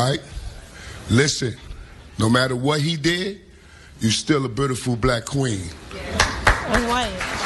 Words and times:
Right? 0.00 0.22
Listen, 1.10 1.54
no 2.18 2.30
matter 2.30 2.56
what 2.56 2.80
he 2.80 2.96
did, 2.96 3.42
you're 4.00 4.10
still 4.10 4.46
a 4.46 4.48
beautiful 4.48 4.96
black 4.96 5.26
queen. 5.26 5.68
I'm 6.46 6.88
white. 6.88 7.39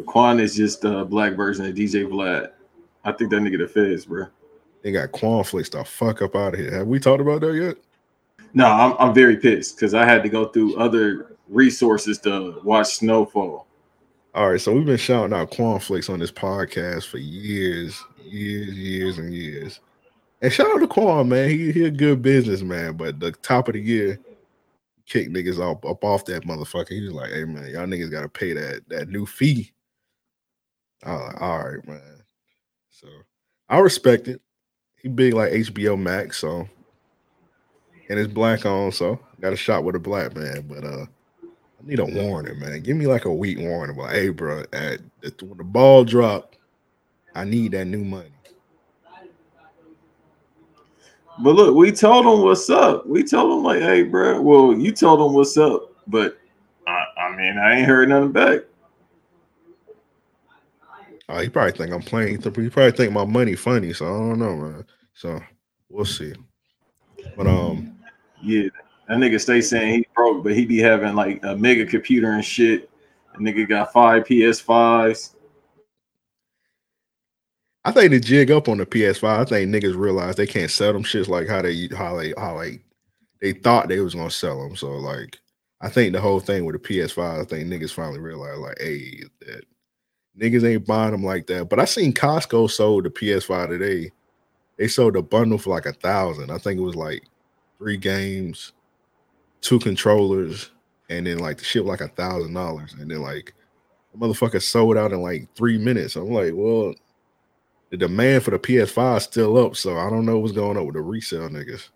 Quan 0.00 0.40
is 0.40 0.54
just 0.54 0.84
a 0.84 1.04
black 1.04 1.34
version 1.34 1.66
of 1.66 1.74
DJ 1.74 2.06
Vlad. 2.06 2.50
I 3.04 3.12
think 3.12 3.30
that 3.30 3.42
nigga 3.42 3.58
the 3.58 3.68
feds, 3.68 4.06
bro. 4.06 4.26
They 4.82 4.92
got 4.92 5.12
Quanflix 5.12 5.70
the 5.70 5.84
fuck 5.84 6.22
up 6.22 6.34
out 6.34 6.54
of 6.54 6.60
here. 6.60 6.72
Have 6.72 6.86
we 6.86 6.98
talked 6.98 7.20
about 7.20 7.40
that 7.42 7.54
yet? 7.54 7.76
No, 8.54 8.66
I'm 8.66 8.96
I'm 8.98 9.14
very 9.14 9.36
pissed 9.36 9.76
because 9.76 9.94
I 9.94 10.04
had 10.04 10.22
to 10.22 10.28
go 10.28 10.46
through 10.46 10.76
other 10.76 11.36
resources 11.48 12.18
to 12.20 12.60
watch 12.64 12.94
Snowfall. 12.94 13.66
All 14.34 14.50
right, 14.50 14.60
so 14.60 14.72
we've 14.72 14.86
been 14.86 14.96
shouting 14.96 15.34
out 15.34 15.50
Quanflix 15.50 16.08
on 16.08 16.18
this 16.18 16.32
podcast 16.32 17.06
for 17.06 17.18
years, 17.18 18.02
years, 18.24 18.70
years, 18.70 19.18
and 19.18 19.34
years. 19.34 19.80
And 20.40 20.52
shout 20.52 20.70
out 20.70 20.78
to 20.78 20.88
Quan, 20.88 21.28
man. 21.28 21.50
He 21.50 21.70
he 21.72 21.84
a 21.84 21.90
good 21.90 22.22
businessman, 22.22 22.96
but 22.96 23.20
the 23.20 23.32
top 23.32 23.68
of 23.68 23.74
the 23.74 23.80
year 23.80 24.18
kick 25.06 25.28
niggas 25.28 25.60
up, 25.60 25.84
up 25.84 26.04
off 26.04 26.24
that 26.26 26.44
motherfucker. 26.44 26.90
He 26.90 27.02
was 27.02 27.12
like, 27.12 27.30
hey 27.30 27.44
man, 27.44 27.70
y'all 27.70 27.86
niggas 27.86 28.10
gotta 28.10 28.28
pay 28.28 28.52
that 28.52 28.88
that 28.88 29.08
new 29.08 29.26
fee. 29.26 29.72
I 31.04 31.12
was 31.12 31.32
like, 31.32 31.42
all 31.42 31.58
right, 31.58 31.88
man. 31.88 32.22
So 32.90 33.08
I 33.68 33.78
respect 33.78 34.28
it. 34.28 34.40
He 34.96 35.08
big 35.08 35.34
like 35.34 35.52
HBO 35.52 35.98
Max, 35.98 36.38
so 36.38 36.68
and 38.08 38.18
it's 38.18 38.32
black 38.32 38.66
on, 38.66 38.92
so 38.92 39.18
got 39.40 39.52
a 39.52 39.56
shot 39.56 39.84
with 39.84 39.96
a 39.96 40.00
black 40.00 40.36
man. 40.36 40.66
But 40.68 40.84
uh 40.84 41.06
I 41.82 41.88
need 41.88 41.98
a 41.98 42.04
warning, 42.04 42.58
man. 42.60 42.80
Give 42.82 42.96
me 42.96 43.06
like 43.06 43.24
a 43.24 43.32
week 43.32 43.58
warning. 43.58 43.96
But 43.96 44.12
hey, 44.12 44.28
bro, 44.28 44.64
at 44.72 45.00
the, 45.20 45.44
when 45.44 45.58
the 45.58 45.64
ball 45.64 46.04
drop, 46.04 46.54
I 47.34 47.44
need 47.44 47.72
that 47.72 47.86
new 47.86 48.04
money. 48.04 48.28
But 51.42 51.54
look, 51.54 51.74
we 51.74 51.90
told 51.90 52.26
him 52.26 52.44
what's 52.44 52.70
up. 52.70 53.06
We 53.06 53.24
told 53.24 53.58
him 53.58 53.64
like, 53.64 53.80
hey, 53.80 54.04
bro. 54.04 54.40
Well, 54.40 54.74
you 54.74 54.92
told 54.92 55.20
him 55.20 55.34
what's 55.34 55.56
up, 55.56 55.92
but 56.06 56.38
I, 56.86 57.04
I 57.18 57.36
mean, 57.36 57.58
I 57.58 57.78
ain't 57.78 57.88
heard 57.88 58.10
nothing 58.10 58.32
back. 58.32 58.60
Oh, 61.32 61.38
he 61.38 61.48
probably 61.48 61.72
think 61.72 61.92
I'm 61.92 62.02
playing. 62.02 62.42
He 62.42 62.68
probably 62.68 62.92
think 62.92 63.10
my 63.10 63.24
money 63.24 63.54
funny. 63.54 63.94
So 63.94 64.04
I 64.04 64.10
don't 64.10 64.38
know, 64.38 64.54
man. 64.54 64.84
So 65.14 65.40
we'll 65.88 66.04
see. 66.04 66.34
But 67.38 67.46
um, 67.46 67.98
Yeah, 68.42 68.68
that 69.08 69.16
nigga 69.16 69.40
stay 69.40 69.62
saying 69.62 69.94
he 69.94 70.06
broke, 70.14 70.44
but 70.44 70.52
he 70.52 70.66
be 70.66 70.78
having 70.78 71.14
like 71.14 71.42
a 71.42 71.56
mega 71.56 71.86
computer 71.86 72.32
and 72.32 72.44
shit. 72.44 72.90
A 73.34 73.38
nigga 73.38 73.66
got 73.66 73.94
five 73.94 74.24
PS5s. 74.24 75.34
I 77.86 77.92
think 77.92 78.10
the 78.10 78.20
jig 78.20 78.50
up 78.50 78.68
on 78.68 78.76
the 78.76 78.84
PS5. 78.84 79.24
I 79.24 79.44
think 79.46 79.74
niggas 79.74 79.96
realize 79.96 80.36
they 80.36 80.46
can't 80.46 80.70
sell 80.70 80.92
them 80.92 81.02
shits 81.02 81.28
like 81.28 81.48
how 81.48 81.62
they 81.62 81.88
how 81.96 82.14
they 82.14 82.34
how 82.36 82.56
like 82.56 82.82
they 83.40 83.54
thought 83.54 83.88
they 83.88 84.00
was 84.00 84.14
gonna 84.14 84.30
sell 84.30 84.62
them. 84.62 84.76
So 84.76 84.90
like, 84.90 85.38
I 85.80 85.88
think 85.88 86.12
the 86.12 86.20
whole 86.20 86.40
thing 86.40 86.66
with 86.66 86.80
the 86.80 86.88
PS5, 86.88 87.40
I 87.40 87.44
think 87.44 87.68
niggas 87.68 87.94
finally 87.94 88.20
realized 88.20 88.60
like, 88.60 88.78
hey, 88.78 89.22
that 89.40 89.64
niggas 90.38 90.68
ain't 90.68 90.86
buying 90.86 91.12
them 91.12 91.24
like 91.24 91.46
that. 91.48 91.68
But 91.68 91.78
I 91.78 91.84
seen 91.84 92.12
Costco 92.12 92.70
sold 92.70 93.04
the 93.04 93.10
PS5 93.10 93.68
today. 93.68 94.12
They 94.76 94.88
sold 94.88 95.16
a 95.16 95.22
bundle 95.22 95.58
for 95.58 95.70
like 95.70 95.86
a 95.86 95.92
thousand. 95.92 96.50
I 96.50 96.58
think 96.58 96.78
it 96.78 96.84
was 96.84 96.96
like 96.96 97.24
three 97.78 97.96
games, 97.96 98.72
two 99.60 99.78
controllers, 99.78 100.70
and 101.10 101.26
then 101.26 101.38
like 101.38 101.58
the 101.58 101.64
shit 101.64 101.84
like 101.84 102.00
a 102.00 102.08
thousand 102.08 102.54
dollars. 102.54 102.94
And 102.94 103.10
then 103.10 103.22
like 103.22 103.54
the 104.12 104.18
motherfucker 104.18 104.62
sold 104.62 104.96
out 104.96 105.12
in 105.12 105.20
like 105.20 105.48
three 105.54 105.78
minutes. 105.78 106.16
I'm 106.16 106.30
like, 106.30 106.52
well, 106.54 106.94
the 107.90 107.96
demand 107.96 108.42
for 108.42 108.52
the 108.52 108.58
PS5 108.58 109.18
is 109.18 109.22
still 109.24 109.58
up, 109.58 109.76
so 109.76 109.98
I 109.98 110.08
don't 110.08 110.24
know 110.24 110.38
what's 110.38 110.52
going 110.52 110.78
on 110.78 110.86
with 110.86 110.94
the 110.94 111.02
resale 111.02 111.48
niggas. 111.48 111.88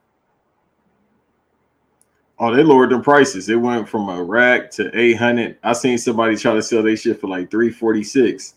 Oh, 2.38 2.54
they 2.54 2.62
lowered 2.62 2.90
the 2.90 2.98
prices. 2.98 3.48
It 3.48 3.56
went 3.56 3.88
from 3.88 4.08
a 4.10 4.22
rack 4.22 4.70
to 4.72 4.90
800. 4.98 5.58
I 5.62 5.72
seen 5.72 5.96
somebody 5.96 6.36
try 6.36 6.54
to 6.54 6.62
sell 6.62 6.82
their 6.82 6.96
shit 6.96 7.20
for 7.20 7.28
like 7.28 7.50
346. 7.50 8.54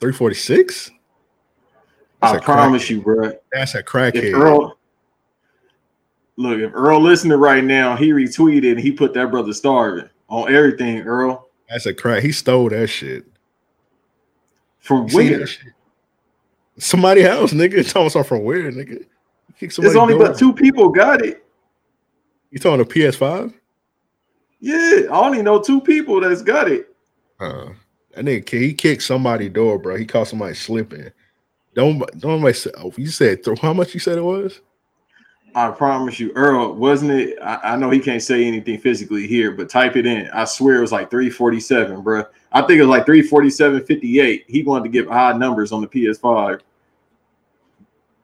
346? 0.00 0.90
I 2.22 2.38
promise 2.38 2.84
crackhead. 2.84 2.90
you, 2.90 3.02
bro. 3.02 3.32
That's 3.52 3.74
a 3.74 3.82
crackhead. 3.82 4.32
Earl, 4.32 4.78
look, 6.36 6.60
if 6.60 6.72
Earl 6.72 7.00
listening 7.00 7.38
right 7.38 7.64
now, 7.64 7.96
he 7.96 8.10
retweeted 8.10 8.70
and 8.70 8.80
he 8.80 8.92
put 8.92 9.12
that 9.14 9.32
brother 9.32 9.52
starving 9.52 10.08
on 10.28 10.54
everything, 10.54 11.00
Earl. 11.00 11.48
That's 11.68 11.86
a 11.86 11.94
crack. 11.94 12.22
He 12.22 12.30
stole 12.30 12.68
that 12.68 12.88
shit. 12.88 13.24
From 14.78 15.08
You 15.08 15.16
where? 15.16 15.46
Somebody 16.78 17.24
else, 17.24 17.52
nigga. 17.52 17.84
Talking 17.92 18.10
something 18.10 18.24
from 18.24 18.44
where, 18.44 18.70
nigga? 18.70 19.04
There's 19.58 19.96
only 19.96 20.16
but 20.16 20.38
two 20.38 20.52
people 20.52 20.88
got 20.88 21.24
it. 21.24 21.41
You 22.52 22.58
talking 22.58 22.82
a 22.82 22.84
PS5? 22.84 23.54
Yeah, 24.60 25.06
I 25.10 25.26
only 25.26 25.42
know 25.42 25.60
two 25.60 25.80
people 25.80 26.20
that's 26.20 26.42
got 26.42 26.70
it. 26.70 26.94
Uh, 27.40 27.70
that 28.14 28.26
nigga, 28.26 28.60
he 28.60 28.74
kicked 28.74 29.02
somebody 29.02 29.48
door, 29.48 29.78
bro. 29.78 29.96
He 29.96 30.04
caught 30.04 30.28
somebody 30.28 30.54
slipping. 30.54 31.10
Don't 31.74 31.98
don't 32.20 32.54
say. 32.54 32.70
Oh, 32.76 32.92
you 32.98 33.06
said 33.06 33.42
th- 33.42 33.58
how 33.58 33.72
much 33.72 33.94
you 33.94 34.00
said 34.00 34.18
it 34.18 34.22
was? 34.22 34.60
I 35.54 35.70
promise 35.70 36.20
you, 36.20 36.30
Earl, 36.34 36.74
wasn't 36.74 37.12
it? 37.12 37.38
I, 37.42 37.72
I 37.72 37.76
know 37.76 37.88
he 37.88 38.00
can't 38.00 38.22
say 38.22 38.44
anything 38.44 38.78
physically 38.78 39.26
here, 39.26 39.50
but 39.50 39.70
type 39.70 39.96
it 39.96 40.06
in. 40.06 40.28
I 40.32 40.44
swear 40.44 40.76
it 40.76 40.80
was 40.80 40.92
like 40.92 41.10
347, 41.10 42.02
bro. 42.02 42.24
I 42.52 42.60
think 42.62 42.78
it 42.78 42.82
was 42.82 42.88
like 42.88 43.06
347.58. 43.06 44.44
He 44.46 44.62
wanted 44.62 44.84
to 44.84 44.90
give 44.90 45.10
odd 45.10 45.38
numbers 45.38 45.72
on 45.72 45.80
the 45.80 45.88
PS5. 45.88 46.60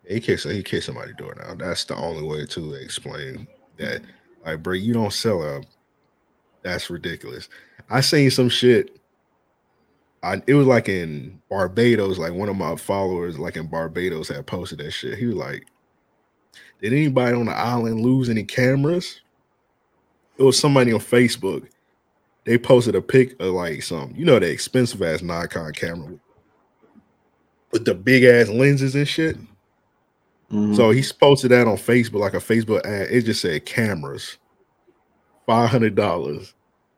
He 0.06 0.20
kicked 0.20 0.44
he 0.44 0.62
kicked 0.62 0.84
somebody 0.84 1.14
door 1.14 1.34
now. 1.38 1.54
That's 1.54 1.84
the 1.84 1.96
only 1.96 2.22
way 2.22 2.44
to 2.46 2.74
explain 2.74 3.48
that. 3.78 4.02
Like, 4.44 4.62
bro, 4.62 4.74
you 4.74 4.94
don't 4.94 5.12
sell 5.12 5.42
a. 5.42 5.62
That's 6.62 6.90
ridiculous. 6.90 7.48
I 7.88 8.00
seen 8.00 8.30
some 8.30 8.48
shit. 8.48 8.98
I 10.22 10.42
it 10.46 10.54
was 10.54 10.66
like 10.66 10.88
in 10.88 11.40
Barbados. 11.48 12.18
Like 12.18 12.32
one 12.32 12.48
of 12.48 12.56
my 12.56 12.76
followers, 12.76 13.38
like 13.38 13.56
in 13.56 13.66
Barbados, 13.66 14.28
had 14.28 14.46
posted 14.46 14.78
that 14.78 14.90
shit. 14.90 15.18
He 15.18 15.26
was 15.26 15.36
like, 15.36 15.66
"Did 16.82 16.92
anybody 16.92 17.36
on 17.36 17.46
the 17.46 17.56
island 17.56 18.00
lose 18.00 18.28
any 18.28 18.44
cameras?" 18.44 19.20
It 20.36 20.42
was 20.42 20.58
somebody 20.58 20.92
on 20.92 21.00
Facebook. 21.00 21.68
They 22.44 22.58
posted 22.58 22.94
a 22.94 23.02
pic 23.02 23.40
of 23.40 23.52
like 23.52 23.82
some, 23.82 24.14
you 24.16 24.24
know, 24.24 24.38
the 24.38 24.50
expensive 24.50 25.02
ass 25.02 25.22
Nikon 25.22 25.72
camera 25.72 26.18
with 27.72 27.84
the 27.84 27.94
big 27.94 28.24
ass 28.24 28.48
lenses 28.48 28.94
and 28.94 29.06
shit. 29.06 29.36
Mhm. 30.52 30.76
So 30.76 30.90
he 30.90 31.02
posted 31.20 31.50
that 31.50 31.66
on 31.66 31.76
Facebook, 31.76 32.20
like 32.20 32.34
a 32.34 32.38
Facebook 32.38 32.84
ad. 32.86 33.08
It 33.10 33.22
just 33.22 33.40
said 33.42 33.66
cameras, 33.66 34.38
five 35.46 35.70
hundred 35.70 35.94
dollars. 35.94 36.54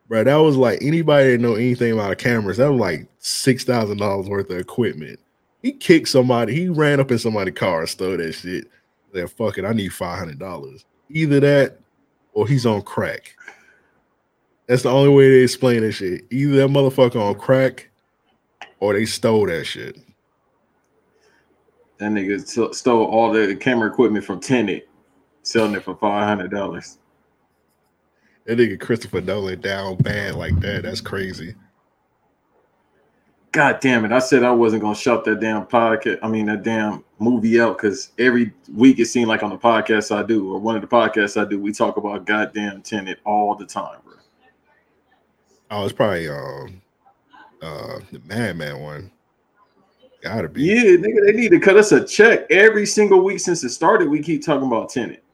bro. 0.08 0.24
That 0.24 0.36
was 0.36 0.56
like 0.56 0.82
anybody 0.82 1.32
that 1.32 1.40
know 1.40 1.54
anything 1.54 1.92
about 1.92 2.18
cameras. 2.18 2.56
That 2.58 2.70
was 2.72 2.80
like 2.80 3.06
six 3.18 3.64
thousand 3.64 3.98
dollars 3.98 4.28
worth 4.28 4.50
of 4.50 4.58
equipment. 4.58 5.18
He 5.62 5.72
kicked 5.72 6.08
somebody. 6.08 6.54
He 6.54 6.68
ran 6.68 7.00
up 7.00 7.10
in 7.10 7.18
somebody's 7.18 7.54
car 7.54 7.80
and 7.80 7.88
stole 7.88 8.16
that 8.16 8.32
shit. 8.32 8.66
Then 9.12 9.26
fuck 9.28 9.58
it, 9.58 9.64
I 9.64 9.72
need 9.72 9.92
five 9.92 10.18
hundred 10.18 10.38
dollars. 10.38 10.84
Either 11.10 11.40
that, 11.40 11.78
or 12.32 12.46
he's 12.46 12.66
on 12.66 12.82
crack. 12.82 13.34
That's 14.68 14.82
the 14.84 14.90
only 14.90 15.10
way 15.12 15.28
they 15.28 15.42
explain 15.42 15.80
that 15.82 15.92
shit. 15.92 16.24
Either 16.30 16.56
that 16.56 16.68
motherfucker 16.70 17.16
on 17.20 17.34
crack, 17.34 17.90
or 18.78 18.92
they 18.94 19.04
stole 19.06 19.46
that 19.46 19.64
shit. 19.64 19.96
That 22.00 22.12
nigga 22.12 22.46
st- 22.46 22.74
stole 22.74 23.04
all 23.04 23.30
the 23.30 23.54
camera 23.54 23.90
equipment 23.90 24.24
from 24.24 24.40
Tenet, 24.40 24.88
selling 25.42 25.74
it 25.74 25.84
for 25.84 25.94
five 25.94 26.26
hundred 26.26 26.50
dollars. 26.50 26.96
That 28.46 28.56
nigga 28.56 28.80
Christopher 28.80 29.20
Nolan 29.20 29.60
down 29.60 29.96
bad 29.96 30.34
like 30.34 30.58
that. 30.60 30.84
That's 30.84 31.02
crazy. 31.02 31.54
God 33.52 33.80
damn 33.80 34.06
it! 34.06 34.12
I 34.12 34.18
said 34.18 34.44
I 34.44 34.50
wasn't 34.50 34.80
gonna 34.80 34.94
shout 34.94 35.26
that 35.26 35.40
damn 35.40 35.66
podcast. 35.66 36.20
I 36.22 36.28
mean 36.28 36.46
that 36.46 36.62
damn 36.62 37.04
movie 37.18 37.60
out 37.60 37.76
because 37.76 38.12
every 38.18 38.54
week 38.74 38.98
it 38.98 39.06
seemed 39.06 39.28
like 39.28 39.42
on 39.42 39.50
the 39.50 39.58
podcast 39.58 40.10
I 40.10 40.22
do 40.22 40.54
or 40.54 40.58
one 40.58 40.76
of 40.76 40.80
the 40.80 40.88
podcasts 40.88 41.38
I 41.38 41.46
do, 41.46 41.60
we 41.60 41.70
talk 41.70 41.98
about 41.98 42.24
goddamn 42.24 42.80
Tenet 42.80 43.18
all 43.26 43.54
the 43.54 43.66
time, 43.66 43.98
bro. 44.06 44.14
Oh, 45.70 45.84
it's 45.84 45.92
probably 45.92 46.30
um 46.30 46.80
uh 47.60 47.98
the 48.10 48.22
Madman 48.24 48.80
one. 48.80 49.10
Gotta 50.22 50.48
be. 50.48 50.64
Yeah, 50.64 50.96
nigga, 50.96 51.26
they 51.26 51.32
need 51.32 51.50
to 51.50 51.60
cut 51.60 51.76
us 51.76 51.92
a 51.92 52.04
check 52.04 52.50
every 52.50 52.84
single 52.84 53.22
week 53.22 53.40
since 53.40 53.64
it 53.64 53.70
started. 53.70 54.08
We 54.08 54.22
keep 54.22 54.44
talking 54.44 54.66
about 54.66 54.90
Tenet. 54.90 55.24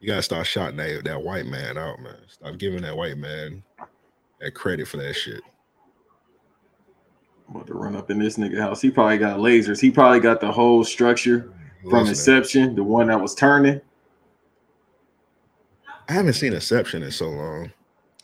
You 0.00 0.08
gotta 0.08 0.22
start 0.22 0.46
shouting 0.46 0.76
that, 0.76 1.04
that 1.04 1.22
white 1.22 1.46
man 1.46 1.78
out, 1.78 2.00
man. 2.00 2.16
Stop 2.28 2.58
giving 2.58 2.82
that 2.82 2.96
white 2.96 3.16
man 3.16 3.62
that 4.40 4.54
credit 4.54 4.86
for 4.86 4.98
that 4.98 5.14
shit. 5.14 5.40
I'm 7.48 7.56
about 7.56 7.66
to 7.68 7.74
run 7.74 7.96
up 7.96 8.10
in 8.10 8.18
this 8.18 8.36
nigga 8.36 8.60
house. 8.60 8.82
He 8.82 8.90
probably 8.90 9.18
got 9.18 9.38
lasers. 9.38 9.80
He 9.80 9.90
probably 9.90 10.20
got 10.20 10.40
the 10.40 10.50
whole 10.50 10.84
structure 10.84 11.52
from 11.82 12.04
Listening. 12.04 12.08
Inception, 12.08 12.74
the 12.74 12.84
one 12.84 13.06
that 13.06 13.20
was 13.20 13.34
turning. 13.34 13.80
I 16.08 16.12
haven't 16.12 16.34
seen 16.34 16.52
Inception 16.52 17.02
in 17.02 17.10
so 17.10 17.30
long. 17.30 17.72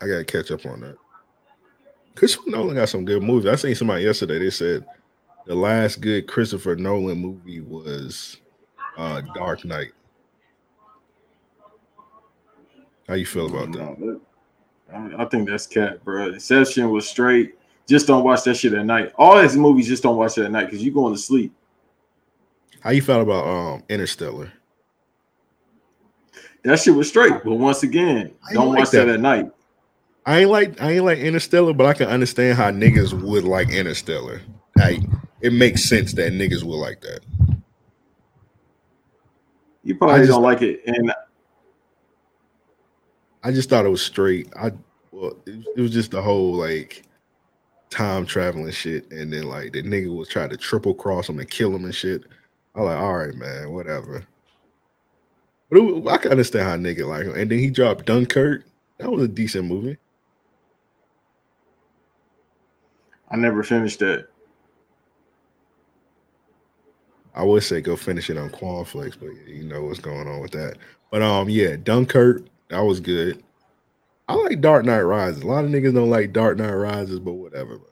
I 0.00 0.06
gotta 0.06 0.24
catch 0.24 0.50
up 0.50 0.66
on 0.66 0.80
that. 0.80 0.96
Christopher 2.14 2.50
Nolan 2.50 2.76
got 2.76 2.90
some 2.90 3.04
good 3.04 3.22
movies. 3.22 3.50
I 3.50 3.56
seen 3.56 3.74
somebody 3.74 4.04
yesterday. 4.04 4.38
They 4.38 4.50
said 4.50 4.84
the 5.46 5.54
last 5.54 6.00
good 6.00 6.26
Christopher 6.26 6.76
Nolan 6.76 7.18
movie 7.18 7.60
was 7.60 8.38
uh 8.96 9.22
Dark 9.34 9.64
Knight. 9.64 9.92
How 13.08 13.14
you 13.14 13.26
feel 13.26 13.46
about 13.46 13.72
that? 13.72 14.20
I 15.16 15.24
think 15.26 15.48
that's 15.48 15.66
cat, 15.66 16.04
bro. 16.04 16.32
Inception 16.32 16.90
was 16.90 17.08
straight. 17.08 17.54
Just 17.88 18.06
don't 18.06 18.24
watch 18.24 18.44
that 18.44 18.54
shit 18.56 18.74
at 18.74 18.86
night. 18.86 19.12
All 19.16 19.38
his 19.38 19.56
movies, 19.56 19.88
just 19.88 20.02
don't 20.02 20.16
watch 20.16 20.38
it 20.38 20.44
at 20.44 20.50
night 20.50 20.66
because 20.66 20.82
you 20.82 20.92
going 20.92 21.14
to 21.14 21.20
sleep. 21.20 21.52
How 22.80 22.90
you 22.90 23.02
felt 23.02 23.22
about 23.22 23.46
um 23.46 23.82
Interstellar? 23.88 24.52
That 26.64 26.78
shit 26.78 26.94
was 26.94 27.08
straight. 27.08 27.42
But 27.44 27.54
once 27.54 27.82
again, 27.82 28.32
don't 28.52 28.68
like 28.70 28.80
watch 28.80 28.90
that. 28.90 29.06
that. 29.06 29.14
at 29.14 29.20
night. 29.20 29.50
I 30.24 30.40
ain't 30.40 30.50
like 30.50 30.80
I 30.80 30.92
ain't 30.92 31.04
like 31.04 31.18
Interstellar, 31.18 31.72
but 31.72 31.86
I 31.86 31.94
can 31.94 32.08
understand 32.08 32.56
how 32.56 32.70
niggas 32.70 33.12
would 33.12 33.44
like 33.44 33.70
Interstellar. 33.70 34.40
Like 34.76 35.00
it 35.42 35.52
makes 35.52 35.84
sense 35.84 36.12
that 36.14 36.32
niggas 36.32 36.62
will 36.62 36.78
like 36.78 37.00
that. 37.02 37.20
You 39.82 39.96
probably 39.96 40.20
just- 40.20 40.30
don't 40.30 40.42
like 40.42 40.62
it. 40.62 40.80
And 40.86 41.12
I 43.42 43.50
just 43.50 43.68
thought 43.68 43.84
it 43.84 43.90
was 43.90 44.02
straight. 44.02 44.48
I 44.56 44.72
well, 45.10 45.36
it, 45.46 45.66
it 45.76 45.80
was 45.80 45.90
just 45.90 46.12
the 46.12 46.22
whole 46.22 46.54
like 46.54 47.02
time 47.90 48.24
traveling 48.24 48.70
shit, 48.70 49.10
and 49.10 49.32
then 49.32 49.42
like 49.44 49.72
the 49.72 49.82
nigga 49.82 50.16
was 50.16 50.28
trying 50.28 50.50
to 50.50 50.56
triple 50.56 50.94
cross 50.94 51.28
him 51.28 51.40
and 51.40 51.50
kill 51.50 51.74
him 51.74 51.84
and 51.84 51.94
shit. 51.94 52.22
I 52.74 52.82
like, 52.82 52.98
all 52.98 53.18
right, 53.18 53.34
man, 53.34 53.72
whatever. 53.72 54.24
But 55.68 55.80
it, 55.80 56.06
I 56.08 56.16
can 56.18 56.30
understand 56.30 56.68
how 56.68 56.76
nigga 56.76 57.06
like 57.06 57.24
him. 57.24 57.34
And 57.34 57.50
then 57.50 57.58
he 57.58 57.70
dropped 57.70 58.06
Dunkirk. 58.06 58.64
That 58.98 59.10
was 59.10 59.24
a 59.24 59.28
decent 59.28 59.66
movie. 59.66 59.98
I 63.30 63.36
never 63.36 63.62
finished 63.62 63.98
that. 64.00 64.28
I 67.34 67.42
would 67.44 67.62
say 67.62 67.80
go 67.80 67.96
finish 67.96 68.28
it 68.30 68.36
on 68.36 68.50
Quanflix, 68.50 69.16
but 69.18 69.30
you 69.48 69.64
know 69.64 69.84
what's 69.84 70.00
going 70.00 70.28
on 70.28 70.40
with 70.40 70.52
that. 70.52 70.76
But 71.10 71.22
um, 71.22 71.48
yeah, 71.48 71.76
Dunkirk, 71.76 72.44
that 72.68 72.80
was 72.80 73.00
good. 73.00 73.42
I 74.28 74.34
like 74.34 74.60
Dark 74.60 74.84
Knight 74.84 75.00
Rises. 75.00 75.42
A 75.42 75.46
lot 75.46 75.64
of 75.64 75.70
niggas 75.70 75.94
don't 75.94 76.10
like 76.10 76.32
Dark 76.32 76.58
Knight 76.58 76.72
Rises, 76.72 77.18
but 77.18 77.32
whatever. 77.32 77.72
Man. 77.72 77.86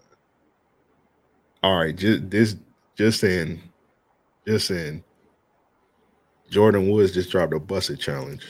All 1.62 1.78
right, 1.78 1.94
just 1.94 2.30
this, 2.30 2.56
just 2.96 3.20
saying, 3.20 3.60
just 4.46 4.66
saying. 4.66 5.04
Jordyn 6.50 6.90
Woods 6.90 7.12
just 7.12 7.30
dropped 7.30 7.54
a 7.54 7.60
busted 7.60 8.00
challenge. 8.00 8.44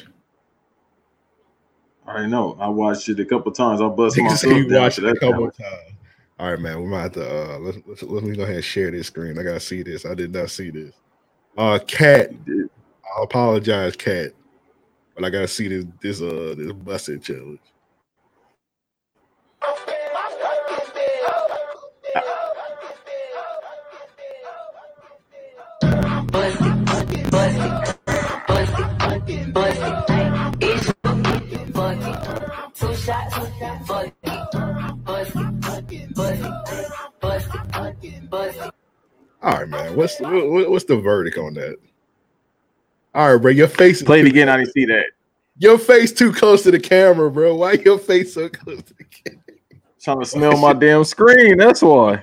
I 2.07 2.27
know. 2.27 2.57
I 2.59 2.69
watched 2.69 3.09
it 3.09 3.21
a 3.21 3.25
couple 3.25 3.53
times. 3.53 3.81
I 3.81 3.89
bust 3.89 4.17
Nigga 4.17 4.25
myself 4.25 4.55
you 4.55 4.69
watched 4.75 4.99
it 4.99 5.05
a 5.05 5.15
couple 5.17 5.51
times. 5.51 5.93
All 6.41 6.51
right, 6.51 6.59
man. 6.59 6.83
We 6.83 6.89
might 6.89 7.03
have 7.03 7.13
to 7.13 7.55
uh 7.55 7.59
let's, 7.59 7.79
let's 7.87 8.03
let 8.03 8.25
me 8.25 8.35
go 8.35 8.45
ahead 8.45 8.57
and 8.57 8.65
share 8.65 8.91
this 8.91 9.09
screen. 9.09 9.39
I 9.39 9.43
gotta 9.43 9.61
see 9.61 9.83
this. 9.83 10.07
I 10.07 10.15
did 10.15 10.33
not 10.33 10.49
see 10.49 10.71
this. 10.71 10.95
Uh 11.59 11.79
cat. 11.87 12.31
I 12.49 13.23
apologize, 13.23 13.95
cat. 13.95 14.33
But 15.15 15.27
I 15.27 15.29
gotta 15.29 15.49
see 15.49 15.69
this 15.69 15.85
this 16.01 16.23
uh 16.23 16.55
this 16.57 16.73
busted 16.73 17.23
challenge. 17.23 17.61
Two 32.75 32.95
shots, 32.97 33.37
it. 34.03 34.20
All 39.43 39.53
right, 39.53 39.69
man. 39.69 39.97
What's 39.97 40.17
the, 40.17 40.67
what's 40.69 40.85
the 40.85 40.97
verdict 40.97 41.39
on 41.39 41.55
that? 41.55 41.77
All 43.15 43.33
right, 43.33 43.43
bro. 43.43 43.51
Your 43.51 43.69
face 43.69 44.03
Play 44.03 44.21
it 44.21 44.27
again. 44.27 44.49
I 44.49 44.59
didn't 44.59 44.73
see 44.73 44.85
that. 44.87 45.07
Your 45.59 45.79
face 45.79 46.13
too 46.13 46.33
close 46.33 46.63
to 46.63 46.71
the 46.71 46.81
camera, 46.81 47.31
bro. 47.31 47.55
Why 47.55 47.73
your 47.73 47.99
face 47.99 48.35
so 48.35 48.49
close 48.49 48.83
to 48.83 48.95
the 48.95 49.05
camera? 49.05 49.43
Trying 50.01 50.21
to 50.21 50.27
smell 50.27 50.57
my 50.57 50.73
damn 50.73 51.05
screen. 51.05 51.59
That's 51.59 51.83
why. 51.83 52.21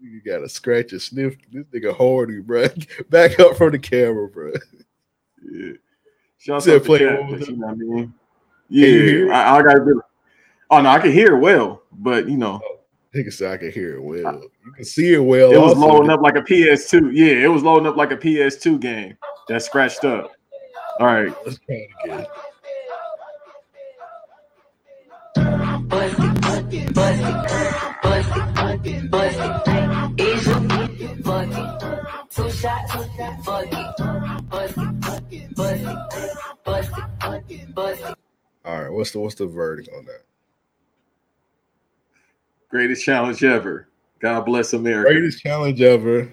You 0.00 0.20
gotta 0.20 0.48
scratch 0.48 0.92
and 0.92 1.02
sniff. 1.02 1.36
This 1.50 1.64
nigga 1.66 1.92
horny, 1.92 2.38
bro. 2.38 2.68
Back 3.10 3.40
up 3.40 3.56
from 3.56 3.72
the 3.72 3.78
camera, 3.78 4.28
bro. 4.28 4.52
Yeah. 5.42 5.72
Shout 6.38 6.68
out 6.68 6.84
play 6.84 7.04
over 7.04 7.36
you 7.36 7.56
know 7.56 7.66
what 7.66 7.72
I 7.72 7.74
mean? 7.74 8.14
Yeah, 8.68 9.34
I, 9.34 9.58
I 9.58 9.62
got 9.62 9.74
to 9.74 10.02
Oh 10.70 10.80
no, 10.80 10.88
I 10.90 10.98
can 11.00 11.12
hear 11.12 11.36
well, 11.36 11.82
but 11.90 12.28
you 12.28 12.36
know, 12.36 12.60
oh, 12.62 12.77
Nigga 13.14 13.32
said 13.32 13.52
I 13.52 13.56
can 13.56 13.72
hear 13.72 13.96
it 13.96 14.02
well. 14.02 14.42
You 14.64 14.72
can 14.76 14.84
see 14.84 15.14
it 15.14 15.18
well. 15.18 15.50
it 15.50 15.58
was 15.58 15.74
also. 15.74 15.86
loading 15.86 16.10
up 16.10 16.20
like 16.20 16.36
a 16.36 16.42
PS2. 16.42 17.10
Yeah, 17.14 17.44
it 17.44 17.48
was 17.48 17.62
loading 17.62 17.86
up 17.86 17.96
like 17.96 18.12
a 18.12 18.16
PS2 18.16 18.80
game 18.80 19.16
that 19.48 19.62
scratched 19.62 20.04
up. 20.04 20.32
All 21.00 21.06
right, 21.06 21.34
Let's 21.44 21.58
try 21.58 21.76
it 21.76 21.90
again. 22.04 22.26
All 38.64 38.82
right, 38.82 38.92
what's 38.92 39.12
the 39.12 39.20
what's 39.20 39.34
the 39.34 39.46
verdict 39.46 39.88
on 39.96 40.04
that? 40.04 40.22
Greatest 42.68 43.04
challenge 43.04 43.42
ever. 43.44 43.88
God 44.20 44.42
bless 44.42 44.72
America. 44.72 45.12
Greatest 45.12 45.42
challenge 45.42 45.80
ever. 45.80 46.32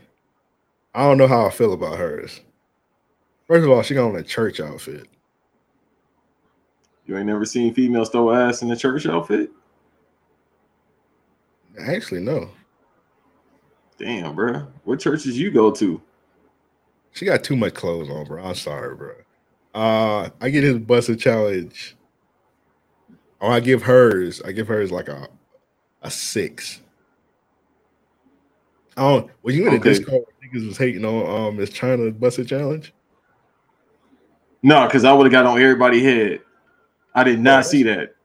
I 0.93 1.03
don't 1.03 1.17
know 1.17 1.27
how 1.27 1.45
I 1.45 1.49
feel 1.51 1.73
about 1.73 1.97
hers. 1.97 2.41
First 3.47 3.63
of 3.63 3.71
all, 3.71 3.81
she 3.83 3.93
got 3.93 4.09
on 4.09 4.15
a 4.15 4.23
church 4.23 4.59
outfit. 4.59 5.07
You 7.05 7.17
ain't 7.17 7.27
never 7.27 7.45
seen 7.45 7.73
females 7.73 8.09
throw 8.09 8.33
ass 8.33 8.63
in 8.63 8.71
a 8.71 8.75
church 8.75 9.05
outfit? 9.05 9.51
Actually, 11.79 12.21
no. 12.21 12.49
Damn, 13.99 14.33
bro. 14.33 14.67
What 14.83 14.99
churches 14.99 15.37
you 15.37 15.51
go 15.51 15.71
to? 15.71 16.01
She 17.11 17.25
got 17.25 17.43
too 17.43 17.55
much 17.55 17.75
clothes 17.75 18.09
on, 18.09 18.25
bro. 18.25 18.43
I'm 18.43 18.55
sorry, 18.55 18.95
bro. 18.95 19.13
Uh, 19.73 20.29
I 20.41 20.49
get 20.49 20.63
his 20.63 20.79
busted 20.79 21.19
challenge. 21.19 21.95
Or 23.39 23.51
I 23.51 23.59
give 23.59 23.83
hers. 23.83 24.41
I 24.41 24.51
give 24.51 24.67
hers 24.67 24.91
like 24.91 25.07
a 25.07 25.27
a 26.05 26.11
six. 26.11 26.81
Oh, 28.97 29.29
well, 29.43 29.53
you 29.53 29.67
in 29.67 29.73
Okay. 29.75 29.89
Discord? 29.89 30.23
Niggas 30.43 30.67
was 30.67 30.77
hating 30.77 31.03
on 31.03 31.47
um 31.47 31.57
Miss 31.57 31.69
China 31.71 32.11
busted 32.11 32.47
challenge. 32.47 32.93
No, 34.63 34.85
because 34.85 35.03
I 35.03 35.11
would 35.11 35.25
have 35.25 35.31
got 35.31 35.45
on 35.45 35.59
everybody's 35.59 36.03
head. 36.03 36.41
I 37.13 37.23
did 37.23 37.39
not 37.39 37.65
see 37.65 37.83
that. 37.83 38.15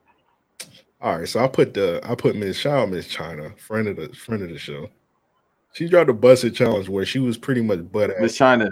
All 1.00 1.18
right, 1.18 1.28
so 1.28 1.40
I 1.42 1.48
put 1.48 1.74
the 1.74 2.00
I 2.04 2.14
put 2.14 2.36
Miss 2.36 2.64
out 2.66 2.90
Miss 2.90 3.06
China, 3.06 3.50
friend 3.56 3.88
of 3.88 3.96
the 3.96 4.08
friend 4.14 4.42
of 4.42 4.50
the 4.50 4.58
show. 4.58 4.88
She 5.72 5.88
dropped 5.88 6.10
a 6.10 6.12
busted 6.12 6.54
challenge 6.54 6.88
where 6.88 7.06
she 7.06 7.20
was 7.20 7.38
pretty 7.38 7.62
much 7.62 7.90
butt. 7.90 8.10
Miss 8.20 8.36
China. 8.36 8.70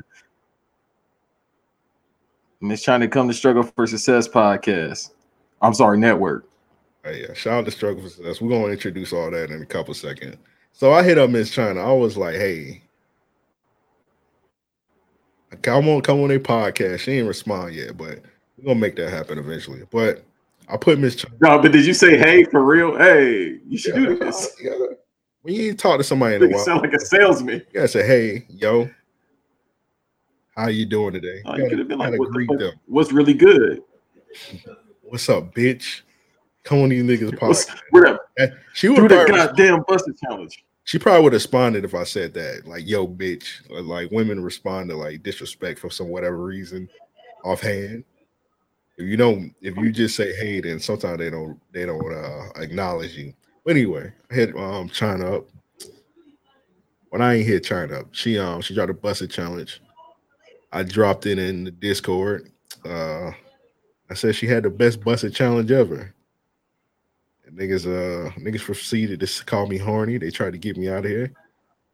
Miss 2.61 2.83
China 2.83 3.07
come 3.07 3.29
to 3.29 3.35
Struggle 3.35 3.63
for 3.63 3.87
Success 3.87 4.29
podcast. 4.29 5.11
I'm 5.63 5.75
sorry, 5.75 5.99
network. 5.99 6.48
Oh, 7.05 7.11
yeah, 7.11 7.33
shout 7.35 7.55
out 7.61 7.65
to 7.65 7.71
Struggle 7.71 8.03
for 8.03 8.09
Success. 8.09 8.41
We're 8.41 8.51
gonna 8.51 8.73
introduce 8.73 9.13
all 9.13 9.31
that 9.31 9.51
in 9.51 9.63
a 9.63 9.67
couple 9.67 9.95
seconds. 9.95 10.37
So 10.73 10.93
I 10.93 11.03
hit 11.03 11.19
up 11.19 11.31
Miss 11.31 11.51
China. 11.51 11.81
I 11.81 11.93
was 11.93 12.17
like, 12.17 12.35
hey, 12.35 12.83
come 15.63 15.89
on, 15.89 16.01
come 16.03 16.21
on 16.23 16.31
a 16.31 16.39
podcast. 16.39 17.01
She 17.01 17.13
ain't 17.13 17.29
respond 17.29 17.75
yet, 17.75 17.97
but 17.97 18.21
we're 18.57 18.65
gonna 18.67 18.81
make 18.81 18.97
that 18.97 19.11
happen 19.11 19.39
eventually. 19.39 19.83
But 19.91 20.25
I 20.69 20.77
put 20.77 20.99
Miss 20.99 21.17
China. 21.17 21.35
No, 21.41 21.59
but 21.61 21.73
did 21.73 21.87
you 21.87 21.95
say 21.95 22.17
hey 22.19 22.45
for 22.45 22.63
real? 22.65 22.97
Hey, 22.99 23.59
you 23.67 23.79
should 23.79 23.95
Yeah, 23.97 24.05
do 24.07 24.19
this. 24.19 24.55
yeah. 24.63 24.73
When 25.43 25.55
you 25.55 25.75
talk 25.75 25.99
to 25.99 26.05
somebody 26.05 26.35
in 26.37 26.43
a 26.43 26.47
You 26.47 26.55
while, 26.57 26.65
sound 26.65 26.83
like 26.83 26.93
a 26.93 27.01
salesman. 27.01 27.61
you 27.69 27.75
gotta 27.75 27.89
say, 27.89 28.07
hey, 28.07 28.47
yo, 28.51 28.91
how 30.57 30.69
you 30.69 30.85
doing 30.85 31.13
today? 31.15 31.41
Oh, 31.47 31.53
You 31.57 31.57
you 31.57 31.63
gotta- 31.65 31.69
could 31.71 31.79
have 31.79 31.89
been 31.89 31.99
like, 31.99 32.19
what 32.19 32.33
the 32.33 32.73
what's 32.87 33.13
really 33.13 33.35
good? 33.35 33.83
What's 35.03 35.29
up, 35.29 35.55
bitch? 35.55 36.03
Come 36.69 36.83
on, 36.83 36.91
these 36.91 37.03
niggas 37.03 37.31
podcast. 37.31 38.19
She 38.75 38.89
Do 38.89 38.95
would 38.95 39.11
the 39.11 39.17
probably, 39.17 39.35
goddamn 39.35 39.85
busted 39.89 40.19
challenge. 40.19 40.63
she 40.85 40.99
probably 40.99 41.23
would 41.25 41.33
have 41.33 41.41
responded 41.41 41.83
if 41.85 41.95
I 41.95 42.05
said 42.05 42.35
that, 42.35 42.67
like 42.67 42.87
"yo, 42.87 43.09
bitch." 43.09 43.69
Or, 43.71 43.81
like 43.81 44.11
women 44.11 44.41
respond 44.43 44.91
to 44.91 44.97
like 44.97 45.23
disrespect 45.23 45.81
for 45.81 45.89
some 45.89 46.09
whatever 46.09 46.37
reason, 46.37 46.87
offhand. 47.43 48.05
If 48.99 49.07
you 49.07 49.17
don't, 49.17 49.55
if 49.63 49.77
you 49.79 49.91
just 49.91 50.15
say 50.15 50.37
hey, 50.37 50.61
then 50.61 50.79
sometimes 50.79 51.19
they 51.19 51.31
don't 51.31 51.59
they 51.73 51.87
don't 51.87 52.15
uh, 52.15 52.51
acknowledge 52.57 53.17
you. 53.17 53.33
But 53.65 53.71
anyway, 53.71 54.13
I 54.31 54.35
hit 54.35 54.55
um 54.55 54.91
China 54.91 55.37
up. 55.39 55.49
When 57.09 57.23
I 57.23 57.37
ain't 57.37 57.47
hit 57.47 57.65
China 57.65 58.01
up, 58.01 58.09
she 58.13 58.39
um 58.39 58.61
she 58.61 58.75
dropped 58.75 58.91
a 58.91 58.95
busted 58.95 59.31
challenge. 59.31 59.81
I 60.71 60.83
dropped 60.83 61.25
it 61.25 61.39
in 61.39 61.65
the 61.65 61.71
Discord. 61.71 62.53
Uh, 62.85 63.31
I 64.11 64.15
said 64.15 64.37
she 64.37 64.47
had 64.47 64.65
the 64.65 64.71
best 64.71 65.03
busted 65.03 65.35
challenge 65.35 65.73
ever. 65.73 66.15
Niggas 67.59 67.87
uh 67.87 68.31
niggas 68.39 68.63
proceeded 68.63 69.19
to 69.21 69.45
call 69.45 69.67
me 69.67 69.79
horny. 69.79 70.17
They 70.17 70.31
tried 70.31 70.53
to 70.53 70.59
get 70.59 70.77
me 70.77 70.89
out 70.89 71.05
of 71.05 71.11
here. 71.11 71.33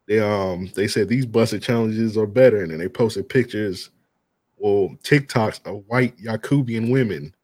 They 0.06 0.20
um 0.20 0.70
they 0.74 0.86
said 0.86 1.08
these 1.08 1.24
busted 1.24 1.62
challenges 1.62 2.18
are 2.18 2.26
better, 2.26 2.62
and 2.62 2.70
then 2.70 2.78
they 2.78 2.88
posted 2.88 3.28
pictures, 3.28 3.90
well, 4.58 4.90
TikToks 5.02 5.66
of 5.66 5.84
white 5.86 6.16
Yakubian 6.18 6.92
women 6.92 7.34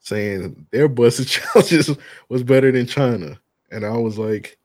saying 0.00 0.66
their 0.70 0.88
busted 0.88 1.26
challenges 1.28 1.90
was 2.28 2.42
better 2.42 2.70
than 2.70 2.86
China. 2.86 3.40
And 3.70 3.84
I 3.84 3.96
was 3.96 4.18
like, 4.18 4.58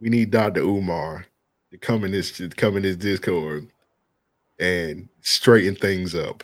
we 0.00 0.08
need 0.08 0.32
Dr. 0.32 0.60
Umar 0.60 1.24
to 1.70 1.78
come 1.78 2.04
in 2.04 2.10
this 2.10 2.36
to 2.38 2.48
come 2.48 2.76
in 2.76 2.82
this 2.82 2.96
Discord 2.96 3.68
and 4.58 5.08
straighten 5.20 5.76
things 5.76 6.14
up. 6.14 6.42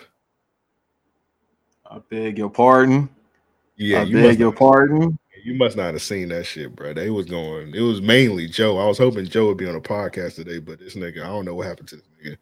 I 1.90 1.98
beg 2.08 2.38
your 2.38 2.50
pardon. 2.50 3.08
Yeah, 3.76 4.00
I 4.00 4.02
you 4.04 4.16
beg 4.22 4.38
your 4.38 4.50
not- 4.50 4.58
pardon. 4.58 5.18
You 5.42 5.54
must 5.54 5.76
not 5.76 5.92
have 5.92 6.00
seen 6.02 6.28
that 6.30 6.46
shit, 6.46 6.74
bro. 6.74 6.94
They 6.94 7.10
was 7.10 7.26
going. 7.26 7.74
It 7.74 7.80
was 7.82 8.00
mainly 8.00 8.46
Joe. 8.48 8.78
I 8.78 8.86
was 8.86 8.96
hoping 8.96 9.26
Joe 9.26 9.48
would 9.48 9.58
be 9.58 9.68
on 9.68 9.74
a 9.74 9.80
podcast 9.80 10.36
today, 10.36 10.58
but 10.58 10.78
this 10.78 10.94
nigga, 10.94 11.22
I 11.22 11.26
don't 11.26 11.44
know 11.44 11.54
what 11.54 11.66
happened 11.66 11.88
to 11.88 11.96
this 11.96 12.04
nigga. 12.24 12.36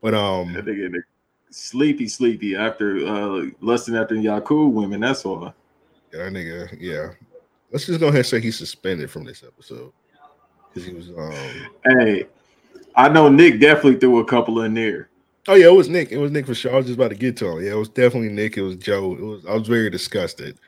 But 0.00 0.14
um, 0.14 0.54
That 0.54 0.64
nigga 0.64 0.88
nigga 0.88 1.02
sleepy, 1.50 2.08
sleepy 2.08 2.56
after 2.56 3.06
uh 3.06 3.46
lusting 3.60 3.94
after 3.96 4.14
Yakub 4.14 4.72
women. 4.72 5.00
That's 5.00 5.24
all. 5.26 5.54
yeah, 6.14 6.24
that 6.24 6.32
nigga, 6.32 6.76
yeah. 6.80 7.10
Let's 7.72 7.84
just 7.86 8.00
go 8.00 8.06
ahead 8.06 8.18
and 8.20 8.26
say 8.26 8.40
he's 8.40 8.56
suspended 8.56 9.10
from 9.10 9.24
this 9.24 9.42
episode 9.46 9.92
because 10.72 10.88
he 10.88 10.94
was. 10.94 11.10
um 11.10 11.68
Hey, 11.84 12.24
I 12.94 13.10
know 13.10 13.28
Nick 13.28 13.60
definitely 13.60 13.98
threw 13.98 14.20
a 14.20 14.24
couple 14.24 14.62
in 14.62 14.72
there. 14.72 15.10
Oh 15.46 15.54
yeah, 15.56 15.66
it 15.66 15.74
was 15.74 15.90
Nick. 15.90 16.10
It 16.10 16.18
was 16.18 16.30
Nick 16.32 16.46
for 16.46 16.54
sure. 16.54 16.72
I 16.72 16.76
was 16.76 16.86
just 16.86 16.96
about 16.96 17.10
to 17.10 17.16
get 17.16 17.36
to 17.38 17.50
him. 17.50 17.62
Yeah, 17.64 17.72
it 17.72 17.76
was 17.78 17.90
definitely 17.90 18.30
Nick. 18.30 18.56
It 18.56 18.62
was 18.62 18.76
Joe. 18.76 19.12
It 19.12 19.20
was. 19.20 19.44
I 19.46 19.52
was 19.54 19.68
very 19.68 19.90
disgusted. 19.90 20.58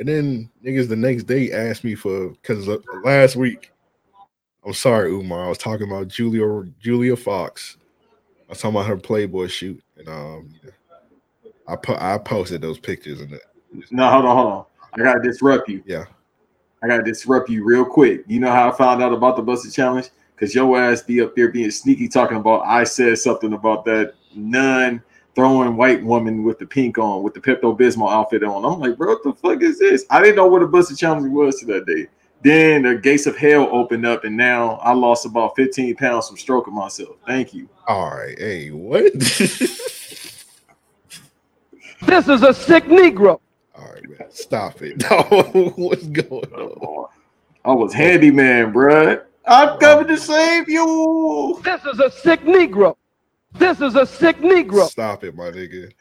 And 0.00 0.08
then 0.08 0.50
niggas 0.64 0.88
the 0.88 0.96
next 0.96 1.24
day 1.24 1.52
asked 1.52 1.84
me 1.84 1.94
for 1.94 2.30
because 2.30 2.66
last 3.04 3.36
week. 3.36 3.70
I'm 4.64 4.74
sorry, 4.74 5.10
Umar. 5.10 5.44
I 5.44 5.48
was 5.48 5.58
talking 5.58 5.86
about 5.86 6.08
Julia 6.08 6.70
Julia 6.80 7.16
Fox. 7.16 7.76
I 8.48 8.52
was 8.52 8.60
talking 8.60 8.76
about 8.76 8.88
her 8.88 8.96
Playboy 8.96 9.46
shoot, 9.48 9.82
and 9.96 10.08
um, 10.08 10.54
I 11.68 11.76
po- 11.76 11.98
I 12.00 12.18
posted 12.18 12.62
those 12.62 12.78
pictures 12.78 13.20
and 13.20 13.32
it 13.32 13.42
No, 13.90 14.10
hold 14.10 14.24
on, 14.24 14.36
hold 14.36 14.52
on. 14.52 14.64
I 14.94 15.02
gotta 15.02 15.22
disrupt 15.22 15.68
you. 15.68 15.82
yeah. 15.86 16.06
I 16.82 16.88
gotta 16.88 17.02
disrupt 17.02 17.50
you 17.50 17.62
real 17.64 17.84
quick. 17.84 18.24
You 18.26 18.40
know 18.40 18.50
how 18.50 18.70
I 18.70 18.76
found 18.76 19.02
out 19.02 19.12
about 19.12 19.36
the 19.36 19.42
busted 19.42 19.72
challenge? 19.72 20.08
Because 20.34 20.54
your 20.54 20.80
ass 20.80 21.02
be 21.02 21.20
up 21.20 21.36
there 21.36 21.48
being 21.48 21.70
sneaky 21.70 22.08
talking 22.08 22.38
about 22.38 22.64
I 22.64 22.84
said 22.84 23.18
something 23.18 23.52
about 23.52 23.84
that 23.84 24.14
nun 24.34 25.02
throwing 25.34 25.76
white 25.76 26.02
woman 26.04 26.42
with 26.42 26.58
the 26.58 26.66
pink 26.66 26.98
on, 26.98 27.22
with 27.22 27.34
the 27.34 27.40
Pepto 27.40 27.78
Bismol 27.78 28.10
outfit 28.10 28.42
on. 28.42 28.64
I'm 28.64 28.80
like, 28.80 28.96
bro, 28.96 29.14
what 29.14 29.22
the 29.22 29.32
fuck 29.32 29.62
is 29.62 29.78
this? 29.78 30.04
I 30.10 30.20
didn't 30.20 30.36
know 30.36 30.46
what 30.46 30.62
a 30.62 30.66
busted 30.66 30.98
challenge 30.98 31.30
was 31.32 31.60
to 31.60 31.66
that 31.66 31.86
day. 31.86 32.06
Then 32.42 32.82
the 32.82 32.94
gates 32.96 33.26
of 33.26 33.36
hell 33.36 33.68
opened 33.70 34.06
up, 34.06 34.24
and 34.24 34.36
now 34.36 34.80
I 34.82 34.92
lost 34.92 35.26
about 35.26 35.54
15 35.56 35.94
pounds 35.96 36.28
from 36.28 36.38
stroking 36.38 36.74
myself. 36.74 37.16
Thank 37.26 37.52
you. 37.52 37.68
All 37.86 38.10
right. 38.10 38.38
Hey, 38.38 38.70
what? 38.70 39.12
This 42.02 42.28
is 42.28 42.42
a 42.42 42.54
sick 42.54 42.84
Negro. 42.84 43.40
All 43.74 43.92
right, 43.92 44.08
man. 44.08 44.30
Stop 44.30 44.80
it. 44.80 45.02
What's 45.76 46.06
going 46.06 46.52
on? 46.52 47.08
I 47.64 47.72
was 47.72 47.92
handyman, 47.92 48.72
bruh. 48.72 49.22
I'm 49.46 49.78
coming 49.78 50.06
to 50.08 50.16
save 50.16 50.68
you. 50.68 51.60
This 51.62 51.84
is 51.84 52.00
a 52.00 52.10
sick 52.10 52.40
Negro. 52.42 52.96
This 53.52 53.80
is 53.80 53.96
a 53.96 54.06
sick 54.06 54.38
Negro. 54.38 54.88
Stop 54.88 55.24
it, 55.24 55.34
my 55.34 55.50
nigga. 55.50 55.92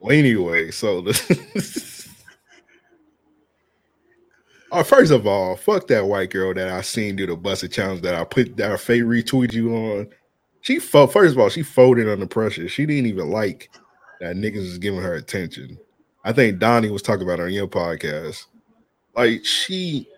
well, 0.00 0.16
anyway, 0.16 0.70
so 0.70 1.00
the 1.02 1.12
oh, 4.72 4.80
uh, 4.80 4.82
first 4.82 5.12
of 5.12 5.26
all, 5.26 5.56
fuck 5.56 5.86
that 5.88 6.06
white 6.06 6.30
girl 6.30 6.54
that 6.54 6.68
I 6.68 6.80
seen 6.80 7.16
do 7.16 7.26
the 7.26 7.36
busted 7.36 7.72
challenge 7.72 8.02
that 8.02 8.14
I 8.14 8.24
put 8.24 8.56
that 8.56 8.72
I 8.72 8.76
fake 8.76 9.02
retweet 9.02 9.52
you 9.52 9.74
on. 9.74 10.08
She 10.62 10.78
fo- 10.78 11.06
first 11.06 11.34
of 11.34 11.38
all, 11.38 11.48
she 11.48 11.62
folded 11.62 12.08
under 12.08 12.26
pressure. 12.26 12.68
She 12.68 12.86
didn't 12.86 13.06
even 13.06 13.30
like 13.30 13.70
that 14.20 14.36
niggas 14.36 14.56
was 14.56 14.78
giving 14.78 15.00
her 15.00 15.14
attention. 15.14 15.78
I 16.24 16.32
think 16.32 16.58
Donnie 16.58 16.90
was 16.90 17.02
talking 17.02 17.22
about 17.22 17.38
it 17.38 17.44
on 17.44 17.52
your 17.52 17.68
podcast. 17.68 18.46
Like 19.14 19.44
she 19.44 20.08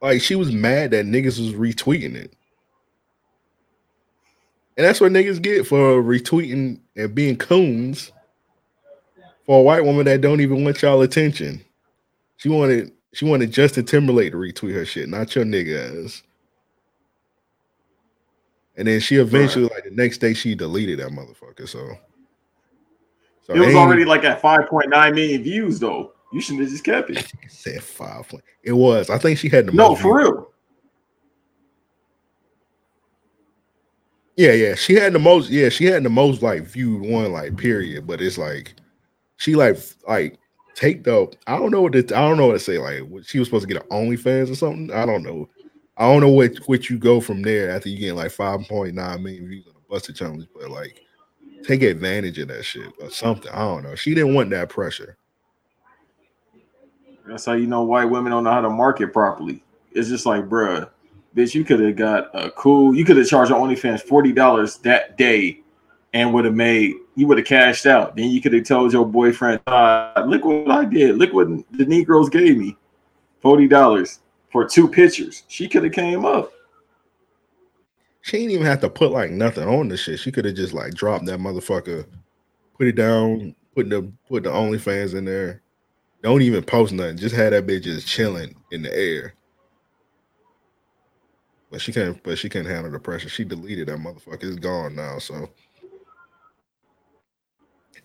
like 0.00 0.20
she 0.20 0.34
was 0.34 0.52
mad 0.52 0.90
that 0.90 1.06
niggas 1.06 1.38
was 1.38 1.52
retweeting 1.52 2.14
it. 2.14 2.34
And 4.78 4.86
that's 4.86 5.00
what 5.00 5.10
niggas 5.10 5.42
get 5.42 5.66
for 5.66 6.00
retweeting 6.00 6.78
and 6.96 7.12
being 7.12 7.36
coons 7.36 8.12
for 9.44 9.58
a 9.58 9.62
white 9.62 9.84
woman 9.84 10.04
that 10.04 10.20
don't 10.20 10.40
even 10.40 10.62
want 10.62 10.80
y'all 10.80 11.02
attention. 11.02 11.60
She 12.36 12.48
wanted 12.48 12.92
she 13.12 13.24
wanted 13.24 13.50
Justin 13.50 13.84
Timberlake 13.84 14.30
to 14.30 14.38
retweet 14.38 14.74
her 14.74 14.84
shit, 14.84 15.08
not 15.08 15.34
your 15.34 15.44
nigga 15.44 16.04
ass. 16.04 16.22
And 18.76 18.86
then 18.86 19.00
she 19.00 19.16
eventually, 19.16 19.64
like 19.64 19.82
the 19.82 19.90
next 19.90 20.18
day, 20.18 20.32
she 20.32 20.54
deleted 20.54 21.00
that 21.00 21.08
motherfucker. 21.10 21.68
So, 21.68 21.98
so 23.42 23.54
It 23.54 23.58
was 23.58 23.74
already 23.74 24.04
like 24.04 24.22
at 24.22 24.40
5.9 24.40 25.14
million 25.14 25.42
views, 25.42 25.80
though. 25.80 26.12
You 26.32 26.40
should 26.40 26.60
have 26.60 26.68
just 26.68 26.84
kept 26.84 27.10
it. 27.10 27.32
said 27.48 27.82
five. 27.82 28.28
point- 28.28 28.44
It 28.62 28.74
was. 28.74 29.10
I 29.10 29.18
think 29.18 29.40
she 29.40 29.48
had 29.48 29.66
the 29.66 29.72
No, 29.72 29.96
for 29.96 30.18
real. 30.18 30.52
Yeah, 34.38 34.52
yeah. 34.52 34.76
She 34.76 34.94
had 34.94 35.14
the 35.14 35.18
most. 35.18 35.50
Yeah, 35.50 35.68
she 35.68 35.86
had 35.86 36.04
the 36.04 36.10
most 36.10 36.42
like 36.42 36.62
viewed 36.62 37.02
one 37.02 37.32
like 37.32 37.56
period. 37.56 38.06
But 38.06 38.20
it's 38.20 38.38
like 38.38 38.74
she 39.36 39.56
like 39.56 39.76
like 40.06 40.38
take 40.76 41.02
the. 41.02 41.26
I 41.48 41.58
don't 41.58 41.72
know 41.72 41.82
what 41.82 41.92
to, 41.94 41.98
I 41.98 42.20
don't 42.20 42.36
know 42.36 42.46
what 42.46 42.52
to 42.52 42.60
say. 42.60 42.78
Like 42.78 43.02
she 43.26 43.40
was 43.40 43.48
supposed 43.48 43.66
to 43.66 43.74
get 43.74 43.82
an 43.82 43.88
OnlyFans 43.90 44.48
or 44.48 44.54
something. 44.54 44.92
I 44.92 45.04
don't 45.06 45.24
know. 45.24 45.48
I 45.96 46.06
don't 46.06 46.20
know 46.20 46.28
what 46.28 46.56
what 46.66 46.88
you 46.88 46.98
go 46.98 47.20
from 47.20 47.42
there 47.42 47.68
after 47.68 47.88
you 47.88 47.98
get 47.98 48.14
like 48.14 48.30
five 48.30 48.60
point 48.68 48.94
nine 48.94 49.24
million 49.24 49.48
views 49.48 49.66
on 49.66 49.74
the 49.74 49.80
Busted 49.90 50.14
challenge. 50.14 50.46
But 50.54 50.70
like 50.70 51.00
take 51.66 51.82
advantage 51.82 52.38
of 52.38 52.46
that 52.46 52.64
shit 52.64 52.92
or 53.00 53.10
something. 53.10 53.50
I 53.50 53.58
don't 53.58 53.82
know. 53.82 53.96
She 53.96 54.14
didn't 54.14 54.34
want 54.34 54.50
that 54.50 54.68
pressure. 54.68 55.16
That's 57.26 57.44
how 57.44 57.54
you 57.54 57.66
know 57.66 57.82
white 57.82 58.04
women 58.04 58.30
don't 58.30 58.44
know 58.44 58.52
how 58.52 58.60
to 58.60 58.70
market 58.70 59.12
properly. 59.12 59.64
It's 59.90 60.08
just 60.08 60.26
like, 60.26 60.48
bruh, 60.48 60.88
bitch, 61.34 61.54
you 61.54 61.64
could 61.64 61.80
have 61.80 61.96
got 61.96 62.30
a 62.34 62.50
cool, 62.50 62.94
you 62.94 63.04
could 63.04 63.16
have 63.16 63.26
charged 63.26 63.52
OnlyFans 63.52 64.04
$40 64.04 64.82
that 64.82 65.16
day 65.16 65.60
and 66.12 66.32
would 66.32 66.44
have 66.44 66.54
made, 66.54 66.94
you 67.16 67.26
would 67.26 67.38
have 67.38 67.46
cashed 67.46 67.86
out. 67.86 68.16
Then 68.16 68.30
you 68.30 68.40
could 68.40 68.52
have 68.52 68.64
told 68.64 68.92
your 68.92 69.06
boyfriend, 69.06 69.60
uh, 69.66 70.24
look 70.26 70.44
what 70.44 70.70
I 70.70 70.84
did. 70.84 71.16
Look 71.16 71.32
what 71.32 71.48
the 71.72 71.84
Negroes 71.84 72.28
gave 72.28 72.56
me 72.56 72.76
$40 73.42 74.18
for 74.50 74.66
two 74.66 74.88
pictures. 74.88 75.44
She 75.48 75.68
could 75.68 75.84
have 75.84 75.92
came 75.92 76.24
up. 76.24 76.52
She 78.22 78.38
didn't 78.38 78.52
even 78.52 78.66
have 78.66 78.80
to 78.80 78.90
put 78.90 79.10
like 79.10 79.30
nothing 79.30 79.66
on 79.66 79.88
the 79.88 79.96
shit. 79.96 80.18
She 80.18 80.32
could 80.32 80.44
have 80.44 80.54
just 80.54 80.74
like 80.74 80.92
dropped 80.94 81.24
that 81.26 81.40
motherfucker, 81.40 82.04
put 82.76 82.86
it 82.86 82.96
down, 82.96 83.54
put 83.74 83.88
the 83.88 84.10
put 84.28 84.42
the 84.42 84.50
OnlyFans 84.50 85.14
in 85.14 85.24
there, 85.24 85.62
Don't 86.22 86.42
even 86.42 86.62
post 86.62 86.92
nothing. 86.92 87.16
Just 87.16 87.34
had 87.34 87.52
that 87.52 87.66
bitch 87.66 87.84
just 87.84 88.06
chilling 88.06 88.54
in 88.70 88.82
the 88.82 88.94
air. 88.94 89.34
But 91.70 91.80
she 91.80 91.92
can't. 91.92 92.22
But 92.22 92.38
she 92.38 92.48
can't 92.48 92.66
handle 92.66 92.90
the 92.90 92.98
pressure. 92.98 93.28
She 93.28 93.44
deleted 93.44 93.88
that 93.88 93.98
motherfucker. 93.98 94.44
It's 94.44 94.56
gone 94.56 94.96
now. 94.96 95.18
So. 95.18 95.48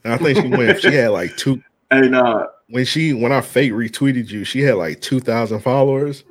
And 0.04 0.14
I 0.14 0.18
think 0.18 0.40
she 0.40 0.48
went. 0.48 0.82
she 0.82 0.94
had 0.94 1.10
like 1.10 1.36
two. 1.38 1.62
Hey, 1.92 2.10
nah. 2.10 2.48
When 2.70 2.86
she 2.86 3.14
when 3.14 3.32
I 3.32 3.42
fake 3.42 3.72
retweeted 3.72 4.30
you, 4.30 4.46
she 4.46 4.62
had 4.62 4.76
like 4.76 5.00
two 5.00 5.20
thousand 5.20 5.60
followers. 5.60 6.24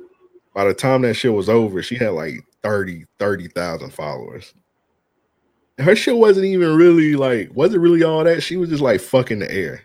By 0.53 0.65
the 0.65 0.73
time 0.73 1.03
that 1.03 1.13
shit 1.13 1.31
was 1.31 1.47
over, 1.47 1.81
she 1.81 1.95
had 1.95 2.09
like 2.09 2.43
30 2.63 3.05
30,000 3.19 3.91
followers. 3.91 4.53
Her 5.77 5.95
shit 5.95 6.17
wasn't 6.17 6.47
even 6.47 6.75
really 6.75 7.15
like 7.15 7.49
wasn't 7.55 7.81
really 7.81 8.03
all 8.03 8.23
that. 8.23 8.43
She 8.43 8.57
was 8.57 8.69
just 8.69 8.81
like 8.81 8.99
fucking 8.99 9.39
the 9.39 9.51
air. 9.51 9.83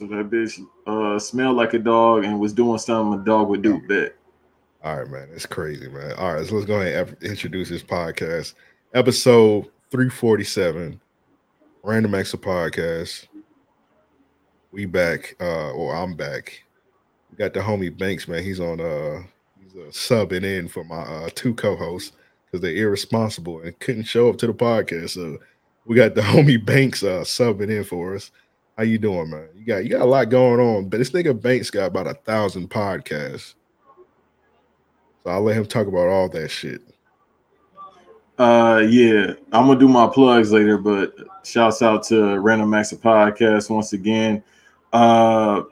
So 0.00 0.06
that 0.06 0.30
bitch 0.30 0.66
uh 0.86 1.18
smelled 1.18 1.58
like 1.58 1.74
a 1.74 1.78
dog 1.78 2.24
and 2.24 2.40
was 2.40 2.54
doing 2.54 2.78
something 2.78 3.20
a 3.20 3.22
dog 3.22 3.48
would 3.48 3.60
do. 3.60 3.86
Bet. 3.86 4.16
All 4.82 4.96
right, 4.96 5.06
man. 5.06 5.28
It's 5.30 5.44
crazy, 5.44 5.88
man. 5.88 6.12
All 6.14 6.36
right, 6.36 6.46
so 6.46 6.54
let's 6.54 6.66
go 6.66 6.80
ahead 6.80 7.08
and 7.08 7.22
introduce 7.22 7.68
this 7.68 7.82
podcast. 7.82 8.54
Episode 8.94 9.64
347, 9.90 10.98
Random 11.82 12.14
Acts 12.14 12.32
of 12.32 12.40
Podcast. 12.40 13.26
We 14.72 14.86
back, 14.86 15.36
uh, 15.38 15.72
or 15.72 15.94
I'm 15.94 16.14
back. 16.14 16.64
We 17.30 17.36
got 17.36 17.52
the 17.52 17.60
homie 17.60 17.94
Banks, 17.94 18.26
man. 18.26 18.42
He's 18.42 18.58
on 18.58 18.80
uh 18.80 19.22
he's 19.62 19.74
uh, 19.74 19.90
subbing 19.90 20.44
in 20.44 20.68
for 20.68 20.82
my 20.82 21.02
uh 21.02 21.28
two 21.34 21.52
co-hosts 21.52 22.12
because 22.46 22.62
they're 22.62 22.86
irresponsible 22.86 23.60
and 23.60 23.78
couldn't 23.80 24.04
show 24.04 24.30
up 24.30 24.38
to 24.38 24.46
the 24.46 24.54
podcast. 24.54 25.10
So 25.10 25.36
we 25.84 25.94
got 25.94 26.14
the 26.14 26.20
homie 26.22 26.64
Banks 26.64 27.02
uh 27.02 27.20
subbing 27.20 27.68
in 27.68 27.84
for 27.84 28.14
us. 28.14 28.30
How 28.80 28.84
you 28.84 28.96
doing, 28.96 29.28
man? 29.28 29.46
You 29.54 29.66
got 29.66 29.84
you 29.84 29.90
got 29.90 30.00
a 30.00 30.06
lot 30.06 30.30
going 30.30 30.58
on, 30.58 30.88
but 30.88 30.96
this 30.96 31.10
nigga 31.10 31.38
Banks 31.38 31.68
got 31.68 31.88
about 31.88 32.06
a 32.06 32.14
thousand 32.14 32.70
podcasts. 32.70 33.52
So 35.22 35.30
I'll 35.30 35.42
let 35.42 35.58
him 35.58 35.66
talk 35.66 35.86
about 35.86 36.08
all 36.08 36.30
that 36.30 36.48
shit. 36.48 36.80
Uh, 38.38 38.82
yeah, 38.88 39.34
I'm 39.52 39.66
gonna 39.66 39.78
do 39.78 39.86
my 39.86 40.06
plugs 40.06 40.50
later, 40.50 40.78
but 40.78 41.14
shouts 41.44 41.82
out 41.82 42.04
to 42.04 42.40
Random 42.40 42.72
Acts 42.72 42.92
of 42.92 43.02
Podcast 43.02 43.68
once 43.68 43.92
again. 43.92 44.42
Uh, 44.94 45.64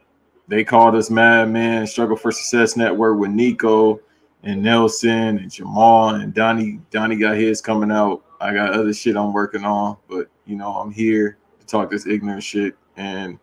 they 0.46 0.62
called 0.62 0.94
us 0.94 1.08
Madman 1.08 1.86
Struggle 1.86 2.14
for 2.14 2.30
Success 2.30 2.76
Network 2.76 3.18
with 3.18 3.30
Nico 3.30 4.00
and 4.42 4.62
Nelson 4.62 5.38
and 5.38 5.50
Jamal 5.50 6.16
and 6.16 6.34
Donnie. 6.34 6.78
Donnie 6.90 7.16
got 7.16 7.38
his 7.38 7.62
coming 7.62 7.90
out. 7.90 8.22
I 8.38 8.52
got 8.52 8.74
other 8.74 8.92
shit 8.92 9.16
I'm 9.16 9.32
working 9.32 9.64
on, 9.64 9.96
but 10.10 10.28
you 10.44 10.56
know 10.56 10.72
I'm 10.74 10.90
here 10.90 11.38
to 11.58 11.66
talk 11.66 11.90
this 11.90 12.06
ignorant 12.06 12.42
shit, 12.42 12.76
and 12.98 13.38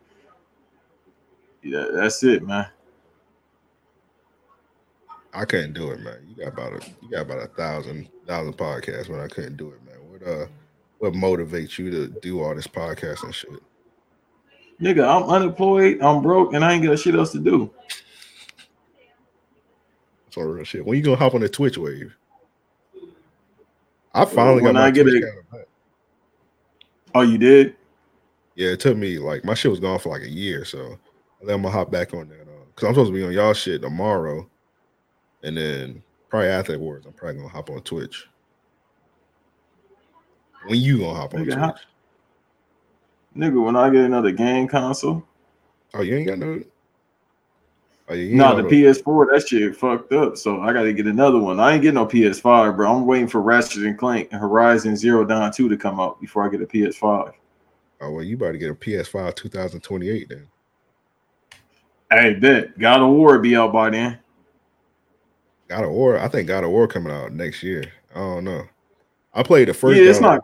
yeah, 1.64 1.86
that's 1.94 2.22
it, 2.24 2.44
man. 2.44 2.68
I 5.34 5.44
couldn't 5.46 5.74
do 5.74 5.90
it, 5.92 6.00
man. 6.02 6.20
You 6.30 6.44
got 6.46 6.54
about 6.54 6.74
a 6.74 6.90
you 7.02 7.10
got 7.10 7.22
about 7.22 7.44
a 7.44 7.48
thousand 7.48 8.08
thousand 8.28 8.54
podcasts, 8.58 9.10
but 9.10 9.20
I 9.20 9.28
couldn't 9.28 9.58
do 9.58 9.70
it, 9.70 9.80
man. 9.86 9.98
What 10.10 10.28
uh 10.28 10.46
what 11.00 11.14
motivates 11.14 11.78
you 11.78 11.90
to 11.92 12.08
do 12.22 12.42
all 12.42 12.54
this 12.56 12.68
podcast 12.68 13.24
and 13.24 13.34
shit? 13.34 13.50
Nigga, 14.82 15.08
I'm 15.08 15.30
unemployed, 15.30 16.00
I'm 16.02 16.22
broke, 16.22 16.54
and 16.54 16.64
I 16.64 16.74
ain't 16.74 16.84
got 16.86 17.00
shit 17.00 17.16
else 17.16 17.32
to 17.32 17.40
do. 17.40 17.72
All 20.38 20.44
real 20.44 20.66
shit. 20.66 20.86
When 20.86 20.98
you 20.98 21.04
gonna 21.04 21.16
hop 21.16 21.34
on 21.34 21.40
the 21.42 21.48
Twitch 21.48 21.78
wave? 21.78 22.14
I 24.14 24.26
finally 24.26 24.62
When 24.62 24.74
got 24.74 24.80
my 24.82 24.86
I 24.88 24.92
get 24.92 25.04
Twitch 25.04 25.16
it- 25.16 25.24
account. 25.24 25.68
Oh, 27.14 27.22
you 27.22 27.38
did? 27.38 27.76
Yeah, 28.56 28.70
it 28.70 28.80
took 28.80 28.98
me 28.98 29.20
like 29.20 29.44
my 29.44 29.54
shit 29.54 29.70
was 29.72 29.80
gone 29.80 30.00
for 30.00 30.10
like 30.10 30.24
a 30.24 30.30
year, 30.30 30.64
so 30.66 30.80
I 30.80 31.40
think 31.46 31.52
I'm 31.52 31.62
gonna 31.62 31.72
hop 31.72 31.92
back 31.92 32.14
on 32.14 32.30
that. 32.30 32.42
Uh, 32.42 32.66
Cause 32.76 32.88
I'm 32.88 32.94
supposed 32.94 33.12
to 33.12 33.16
be 33.18 33.24
on 33.24 33.32
y'all 33.34 33.54
shit 33.54 33.82
tomorrow, 33.82 34.50
and 35.44 35.56
then 35.58 36.02
probably 36.30 36.50
after 36.50 36.74
afterwards 36.74 37.06
I'm 37.06 37.14
probably 37.14 37.38
gonna 37.38 37.50
hop 37.50 37.70
on 37.70 37.82
Twitch. 37.82 38.28
When 40.68 40.80
you 40.80 41.00
gonna 41.00 41.20
hop 41.20 41.34
on 41.34 41.42
Nigga, 41.42 41.46
Twitch? 41.46 41.58
how- 41.58 41.76
Nigga, 43.38 43.64
when 43.64 43.76
I 43.76 43.90
get 43.90 44.06
another 44.06 44.32
game 44.32 44.68
console, 44.68 45.24
Oh, 45.94 46.02
you 46.02 46.16
ain't 46.18 46.28
got 46.28 46.40
no. 46.40 46.62
Oh, 48.08 48.14
no, 48.14 48.18
ain't 48.18 48.38
the 48.58 48.62
got 48.64 48.72
PS4, 48.72 49.28
that 49.32 49.48
shit 49.48 49.76
fucked 49.76 50.12
up. 50.14 50.38
So 50.38 50.62
I 50.62 50.74
gotta 50.74 50.94
get 50.94 51.08
another 51.08 51.40
one. 51.40 51.60
I 51.60 51.74
ain't 51.74 51.82
getting 51.82 51.96
no 51.96 52.06
PS5, 52.06 52.76
bro. 52.76 52.96
I'm 52.98 53.06
waiting 53.06 53.28
for 53.28 53.42
Ratchet 53.42 53.84
and 53.84 53.98
Clank 53.98 54.30
and 54.32 54.40
Horizon 54.40 54.96
Zero 54.96 55.26
Dawn 55.26 55.52
2 55.52 55.70
to 55.70 55.78
come 55.78 56.00
out 56.00 56.20
before 56.22 56.46
I 56.46 56.50
get 56.50 56.62
a 56.62 56.66
PS5. 56.66 57.34
Oh 58.02 58.12
well, 58.12 58.24
you 58.24 58.36
about 58.36 58.52
to 58.52 58.58
get 58.58 58.72
a 58.72 58.76
PS5 58.76 59.36
2028 59.36 60.30
then. 60.30 60.48
Hey, 62.12 62.34
bet. 62.34 62.78
God 62.78 63.02
of 63.02 63.10
War 63.10 63.40
be 63.40 63.56
out 63.56 63.74
by 63.74 63.90
then. 63.90 64.20
God 65.68 65.86
of 65.86 65.92
War, 65.92 66.20
I 66.20 66.28
think 66.28 66.48
God 66.48 66.64
of 66.64 66.70
War 66.70 66.88
coming 66.88 67.12
out 67.12 67.32
next 67.32 67.64
year. 67.64 67.84
I 68.14 68.20
don't 68.20 68.44
know. 68.44 68.64
I 69.34 69.44
played 69.44 69.68
the 69.68 69.74
first. 69.74 70.00
Yeah, 70.00 70.10
it's 70.10 70.20
God 70.20 70.42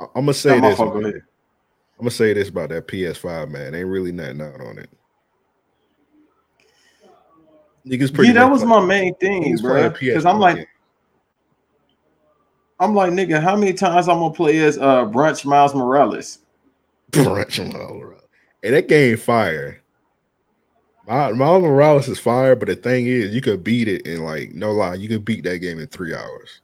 I- 0.00 0.04
I'm 0.14 0.24
gonna 0.26 0.34
say 0.34 0.60
this. 0.60 0.76
fault, 0.76 0.92
go 0.94 0.98
I'm 1.06 1.22
gonna 1.98 2.10
say 2.10 2.32
this 2.32 2.48
about 2.48 2.70
that 2.70 2.86
PS5, 2.86 3.50
man. 3.50 3.74
Ain't 3.74 3.86
really 3.88 4.12
nothing 4.12 4.40
out 4.40 4.60
on 4.60 4.78
it. 4.78 4.90
Niggas 7.86 8.12
pretty 8.12 8.28
Yeah, 8.28 8.44
that 8.44 8.50
was 8.50 8.64
my 8.64 8.84
main 8.84 9.14
thing, 9.16 9.56
bro. 9.56 9.90
Because 9.90 10.26
I'm 10.26 10.38
like. 10.38 10.68
I'm 12.80 12.94
like, 12.94 13.12
nigga, 13.12 13.40
how 13.42 13.54
many 13.56 13.72
times 13.74 14.08
I'm 14.08 14.18
gonna 14.18 14.34
play 14.34 14.58
as 14.60 14.78
uh 14.78 15.04
Brunch 15.04 15.44
Miles 15.44 15.74
Morales? 15.74 16.38
Brunch 17.12 17.58
Miles 17.72 17.92
Morales. 17.92 18.22
Hey, 18.62 18.70
that 18.70 18.88
game 18.88 19.16
fire. 19.16 19.80
Mi- 21.06 21.32
Miles 21.32 21.62
Morales 21.62 22.08
is 22.08 22.18
fire, 22.18 22.54
but 22.56 22.68
the 22.68 22.76
thing 22.76 23.06
is, 23.06 23.34
you 23.34 23.40
could 23.40 23.62
beat 23.62 23.88
it 23.88 24.06
in 24.06 24.22
like 24.24 24.52
no 24.54 24.72
lie, 24.72 24.94
you 24.94 25.08
could 25.08 25.24
beat 25.24 25.44
that 25.44 25.58
game 25.58 25.78
in 25.78 25.86
three 25.88 26.14
hours. 26.14 26.60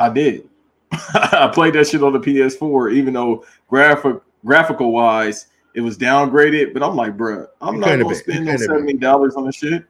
I 0.00 0.08
did. 0.10 0.48
I 0.92 1.50
played 1.52 1.74
that 1.74 1.86
shit 1.88 2.02
on 2.02 2.12
the 2.12 2.20
PS4, 2.20 2.92
even 2.94 3.14
though 3.14 3.44
graphic 3.68 4.16
graphical 4.44 4.92
wise 4.92 5.46
it 5.74 5.80
was 5.82 5.98
downgraded. 5.98 6.72
But 6.72 6.82
I'm 6.82 6.96
like, 6.96 7.16
bruh, 7.18 7.46
I'm 7.60 7.74
It 7.76 7.78
not 7.78 7.86
gonna 7.88 8.04
been- 8.06 8.14
spend 8.14 8.44
no 8.46 8.52
couldn't 8.52 8.60
have 8.60 8.60
been. 8.60 8.68
seventy 8.68 8.92
dollars 8.94 9.34
on 9.36 9.44
the 9.44 9.52
shit. 9.52 9.84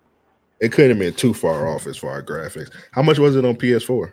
It 0.59 0.73
couldn't 0.73 0.93
have 0.93 0.99
been 0.99 1.15
too 1.15 1.35
far 1.35 1.69
off 1.69 1.87
as 1.87 1.97
far 1.99 2.19
as 2.19 2.25
graphics. 2.25 2.71
How 2.91 3.03
much 3.03 3.19
was 3.19 3.37
it 3.37 3.45
on 3.45 3.55
PS4? 3.57 4.13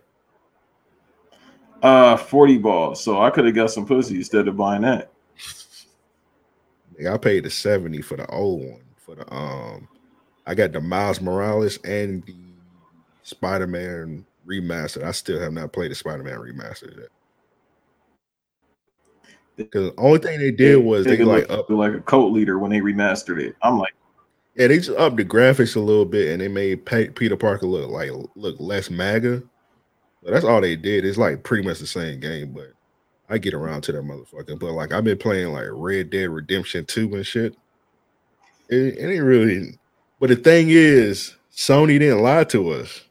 Uh, 1.83 2.17
forty 2.17 2.57
balls. 2.57 3.03
So 3.03 3.21
I 3.21 3.29
could 3.29 3.45
have 3.45 3.53
got 3.53 3.69
some 3.69 3.85
pussy 3.85 4.15
instead 4.15 4.47
of 4.47 4.57
buying 4.57 4.81
that. 4.81 5.11
Yeah, 6.99 7.13
I 7.13 7.17
paid 7.17 7.43
the 7.43 7.49
70 7.49 8.01
for 8.01 8.17
the 8.17 8.27
old 8.27 8.61
one. 8.61 8.81
For 8.97 9.15
the 9.15 9.33
um 9.33 9.87
I 10.45 10.55
got 10.55 10.71
the 10.71 10.81
Miles 10.81 11.21
Morales 11.21 11.77
and 11.83 12.23
the 12.25 12.35
Spider-Man 13.23 14.25
remastered. 14.47 15.03
I 15.03 15.11
still 15.11 15.39
have 15.39 15.53
not 15.53 15.73
played 15.73 15.91
the 15.91 15.95
Spider-Man 15.95 16.37
remastered 16.37 16.97
yet. 16.97 17.09
Because 19.55 19.91
the 19.91 20.01
only 20.01 20.19
thing 20.19 20.39
they 20.39 20.51
did 20.51 20.83
was 20.83 21.05
they 21.05 21.17
Nigga 21.17 21.27
like 21.27 21.49
up 21.49 21.69
like 21.69 21.93
a 21.93 22.01
cult 22.01 22.31
leader 22.33 22.57
when 22.59 22.71
they 22.71 22.79
remastered 22.79 23.41
it. 23.41 23.55
I'm 23.61 23.77
like, 23.77 23.93
yeah, 24.55 24.67
they 24.67 24.77
just 24.77 24.97
upped 24.97 25.17
the 25.17 25.25
graphics 25.25 25.75
a 25.75 25.79
little 25.79 26.05
bit 26.05 26.29
and 26.29 26.41
they 26.41 26.47
made 26.47 26.85
Peter 26.85 27.37
Parker 27.37 27.67
look 27.67 27.89
like 27.89 28.11
look 28.35 28.55
less 28.59 28.89
MAGA. 28.89 29.43
That's 30.25 30.45
all 30.45 30.61
they 30.61 30.75
did. 30.75 31.05
It's 31.05 31.17
like 31.17 31.43
pretty 31.43 31.67
much 31.67 31.79
the 31.79 31.87
same 31.87 32.19
game, 32.19 32.53
but 32.53 32.71
I 33.29 33.37
get 33.37 33.53
around 33.53 33.81
to 33.83 33.91
that 33.91 34.03
motherfucker. 34.03 34.59
But 34.59 34.71
like 34.73 34.93
I've 34.93 35.03
been 35.03 35.17
playing 35.17 35.51
like 35.53 35.67
Red 35.71 36.09
Dead 36.09 36.29
Redemption 36.29 36.85
2 36.85 37.15
and 37.15 37.25
shit. 37.25 37.55
It, 38.69 38.97
it 38.97 39.13
ain't 39.13 39.23
really 39.23 39.77
but 40.23 40.29
the 40.29 40.37
thing 40.37 40.67
is, 40.69 41.35
Sony 41.53 41.99
didn't 41.99 42.21
lie 42.21 42.45
to 42.45 42.69
us. 42.69 43.03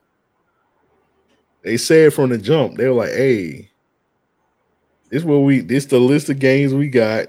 They 1.62 1.76
said 1.76 2.14
from 2.14 2.30
the 2.30 2.38
jump, 2.38 2.78
they 2.78 2.86
were 2.86 2.94
like, 2.94 3.10
hey, 3.10 3.70
this 5.10 5.22
what 5.22 5.40
we 5.40 5.60
this 5.60 5.84
the 5.84 5.98
list 5.98 6.30
of 6.30 6.38
games 6.38 6.72
we 6.72 6.88
got. 6.88 7.26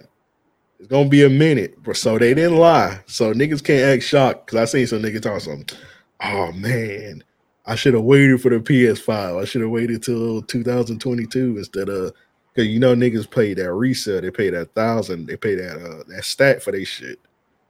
It's 0.80 0.88
gonna 0.88 1.10
be 1.10 1.26
a 1.26 1.30
minute, 1.30 1.76
so 1.96 2.18
they 2.18 2.34
didn't 2.34 2.60
lie. 2.60 3.02
So 3.08 3.34
niggas 3.34 3.62
can't 3.62 3.84
act 3.84 4.04
shocked 4.04 4.46
because 4.46 4.62
I 4.62 4.72
seen 4.72 4.88
some 4.88 5.02
niggas 5.02 5.24
talk 5.24 5.42
something. 5.42 5.78
Oh 6.24 6.54
man, 6.54 7.22
I 7.66 7.76
should 7.76 7.94
have 7.94 8.04
waited 8.04 8.42
for 8.42 8.50
the 8.50 8.60
PS5. 8.60 9.42
I 9.42 9.46
should 9.46 9.62
have 9.62 9.70
waited 9.70 10.04
till 10.04 10.42
2022 10.42 11.58
instead 11.58 11.90
of 11.90 12.14
because 12.54 12.70
you 12.70 12.80
know 12.80 12.96
niggas 12.96 13.30
paid 13.30 13.58
that 13.58 13.74
resale. 13.74 14.22
They 14.22 14.32
paid 14.32 14.54
that 14.54 14.74
thousand. 14.74 15.28
They 15.28 15.38
paid 15.38 15.56
that 15.56 15.78
uh 15.78 16.04
that 16.08 16.26
stat 16.26 16.62
for 16.62 16.72
their 16.72 16.86
shit 16.86 17.20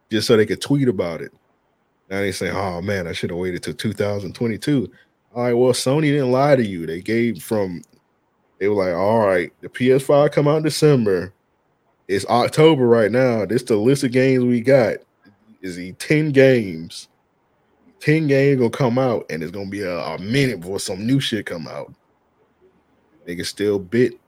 just 0.09 0.27
so 0.27 0.35
they 0.35 0.45
could 0.45 0.61
tweet 0.61 0.87
about 0.87 1.21
it. 1.21 1.31
Now 2.09 2.19
they 2.19 2.31
say, 2.31 2.49
oh 2.49 2.81
man, 2.81 3.07
I 3.07 3.13
should 3.13 3.29
have 3.29 3.39
waited 3.39 3.63
till 3.63 3.73
2022. 3.73 4.91
All 5.35 5.43
right, 5.43 5.53
well, 5.53 5.73
Sony 5.73 6.11
didn't 6.11 6.31
lie 6.31 6.55
to 6.55 6.65
you. 6.65 6.85
They 6.85 7.01
gave 7.01 7.41
from 7.41 7.81
they 8.59 8.67
were 8.67 8.85
like, 8.85 8.95
all 8.95 9.19
right, 9.19 9.51
the 9.61 9.69
PS5 9.69 10.31
come 10.31 10.47
out 10.47 10.57
in 10.57 10.63
December. 10.63 11.33
It's 12.07 12.25
October 12.25 12.87
right 12.87 13.11
now. 13.11 13.45
This 13.45 13.63
the 13.63 13.75
list 13.75 14.03
of 14.03 14.11
games 14.11 14.43
we 14.43 14.61
got. 14.61 14.97
Is 15.61 15.77
the 15.77 15.93
10 15.93 16.31
games. 16.31 17.07
10 18.03 18.27
games 18.27 18.59
gonna 18.59 18.69
come 18.69 18.99
out, 18.99 19.25
and 19.29 19.41
it's 19.41 19.53
gonna 19.53 19.69
be 19.69 19.81
a, 19.81 19.97
a 19.97 20.19
minute 20.19 20.59
before 20.59 20.77
some 20.77 21.07
new 21.07 21.21
shit 21.21 21.45
come 21.45 21.69
out. 21.69 21.93
Niggas 23.25 23.45
still 23.45 23.79
bit. 23.79 24.19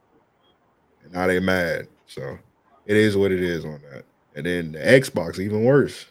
And 1.04 1.12
now 1.12 1.28
they 1.28 1.42
mad. 1.42 1.90
So 2.08 2.40
it 2.86 2.96
is 2.96 3.18
what 3.18 3.34
it 3.34 3.44
is 3.44 3.66
on 3.66 3.82
that. 3.92 4.06
And 4.34 4.46
then 4.46 4.72
the 4.72 4.80
Xbox, 4.80 5.40
even 5.40 5.66
worse. 5.66 6.06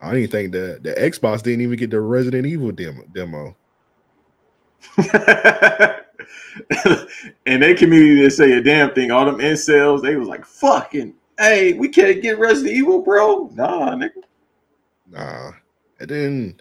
I 0.00 0.12
didn't 0.14 0.32
think 0.32 0.50
the 0.50 0.80
the 0.82 0.94
Xbox 0.94 1.44
didn't 1.44 1.60
even 1.60 1.78
get 1.78 1.92
the 1.92 2.00
Resident 2.00 2.44
Evil 2.44 2.72
demo. 2.72 3.04
demo. 3.12 3.54
and 7.46 7.62
they 7.62 7.74
community 7.74 8.16
didn't 8.16 8.32
say 8.32 8.50
a 8.54 8.60
damn 8.60 8.92
thing. 8.94 9.12
All 9.12 9.26
them 9.26 9.38
incels, 9.38 10.02
they 10.02 10.16
was 10.16 10.26
like, 10.26 10.44
fucking, 10.44 11.14
hey, 11.38 11.74
we 11.74 11.88
can't 11.88 12.20
get 12.20 12.40
Resident 12.40 12.74
Evil, 12.76 13.00
bro. 13.00 13.48
Nah, 13.54 13.94
nigga. 13.94 14.24
Nah. 15.08 15.52
And 16.02 16.10
then 16.10 16.60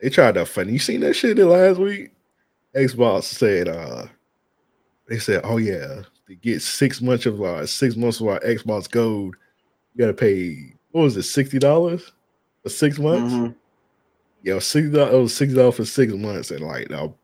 they 0.00 0.10
tried 0.10 0.34
to 0.34 0.44
funny. 0.44 0.74
You 0.74 0.78
seen 0.78 1.00
that 1.00 1.14
shit 1.14 1.38
the 1.38 1.46
last 1.46 1.78
week? 1.78 2.10
Xbox 2.76 3.22
said, 3.24 3.66
uh, 3.66 4.04
they 5.08 5.18
said, 5.18 5.40
oh 5.42 5.56
yeah, 5.56 6.02
to 6.26 6.34
get 6.34 6.60
six 6.60 7.00
months 7.00 7.24
of 7.24 7.40
uh 7.40 7.64
six 7.66 7.96
months 7.96 8.20
of 8.20 8.28
our 8.28 8.40
Xbox 8.40 8.90
Gold, 8.90 9.36
you 9.94 10.00
gotta 10.00 10.12
pay 10.12 10.74
what 10.90 11.02
was 11.02 11.16
it, 11.16 11.22
sixty 11.22 11.58
dollars 11.58 12.12
for 12.62 12.68
six 12.68 12.98
months? 12.98 13.32
Mhm. 13.32 13.54
Yo, 14.42 14.58
sixty 14.58 14.92
dollars. 14.92 15.14
It 15.14 15.18
was 15.18 15.34
sixty 15.34 15.56
dollars 15.56 15.76
for 15.76 15.84
six 15.86 16.12
months, 16.12 16.50
and 16.50 16.60
like 16.60 16.90
now, 16.90 17.14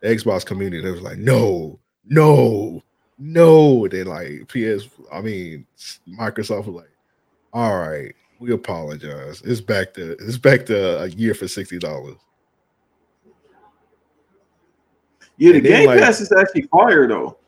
the 0.00 0.08
Xbox 0.08 0.46
community, 0.46 0.82
they 0.82 0.90
was 0.90 1.02
like, 1.02 1.18
no, 1.18 1.78
no, 2.06 2.82
no. 3.18 3.86
Then 3.86 4.06
like 4.06 4.48
PS, 4.48 4.88
I 5.12 5.20
mean, 5.20 5.66
Microsoft 6.08 6.66
was 6.66 6.76
like, 6.76 6.90
all 7.52 7.76
right, 7.76 8.14
we 8.42 8.52
apologize. 8.52 9.40
It's 9.44 9.60
back 9.60 9.94
to 9.94 10.12
it's 10.20 10.36
back 10.36 10.66
to 10.66 11.02
a 11.02 11.06
year 11.06 11.32
for 11.32 11.46
sixty 11.46 11.78
dollars. 11.78 12.16
Yeah, 15.36 15.52
the 15.52 15.58
And 15.58 15.66
Game 15.66 15.86
like- 15.86 16.00
Pass 16.00 16.20
is 16.20 16.32
actually 16.32 16.62
fire 16.62 17.06
though. 17.06 17.38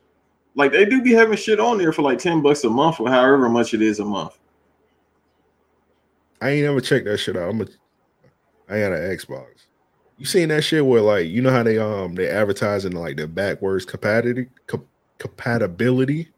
Like 0.55 0.71
they 0.71 0.85
do 0.85 1.01
be 1.01 1.11
having 1.11 1.37
shit 1.37 1.59
on 1.59 1.77
there 1.77 1.91
for 1.91 2.01
like 2.01 2.17
10 2.17 2.41
bucks 2.41 2.63
a 2.63 2.69
month 2.69 3.01
or 3.01 3.09
however 3.09 3.49
much 3.49 3.73
it 3.73 3.81
is 3.81 3.99
a 3.99 4.05
month. 4.05 4.37
I 6.41 6.51
ain't 6.51 6.65
ever 6.65 6.79
checked 6.79 7.05
that 7.05 7.17
shit 7.17 7.35
out. 7.35 7.49
I'm 7.49 7.59
a, 7.61 7.65
I 8.69 8.79
got 8.79 8.93
an 8.93 9.17
Xbox. 9.17 9.47
You 10.17 10.25
seen 10.25 10.47
that 10.49 10.63
shit 10.63 10.85
where 10.85 11.01
like 11.01 11.27
you 11.27 11.41
know 11.41 11.51
how 11.51 11.61
they 11.63 11.77
um 11.77 12.15
they 12.15 12.29
advertising 12.29 12.93
like 12.93 13.17
the 13.17 13.27
backwards 13.27 13.83
compatibility 13.83 14.49
co- 14.65 14.85
compatibility. 15.17 16.29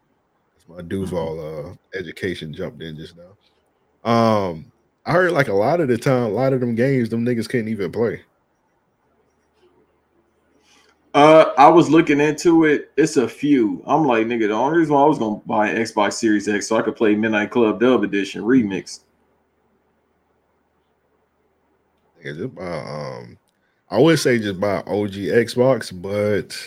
My 0.68 0.82
Duval 0.82 1.40
uh 1.40 1.98
education 1.98 2.52
jumped 2.54 2.82
in 2.82 2.98
just 2.98 3.16
now. 3.16 3.37
Um, 4.08 4.72
I 5.06 5.12
heard 5.12 5.34
like 5.34 5.50
a 5.50 5.54
lot 5.54 5.82
of 5.82 5.90
the 5.90 5.98
time, 5.98 6.24
a 6.24 6.30
lot 6.30 6.54
of 6.54 6.62
them 6.62 6.76
games, 6.76 7.10
them 7.10 7.26
niggas 7.26 7.50
can't 7.50 7.68
even 7.68 7.92
play. 7.92 8.22
Uh, 11.14 11.52
I 11.58 11.68
was 11.68 11.90
looking 11.90 12.22
into 12.22 12.64
it. 12.64 12.92
It's 12.96 13.18
a 13.18 13.28
few. 13.28 13.84
I'm 13.86 14.06
like, 14.06 14.26
nigga, 14.28 14.48
the 14.48 14.54
only 14.54 14.78
reason 14.78 14.94
why 14.94 15.02
I 15.02 15.08
was 15.08 15.20
gonna 15.20 15.42
buy 15.46 15.68
an 15.68 15.78
Xbox 15.78 16.14
Series 16.14 16.48
X 16.48 16.68
so 16.68 16.78
I 16.78 16.84
could 16.84 16.96
play 16.96 17.16
Midnight 17.16 17.52
Club 17.52 17.82
Dub 17.82 18.04
Edition 18.04 18.44
Remix. 18.44 19.02
Nigga, 22.24 22.38
just 22.38 22.56
buy, 22.56 22.64
um, 22.64 23.38
I 23.90 24.00
would 24.00 24.20
say 24.20 24.40
just 24.40 24.60
buy 24.60 24.78
OG 24.88 25.16
Xbox, 25.16 26.02
but 26.02 26.58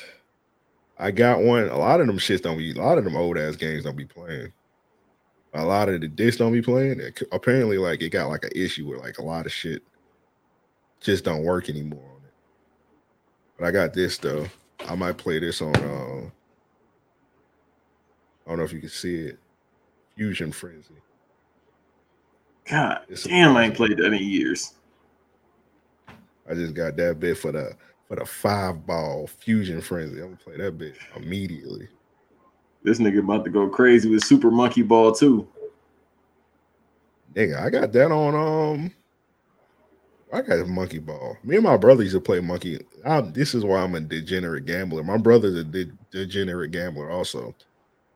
I 0.99 1.11
got 1.11 1.41
one. 1.41 1.71
A 1.71 1.79
lot 1.79 2.01
of 2.01 2.07
them 2.07 2.19
shits 2.19 2.43
don't 2.43 2.59
be. 2.59 2.73
A 2.73 2.83
lot 2.83 2.99
of 2.99 3.05
them 3.05 3.17
old 3.17 3.39
ass 3.39 3.57
games 3.57 3.85
don't 3.85 3.97
be 3.97 4.05
playing. 4.05 4.53
A 5.55 5.65
lot 5.65 5.89
of 5.89 6.01
the 6.01 6.09
discs 6.09 6.39
don't 6.39 6.53
be 6.53 6.63
playing. 6.63 7.01
It 7.01 7.23
apparently, 7.33 7.79
like 7.79 8.03
it 8.03 8.11
got 8.11 8.29
like 8.29 8.45
an 8.45 8.53
issue 8.55 8.87
with 8.87 9.01
like 9.01 9.19
a 9.19 9.25
lot 9.25 9.47
of 9.47 9.53
shit 9.53 9.83
just 11.01 11.25
don't 11.25 11.45
work 11.45 11.69
anymore 11.69 12.05
on 12.05 12.23
it. 12.25 12.35
But 13.59 13.67
I 13.67 13.71
got 13.73 13.95
this 13.95 14.19
though. 14.19 14.47
I 14.89 14.95
might 14.95 15.19
play 15.19 15.39
this 15.39 15.63
on. 15.63 15.75
Uh, 15.77 16.31
I 18.47 18.51
don't 18.51 18.59
know 18.59 18.65
if 18.65 18.73
you 18.73 18.81
can 18.81 18.89
see 18.89 19.17
it. 19.17 19.39
Fusion 20.17 20.53
Frenzy. 20.53 20.95
God 22.69 23.03
It's 23.09 23.25
damn, 23.25 23.57
I 23.57 23.65
ain't 23.65 23.77
played 23.77 23.97
that 23.99 24.13
in 24.13 24.23
years. 24.23 24.75
I 26.49 26.55
just 26.55 26.75
got 26.75 26.97
that 26.97 27.21
bit 27.21 27.39
for 27.39 27.53
the 27.53 27.77
for 28.09 28.17
the 28.17 28.27
five 28.27 28.87
ball 28.87 29.27
Fusion 29.27 29.81
Frenzy. 29.81 30.21
I'm 30.21 30.27
gonna 30.27 30.37
play 30.37 30.57
that 30.59 30.79
bit 30.79 30.97
immediately. 31.17 31.89
This 32.83 32.99
nigga 32.99 33.19
about 33.19 33.45
to 33.45 33.51
go 33.51 33.69
crazy 33.69 34.09
with 34.09 34.25
Super 34.25 34.51
Monkey 34.51 34.83
Ball 34.83 35.13
too. 35.13 35.47
Nigga, 37.35 37.63
I 37.63 37.71
got 37.71 37.93
that 37.93 38.11
on 38.11 38.35
um 38.35 38.93
I 40.33 40.43
got 40.43 40.61
a 40.61 40.67
monkey 40.67 40.99
ball. 40.99 41.37
Me 41.43 41.57
and 41.57 41.65
my 41.65 41.77
brother 41.77 42.03
used 42.03 42.15
to 42.15 42.21
play 42.21 42.41
monkey. 42.41 42.79
i 43.05 43.21
this 43.21 43.55
is 43.55 43.65
why 43.65 43.83
I'm 43.83 43.95
a 43.97 44.01
degenerate 44.01 44.65
gambler. 44.65 45.03
My 45.03 45.17
brother's 45.17 45.57
a 45.57 45.65
de- 45.65 45.93
degenerate 46.11 46.71
gambler 46.71 47.11
also. 47.11 47.55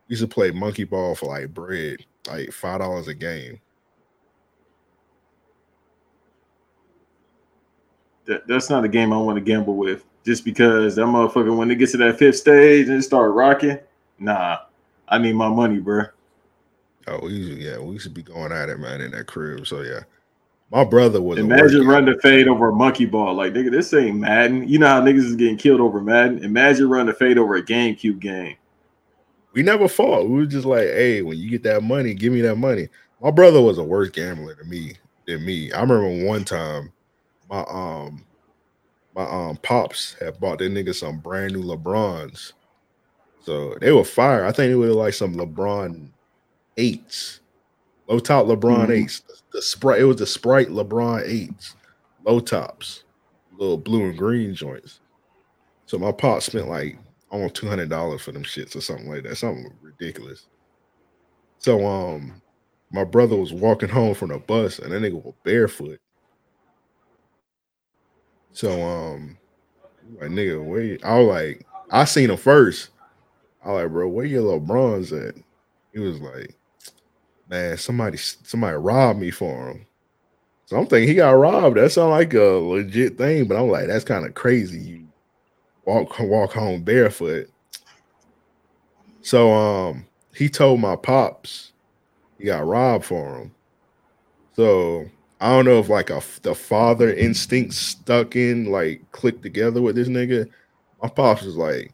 Used 0.09 0.23
to 0.23 0.29
play 0.29 0.51
monkey 0.51 0.85
ball 0.85 1.15
for 1.15 1.27
like 1.27 1.53
bread, 1.53 2.05
like 2.29 2.53
five 2.53 2.81
dollars 2.81 3.09
a 3.09 3.15
game. 3.15 3.61
That, 8.27 8.47
that's 8.47 8.71
not 8.71 8.85
a 8.85 8.89
game 8.89 9.13
I 9.13 9.19
want 9.19 9.37
to 9.37 9.45
gamble 9.45 9.77
with. 9.77 10.05
Just 10.25 10.45
because 10.45 10.97
that 10.97 11.03
motherfucker, 11.03 11.55
when 11.55 11.71
it 11.71 11.77
gets 11.77 11.93
to 11.93 11.99
that 11.99 12.19
fifth 12.19 12.37
stage 12.37 12.89
and 12.89 12.99
it 12.99 13.03
start 13.03 13.33
rocking, 13.35 13.79
nah, 14.19 14.59
I 15.09 15.19
need 15.19 15.35
my 15.35 15.49
money, 15.49 15.79
bro. 15.79 16.05
Oh, 17.07 17.21
we 17.23 17.33
used 17.33 17.59
to, 17.59 17.65
yeah, 17.65 17.79
we 17.79 17.99
should 17.99 18.15
be 18.15 18.23
going 18.23 18.53
at 18.53 18.69
it, 18.69 18.79
man, 18.79 19.01
in 19.01 19.11
that 19.11 19.27
crib. 19.27 19.67
So 19.67 19.83
yeah, 19.83 20.01
my 20.71 20.85
brother 20.85 21.21
was 21.21 21.39
Imagine 21.39 21.87
running 21.87 22.15
the 22.15 22.21
fade 22.21 22.49
over 22.49 22.71
a 22.71 22.75
monkey 22.75 23.05
ball. 23.05 23.35
Like, 23.35 23.53
nigga, 23.53 23.71
this 23.71 23.93
ain't 23.93 24.19
Madden. 24.19 24.67
You 24.69 24.79
know 24.79 24.87
how 24.87 25.03
niggas 25.03 25.25
is 25.25 25.37
getting 25.37 25.57
killed 25.59 25.81
over 25.81 26.01
Madden? 26.01 26.43
Imagine 26.43 26.89
running 26.89 27.07
the 27.07 27.15
fade 27.15 27.39
over 27.39 27.57
a 27.57 27.63
GameCube 27.63 28.21
game. 28.21 28.57
we 29.53 29.63
never 29.63 29.87
fought. 29.87 30.29
We 30.29 30.37
were 30.37 30.47
just 30.47 30.67
like, 30.67 30.87
hey, 30.89 31.23
when 31.23 31.39
you 31.39 31.51
get 31.51 31.63
that 31.65 31.83
money, 31.83 32.15
give 32.15 32.33
me 32.33 32.41
that 32.41 32.57
money. 32.57 32.89
My 33.21 33.31
brother 33.31 33.61
was 33.61 33.79
a 33.79 33.85
worse 33.85 34.11
gambler 34.11 34.55
than 34.55 34.69
me 34.69 34.95
than 35.27 35.45
me. 35.45 35.73
I 35.73 35.81
remember 35.81 36.27
one 36.27 36.45
time 36.45 36.93
my 37.49 37.65
um 37.69 38.25
my 39.15 39.25
um 39.25 39.57
pops 39.59 40.17
had 40.21 40.41
bought 40.41 40.59
that 40.59 40.73
nigga 40.73 40.95
some 40.95 41.21
brand 41.21 41.53
new 41.53 41.63
LeBrons. 41.63 42.53
So 43.45 43.77
they 43.81 43.93
were 43.93 44.05
fire. 44.05 44.45
I 44.45 44.53
think 44.53 44.71
they 44.71 44.75
were 44.75 44.87
like 44.89 45.15
some 45.15 45.35
LeBron 45.35 46.09
eights, 46.79 47.41
low 48.09 48.19
top 48.19 48.47
LeBron 48.47 48.89
Mhm. 48.89 49.03
eights. 49.03 49.23
The 49.53 49.63
sprite, 49.63 50.01
it 50.01 50.05
was 50.05 50.17
the 50.17 50.27
Sprite 50.27 50.69
LeBron 50.69 51.23
eights, 51.27 51.77
low 52.25 52.41
tops, 52.41 53.05
little 53.57 53.77
blue 53.79 54.05
and 54.09 54.19
green 54.19 54.55
joints. 54.55 55.01
So 55.87 55.99
my 55.99 56.11
pop 56.11 56.43
spent 56.43 56.69
like 56.69 56.99
almost 57.31 57.55
two 57.55 57.69
hundred 57.69 57.91
dollars 57.91 58.23
for 58.23 58.33
them 58.33 58.45
shits 58.45 58.75
or 58.75 58.81
something 58.81 59.09
like 59.09 59.23
that, 59.25 59.37
something 59.37 59.71
ridiculous. 59.83 60.47
So 61.59 61.87
um, 61.87 62.41
my 62.91 63.05
brother 63.05 63.37
was 63.37 63.53
walking 63.53 63.89
home 63.91 64.15
from 64.15 64.31
the 64.31 64.39
bus, 64.39 64.79
and 64.79 64.91
that 64.93 65.03
nigga 65.03 65.23
was 65.23 65.35
barefoot. 65.45 66.01
So 68.53 68.83
um, 68.83 69.37
like 70.21 70.31
nigga, 70.31 70.65
wait, 70.65 71.05
I 71.05 71.19
was 71.19 71.29
like, 71.29 71.67
I 71.91 72.05
seen 72.05 72.31
him 72.31 72.37
first. 72.37 72.91
I 73.65 73.73
like, 73.73 73.91
bro, 73.91 74.09
where 74.09 74.27
your 74.27 74.43
little 74.43 74.61
bronze 74.61 75.13
at? 75.13 75.35
He 75.93 76.01
was 76.01 76.21
like, 76.21 76.55
man, 77.49 77.77
somebody 77.79 78.17
somebody 78.17 78.77
robbed 78.77 79.21
me 79.21 79.31
for 79.31 79.71
him. 79.71 79.87
So 80.67 80.77
I'm 80.77 80.87
thinking 80.87 81.09
he 81.09 81.15
got 81.15 81.31
robbed. 81.31 81.77
That 81.77 81.93
sounds 81.93 82.11
like 82.11 82.35
a 82.35 82.43
legit 82.43 83.19
thing, 83.19 83.47
but 83.47 83.57
I'm 83.57 83.69
like, 83.69 83.87
that's 83.87 84.05
kind 84.05 84.27
of 84.27 84.35
crazy. 84.35 84.79
You 84.79 85.07
walk 85.85 86.19
walk 86.21 86.53
home 86.53 86.83
barefoot. 86.83 87.51
So 89.23 89.53
um, 89.53 90.07
he 90.35 90.49
told 90.49 90.81
my 90.81 90.97
pops 90.97 91.73
he 92.39 92.45
got 92.45 92.67
robbed 92.67 93.05
for 93.05 93.39
him. 93.39 93.55
So 94.55 95.07
I 95.41 95.51
don't 95.51 95.65
know 95.65 95.79
if 95.79 95.89
like 95.89 96.11
a 96.11 96.23
the 96.43 96.55
father 96.55 97.13
instinct 97.13 97.75
stuck 97.75 98.37
in, 98.37 98.67
like 98.67 99.01
clicked 99.13 99.43
together 99.43 99.81
with 99.81 99.97
this 99.97 100.09
nigga. 100.09 100.49
My 101.03 101.09
pops 101.09 101.43
was 101.43 101.57
like, 101.57 101.93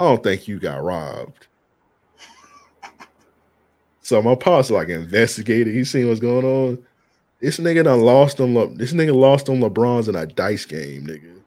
I 0.00 0.04
don't 0.04 0.22
think 0.22 0.48
you 0.48 0.58
got 0.58 0.82
robbed. 0.82 1.46
So 4.00 4.22
my 4.22 4.34
pops 4.34 4.70
like 4.70 4.88
investigated. 4.88 5.74
He 5.74 5.84
seen 5.84 6.08
what's 6.08 6.20
going 6.20 6.46
on. 6.46 6.82
This 7.38 7.58
nigga 7.58 7.84
done 7.84 8.00
lost 8.00 8.38
them. 8.38 8.54
Le- 8.54 8.74
This 8.74 8.94
nigga 8.94 9.14
lost 9.14 9.50
on 9.50 9.60
LeBron's 9.60 10.08
in 10.08 10.16
a 10.16 10.24
dice 10.24 10.64
game, 10.64 11.06
nigga. 11.06 11.42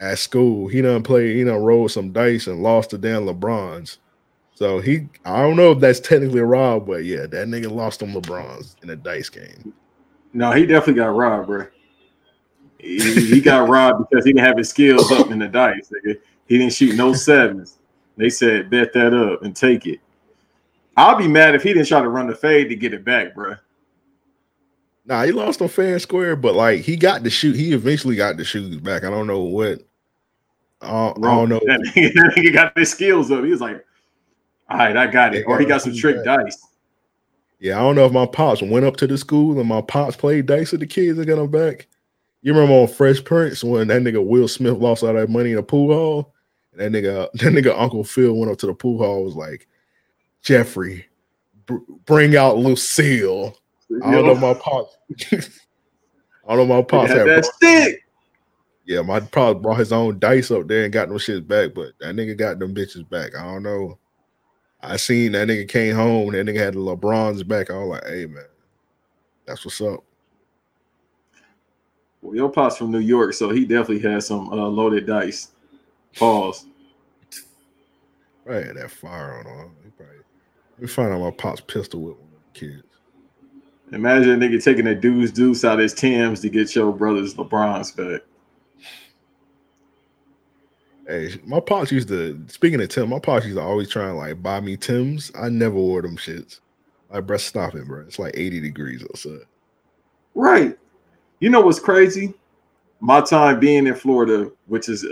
At 0.00 0.18
school, 0.18 0.68
he 0.68 0.80
done 0.80 1.02
played. 1.02 1.36
He 1.36 1.44
done 1.44 1.62
rolled 1.62 1.90
some 1.90 2.10
dice 2.10 2.46
and 2.46 2.62
lost 2.62 2.88
to 2.90 2.98
damn 2.98 3.26
LeBron's. 3.26 3.98
So 4.54 4.80
he, 4.80 5.06
I 5.26 5.42
don't 5.42 5.56
know 5.56 5.72
if 5.72 5.78
that's 5.78 6.00
technically 6.00 6.40
a 6.40 6.46
rob, 6.46 6.86
but 6.86 7.04
yeah, 7.04 7.26
that 7.26 7.48
nigga 7.48 7.70
lost 7.70 8.02
on 8.02 8.14
LeBron's 8.14 8.76
in 8.82 8.88
a 8.88 8.96
dice 8.96 9.28
game. 9.28 9.74
No, 10.32 10.52
he 10.52 10.64
definitely 10.64 11.02
got 11.02 11.14
robbed, 11.14 11.48
bro. 11.48 11.66
He, 12.78 12.98
he 13.26 13.40
got 13.42 13.68
robbed 13.68 14.08
because 14.08 14.24
he 14.24 14.32
didn't 14.32 14.46
have 14.46 14.56
his 14.56 14.70
skills 14.70 15.12
up 15.12 15.30
in 15.30 15.38
the 15.38 15.48
dice. 15.48 15.92
Nigga. 15.92 16.16
He 16.48 16.58
didn't 16.58 16.72
shoot 16.72 16.96
no 16.96 17.12
sevens. 17.14 17.78
They 18.16 18.30
said 18.30 18.70
bet 18.70 18.92
that 18.94 19.14
up 19.14 19.42
and 19.42 19.54
take 19.54 19.86
it. 19.86 20.00
I'll 20.96 21.16
be 21.16 21.28
mad 21.28 21.54
if 21.54 21.62
he 21.62 21.72
didn't 21.72 21.86
try 21.86 22.00
to 22.00 22.08
run 22.08 22.26
the 22.26 22.34
fade 22.34 22.68
to 22.70 22.74
get 22.74 22.92
it 22.92 23.04
back, 23.04 23.34
bro. 23.34 23.54
Nah, 25.06 25.22
he 25.22 25.32
lost 25.32 25.62
on 25.62 25.68
fair 25.68 25.92
and 25.92 26.02
square, 26.02 26.34
but 26.34 26.54
like 26.54 26.80
he 26.80 26.96
got 26.96 27.22
the 27.22 27.30
shoot. 27.30 27.54
He 27.54 27.72
eventually 27.72 28.16
got 28.16 28.36
the 28.36 28.44
shoes 28.44 28.76
back. 28.78 29.04
I 29.04 29.10
don't 29.10 29.28
know 29.28 29.42
what. 29.42 29.80
Uh, 30.82 31.10
I 31.10 31.12
don't 31.12 31.48
know. 31.48 31.60
That 31.64 31.80
nigga, 31.80 32.14
that 32.14 32.34
nigga 32.36 32.52
got 32.52 32.78
his 32.78 32.90
skills 32.90 33.30
up. 33.30 33.44
He 33.44 33.50
was 33.50 33.60
like, 33.60 33.84
All 34.68 34.78
right, 34.78 34.96
I 34.96 35.06
got 35.06 35.34
it. 35.34 35.44
Or 35.46 35.58
he 35.58 35.66
got 35.66 35.82
some 35.82 35.94
trick 35.94 36.24
dice. 36.24 36.66
Yeah, 37.60 37.78
I 37.78 37.80
don't 37.80 37.96
know 37.96 38.06
if 38.06 38.12
my 38.12 38.26
pops 38.26 38.62
went 38.62 38.84
up 38.84 38.96
to 38.98 39.06
the 39.06 39.18
school 39.18 39.58
and 39.58 39.68
my 39.68 39.80
pops 39.80 40.16
played 40.16 40.46
dice 40.46 40.72
with 40.72 40.80
the 40.80 40.86
kids 40.86 41.18
and 41.18 41.26
got 41.26 41.36
them 41.36 41.50
back. 41.50 41.88
You 42.42 42.52
remember 42.52 42.74
on 42.74 42.88
Fresh 42.88 43.24
Prince 43.24 43.64
when 43.64 43.88
that 43.88 44.02
nigga 44.02 44.24
Will 44.24 44.46
Smith 44.46 44.78
lost 44.78 45.02
all 45.02 45.12
that 45.12 45.28
money 45.28 45.50
in 45.50 45.56
the 45.56 45.62
pool 45.62 45.92
hall? 45.92 46.34
And 46.78 46.94
that 46.94 47.02
nigga, 47.02 47.30
that 47.34 47.52
nigga 47.52 47.78
Uncle 47.78 48.04
Phil 48.04 48.34
went 48.34 48.50
up 48.50 48.58
to 48.58 48.66
the 48.66 48.74
pool 48.74 48.98
hall 48.98 49.24
was 49.24 49.36
like, 49.36 49.66
Jeffrey, 50.42 51.06
br- 51.66 51.76
bring 52.06 52.36
out 52.36 52.58
Lucille. 52.58 53.56
I 54.04 54.12
don't 54.12 54.26
know 54.26 54.34
my 54.34 54.54
pops. 54.54 54.96
I 55.32 56.56
don't 56.56 56.68
know 56.68 56.76
my 56.76 56.82
pops 56.82 57.08
Had 57.08 57.18
had 57.18 57.28
that 57.28 57.44
stick. 57.44 58.04
yeah, 58.86 59.02
my 59.02 59.20
pops 59.20 59.60
brought 59.60 59.78
his 59.78 59.92
own 59.92 60.18
dice 60.18 60.50
up 60.50 60.68
there 60.68 60.84
and 60.84 60.92
got 60.92 61.08
them 61.08 61.18
shits 61.18 61.46
back, 61.46 61.74
but 61.74 61.92
that 62.00 62.14
nigga 62.14 62.36
got 62.36 62.58
them 62.58 62.74
bitches 62.74 63.08
back. 63.08 63.34
I 63.34 63.44
don't 63.44 63.62
know. 63.62 63.98
I 64.80 64.96
seen 64.96 65.32
that 65.32 65.48
nigga 65.48 65.68
came 65.68 65.96
home, 65.96 66.32
that 66.32 66.46
nigga 66.46 66.58
had 66.58 66.74
the 66.74 66.78
LeBrons 66.78 67.46
back. 67.46 67.70
I 67.70 67.78
was 67.78 67.88
like, 67.88 68.06
hey 68.06 68.26
man, 68.26 68.44
that's 69.44 69.64
what's 69.64 69.80
up. 69.80 70.04
Well, 72.22 72.34
your 72.34 72.50
pops 72.50 72.76
from 72.76 72.90
New 72.90 72.98
York, 72.98 73.32
so 73.32 73.50
he 73.50 73.64
definitely 73.64 74.00
has 74.10 74.26
some 74.26 74.48
uh, 74.52 74.68
loaded 74.68 75.06
dice. 75.06 75.48
Pause. 76.16 76.66
Right, 78.48 78.66
had 78.66 78.76
that 78.76 78.90
fire 78.90 79.40
on 79.40 79.44
him. 79.44 79.70
He 79.84 79.90
probably 79.90 80.16
let 80.16 80.80
me 80.80 80.86
find 80.88 81.12
out 81.12 81.20
my 81.20 81.30
pop's 81.30 81.60
pistol 81.60 82.00
with 82.00 82.16
one 82.16 82.28
of 82.34 82.54
the 82.54 82.58
kids. 82.58 82.82
Imagine 83.92 84.42
a 84.42 84.46
nigga 84.46 84.62
taking 84.62 84.86
a 84.86 84.94
dude's 84.94 85.32
deuce 85.32 85.66
out 85.66 85.74
of 85.74 85.80
his 85.80 85.92
Tims 85.92 86.40
to 86.40 86.48
get 86.48 86.74
your 86.74 86.90
brother's 86.90 87.34
LeBron's 87.34 87.92
back. 87.92 88.22
Hey, 91.06 91.38
my 91.44 91.60
pops 91.60 91.92
used 91.92 92.08
to 92.08 92.42
speaking 92.48 92.80
of 92.80 92.88
Tim, 92.88 93.10
my 93.10 93.18
pops 93.18 93.44
used 93.44 93.58
to 93.58 93.62
always 93.62 93.90
try 93.90 94.08
and 94.08 94.16
like 94.16 94.42
buy 94.42 94.60
me 94.60 94.78
Tim's. 94.78 95.30
I 95.38 95.50
never 95.50 95.74
wore 95.74 96.00
them 96.00 96.16
shits. 96.16 96.60
Like, 97.10 97.26
bro, 97.26 97.36
stop 97.36 97.74
it, 97.74 97.86
bro. 97.86 98.00
It's 98.00 98.18
like 98.18 98.34
80 98.34 98.60
degrees 98.60 99.02
outside. 99.02 99.44
Right. 100.34 100.78
You 101.40 101.50
know 101.50 101.60
what's 101.60 101.80
crazy? 101.80 102.32
My 103.00 103.20
time 103.20 103.60
being 103.60 103.86
in 103.86 103.94
Florida, 103.94 104.50
which 104.66 104.88
is 104.88 105.06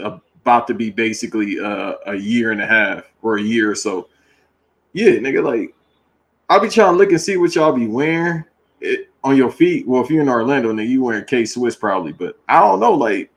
about 0.46 0.68
to 0.68 0.74
be 0.74 0.90
basically 0.90 1.58
uh, 1.58 1.94
a 2.06 2.14
year 2.14 2.52
and 2.52 2.62
a 2.62 2.66
half 2.66 3.02
or 3.20 3.38
a 3.38 3.42
year 3.42 3.68
or 3.68 3.74
so. 3.74 4.08
Yeah, 4.92 5.10
nigga, 5.10 5.42
like 5.44 5.74
I'll 6.48 6.60
be 6.60 6.68
trying 6.68 6.92
to 6.92 6.96
look 6.96 7.10
and 7.10 7.20
see 7.20 7.36
what 7.36 7.56
y'all 7.56 7.72
be 7.72 7.88
wearing 7.88 8.44
it, 8.80 9.10
on 9.24 9.36
your 9.36 9.50
feet. 9.50 9.88
Well, 9.88 10.04
if 10.04 10.08
you're 10.08 10.22
in 10.22 10.28
Orlando, 10.28 10.72
nigga, 10.72 10.88
you 10.88 11.02
wearing 11.02 11.24
K 11.24 11.44
Swiss 11.44 11.74
probably, 11.74 12.12
but 12.12 12.38
I 12.48 12.60
don't 12.60 12.78
know, 12.78 12.92
like 12.92 13.32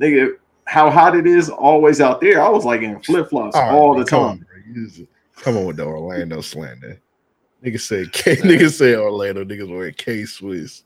nigga, 0.00 0.36
how 0.64 0.90
hot 0.90 1.14
it 1.14 1.26
is 1.26 1.50
always 1.50 2.00
out 2.00 2.22
there. 2.22 2.40
I 2.40 2.48
was 2.48 2.64
like 2.64 2.80
in 2.80 3.00
flip 3.00 3.28
flops 3.28 3.54
all 3.54 3.92
bro, 3.92 4.02
the 4.02 4.08
come 4.08 4.38
time. 4.38 4.46
You 4.66 4.88
just- 4.88 5.02
come 5.36 5.58
on 5.58 5.66
with 5.66 5.76
the 5.76 5.84
Orlando 5.84 6.40
slander. 6.40 6.98
Nigga 7.62 7.78
said 7.78 8.12
K 8.14 8.36
nigga 8.36 8.70
said 8.70 8.96
Orlando 8.96 9.44
niggas 9.44 9.70
wearing 9.70 9.92
K 9.92 10.24
Swiss. 10.24 10.84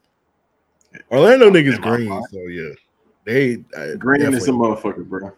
Orlando 1.13 1.49
niggas 1.49 1.81
green, 1.81 2.09
so 2.33 2.39
yeah. 2.49 2.71
They 3.25 3.63
uh, 3.77 3.97
Green 3.97 4.23
is 4.23 4.49
a 4.49 4.51
motherfucker, 4.51 5.05
bro. 5.05 5.33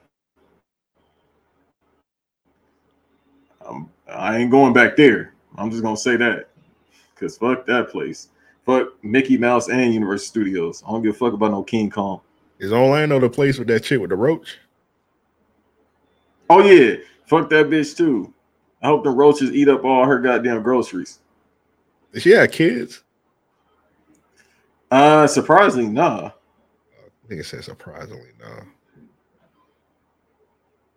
Um, 3.66 3.90
I 4.14 4.38
ain't 4.38 4.50
going 4.50 4.72
back 4.72 4.96
there. 4.96 5.32
I'm 5.56 5.70
just 5.70 5.82
gonna 5.82 5.96
say 5.96 6.16
that, 6.16 6.48
cause 7.16 7.36
fuck 7.36 7.66
that 7.66 7.90
place. 7.90 8.28
Fuck 8.64 9.02
Mickey 9.04 9.36
Mouse 9.36 9.68
and 9.68 9.92
Universal 9.92 10.26
Studios. 10.26 10.82
I 10.86 10.90
don't 10.90 11.02
give 11.02 11.14
a 11.14 11.18
fuck 11.18 11.32
about 11.32 11.50
no 11.50 11.62
King 11.62 11.90
Kong. 11.90 12.20
Is 12.58 12.72
Orlando 12.72 13.18
the 13.18 13.28
place 13.28 13.58
with 13.58 13.68
that 13.68 13.82
chick 13.82 14.00
with 14.00 14.10
the 14.10 14.16
roach? 14.16 14.58
Oh 16.48 16.62
yeah, 16.62 16.96
fuck 17.26 17.50
that 17.50 17.66
bitch 17.66 17.96
too. 17.96 18.32
I 18.82 18.86
hope 18.86 19.04
the 19.04 19.10
roaches 19.10 19.52
eat 19.52 19.68
up 19.68 19.84
all 19.84 20.04
her 20.04 20.18
goddamn 20.18 20.62
groceries. 20.62 21.18
Does 22.12 22.22
she 22.22 22.30
have 22.30 22.50
kids? 22.50 23.02
Uh, 24.90 25.26
surprisingly, 25.26 25.88
nah. 25.88 26.32
Nigga 27.28 27.44
said 27.44 27.64
surprisingly, 27.64 28.30
no. 28.38 28.62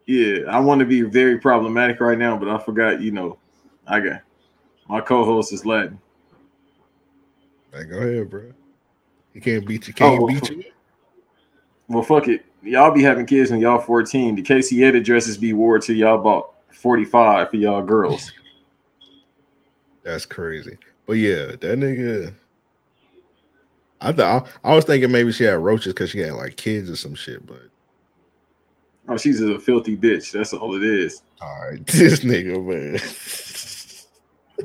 Yeah, 0.05 0.39
I 0.47 0.59
want 0.59 0.79
to 0.79 0.85
be 0.85 1.01
very 1.01 1.39
problematic 1.39 1.99
right 1.99 2.17
now, 2.17 2.37
but 2.37 2.47
I 2.47 2.57
forgot. 2.59 3.01
You 3.01 3.11
know, 3.11 3.37
I 3.87 3.99
got 3.99 4.21
my 4.87 5.01
co-host 5.01 5.51
is 5.51 5.65
Latin. 5.65 5.99
Like, 7.73 7.89
go 7.89 7.97
ahead, 7.97 8.29
bro. 8.29 8.51
He 9.33 9.41
can't 9.41 9.65
beat 9.67 9.87
you. 9.87 9.93
Oh, 9.95 9.97
Can't 9.97 10.21
well, 10.21 10.27
beat 10.27 10.49
you. 10.49 10.63
Well, 11.87 12.01
fuck 12.01 12.27
it. 12.27 12.43
Y'all 12.63 12.91
be 12.91 13.03
having 13.03 13.27
kids 13.27 13.51
when 13.51 13.59
y'all 13.59 13.79
14. 13.79 14.33
The 14.33 14.83
Ed 14.83 15.03
dresses 15.03 15.37
be 15.37 15.53
wore 15.53 15.77
till 15.77 15.95
y'all 15.95 16.19
about 16.19 16.55
45 16.71 17.51
for 17.51 17.55
y'all 17.57 17.83
girls. 17.83 18.31
That's 20.03 20.25
crazy. 20.25 20.79
But 21.05 21.13
yeah, 21.13 21.45
that 21.45 21.61
nigga. 21.61 22.33
I 24.01 24.11
thought 24.11 24.49
I, 24.63 24.71
I 24.71 24.75
was 24.75 24.85
thinking 24.85 25.11
maybe 25.11 25.31
she 25.31 25.43
had 25.43 25.59
roaches 25.59 25.93
because 25.93 26.09
she 26.09 26.19
had 26.19 26.33
like 26.33 26.57
kids 26.57 26.89
or 26.89 26.95
some 26.95 27.13
shit, 27.13 27.45
but 27.45 27.69
Oh, 29.07 29.17
she's 29.17 29.41
a 29.41 29.59
filthy 29.59 29.95
bitch. 29.95 30.31
That's 30.31 30.53
all 30.53 30.75
it 30.75 30.83
is. 30.83 31.21
all 31.41 31.69
right, 31.69 31.85
this 31.87 32.21
nigga, 32.21 32.63
man. 32.63 32.93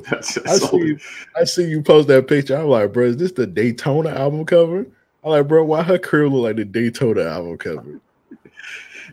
That's, 0.09 0.37
I 0.37 0.41
that's 0.41 0.63
all 0.63 0.69
see 0.79 0.91
it. 0.93 1.01
I 1.35 1.43
see 1.43 1.69
you 1.69 1.81
post 1.81 2.07
that 2.07 2.27
picture. 2.27 2.57
I'm 2.57 2.67
like, 2.67 2.93
bro, 2.93 3.05
is 3.05 3.17
this 3.17 3.33
the 3.33 3.45
Daytona 3.45 4.09
album 4.09 4.45
cover? 4.45 4.85
I'm 5.23 5.29
like, 5.29 5.47
bro, 5.47 5.63
why 5.63 5.83
her 5.83 5.99
crib 5.99 6.31
look 6.31 6.43
like 6.43 6.55
the 6.55 6.65
Daytona 6.65 7.23
album 7.23 7.57
cover? 7.57 7.99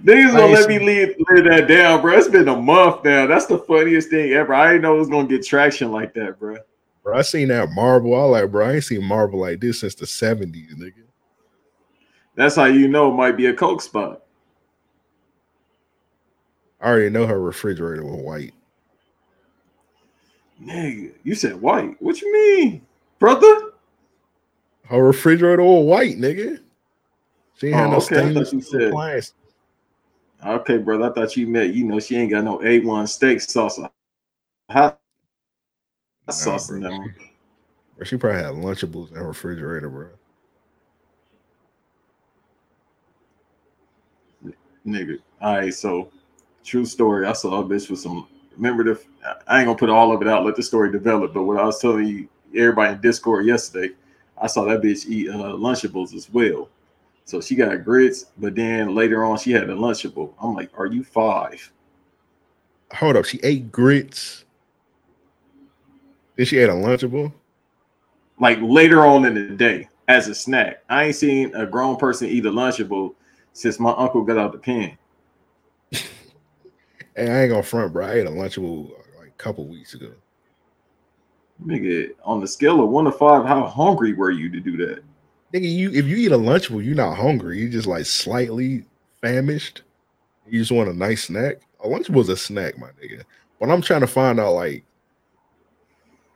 Niggas 0.03 0.31
I 0.31 0.37
gonna 0.37 0.53
let 0.53 0.69
me 0.69 0.79
leave, 0.79 1.17
lay 1.31 1.41
that 1.43 1.67
down, 1.67 2.01
bro. 2.01 2.17
It's 2.17 2.29
been 2.29 2.49
a 2.49 2.57
month 2.57 3.05
now. 3.05 3.27
That's 3.27 3.47
the 3.47 3.59
funniest 3.59 4.11
thing 4.11 4.33
ever. 4.33 4.55
I 4.55 4.69
didn't 4.69 4.83
know 4.83 4.95
it 4.95 5.01
was 5.01 5.09
gonna 5.09 5.27
get 5.27 5.45
traction 5.45 5.91
like 5.91 6.15
that, 6.15 6.39
bro. 6.39 6.57
Bro, 7.03 7.19
I 7.19 7.23
seen 7.23 7.49
that 7.49 7.71
marble. 7.71 8.15
I 8.15 8.41
like, 8.41 8.51
bro, 8.51 8.69
I 8.69 8.75
ain't 8.75 8.85
seen 8.85 9.05
marble 9.05 9.41
like 9.41 9.61
this 9.61 9.81
since 9.81 9.95
the 9.97 10.07
70s, 10.07 10.75
nigga. 10.75 11.03
That's 12.37 12.55
how 12.55 12.67
you 12.67 12.87
know 12.87 13.11
it 13.11 13.17
might 13.17 13.37
be 13.37 13.47
a 13.47 13.55
coke 13.55 13.83
spot. 13.83 14.23
I 16.81 16.89
already 16.89 17.11
know 17.11 17.27
her 17.27 17.41
refrigerator 17.41 18.05
was 18.05 18.21
white. 18.21 18.55
Nigga, 20.63 21.13
you 21.25 21.35
said 21.35 21.61
white. 21.61 21.97
What 22.01 22.21
you 22.21 22.33
mean, 22.33 22.83
brother? 23.19 23.73
Her 24.85 25.03
refrigerator 25.03 25.63
was 25.63 25.85
white, 25.85 26.17
nigga. 26.17 26.61
She 27.57 27.69
ain't 27.69 27.77
had 27.77 27.87
Oh, 27.87 27.91
no 27.91 27.97
okay, 27.99 28.05
stainless 28.17 28.53
you 28.53 28.61
steel 28.61 28.81
said- 28.81 28.89
appliance. 28.89 29.35
Okay, 30.45 30.79
brother. 30.79 31.11
I 31.11 31.13
thought 31.13 31.37
you 31.37 31.49
meant 31.49 31.75
you 31.75 31.85
know 31.85 31.99
she 31.99 32.17
ain't 32.17 32.31
got 32.31 32.45
no 32.45 32.59
A1 32.59 33.09
steak 33.09 33.41
sauce. 33.41 33.81
Hot 34.71 35.01
sauce 36.31 36.71
in 36.71 36.81
that 36.83 37.11
she 38.05 38.17
probably 38.17 38.41
had 38.43 38.55
Lunchables 38.55 39.11
in 39.11 39.17
her 39.17 39.27
refrigerator, 39.29 39.89
bro. 39.89 40.09
Nigga. 44.87 45.19
All 45.41 45.57
right, 45.57 45.75
so 45.75 46.11
true 46.69 46.85
story. 46.85 47.27
I 47.27 47.33
saw 47.33 47.61
a 47.61 47.65
bitch 47.65 47.91
with 47.91 48.01
some. 48.01 48.29
Remember 48.57 48.85
the? 48.85 49.01
I 49.47 49.59
ain't 49.59 49.67
gonna 49.67 49.79
put 49.79 49.91
all 49.91 50.15
of 50.15 50.23
it 50.23 50.29
out. 50.29 50.45
Let 50.45 50.57
the 50.57 50.63
story 50.63 50.93
develop. 50.93 51.33
But 51.33 51.45
what 51.45 51.59
I 51.59 51.65
was 51.65 51.81
telling 51.81 52.07
you, 52.07 52.29
everybody 52.55 52.95
in 52.95 53.01
Discord 53.01 53.47
yesterday, 53.47 53.95
I 54.37 54.47
saw 54.47 54.65
that 54.65 54.83
bitch 54.83 55.07
eat 55.07 55.31
uh, 55.31 55.55
Lunchables 55.55 56.15
as 56.15 56.31
well. 56.31 56.69
So 57.25 57.41
she 57.41 57.55
got 57.57 57.85
grits, 57.85 58.27
but 58.39 58.55
then 58.55 58.95
later 58.95 59.25
on 59.25 59.39
she 59.39 59.53
had 59.53 59.69
a 59.69 59.75
Lunchable. 59.75 60.33
I'm 60.41 60.55
like, 60.55 60.71
are 60.79 60.87
you 60.87 61.05
five? 61.05 61.71
Hold 62.95 63.17
up, 63.17 63.27
she 63.27 63.39
ate 63.43 63.71
grits. 63.71 64.45
Then 66.37 66.47
she 66.47 66.59
ate 66.59 66.71
a 66.71 66.73
Lunchable. 66.73 67.33
Like 68.41 68.59
later 68.63 69.05
on 69.05 69.25
in 69.25 69.35
the 69.35 69.57
day 69.57 69.89
as 70.07 70.29
a 70.29 70.35
snack. 70.35 70.83
I 70.89 71.05
ain't 71.05 71.17
seen 71.17 71.55
a 71.55 71.67
grown 71.67 71.97
person 71.97 72.29
eat 72.29 72.47
a 72.47 72.51
Lunchable 72.51 73.15
since 73.53 73.79
my 73.79 73.93
uncle 73.93 74.23
got 74.23 74.39
out 74.39 74.53
the 74.53 74.59
pen. 74.59 74.97
Hey, 77.19 77.29
I 77.29 77.43
ain't 77.43 77.51
gonna 77.51 77.65
front, 77.65 77.93
bro. 77.93 78.07
I 78.07 78.13
ate 78.13 78.27
a 78.27 78.31
Lunchable 78.31 78.93
like 79.19 79.27
a 79.27 79.43
couple 79.43 79.67
weeks 79.67 79.93
ago. 79.95 80.13
Nigga, 81.67 82.11
on 82.23 82.41
the 82.41 82.47
scale 82.47 82.81
of 82.81 82.91
one 82.91 83.07
to 83.07 83.11
five, 83.11 83.45
how 83.45 83.67
hungry 83.67 84.13
were 84.13 84.31
you 84.31 84.49
to 84.49 84.61
do 84.61 84.77
that? 84.77 85.03
Nigga, 85.53 85.69
you 85.69 85.91
if 85.91 86.07
you 86.07 86.17
eat 86.17 86.31
a 86.31 86.39
Lunchable, 86.39 86.85
you're 86.85 86.95
not 86.95 87.17
hungry. 87.17 87.59
You're 87.59 87.73
just 87.73 87.89
like 87.89 88.07
slightly 88.07 88.85
famished. 89.21 89.83
You 90.47 90.61
just 90.61 90.71
want 90.71 90.91
a 90.91 90.93
nice 90.93 91.25
snack. 91.25 91.57
A 91.83 91.89
Lunchable's 91.89 92.29
a 92.29 92.37
snack, 92.37 92.79
my 92.79 92.91
nigga. 93.03 93.25
But 93.59 93.71
I'm 93.71 93.83
trying 93.83 94.03
to 94.03 94.07
find 94.07 94.39
out 94.39 94.53
like 94.53 94.85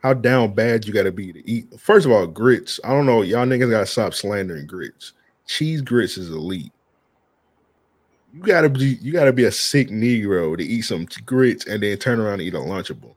how 0.01 0.13
down 0.13 0.53
bad 0.53 0.85
you 0.85 0.91
gotta 0.91 1.13
be 1.13 1.31
to 1.31 1.49
eat. 1.49 1.79
First 1.79 2.05
of 2.05 2.11
all, 2.11 2.27
grits. 2.27 2.81
I 2.83 2.89
don't 2.89 3.05
know. 3.05 3.21
Y'all 3.21 3.45
niggas 3.45 3.71
gotta 3.71 3.85
stop 3.85 4.13
slandering 4.13 4.67
grits. 4.67 5.13
Cheese 5.47 5.81
grits 5.81 6.17
is 6.17 6.29
elite. 6.29 6.73
You 8.33 8.41
gotta 8.41 8.67
be 8.69 8.97
you 9.01 9.13
gotta 9.13 9.31
be 9.31 9.43
a 9.45 9.51
sick 9.51 9.89
Negro 9.89 10.57
to 10.57 10.63
eat 10.63 10.81
some 10.81 11.05
grits 11.25 11.67
and 11.67 11.83
then 11.83 11.97
turn 11.97 12.19
around 12.19 12.33
and 12.33 12.41
eat 12.43 12.55
a 12.55 12.57
Lunchable. 12.57 13.13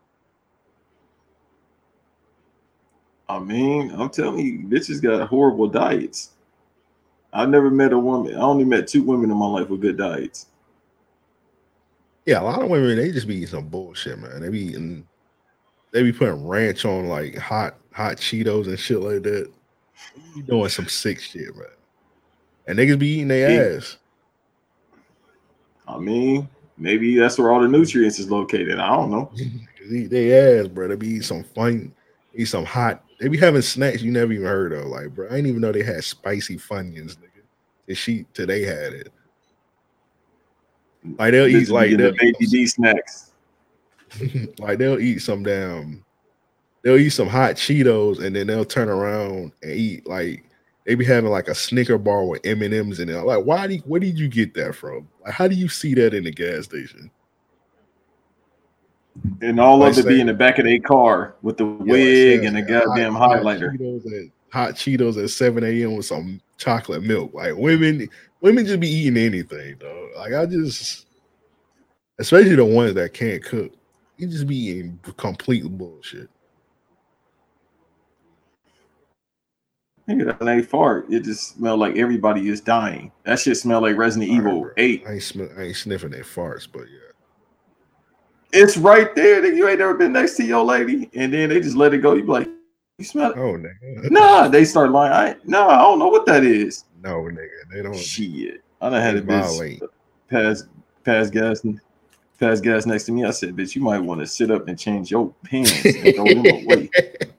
I 3.29 3.39
mean, 3.39 3.91
I'm 3.93 4.11
telling 4.11 4.45
you, 4.45 4.59
bitches 4.69 5.03
got 5.03 5.27
horrible 5.29 5.69
diets. 5.69 6.31
I 7.33 7.47
never 7.47 7.71
met 7.71 7.93
a 7.93 7.99
woman. 7.99 8.35
I 8.37 8.41
only 8.41 8.65
met 8.65 8.87
two 8.87 9.03
women 9.03 9.31
in 9.31 9.37
my 9.37 9.47
life 9.47 9.69
with 9.69 9.81
good 9.81 9.97
diets. 9.97 10.47
Yeah, 12.27 12.41
a 12.41 12.45
lot 12.45 12.63
of 12.63 12.69
women 12.69 12.97
they 12.97 13.11
just 13.11 13.27
be 13.27 13.37
eating 13.37 13.49
some 13.49 13.69
bullshit, 13.69 14.19
man. 14.19 14.41
They 14.43 14.49
be 14.51 14.61
eating, 14.61 15.07
they 15.93 16.03
be 16.03 16.13
putting 16.13 16.47
ranch 16.47 16.85
on 16.85 17.09
like 17.09 17.37
hot 17.37 17.77
hot 17.93 18.17
Cheetos 18.19 18.67
and 18.67 18.79
shit 18.79 19.01
like 19.01 19.23
that. 19.23 19.51
They 20.15 20.41
be 20.41 20.43
doing 20.43 20.69
some 20.69 20.89
sick 20.89 21.21
shit, 21.21 21.57
man. 21.57 21.67
And 22.67 22.79
niggas 22.79 22.99
be 22.99 23.09
eating 23.09 23.29
their 23.29 23.73
Yeah. 23.73 23.77
ass. 23.79 23.97
I 25.87 25.99
mean, 25.99 26.49
maybe 26.77 27.17
that's 27.17 27.39
where 27.39 27.51
all 27.51 27.61
the 27.61 27.69
nutrients 27.69 28.19
is 28.19 28.31
located. 28.31 28.79
I 28.79 28.89
don't 28.89 29.11
know. 29.11 29.31
they 29.91 30.61
ass, 30.61 30.69
bro. 30.69 30.89
They 30.89 30.97
be 30.97 31.09
eating 31.09 31.23
some 31.23 31.45
fun, 31.45 31.95
eat 32.35 32.47
some 32.47 32.65
hot. 32.65 33.05
They 33.21 33.29
be 33.29 33.39
having 33.39 33.63
snacks 33.63 34.03
you 34.03 34.13
never 34.13 34.33
even 34.33 34.47
heard 34.47 34.73
of. 34.73 34.87
Like, 34.87 35.15
bro, 35.15 35.27
I 35.27 35.37
didn't 35.37 35.47
even 35.47 35.61
know 35.61 35.73
they 35.73 35.83
had 35.83 36.05
spicy 36.05 36.57
funyuns, 36.57 37.17
nigga. 37.17 37.43
And 37.89 37.97
she 37.97 38.27
today 38.35 38.63
had 38.63 38.93
it. 38.93 39.13
Like 41.19 41.33
they'll 41.33 41.47
eat 41.47 41.69
like 41.69 41.97
they'll 41.97 42.11
the 42.11 42.19
baby 42.19 42.47
D 42.47 42.67
snacks. 42.67 43.33
like 44.59 44.79
they'll 44.79 44.99
eat 44.99 45.21
some 45.21 45.43
damn 45.43 46.05
they'll 46.87 46.99
eat 46.99 47.11
some 47.11 47.27
hot 47.27 47.57
Cheetos 47.57 48.25
and 48.25 48.37
then 48.37 48.47
they'll 48.47 48.65
turn 48.65 48.89
around 48.89 49.51
and 49.61 49.73
eat 49.73 50.07
like 50.07 50.46
they 50.87 50.95
be 50.95 51.05
having 51.05 51.31
like 51.31 51.49
a 51.49 51.55
Snicker 51.55 51.99
bar 51.99 52.25
with 52.25 52.47
M 52.47 52.63
and 52.63 52.73
M's 52.73 53.01
in 53.01 53.09
it. 53.09 53.21
Like, 53.23 53.45
why 53.45 53.67
do 53.67 53.77
where 53.87 54.01
did 54.01 54.19
you 54.19 54.29
get 54.29 54.55
that 54.55 54.75
from? 54.75 55.09
Like, 55.25 55.35
how 55.35 55.49
do 55.49 55.57
you 55.57 55.69
see 55.69 55.95
that 55.95 56.15
in 56.15 56.25
the 56.25 56.31
gas 56.31 56.65
station? 56.65 57.11
And 59.43 59.59
all 59.59 59.79
Like 59.79 59.93
of 59.93 59.99
it 59.99 60.09
be 60.09 60.21
in 60.21 60.29
the 60.29 60.35
back 60.35 60.59
of 60.59 60.65
their 60.65 60.79
car 60.79 61.35
with 61.43 61.57
the 61.57 61.65
Yeah, 61.65 61.93
wig 61.93 62.45
and 62.45 62.57
the 62.57 62.63
goddamn 62.63 63.15
hot- 63.15 63.33
hot 63.33 63.43
highlighter. 63.43 63.77
Cheetos 63.77 64.07
at, 64.07 64.31
hot 64.53 64.75
Cheetos 64.75 65.23
at 65.23 65.31
7 65.31 65.65
a.m. 65.65 65.97
with 65.97 66.07
some 66.07 66.41
chocolate 66.59 67.03
milk. 67.03 67.35
Like 67.35 67.57
women, 67.57 68.09
women 68.41 68.65
just 68.65 68.79
be 68.79 68.89
eating 68.89 69.17
anything, 69.17 69.77
though. 69.81 70.11
Like 70.17 70.35
I 70.35 70.47
just 70.47 71.07
especially 72.19 72.55
the 72.55 72.65
ones 72.65 72.95
that 72.95 73.13
can't 73.13 73.43
cook, 73.43 73.73
you 74.19 74.29
just 74.29 74.47
be 74.47 74.57
eating 74.57 75.01
complete 75.17 75.65
bullshit. 75.65 76.31
Nigga, 80.09 80.39
that 80.39 80.49
ain't 80.49 80.69
fart. 80.69 81.07
It 81.11 81.25
just 81.25 81.57
smell 81.57 81.77
like 81.77 81.97
everybody 81.97 82.49
is 82.49 82.61
dying. 82.61 83.11
That 83.25 83.41
shit 83.41 83.57
smell 83.57 83.81
like 83.81 83.97
Resident 83.97 84.31
Evil 84.31 84.71
8. 84.77 85.05
I 85.07 85.13
ain't 85.15 85.23
sm- 85.23 85.43
I 85.59 85.63
ain't 85.63 85.77
sniffing 85.77 86.11
their 86.11 86.23
farts, 86.23 86.69
but 86.71 86.83
yeah. 86.83 87.11
It's 88.53 88.77
right 88.77 89.13
there. 89.17 89.43
Nigga. 89.43 89.57
You 89.57 89.69
ain't 89.69 89.81
never 89.81 89.95
been 89.95 90.13
next 90.13 90.37
to 90.37 90.45
your 90.45 90.65
lady, 90.65 91.11
and 91.15 91.33
then 91.33 91.49
they 91.49 91.61
just 91.61 91.77
let 91.77 91.93
it 91.93 91.99
go. 91.99 92.15
You 92.15 92.23
be 92.23 92.29
like, 92.29 92.49
you 92.99 93.05
smell 93.05 93.33
it? 93.33 93.39
Oh 93.39 93.55
nigga. 93.55 94.11
Nah, 94.11 94.47
they 94.49 94.65
start 94.65 94.93
lying. 94.93 95.13
I 95.13 95.37
nah, 95.45 95.67
I 95.67 95.79
don't 95.83 95.99
know 95.99 96.09
what 96.09 96.25
that 96.27 96.45
is. 96.45 96.85
No, 97.03 97.23
nigga. 97.23 97.49
They 97.73 97.83
don't 97.83 97.95
Shit. 97.97 98.63
I 98.81 98.91
done 98.91 99.03
had 99.03 99.17
a 99.17 99.23
bitch 99.23 99.81
pass 100.31 100.65
pass 101.05 101.31
gas 101.31 101.63
pass 102.39 102.61
gas 102.61 102.87
next 102.87 103.05
to 103.05 103.13
me. 103.13 103.25
I 103.25 103.31
said, 103.31 103.57
bitch, 103.57 103.75
you 103.75 103.83
might 103.83 103.99
want 103.99 104.21
to 104.21 104.27
sit 104.27 104.51
up 104.51 104.69
and 104.69 104.79
change 104.79 105.11
your 105.11 105.35
pants 105.45 105.85
and 105.85 106.15
throw 106.15 106.27
them 106.27 106.47
away. 106.47 106.91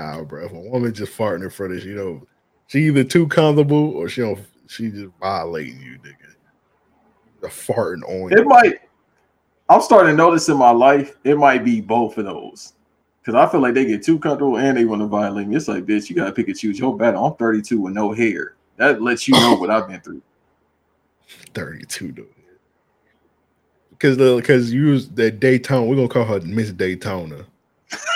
Nah, 0.00 0.22
bro. 0.24 0.46
If 0.46 0.52
a 0.52 0.58
woman 0.58 0.94
just 0.94 1.16
farting 1.16 1.42
in 1.42 1.50
front 1.50 1.74
of 1.74 1.84
you, 1.84 1.90
you 1.90 1.96
know, 1.96 2.26
she 2.68 2.86
either 2.86 3.04
too 3.04 3.28
comfortable 3.28 3.90
or 3.90 4.08
she 4.08 4.22
don't 4.22 4.40
she 4.66 4.88
just 4.88 5.10
violating 5.20 5.80
you, 5.80 5.98
nigga. 5.98 6.34
The 7.40 7.48
farting 7.48 8.02
on 8.08 8.32
It 8.32 8.38
you. 8.38 8.44
might. 8.44 8.80
I'm 9.68 9.82
starting 9.82 10.12
to 10.12 10.16
notice 10.16 10.48
in 10.48 10.56
my 10.56 10.70
life, 10.70 11.18
it 11.24 11.36
might 11.36 11.64
be 11.64 11.80
both 11.80 12.16
of 12.16 12.24
those. 12.24 12.72
Because 13.20 13.34
I 13.34 13.50
feel 13.50 13.60
like 13.60 13.74
they 13.74 13.84
get 13.84 14.02
too 14.02 14.18
comfortable 14.18 14.56
and 14.56 14.78
they 14.78 14.86
want 14.86 15.02
to 15.02 15.06
violate 15.06 15.46
me. 15.46 15.56
It's 15.56 15.68
like, 15.68 15.84
bitch, 15.84 16.08
you 16.08 16.16
gotta 16.16 16.32
pick 16.32 16.48
and 16.48 16.56
choose 16.56 16.78
your 16.78 16.96
battle. 16.96 17.26
I'm 17.26 17.34
32 17.34 17.78
with 17.78 17.92
no 17.92 18.12
hair. 18.12 18.54
That 18.76 19.02
lets 19.02 19.28
you 19.28 19.34
know 19.34 19.54
what 19.54 19.70
I've 19.70 19.86
been 19.86 20.00
through. 20.00 20.22
32 21.54 22.12
though. 22.12 22.24
Because 23.90 24.16
the 24.16 24.36
because 24.36 24.72
you 24.72 24.92
was 24.92 25.10
that 25.10 25.40
Daytona, 25.40 25.84
we're 25.84 25.96
gonna 25.96 26.08
call 26.08 26.24
her 26.24 26.40
Miss 26.40 26.72
Daytona. 26.72 27.44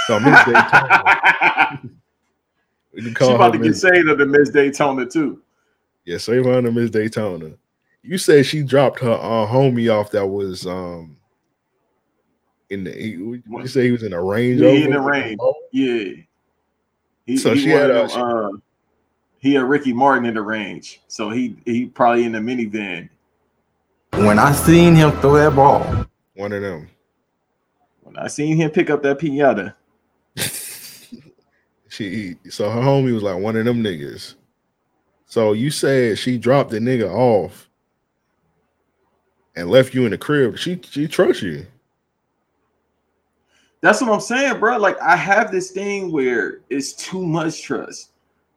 So 0.07 0.21
Miss 0.21 0.45
Daytona. 0.45 1.81
we 2.93 3.03
can 3.03 3.09
She 3.11 3.15
call 3.15 3.35
about 3.37 3.53
her 3.55 3.59
to 3.59 3.65
get 3.65 3.69
Miss, 3.71 3.81
saved 3.81 4.09
of 4.09 4.19
the 4.19 4.27
Miss 4.27 4.51
Daytona 4.51 5.07
too. 5.07 5.41
yeah, 6.05 6.19
save 6.19 6.45
her 6.45 6.53
under 6.55 6.71
Miss 6.73 6.91
Daytona. 6.91 7.53
You 8.03 8.19
said 8.19 8.45
she 8.47 8.63
dropped 8.63 9.01
her 9.01 9.13
uh, 9.13 9.47
homie 9.47 9.93
off 9.93 10.11
that 10.11 10.27
was 10.27 10.67
um 10.67 11.17
in 12.71 12.85
the 12.85 12.93
he, 12.93 13.15
what 13.47 13.63
you 13.63 13.69
say 13.69 13.85
he 13.87 13.93
was 13.93 14.03
in 14.03 14.13
a 14.13 14.23
range 14.23 14.61
Yeah, 14.61 14.71
he 14.71 14.85
in 14.85 14.91
the 14.91 15.01
range. 15.01 15.39
Yeah. 15.73 16.13
He, 17.27 17.37
So 17.39 17.55
he 17.55 17.61
she 17.63 17.69
had 17.71 17.91
a- 17.91 18.07
them, 18.07 18.23
uh, 18.23 18.51
he 19.39 19.55
had 19.55 19.65
Ricky 19.65 19.93
Martin 19.93 20.27
in 20.27 20.35
the 20.35 20.43
range. 20.43 21.01
So 21.09 21.31
he 21.31 21.57
he 21.65 21.87
probably 21.87 22.25
in 22.25 22.33
the 22.33 22.39
minivan. 22.39 23.09
When 24.13 24.39
I 24.39 24.53
seen 24.53 24.95
him 24.95 25.11
throw 25.21 25.35
that 25.35 25.57
ball, 25.57 26.07
One 26.35 26.53
of 26.53 26.63
them. 26.63 26.89
I 28.17 28.29
seen 28.29 28.57
him 28.57 28.71
pick 28.71 28.91
up 28.91 29.03
that 29.03 29.19
pinata, 29.19 29.75
She 31.89 32.37
so 32.51 32.69
her 32.71 32.81
homie 32.81 33.15
was 33.15 33.23
like 33.23 33.41
one 33.41 33.57
of 33.57 33.65
them 33.65 33.83
niggas. 33.83 34.35
So 35.27 35.53
you 35.53 35.71
said 35.71 36.19
she 36.19 36.39
dropped 36.39 36.71
the 36.71 36.79
nigga 36.79 37.09
off 37.09 37.71
and 39.55 39.71
left 39.71 39.95
you 39.95 40.05
in 40.05 40.11
the 40.11 40.19
crib. 40.19 40.59
She 40.59 40.81
she 40.83 41.07
trusts 41.07 41.43
you. 41.43 41.67
That's 43.81 44.01
what 44.01 44.11
I'm 44.11 44.21
saying, 44.21 44.59
bro. 44.59 44.79
Like 44.79 45.01
I 45.01 45.15
have 45.15 45.53
this 45.53 45.71
thing 45.71 46.11
where 46.11 46.63
it's 46.71 46.95
too 46.95 47.25
much 47.25 47.63
trust. 47.63 48.11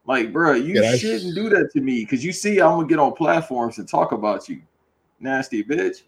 Like, 0.07 0.31
bro, 0.31 0.53
you 0.53 0.81
Yeah, 0.81 0.95
shouldn't 0.95 1.35
do 1.35 1.49
that 1.49 1.69
to 1.73 1.81
me 1.81 2.05
because 2.05 2.23
you 2.23 2.31
see, 2.31 2.61
I'm 2.61 2.77
gonna 2.77 2.87
get 2.87 2.97
on 2.97 3.13
platforms 3.13 3.77
and 3.77 3.87
talk 3.87 4.13
about 4.13 4.47
you, 4.47 4.61
nasty 5.19 5.63
bitch. 5.63 6.03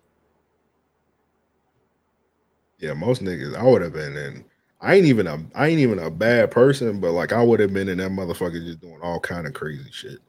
Yeah, 2.79 2.93
most 2.93 3.21
niggas 3.21 3.55
I 3.55 3.63
would 3.63 3.81
have 3.81 3.93
been 3.93 4.15
in. 4.15 4.45
I 4.81 4.95
ain't 4.95 5.05
even 5.05 5.27
a 5.27 5.37
I 5.55 5.67
ain't 5.67 5.79
even 5.79 5.99
a 5.99 6.09
bad 6.09 6.51
person, 6.51 6.99
but 6.99 7.11
like 7.11 7.33
I 7.33 7.43
would 7.43 7.59
have 7.59 7.73
been 7.73 7.89
in 7.89 7.97
that 7.97 8.11
motherfucker 8.11 8.63
just 8.63 8.79
doing 8.79 8.99
all 9.01 9.19
kind 9.19 9.45
of 9.45 9.53
crazy 9.53 9.89
shit. 9.91 10.19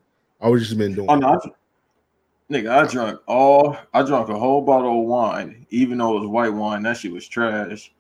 I 0.41 0.49
would 0.49 0.61
just 0.61 0.77
been 0.77 0.95
doing 0.95 1.09
Oh 1.09 1.15
no, 1.15 1.29
I, 1.29 2.53
nigga, 2.53 2.71
I 2.71 2.91
drank 2.91 3.21
all, 3.27 3.77
I 3.95 4.03
drank 4.03 4.29
a 4.29 4.39
whole 4.39 4.63
bottle 4.63 5.03
of 5.03 5.07
wine, 5.07 5.67
even 5.71 5.99
though 5.99 6.17
it 6.17 6.21
was 6.21 6.29
white 6.29 6.53
wine. 6.53 6.83
That 6.83 6.97
shit 6.97 7.13
was 7.13 7.29
trash. 7.29 7.93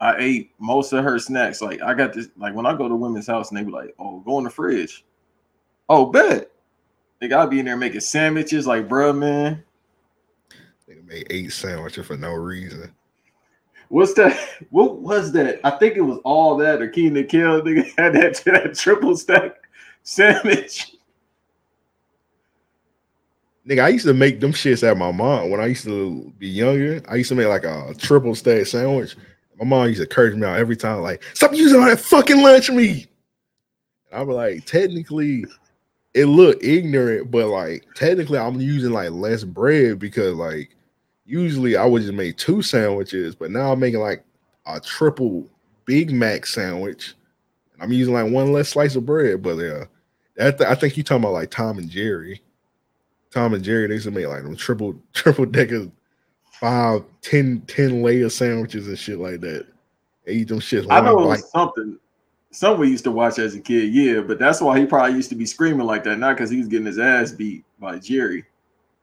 I 0.00 0.16
ate 0.18 0.50
most 0.58 0.92
of 0.92 1.04
her 1.04 1.18
snacks. 1.18 1.60
Like 1.60 1.82
I 1.82 1.92
got 1.92 2.14
this, 2.14 2.28
like 2.36 2.54
when 2.54 2.66
I 2.66 2.74
go 2.76 2.88
to 2.88 2.96
women's 2.96 3.26
house 3.26 3.50
and 3.50 3.58
they 3.58 3.64
be 3.64 3.70
like, 3.70 3.94
"Oh, 3.98 4.20
go 4.20 4.38
in 4.38 4.44
the 4.44 4.50
fridge." 4.50 5.04
Oh, 5.88 6.06
bet. 6.06 6.50
Nigga, 7.20 7.34
I'll 7.34 7.46
be 7.46 7.60
in 7.60 7.66
there 7.66 7.76
making 7.76 8.00
sandwiches. 8.00 8.66
Like, 8.66 8.88
bruh, 8.88 9.16
man, 9.16 9.62
nigga 10.88 11.06
made 11.06 11.26
eight 11.30 11.52
sandwiches 11.52 12.06
for 12.06 12.16
no 12.16 12.32
reason. 12.32 12.92
What's 13.92 14.14
that? 14.14 14.38
What 14.70 15.02
was 15.02 15.32
that? 15.32 15.60
I 15.64 15.70
think 15.72 15.96
it 15.96 16.00
was 16.00 16.18
all 16.24 16.56
that 16.56 16.80
or 16.80 16.88
Kenan 16.88 17.26
& 17.26 17.28
Kel. 17.28 17.60
Nigga 17.60 17.84
had 17.98 18.14
that, 18.14 18.42
that 18.46 18.74
triple 18.74 19.14
stack 19.14 19.56
sandwich. 20.02 20.96
Nigga, 23.68 23.84
I 23.84 23.88
used 23.88 24.06
to 24.06 24.14
make 24.14 24.40
them 24.40 24.52
shits 24.52 24.82
at 24.82 24.96
my 24.96 25.12
mom 25.12 25.50
when 25.50 25.60
I 25.60 25.66
used 25.66 25.84
to 25.84 26.32
be 26.38 26.48
younger. 26.48 27.02
I 27.06 27.16
used 27.16 27.28
to 27.28 27.34
make 27.34 27.48
like 27.48 27.64
a 27.64 27.94
triple 27.98 28.34
stack 28.34 28.64
sandwich. 28.64 29.14
My 29.58 29.66
mom 29.66 29.88
used 29.88 30.00
to 30.00 30.06
curse 30.06 30.34
me 30.34 30.46
out 30.46 30.58
every 30.58 30.76
time, 30.76 31.02
like, 31.02 31.22
stop 31.34 31.52
using 31.52 31.78
all 31.78 31.86
that 31.86 32.00
fucking 32.00 32.40
lunch 32.40 32.70
meat. 32.70 33.08
And 34.10 34.20
I 34.20 34.22
was 34.22 34.34
like, 34.34 34.64
technically, 34.64 35.44
it 36.14 36.26
looked 36.26 36.64
ignorant, 36.64 37.30
but 37.30 37.48
like 37.48 37.86
technically 37.94 38.38
I'm 38.38 38.58
using 38.58 38.92
like 38.92 39.10
less 39.10 39.44
bread 39.44 39.98
because 39.98 40.34
like 40.34 40.74
usually 41.24 41.76
I 41.76 41.84
would 41.84 42.02
just 42.02 42.14
make 42.14 42.36
two 42.36 42.62
sandwiches, 42.62 43.34
but 43.34 43.50
now 43.50 43.72
I'm 43.72 43.80
making 43.80 44.00
like 44.00 44.24
a 44.66 44.80
triple 44.80 45.48
Big 45.84 46.12
Mac 46.12 46.46
sandwich. 46.46 47.14
And 47.74 47.82
I'm 47.82 47.92
using 47.92 48.14
like 48.14 48.30
one 48.30 48.52
less 48.52 48.70
slice 48.70 48.96
of 48.96 49.06
bread. 49.06 49.42
But 49.42 49.56
yeah, 49.56 49.84
that 50.36 50.60
I 50.62 50.74
think 50.74 50.96
you 50.96 51.02
talking 51.02 51.22
about 51.22 51.32
like 51.32 51.50
Tom 51.50 51.78
and 51.78 51.90
Jerry. 51.90 52.42
Tom 53.30 53.54
and 53.54 53.64
Jerry, 53.64 53.86
they 53.86 53.94
used 53.94 54.04
to 54.04 54.10
make 54.10 54.26
like 54.26 54.42
them 54.42 54.56
triple 54.56 54.94
triple 55.12 55.46
decker 55.46 55.90
five, 56.62 57.04
10, 57.22 57.62
10 57.66 58.02
layer 58.02 58.28
sandwiches 58.28 58.86
and 58.86 58.96
shit 58.96 59.18
like 59.18 59.40
that. 59.40 59.66
They 60.24 60.34
eat 60.34 60.48
them 60.48 60.60
shits. 60.60 60.86
I 60.88 61.00
know 61.00 61.18
it 61.18 61.26
was 61.26 61.42
bite. 61.42 61.48
something. 61.48 61.98
Something 62.52 62.80
we 62.80 62.88
used 62.90 63.04
to 63.04 63.10
watch 63.10 63.38
as 63.38 63.54
a 63.54 63.60
kid, 63.60 63.92
yeah, 63.92 64.20
but 64.20 64.38
that's 64.38 64.60
why 64.60 64.78
he 64.78 64.84
probably 64.84 65.16
used 65.16 65.30
to 65.30 65.34
be 65.34 65.46
screaming 65.46 65.86
like 65.86 66.04
that, 66.04 66.18
not 66.18 66.36
because 66.36 66.50
he 66.50 66.58
was 66.58 66.68
getting 66.68 66.86
his 66.86 66.98
ass 66.98 67.32
beat 67.32 67.64
by 67.80 67.98
Jerry. 67.98 68.44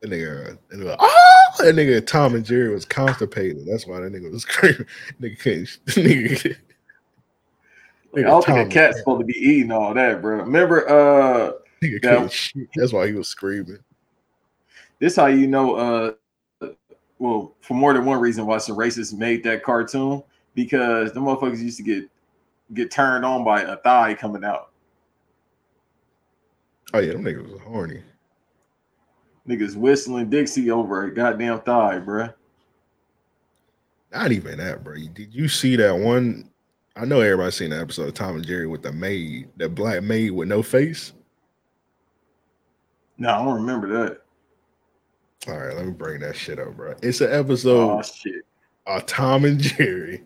That 0.02 0.12
nigga, 0.12 0.58
that 0.70 0.78
nigga, 0.78 0.96
ah! 1.00 1.39
That 1.58 1.76
nigga 1.76 2.06
Tom 2.06 2.36
and 2.36 2.46
Jerry 2.46 2.70
was 2.70 2.86
constipated. 2.86 3.66
That's 3.66 3.86
why 3.88 4.00
that 4.00 4.12
nigga 4.14 4.32
was 4.32 4.42
screaming. 4.48 4.86
Nigga 5.22 5.40
couldn't. 5.40 5.80
Nigga, 5.88 6.56
Like, 8.14 8.26
I 8.26 8.28
don't 8.30 8.44
Tom 8.46 8.56
think 8.56 8.72
a 8.72 8.74
cat's 8.74 9.00
supposed 9.00 9.20
to 9.22 9.26
be 9.26 9.38
eating 9.40 9.72
all 9.72 9.94
that, 9.94 10.22
bro. 10.22 10.38
Remember, 10.38 10.88
uh, 10.90 11.52
nigga 11.84 12.02
that- 12.02 12.32
shit. 12.32 12.68
That's 12.76 12.94
why 12.94 13.08
he 13.08 13.14
was 13.14 13.28
screaming. 13.28 13.80
this 15.00 15.16
how 15.16 15.28
you 15.28 15.48
know, 15.48 15.76
uh, 15.76 16.12
well, 17.20 17.54
for 17.62 17.74
more 17.74 17.94
than 17.94 18.06
one 18.06 18.20
reason 18.20 18.46
why 18.46 18.58
some 18.60 18.78
racists 18.78 19.14
made 19.14 19.44
that 19.44 19.62
cartoon 19.64 20.24
because 20.56 21.12
the 21.14 21.20
motherfuckers 21.20 21.60
used 21.60 21.78
to 21.78 21.84
get 21.84 22.10
get 22.74 22.92
turned 22.92 23.26
on 23.26 23.44
by 23.44 23.62
a 23.64 23.76
thigh 23.78 24.14
coming 24.14 24.44
out. 24.44 24.70
Oh 26.94 27.00
yeah, 27.00 27.12
them 27.14 27.24
niggas 27.24 27.52
was 27.52 27.60
horny. 27.62 28.02
Niggas 29.48 29.76
whistling 29.76 30.30
Dixie 30.30 30.70
over 30.72 31.06
a 31.06 31.14
goddamn 31.14 31.62
thigh, 31.62 32.00
bruh. 32.00 32.34
Not 34.12 34.32
even 34.32 34.58
that, 34.58 34.84
bro. 34.84 34.96
Did 35.14 35.34
you 35.34 35.48
see 35.48 35.76
that 35.76 35.96
one? 35.96 36.50
I 36.96 37.06
know 37.06 37.22
everybody's 37.22 37.56
seen 37.56 37.70
the 37.70 37.80
episode 37.80 38.08
of 38.10 38.14
Tom 38.16 38.36
and 38.36 38.46
Jerry 38.46 38.68
with 38.68 38.82
the 38.82 38.92
maid, 38.92 39.50
that 39.58 39.70
black 39.70 40.04
maid 40.04 40.32
with 40.32 40.48
no 40.50 40.62
face. 40.62 41.14
No, 43.18 43.30
I 43.30 43.44
don't 43.44 43.56
remember 43.56 43.88
that. 43.88 44.22
All 45.48 45.58
right, 45.60 45.76
let 45.76 45.86
me 45.86 45.92
bring 45.94 46.20
that 46.22 46.36
shit 46.36 46.60
up, 46.60 46.76
bro. 46.76 46.96
It's 47.02 47.22
an 47.22 47.32
episode 47.32 47.90
Oh 48.00 48.02
shit. 48.02 48.44
of 48.88 49.06
Tom 49.06 49.46
and 49.46 49.60
Jerry. 49.60 50.24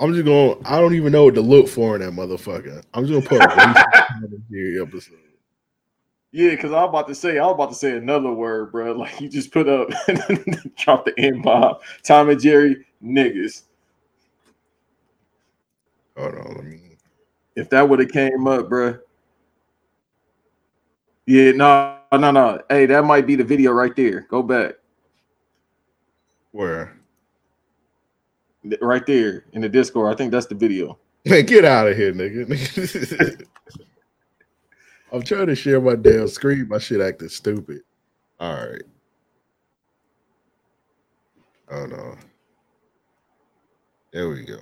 I'm 0.00 0.12
just 0.12 0.24
going. 0.24 0.60
I 0.66 0.78
don't 0.80 0.94
even 0.94 1.12
know 1.12 1.24
what 1.24 1.34
to 1.36 1.40
look 1.40 1.68
for 1.68 1.94
in 1.94 2.02
that 2.02 2.12
motherfucker. 2.12 2.82
I'm 2.92 3.06
just 3.06 3.28
gonna 3.28 3.40
put 3.40 3.50
a 3.50 3.54
Tom 4.08 4.24
and 4.24 4.42
Jerry 4.50 4.80
episode. 4.82 5.18
Yeah, 6.32 6.50
because 6.50 6.72
I'm 6.72 6.88
about 6.88 7.08
to 7.08 7.14
say, 7.14 7.38
I'm 7.38 7.50
about 7.50 7.70
to 7.70 7.74
say 7.74 7.96
another 7.96 8.32
word, 8.32 8.72
bro. 8.72 8.92
Like 8.98 9.20
you 9.20 9.28
just 9.28 9.52
put 9.52 9.68
up, 9.68 9.88
drop 10.76 11.04
the 11.04 11.14
N 11.18 11.40
bomb. 11.40 11.76
Tom 12.02 12.28
and 12.30 12.40
Jerry 12.40 12.84
niggas. 13.02 13.62
Hold 16.16 16.34
on, 16.34 16.54
let 16.54 16.64
me. 16.64 16.80
If 17.54 17.70
that 17.70 17.88
would 17.88 18.00
have 18.00 18.10
came 18.10 18.46
up, 18.46 18.68
bro. 18.68 18.98
Yeah, 21.26 21.52
no, 21.52 21.98
no, 22.12 22.30
no. 22.30 22.62
Hey, 22.68 22.86
that 22.86 23.04
might 23.04 23.26
be 23.26 23.34
the 23.34 23.44
video 23.44 23.72
right 23.72 23.94
there. 23.96 24.20
Go 24.22 24.42
back. 24.42 24.74
Where? 26.52 26.96
Right 28.80 29.04
there 29.06 29.44
in 29.52 29.62
the 29.62 29.68
Discord. 29.68 30.12
I 30.12 30.16
think 30.16 30.32
that's 30.32 30.46
the 30.46 30.54
video. 30.54 30.98
Man, 31.24 31.44
get 31.44 31.64
out 31.64 31.88
of 31.88 31.96
here, 31.96 32.12
nigga. 32.12 33.46
I'm 35.12 35.22
trying 35.22 35.46
to 35.46 35.54
share 35.54 35.80
my 35.80 35.94
damn 35.94 36.28
screen. 36.28 36.68
My 36.68 36.78
shit 36.78 37.00
acting 37.00 37.28
stupid. 37.28 37.82
All 38.40 38.54
right. 38.54 38.82
Oh 41.70 41.86
no. 41.86 42.14
There 44.12 44.28
we 44.28 44.44
go. 44.44 44.58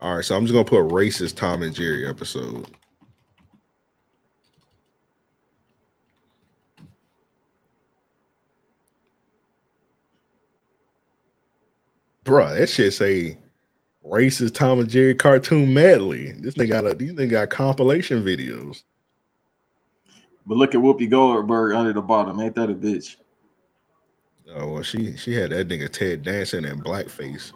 All 0.00 0.16
right, 0.16 0.24
so 0.24 0.36
I'm 0.36 0.44
just 0.44 0.52
gonna 0.52 0.64
put 0.64 0.92
racist 0.92 1.36
Tom 1.36 1.62
and 1.62 1.74
Jerry 1.74 2.06
episode. 2.06 2.66
Bruh, 12.24 12.58
that 12.58 12.68
shit 12.68 12.92
say 12.92 13.38
racist 14.10 14.54
Tom 14.54 14.80
and 14.80 14.88
Jerry 14.88 15.14
cartoon 15.14 15.72
medley. 15.74 16.32
This 16.32 16.54
thing 16.54 16.68
got 16.68 16.86
a 16.86 16.94
these 16.94 17.12
thing 17.14 17.28
got 17.28 17.50
compilation 17.50 18.22
videos. 18.22 18.82
But 20.46 20.58
look 20.58 20.74
at 20.74 20.80
Whoopi 20.80 21.10
Goldberg 21.10 21.74
under 21.74 21.92
the 21.92 22.02
bottom. 22.02 22.40
Ain't 22.40 22.54
that 22.54 22.70
a 22.70 22.74
bitch? 22.74 23.16
Oh 24.54 24.72
well, 24.74 24.82
she 24.82 25.16
she 25.16 25.34
had 25.34 25.50
that 25.50 25.68
nigga 25.68 25.90
Ted 25.90 26.22
Danson 26.22 26.64
in 26.64 26.80
blackface. 26.80 27.52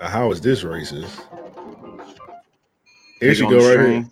Now, 0.00 0.08
how 0.08 0.30
is 0.30 0.40
this 0.40 0.62
racist? 0.62 1.20
Here 3.20 3.34
she 3.34 3.42
go 3.42 3.50
the 3.50 3.56
right 3.56 3.72
string. 3.72 4.02
here. 4.02 4.10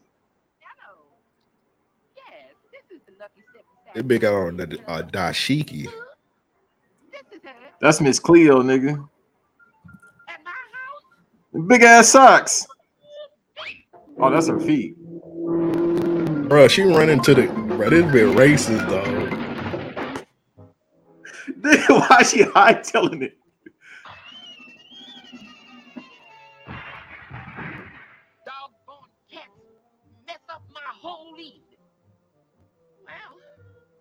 That 3.94 4.08
big 4.08 4.20
got 4.20 4.34
on 4.34 4.56
the 4.58 4.78
uh, 4.86 5.02
dashiki. 5.02 5.88
That's 7.80 8.00
Miss 8.00 8.18
Cleo, 8.18 8.62
nigga. 8.62 9.08
Big 11.64 11.82
ass 11.82 12.08
socks. 12.10 12.66
Oh, 14.18 14.30
that's 14.30 14.48
her 14.48 14.60
feet. 14.60 14.96
Bro, 16.48 16.68
she 16.68 16.82
run 16.82 17.08
into 17.08 17.34
the 17.34 17.46
bro. 17.48 17.90
This 17.90 18.04
bit 18.12 18.36
racist 18.36 18.88
though. 18.88 19.46
Nigga, 21.60 21.88
Why 22.10 22.22
she 22.22 22.44
hightailing 22.44 23.22
it? 23.22 23.38
mess 30.26 30.38
up 30.50 30.62
my 30.72 30.80
whole 30.86 31.34
evening. 31.38 31.62
Well, 33.04 33.38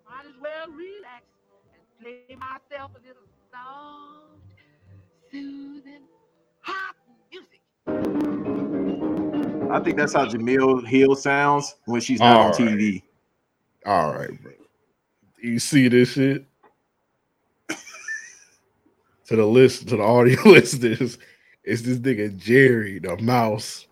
might 0.09 0.25
as 0.27 0.35
well 0.41 0.67
relax 0.69 1.25
and 1.73 1.83
play 2.01 2.35
myself 2.35 2.91
a 2.95 3.07
little 3.07 3.27
soft, 3.51 4.41
soothing, 5.31 6.03
hot 6.61 6.94
music. 6.94 6.94
I 7.87 9.79
think 9.79 9.97
that's 9.97 10.13
how 10.13 10.25
Jemele 10.25 10.85
Hill 10.87 11.15
sounds 11.15 11.75
when 11.85 12.01
she's 12.01 12.19
not 12.19 12.37
on 12.37 12.45
All 12.45 12.49
right. 12.51 12.59
TV. 12.59 13.03
All 13.85 14.13
right, 14.13 14.41
bro. 14.41 14.51
You 15.41 15.59
see 15.59 15.87
this 15.87 16.13
shit? 16.13 16.45
to 19.27 19.35
the 19.35 19.45
list, 19.45 19.87
to 19.89 19.97
the 19.97 20.03
audio 20.03 20.39
listeners, 20.45 21.17
it's 21.63 21.81
this 21.81 21.97
nigga 21.97 22.37
Jerry, 22.37 22.99
the 22.99 23.17
mouse. 23.17 23.87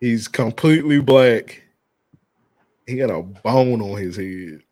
He's 0.00 0.28
completely 0.28 1.00
black. 1.00 1.62
He 2.86 2.96
got 2.96 3.10
a 3.10 3.22
bone 3.22 3.80
on 3.80 3.98
his 3.98 4.16
head. 4.16 4.62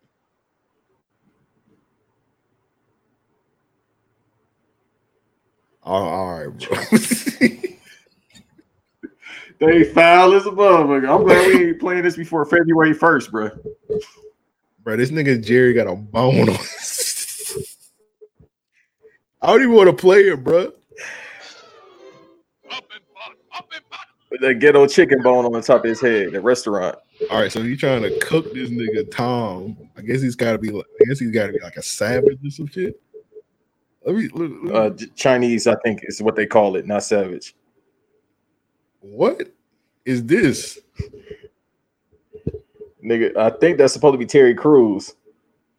all 5.83 6.03
all 6.03 6.45
right, 6.45 6.57
bro. 6.57 7.57
They 9.59 9.83
foul 9.85 10.33
as 10.33 10.45
a 10.45 10.51
motherfucker. 10.51 11.09
I'm 11.09 11.23
glad 11.23 11.47
we 11.47 11.67
ain't 11.69 11.79
playing 11.79 12.03
this 12.03 12.15
before 12.15 12.45
February 12.45 12.93
1st, 12.93 13.31
bro. 13.31 13.49
bro, 14.83 14.95
this 14.97 15.09
nigga 15.09 15.43
Jerry 15.43 15.73
got 15.73 15.87
a 15.87 15.95
bone 15.95 16.49
on. 16.49 16.57
I 19.41 19.47
don't 19.47 19.61
even 19.63 19.73
want 19.75 19.89
to 19.89 19.95
play 19.95 20.21
it, 20.29 20.43
bro. 20.43 20.71
With 24.29 24.41
that 24.41 24.55
ghetto 24.55 24.85
chicken 24.87 25.21
bone 25.21 25.45
on 25.45 25.53
the 25.53 25.61
top 25.61 25.85
of 25.85 25.89
his 25.89 26.01
head, 26.01 26.33
the 26.33 26.41
restaurant. 26.41 26.97
All 27.31 27.39
right, 27.39 27.51
so 27.51 27.61
you 27.61 27.77
trying 27.77 28.01
to 28.03 28.19
cook 28.19 28.53
this 28.53 28.69
nigga 28.69 29.09
Tom? 29.09 29.77
I 29.97 30.01
guess 30.01 30.21
he's 30.21 30.35
got 30.35 30.51
to 30.51 30.57
be. 30.57 30.69
like- 30.69 30.85
I 31.01 31.05
guess 31.05 31.17
he's 31.19 31.31
got 31.31 31.47
to 31.47 31.53
be 31.53 31.59
like 31.59 31.77
a 31.77 31.81
savage 31.81 32.37
or 32.45 32.51
some 32.51 32.67
shit. 32.67 32.99
Let 34.05 34.15
me. 34.15 34.27
Let, 34.33 34.51
let 34.51 34.63
me- 34.63 34.71
Uh, 34.71 34.89
Chinese, 35.15 35.65
I 35.65 35.75
think, 35.83 36.01
is 36.03 36.21
what 36.21 36.35
they 36.35 36.45
call 36.45 36.75
it, 36.75 36.85
not 36.85 37.03
savage. 37.03 37.55
What 39.11 39.51
is 40.05 40.23
this? 40.25 40.79
Nigga, 43.03 43.35
I 43.37 43.49
think 43.51 43.77
that's 43.77 43.93
supposed 43.93 44.13
to 44.13 44.17
be 44.17 44.25
Terry 44.25 44.55
Crews. 44.55 45.13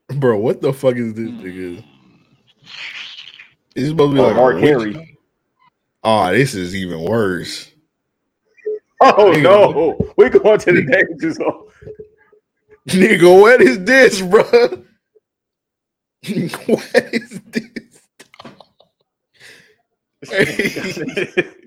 Bro, 0.08 0.38
what 0.38 0.60
the 0.62 0.72
fuck 0.72 0.94
is 0.96 1.12
this 1.14 1.28
nigga? 1.30 1.84
Is 3.76 3.88
supposed 3.90 4.12
to 4.12 4.16
be 4.16 4.20
Uh, 4.20 4.22
like 4.22 4.36
Mark 4.36 4.58
Henry. 4.58 4.92
hunt? 4.94 5.08
Oh, 6.04 6.32
this 6.32 6.54
is 6.54 6.74
even 6.76 7.02
worse. 7.02 7.70
Oh 9.00 9.32
Nigga, 9.32 9.42
no, 9.42 10.12
we 10.16 10.28
going 10.30 10.58
to 10.60 10.72
the 10.72 10.82
danger 10.82 11.32
zone. 11.32 11.66
Nigga, 12.88 13.40
what 13.40 13.60
is 13.62 13.84
this, 13.84 14.20
bro? 14.22 14.42
what 16.66 17.14
is 17.14 17.40
this? 17.50 18.00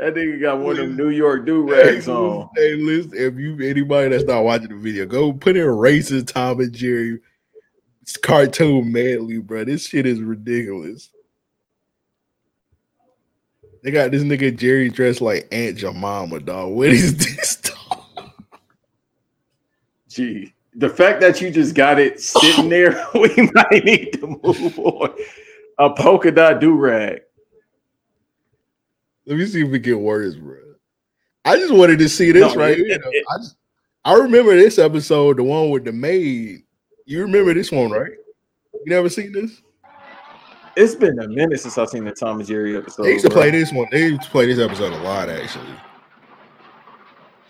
that 0.00 0.14
nigga 0.14 0.40
got 0.40 0.58
one 0.58 0.72
of 0.72 0.78
them 0.78 0.96
New 0.96 1.10
York 1.10 1.46
do 1.46 1.70
rags 1.70 2.08
on. 2.08 2.48
Hey, 2.56 2.74
listen, 2.74 3.12
if 3.14 3.38
you 3.38 3.54
anybody 3.62 4.08
that's 4.08 4.24
not 4.24 4.44
watching 4.44 4.68
the 4.68 4.76
video, 4.76 5.06
go 5.06 5.32
put 5.32 5.56
in 5.56 5.66
racist 5.66 6.32
Tom 6.32 6.60
and 6.60 6.72
Jerry 6.72 7.20
it's 8.10 8.16
cartoon 8.16 8.90
medley, 8.90 9.38
bro. 9.38 9.64
This 9.64 9.86
shit 9.86 10.04
is 10.04 10.20
ridiculous. 10.20 11.10
They 13.82 13.92
got 13.92 14.10
this 14.10 14.22
nigga 14.22 14.56
Jerry 14.56 14.88
dressed 14.88 15.20
like 15.20 15.46
Aunt 15.52 15.78
Jemima, 15.78 16.40
dog. 16.40 16.72
What 16.74 16.88
is 16.88 17.16
this? 17.16 17.56
Dog? 17.56 18.30
Gee, 20.08 20.52
the 20.74 20.88
fact 20.88 21.20
that 21.20 21.40
you 21.40 21.50
just 21.50 21.74
got 21.74 22.00
it 22.00 22.20
sitting 22.20 22.68
there, 22.68 23.06
we 23.14 23.50
might 23.54 23.84
need 23.84 24.14
to 24.14 24.26
move 24.42 24.78
on. 24.78 25.14
A 25.78 25.90
polka 25.90 26.32
dot 26.32 26.60
do 26.60 26.74
rag. 26.74 27.20
Let 29.30 29.38
me 29.38 29.46
see 29.46 29.62
if 29.64 29.72
it 29.72 29.78
get 29.78 29.98
worse, 29.98 30.34
bro. 30.34 30.56
I 31.44 31.56
just 31.56 31.72
wanted 31.72 32.00
to 32.00 32.08
see 32.08 32.32
this 32.32 32.52
No, 32.52 32.60
right 32.60 32.72
it- 32.76 32.84
here. 32.84 32.96
it- 32.96 33.02
it- 33.12 33.24
I 33.32 33.36
just, 33.38 33.54
I 34.04 34.14
remember 34.14 34.56
this 34.56 34.76
episode, 34.78 35.36
the 35.36 35.44
one 35.44 35.70
with 35.70 35.84
the 35.84 35.92
maid. 35.92 36.64
You 37.06 37.22
remember 37.22 37.54
this 37.54 37.70
one, 37.70 37.92
right? 37.92 38.10
You 38.74 38.82
never 38.86 39.08
seen 39.08 39.30
this? 39.32 39.62
It's 40.76 40.96
been 40.96 41.18
a 41.20 41.28
minute 41.28 41.60
since 41.60 41.78
I've 41.78 41.88
seen 41.90 42.04
the 42.04 42.12
Tom 42.12 42.40
and 42.40 42.48
Jerry 42.48 42.76
episode. 42.76 43.04
They 43.04 43.12
used 43.12 43.24
to 43.24 43.30
bro. 43.30 43.42
play 43.42 43.50
this 43.52 43.72
one. 43.72 43.86
They 43.92 44.02
used 44.08 44.22
to 44.22 44.30
play 44.30 44.46
this 44.46 44.58
episode 44.58 44.92
a 44.92 44.98
lot, 45.02 45.28
actually. 45.28 45.74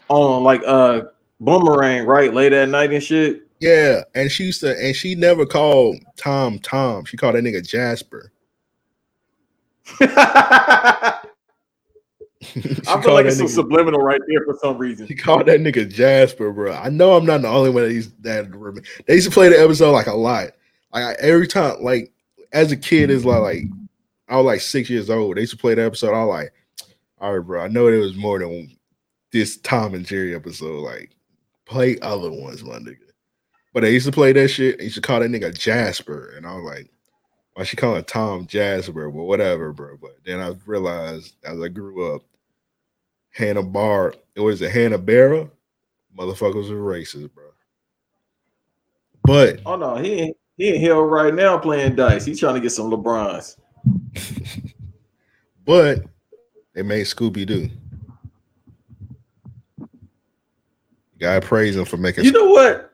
on 0.09 0.43
like 0.45 0.61
uh 0.67 1.03
boomerang, 1.41 2.05
right? 2.05 2.35
Late 2.35 2.53
at 2.53 2.69
night 2.69 2.93
and 2.93 3.03
shit. 3.03 3.47
Yeah, 3.61 4.03
and 4.15 4.31
she 4.31 4.45
used 4.45 4.61
to, 4.61 4.77
and 4.79 4.95
she 4.95 5.15
never 5.15 5.47
called 5.47 5.97
Tom 6.17 6.59
Tom. 6.59 7.05
She 7.07 7.17
called 7.17 7.37
that 7.37 7.45
nigga 7.45 7.67
Jasper. 7.67 8.33
I 12.43 13.01
feel 13.03 13.13
like 13.13 13.27
it's 13.27 13.37
some 13.37 13.47
nigga- 13.47 13.51
subliminal 13.51 14.01
right 14.01 14.21
there 14.29 14.45
for 14.45 14.57
some 14.63 14.79
reason. 14.79 15.07
She 15.07 15.15
called 15.15 15.47
that 15.47 15.61
nigga 15.61 15.89
Jasper, 15.93 16.53
bro. 16.53 16.73
I 16.73 16.89
know 16.89 17.13
I'm 17.15 17.27
not 17.27 17.43
the 17.43 17.49
only 17.49 17.71
one 17.71 17.83
that 17.85 17.93
used 17.93 18.23
that. 18.23 18.51
remember- 18.51 18.83
They 19.07 19.15
used 19.15 19.29
to 19.29 19.33
play 19.35 19.49
the 19.51 19.61
episode 19.61 19.93
like 19.93 20.07
a 20.07 20.15
lot. 20.15 20.51
Like 20.93 21.05
I, 21.05 21.13
every 21.21 21.47
time, 21.47 21.83
like 21.83 22.13
as 22.53 22.73
a 22.73 22.77
kid, 22.77 23.11
it's 23.11 23.25
like 23.25 23.41
like 23.43 23.63
I 24.29 24.37
was 24.37 24.47
like 24.47 24.61
six 24.61 24.89
years 24.89 25.11
old. 25.11 25.37
They 25.37 25.43
used 25.43 25.53
to 25.53 25.59
play 25.59 25.75
that 25.75 25.85
episode. 25.85 26.15
I 26.15 26.25
was 26.25 26.29
like, 26.35 26.53
all 27.21 27.37
right, 27.37 27.47
bro. 27.47 27.63
I 27.63 27.69
know 27.69 27.91
there 27.91 28.01
was 28.01 28.17
more 28.17 28.39
than 28.39 28.75
this 29.33 29.59
Tom 29.59 29.95
and 29.95 30.07
Jerry 30.07 30.35
episode. 30.35 30.81
Like, 30.81 31.11
play 31.67 31.99
other 32.01 32.31
ones, 32.31 32.65
my 32.65 32.79
nigga. 32.79 32.97
But 33.75 33.83
they 33.83 33.93
used 33.93 34.07
to 34.07 34.13
play 34.13 34.33
that 34.33 34.49
shit. 34.49 34.79
They 34.79 34.85
used 34.85 34.97
to 34.97 35.03
call 35.03 35.21
that 35.21 35.31
nigga 35.31 35.57
Jasper, 35.57 36.33
and 36.37 36.47
I 36.47 36.55
was 36.57 36.65
like, 36.65 36.89
why 37.55 37.65
she 37.65 37.77
calling 37.77 38.03
Tom 38.05 38.47
Jasper? 38.47 39.11
But 39.11 39.23
whatever, 39.25 39.73
bro. 39.73 39.97
But 40.01 40.17
then 40.25 40.41
I 40.41 40.55
realized 40.67 41.35
as 41.45 41.61
I 41.61 41.69
grew 41.69 42.15
up, 42.15 42.23
Hannah 43.31 43.63
Bar, 43.63 44.15
it 44.35 44.41
was 44.41 44.63
a 44.63 44.71
Hanna-Barbera, 44.71 45.51
motherfuckers 46.17 46.71
were 46.71 46.95
racist, 46.95 47.33
bro. 47.33 47.45
But 49.23 49.61
Oh 49.65 49.77
no, 49.77 49.97
he 49.97 50.13
ain't 50.15 50.37
he 50.57 50.75
in 50.75 50.81
hell 50.83 51.03
right 51.03 51.33
now 51.33 51.57
playing 51.57 51.97
dice. 51.97 52.25
He's 52.25 52.39
trying 52.39 52.55
to 52.55 52.61
get 52.61 52.71
some 52.71 52.91
LeBrons. 52.91 53.57
but 55.65 56.05
they 56.75 56.83
made 56.83 57.07
Scooby 57.07 57.47
Doo. 57.47 57.71
Gotta 61.19 61.47
praise 61.47 61.77
him 61.77 61.85
for 61.85 61.97
making. 61.97 62.25
You 62.25 62.33
know 62.33 62.51
what? 62.51 62.93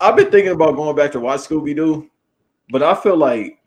I've 0.00 0.16
been 0.16 0.30
thinking 0.30 0.52
about 0.52 0.76
going 0.76 0.96
back 0.96 1.12
to 1.12 1.20
watch 1.20 1.40
Scooby 1.40 1.76
Doo, 1.76 2.10
but 2.70 2.82
I 2.82 2.94
feel 2.94 3.16
like 3.16 3.58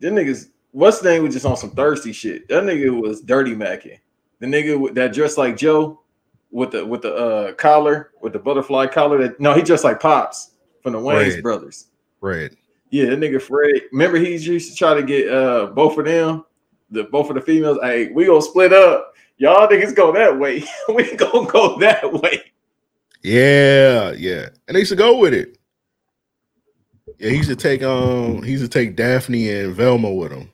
them 0.00 0.16
niggas. 0.16 0.50
What's 0.76 0.98
the 0.98 1.08
name 1.08 1.22
was 1.22 1.32
just 1.32 1.46
on 1.46 1.56
some 1.56 1.70
thirsty 1.70 2.12
shit. 2.12 2.48
That 2.48 2.64
nigga 2.64 3.00
was 3.00 3.22
dirty 3.22 3.54
macking. 3.54 3.98
The 4.40 4.46
nigga 4.46 4.94
that 4.94 5.14
dressed 5.14 5.38
like 5.38 5.56
Joe 5.56 6.02
with 6.50 6.72
the 6.72 6.84
with 6.84 7.00
the 7.00 7.14
uh 7.14 7.52
collar 7.54 8.10
with 8.20 8.34
the 8.34 8.38
butterfly 8.38 8.88
collar. 8.88 9.16
That 9.16 9.40
no, 9.40 9.54
he 9.54 9.62
dressed 9.62 9.84
like 9.84 10.00
Pops 10.00 10.50
from 10.82 10.92
the 10.92 10.98
Wayans 10.98 11.30
Fred. 11.30 11.42
brothers. 11.42 11.86
Fred. 12.20 12.58
Yeah, 12.90 13.06
that 13.06 13.18
nigga 13.18 13.40
Fred. 13.40 13.84
Remember 13.90 14.18
he 14.18 14.36
used 14.36 14.68
to 14.68 14.76
try 14.76 14.92
to 14.92 15.02
get 15.02 15.32
uh 15.32 15.68
both 15.68 15.96
of 15.96 16.04
them, 16.04 16.44
the 16.90 17.04
both 17.04 17.30
of 17.30 17.36
the 17.36 17.40
females. 17.40 17.78
Hey, 17.80 18.08
we 18.08 18.26
gonna 18.26 18.42
split 18.42 18.74
up. 18.74 19.14
Y'all 19.38 19.66
niggas 19.66 19.96
go 19.96 20.12
that 20.12 20.38
way. 20.38 20.62
we 20.94 21.16
gonna 21.16 21.50
go 21.50 21.78
that 21.78 22.12
way. 22.12 22.52
Yeah, 23.22 24.12
yeah. 24.12 24.50
And 24.68 24.74
they 24.74 24.80
used 24.80 24.92
to 24.92 24.96
go 24.96 25.16
with 25.16 25.32
it. 25.32 25.56
Yeah, 27.18 27.30
he 27.30 27.38
used 27.38 27.48
to 27.48 27.56
take 27.56 27.82
um 27.82 28.42
he 28.42 28.50
used 28.50 28.62
to 28.62 28.68
take 28.68 28.94
Daphne 28.94 29.48
and 29.48 29.74
Velma 29.74 30.12
with 30.12 30.32
him. 30.32 30.52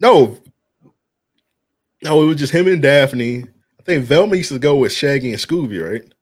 No. 0.00 0.38
No, 2.02 2.22
it 2.22 2.26
was 2.26 2.36
just 2.36 2.52
him 2.52 2.68
and 2.68 2.82
Daphne. 2.82 3.44
I 3.78 3.82
think 3.82 4.04
Velma 4.04 4.36
used 4.36 4.52
to 4.52 4.58
go 4.58 4.76
with 4.76 4.92
Shaggy 4.92 5.32
and 5.32 5.40
Scooby, 5.40 5.82
right? 5.82 6.12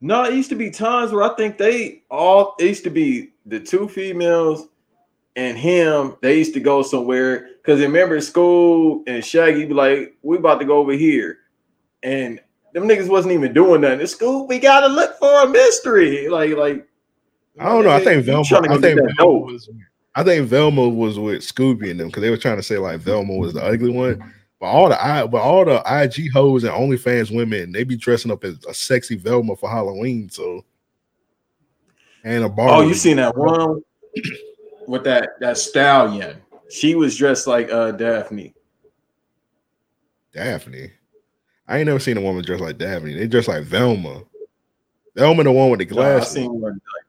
No, 0.00 0.24
it 0.24 0.34
used 0.34 0.50
to 0.50 0.56
be 0.56 0.70
times 0.70 1.12
where 1.12 1.22
I 1.22 1.34
think 1.36 1.58
they 1.58 2.02
all 2.10 2.54
it 2.58 2.66
used 2.66 2.84
to 2.84 2.90
be 2.90 3.32
the 3.46 3.58
two 3.58 3.88
females 3.88 4.68
and 5.36 5.56
him. 5.56 6.16
They 6.22 6.38
used 6.38 6.54
to 6.54 6.60
go 6.60 6.82
somewhere 6.82 7.48
because 7.56 7.80
remember 7.80 8.20
school 8.20 9.02
and 9.06 9.24
Shaggy 9.24 9.64
be 9.64 9.74
like, 9.74 10.16
"We 10.22 10.36
about 10.36 10.60
to 10.60 10.64
go 10.66 10.78
over 10.78 10.92
here," 10.92 11.38
and 12.02 12.40
them 12.72 12.86
niggas 12.86 13.08
wasn't 13.08 13.34
even 13.34 13.54
doing 13.54 13.80
nothing. 13.80 14.00
At 14.00 14.10
school, 14.10 14.46
we 14.46 14.58
gotta 14.58 14.88
look 14.88 15.18
for 15.18 15.42
a 15.42 15.48
mystery. 15.48 16.28
Like, 16.28 16.52
like 16.56 16.86
I 17.58 17.64
don't 17.70 17.84
know. 17.84 17.90
I 17.90 18.04
think 18.04 18.24
Velma. 18.24 18.44
I 18.68 18.78
think 18.78 19.00
Velma 19.16 19.38
was. 19.38 19.68
I 20.18 20.24
think 20.24 20.48
Velma 20.48 20.88
was 20.88 21.18
with 21.18 21.42
Scooby 21.42 21.90
and 21.90 22.00
them 22.00 22.06
because 22.08 22.22
they 22.22 22.30
were 22.30 22.38
trying 22.38 22.56
to 22.56 22.62
say 22.62 22.78
like 22.78 23.00
Velma 23.00 23.34
was 23.34 23.52
the 23.52 23.62
ugly 23.62 23.90
one. 23.90 24.32
But 24.58 24.66
all 24.66 24.88
the 24.88 25.04
I, 25.04 25.26
but 25.26 25.42
all 25.42 25.66
the 25.66 25.82
IG 25.86 26.32
hoes 26.32 26.64
and 26.64 26.72
OnlyFans 26.72 27.34
women, 27.34 27.70
they 27.70 27.84
be 27.84 27.96
dressing 27.96 28.30
up 28.30 28.42
as 28.42 28.56
a 28.64 28.72
sexy 28.72 29.16
Velma 29.16 29.54
for 29.54 29.68
Halloween. 29.68 30.30
So, 30.30 30.64
and 32.24 32.44
a 32.44 32.48
bar. 32.48 32.70
Oh, 32.70 32.80
you 32.80 32.94
seen 32.94 33.18
that 33.18 33.36
one 33.36 33.82
with 34.86 35.04
that 35.04 35.38
that 35.40 35.58
stallion? 35.58 36.38
She 36.70 36.94
was 36.94 37.14
dressed 37.14 37.46
like 37.46 37.70
uh 37.70 37.92
Daphne. 37.92 38.54
Daphne. 40.32 40.90
I 41.68 41.78
ain't 41.78 41.86
never 41.86 41.98
seen 41.98 42.16
a 42.16 42.20
woman 42.22 42.42
dressed 42.44 42.62
like 42.62 42.78
Daphne. 42.78 43.14
They 43.14 43.26
dress 43.26 43.48
like 43.48 43.64
Velma. 43.64 44.22
Velma, 45.14 45.44
the 45.44 45.52
one 45.52 45.70
with 45.70 45.80
the 45.80 45.94
No, 45.94 46.00
I 46.00 46.16
glasses. 46.16 46.32
seen 46.32 46.50
one. 46.60 46.72
Like, 46.72 47.05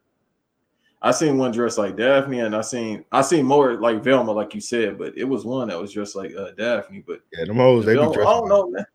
I 1.08 1.12
seen 1.12 1.38
one 1.38 1.52
dressed 1.54 1.78
like 1.78 1.96
Daphne, 1.96 2.42
and 2.42 2.54
I 2.54 2.60
seen 2.60 3.06
I 3.14 3.22
seen 3.22 3.46
more 3.46 3.76
like 3.76 4.04
Velma, 4.04 4.30
like 4.34 4.54
you 4.54 4.60
said, 4.60 4.98
but 4.98 5.18
it 5.18 5.24
was 5.24 5.46
one 5.46 5.70
that 5.70 5.80
was 5.80 5.94
dressed 5.94 6.18
like 6.18 6.36
uh, 6.36 6.52
Daphne. 6.58 7.02
But 7.08 7.22
yeah, 7.32 7.46
them 7.46 7.56
hoes, 7.56 7.86
they 7.86 7.94
be 7.94 8.00
Velma- 8.00 8.20
I 8.20 8.24
don't 8.26 8.50
know, 8.50 8.70
man. 8.70 8.86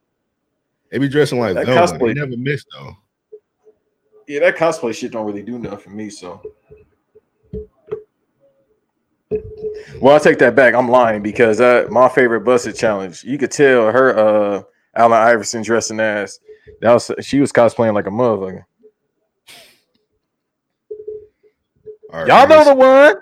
They 0.90 0.98
be 0.98 1.08
dressing 1.08 1.40
like 1.40 1.54
That 1.54 1.64
Velma. 1.64 1.86
They 1.86 2.04
cosplay- 2.04 2.14
never 2.16 2.36
miss 2.36 2.66
though. 2.70 2.94
Yeah, 4.28 4.40
that 4.40 4.56
cosplay 4.56 4.94
shit 4.94 5.12
don't 5.12 5.24
really 5.24 5.42
do 5.42 5.58
nothing 5.58 5.78
for 5.78 5.88
me. 5.88 6.10
So, 6.10 6.42
well, 9.98 10.14
I 10.14 10.18
take 10.18 10.38
that 10.40 10.54
back. 10.54 10.74
I'm 10.74 10.90
lying 10.90 11.22
because 11.22 11.62
uh, 11.62 11.86
my 11.90 12.10
favorite 12.10 12.42
busted 12.42 12.76
challenge. 12.76 13.24
You 13.24 13.38
could 13.38 13.52
tell 13.52 13.90
her 13.90 14.18
uh 14.18 14.62
Allen 14.94 15.18
Iverson 15.18 15.62
dressing 15.62 15.98
as 15.98 16.40
that 16.82 16.92
was 16.92 17.10
she 17.22 17.40
was 17.40 17.52
cosplaying 17.52 17.94
like 17.94 18.06
a 18.06 18.10
motherfucker. 18.10 18.64
All 22.12 22.20
right, 22.20 22.28
Y'all 22.28 22.46
know 22.46 22.64
the 22.64 22.74
one. 22.74 23.14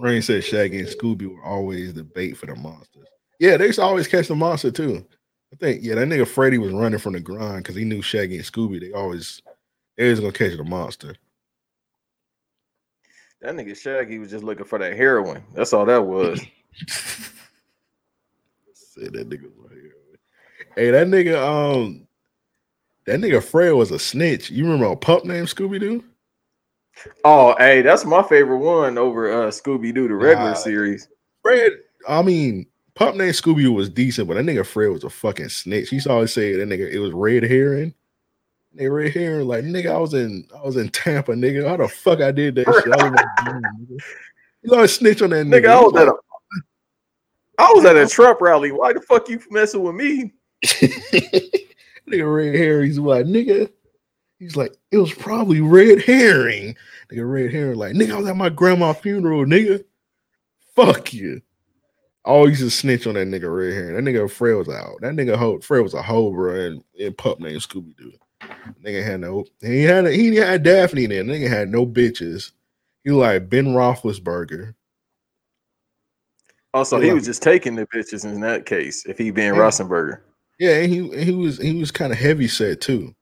Rain 0.00 0.20
said 0.20 0.42
Shaggy 0.42 0.80
and 0.80 0.88
Scooby 0.88 1.32
were 1.32 1.44
always 1.44 1.94
the 1.94 2.02
bait 2.02 2.36
for 2.36 2.46
the 2.46 2.56
monsters. 2.56 3.06
Yeah, 3.38 3.56
they 3.56 3.66
used 3.66 3.78
to 3.78 3.84
always 3.84 4.08
catch 4.08 4.26
the 4.26 4.34
monster 4.34 4.72
too. 4.72 5.06
I 5.52 5.56
think 5.56 5.82
yeah, 5.82 5.94
that 5.94 6.08
nigga 6.08 6.26
Freddy 6.26 6.58
was 6.58 6.72
running 6.72 6.98
from 6.98 7.12
the 7.12 7.20
grind 7.20 7.62
because 7.62 7.76
he 7.76 7.84
knew 7.84 8.02
Shaggy 8.02 8.36
and 8.36 8.44
Scooby. 8.44 8.80
They 8.80 8.92
always 8.92 9.42
they 9.96 10.10
was 10.10 10.18
gonna 10.18 10.32
catch 10.32 10.56
the 10.56 10.64
monster. 10.64 11.14
That 13.40 13.54
nigga 13.54 13.76
Shaggy 13.76 14.18
was 14.18 14.30
just 14.30 14.44
looking 14.44 14.64
for 14.64 14.78
that 14.78 14.96
heroin. 14.96 15.44
That's 15.54 15.72
all 15.72 15.86
that 15.86 16.04
was. 16.04 16.40
Said 18.74 19.12
that 19.12 19.28
nigga 19.28 19.50
was 19.56 19.70
here. 19.72 19.94
Hey, 20.74 20.90
that 20.90 21.06
nigga, 21.06 21.36
um, 21.36 22.06
that 23.06 23.20
nigga 23.20 23.42
Fred 23.42 23.72
was 23.72 23.90
a 23.90 23.98
snitch. 23.98 24.50
You 24.50 24.64
remember 24.64 24.86
a 24.86 24.96
pup 24.96 25.24
named 25.24 25.48
Scooby 25.48 25.78
Doo? 25.80 26.04
Oh, 27.24 27.54
hey, 27.58 27.82
that's 27.82 28.04
my 28.04 28.22
favorite 28.22 28.58
one 28.58 28.98
over 28.98 29.32
uh 29.32 29.48
Scooby 29.48 29.94
Doo, 29.94 30.08
the 30.08 30.14
regular 30.14 30.50
Nah. 30.50 30.54
series. 30.54 31.08
Fred, 31.42 31.72
I 32.08 32.22
mean, 32.22 32.66
pup 32.94 33.14
named 33.16 33.34
Scooby 33.34 33.72
was 33.72 33.88
decent, 33.88 34.28
but 34.28 34.34
that 34.34 34.44
nigga 34.44 34.64
Fred 34.66 34.90
was 34.90 35.04
a 35.04 35.10
fucking 35.10 35.48
snitch. 35.48 35.88
He 35.88 35.96
used 35.96 36.06
to 36.06 36.12
always 36.12 36.32
say 36.32 36.54
that 36.56 36.68
nigga 36.68 36.90
it 36.90 36.98
was 36.98 37.12
red 37.12 37.42
herring. 37.42 37.94
They 38.74 38.88
red 38.88 39.12
herring, 39.12 39.48
like 39.48 39.64
nigga, 39.64 39.92
I 39.92 39.98
was 39.98 40.14
in 40.14 40.46
I 40.56 40.62
was 40.62 40.76
in 40.76 40.88
Tampa, 40.90 41.32
nigga. 41.32 41.68
How 41.68 41.76
the 41.76 41.88
fuck 41.88 42.20
I 42.20 42.30
did 42.32 42.54
that 42.56 42.66
shit? 42.66 42.92
I 42.92 43.10
was 43.10 43.20
like. 43.46 44.02
You 44.64 44.72
always 44.74 44.94
snitch 44.94 45.20
on 45.22 45.30
that 45.30 45.44
nigga. 45.46 45.64
Nigga, 45.64 45.68
I 45.70 45.80
was 45.80 45.94
at 45.96 46.06
like- 46.06 46.14
a 46.16 46.18
I 47.58 47.72
was 47.74 47.84
at 47.84 47.96
a 47.96 48.06
Trump 48.06 48.40
rally. 48.40 48.70
Why 48.70 48.92
the 48.92 49.00
fuck 49.00 49.28
you 49.28 49.40
messing 49.50 49.82
with 49.82 49.94
me? 49.96 50.32
nigga 52.08 52.34
red 52.34 52.54
herring. 52.54 52.86
He's 52.86 52.98
like, 52.98 53.26
nigga. 53.26 53.70
He's 54.42 54.56
like, 54.56 54.74
it 54.90 54.98
was 54.98 55.12
probably 55.14 55.60
red 55.60 56.02
herring. 56.02 56.74
Nigga, 57.12 57.32
red 57.32 57.52
herring. 57.52 57.78
Like, 57.78 57.92
nigga, 57.92 58.12
I 58.14 58.16
was 58.18 58.26
at 58.28 58.36
my 58.36 58.48
grandma's 58.48 58.96
funeral, 58.98 59.44
nigga. 59.46 59.84
Fuck 60.74 61.12
you. 61.12 61.40
Always 62.24 62.60
used 62.60 62.74
to 62.74 62.80
snitch 62.80 63.06
on 63.06 63.14
that 63.14 63.28
nigga 63.28 63.54
red 63.56 63.72
herring. 63.72 63.94
That 63.94 64.02
nigga 64.10 64.28
Fred 64.28 64.54
was 64.56 64.68
out. 64.68 65.00
That 65.00 65.14
nigga 65.14 65.36
ho- 65.36 65.60
Fred 65.60 65.82
was 65.84 65.94
a 65.94 66.02
hoe, 66.02 66.32
bro, 66.32 66.54
and, 66.58 66.84
and 67.00 67.16
pup 67.16 67.38
named 67.38 67.60
Scooby 67.60 67.96
Doo. 67.96 68.12
Nigga 68.84 69.04
had 69.04 69.20
no. 69.20 69.44
He 69.60 69.84
had 69.84 70.06
he 70.08 70.34
had 70.34 70.64
Daphne 70.64 71.04
in 71.04 71.10
there. 71.10 71.22
Nigga 71.22 71.48
had 71.48 71.68
no 71.68 71.86
bitches. 71.86 72.50
He 73.04 73.10
like 73.12 73.48
Ben 73.48 73.66
Roethlisberger. 73.66 74.74
Also, 76.74 76.98
Yeah. 76.98 77.06
he 77.06 77.12
was 77.12 77.24
just 77.26 77.42
taking 77.44 77.76
the 77.76 77.86
bitches 77.86 78.24
in 78.24 78.40
that 78.40 78.66
case. 78.66 79.06
If 79.06 79.18
he 79.18 79.30
being 79.30 79.54
Yeah. 79.54 79.60
Rosenberger, 79.60 80.18
Yeah, 80.58 80.78
and 80.78 80.92
he 80.92 80.98
and 80.98 81.20
he 81.22 81.30
was 81.32 81.58
he 81.58 81.78
was 81.78 81.92
kind 81.92 82.12
of 82.12 82.18
heavy 82.18 82.48
set 82.48 82.80
too. 82.80 83.14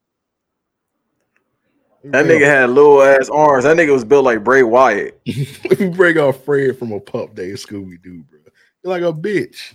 That 2.04 2.24
nigga 2.24 2.46
had 2.46 2.70
little 2.70 3.02
ass 3.02 3.28
arms. 3.28 3.64
That 3.64 3.76
nigga 3.76 3.92
was 3.92 4.04
built 4.04 4.24
like 4.24 4.42
Bray 4.42 4.62
Wyatt. 4.62 5.20
you 5.24 5.90
break 5.90 6.16
off 6.16 6.44
Fred 6.44 6.78
from 6.78 6.92
a 6.92 7.00
pup 7.00 7.34
day, 7.34 7.50
Scooby 7.50 8.02
Doo, 8.02 8.24
bro. 8.28 8.40
You're 8.82 8.98
like 8.98 9.02
a 9.02 9.12
bitch. 9.12 9.74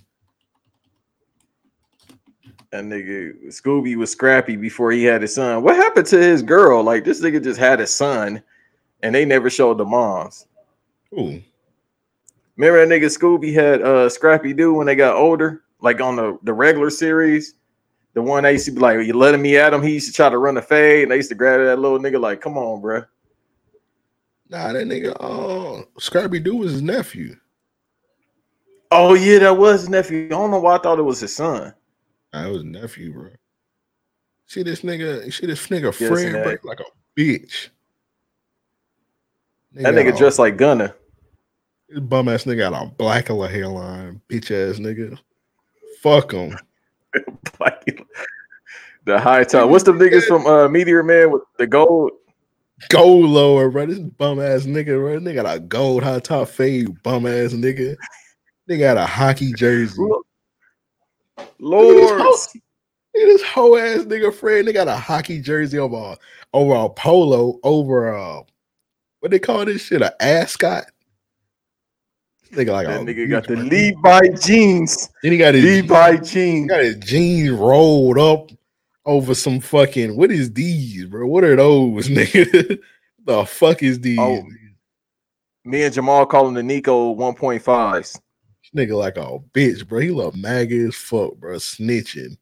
That 2.71 2.83
nigga 2.83 3.45
Scooby 3.47 3.95
was 3.95 4.11
scrappy 4.11 4.55
before 4.55 4.91
he 4.91 5.03
had 5.03 5.21
his 5.21 5.35
son. 5.35 5.63
What 5.63 5.75
happened 5.75 6.07
to 6.07 6.17
his 6.17 6.41
girl? 6.41 6.83
Like 6.83 7.05
this 7.05 7.21
nigga 7.21 7.43
just 7.43 7.59
had 7.59 7.79
a 7.79 7.87
son, 7.87 8.41
and 9.03 9.13
they 9.13 9.23
never 9.23 9.49
showed 9.49 9.77
the 9.77 9.85
moms. 9.85 10.47
Ooh. 11.13 11.41
Remember 12.57 12.85
that 12.85 12.93
nigga 12.93 13.05
Scooby 13.05 13.53
had 13.53 13.81
uh 13.81 14.09
Scrappy 14.09 14.53
Doo 14.53 14.73
when 14.73 14.87
they 14.87 14.95
got 14.95 15.15
older, 15.15 15.63
like 15.81 16.01
on 16.01 16.15
the, 16.15 16.39
the 16.43 16.53
regular 16.53 16.89
series. 16.89 17.53
The 18.15 18.21
one 18.21 18.43
they 18.43 18.53
used 18.53 18.65
to 18.65 18.71
be 18.71 18.79
like, 18.79 19.05
you 19.05 19.13
letting 19.13 19.41
me 19.41 19.57
at 19.57 19.73
him. 19.73 19.83
He 19.83 19.93
used 19.93 20.07
to 20.07 20.13
try 20.13 20.29
to 20.29 20.37
run 20.37 20.55
the 20.55 20.61
fade, 20.61 21.03
and 21.03 21.11
they 21.11 21.17
used 21.17 21.29
to 21.29 21.35
grab 21.35 21.59
that 21.59 21.77
little 21.77 21.99
nigga 21.99 22.19
like, 22.19 22.39
come 22.39 22.57
on, 22.57 22.79
bro. 22.81 23.03
Nah, 24.49 24.71
that 24.71 24.87
nigga, 24.87 25.15
uh, 25.19 25.83
Scrappy 25.99 26.39
Doo 26.39 26.55
was 26.55 26.71
his 26.71 26.81
nephew. 26.81 27.35
Oh 28.89 29.15
yeah, 29.15 29.39
that 29.39 29.57
was 29.57 29.81
his 29.81 29.89
nephew. 29.89 30.27
I 30.27 30.29
don't 30.29 30.51
know 30.51 30.61
why 30.61 30.75
I 30.75 30.77
thought 30.77 30.97
it 30.97 31.03
was 31.03 31.19
his 31.19 31.35
son. 31.35 31.73
That 32.31 32.49
was 32.49 32.63
nephew, 32.63 33.11
bro. 33.11 33.29
See 34.45 34.63
this 34.63 34.81
nigga, 34.81 35.33
see 35.33 35.47
this 35.47 35.67
nigga 35.67 35.93
Fred, 35.93 36.31
man. 36.31 36.43
bro, 36.43 36.55
like 36.63 36.79
a 36.79 37.19
bitch. 37.19 37.69
That 39.73 39.93
nigga 39.93 40.05
got 40.05 40.15
a- 40.15 40.17
dressed 40.17 40.39
like 40.39 40.55
Gunna. 40.55 40.95
This 41.89 41.99
bum 41.99 42.29
ass 42.29 42.45
nigga 42.45 42.69
got 42.69 42.81
a 42.81 42.85
black 42.85 43.27
hairline, 43.27 44.21
bitch 44.29 44.51
ass 44.51 44.79
nigga. 44.79 45.19
Fuck 46.01 46.31
him. 46.31 46.57
The 49.05 49.19
high 49.19 49.43
top. 49.43 49.69
What's 49.69 49.83
the 49.83 49.91
niggas 49.91 50.23
from 50.23 50.47
uh, 50.47 50.67
Meteor 50.67 51.03
Man 51.03 51.31
with 51.31 51.43
the 51.59 51.67
gold? 51.67 52.11
Gold 52.89 53.25
lower, 53.29 53.69
bro. 53.69 53.85
This 53.85 53.99
bum 53.99 54.39
ass 54.39 54.63
nigga, 54.63 54.99
bro. 54.99 55.19
They 55.19 55.35
got 55.35 55.45
a 55.45 55.59
gold 55.59 56.03
high 56.03 56.19
top 56.19 56.47
fade, 56.47 57.01
bum 57.03 57.27
ass 57.27 57.53
nigga. 57.53 57.95
They 58.65 58.79
got 58.79 58.97
a 58.97 59.05
hockey 59.05 59.53
jersey. 59.53 60.01
Lord. 61.59 62.25
This 63.13 63.43
whole 63.43 63.77
ass 63.77 63.99
nigga 64.01 64.33
Fred. 64.33 64.65
They 64.65 64.73
got 64.73 64.87
a 64.87 64.95
hockey 64.95 65.39
jersey 65.39 65.77
over 65.77 65.95
a, 65.95 66.17
over 66.51 66.73
a 66.73 66.89
polo 66.89 67.59
over 67.63 68.09
a 68.09 68.41
what 69.19 69.31
they 69.31 69.39
call 69.39 69.65
this 69.65 69.83
shit 69.83 70.01
a 70.01 70.21
ascot. 70.21 70.85
Nigga 72.51 72.71
like 72.71 72.87
That 72.87 73.01
a, 73.01 73.03
nigga 73.03 73.29
got 73.29 73.47
the 73.47 73.55
Levi 73.55 74.27
jeans. 74.39 75.09
Then 75.21 75.31
he 75.31 75.37
got 75.37 75.55
his 75.55 75.63
Levi 75.63 76.17
jeans. 76.17 76.69
Got 76.69 76.81
his 76.81 76.97
jeans 76.97 77.49
rolled 77.51 78.17
up 78.17 78.49
over 79.05 79.35
some 79.35 79.59
fucking 79.59 80.15
what 80.15 80.31
is 80.31 80.53
these, 80.53 81.05
bro? 81.05 81.27
What 81.27 81.43
are 81.43 81.55
those, 81.55 82.07
nigga? 82.09 82.79
the 83.25 83.45
fuck 83.45 83.83
is 83.83 83.99
these? 83.99 84.19
Oh, 84.19 84.43
me 85.63 85.83
and 85.83 85.93
Jamal 85.93 86.25
calling 86.25 86.53
the 86.53 86.63
Nico 86.63 87.15
1.5s. 87.15 88.19
Nigga 88.75 88.97
like 88.97 89.17
a 89.17 89.39
bitch, 89.53 89.87
bro. 89.87 89.99
He 89.99 90.11
look 90.11 90.35
maggot 90.35 90.89
as 90.89 90.95
fuck, 90.95 91.35
bro. 91.35 91.55
Snitching. 91.55 92.37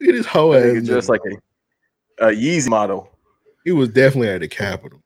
Look 0.00 0.08
at 0.08 0.14
his 0.14 0.26
whole 0.26 0.54
ass. 0.54 0.62
nigga 0.62 0.86
dressed 0.86 1.08
like 1.08 1.20
a, 2.20 2.28
a 2.28 2.30
Yeezy 2.32 2.68
model. 2.68 3.10
He 3.64 3.72
was 3.72 3.88
definitely 3.88 4.28
at 4.28 4.40
the 4.40 4.48
Capitol. 4.48 5.00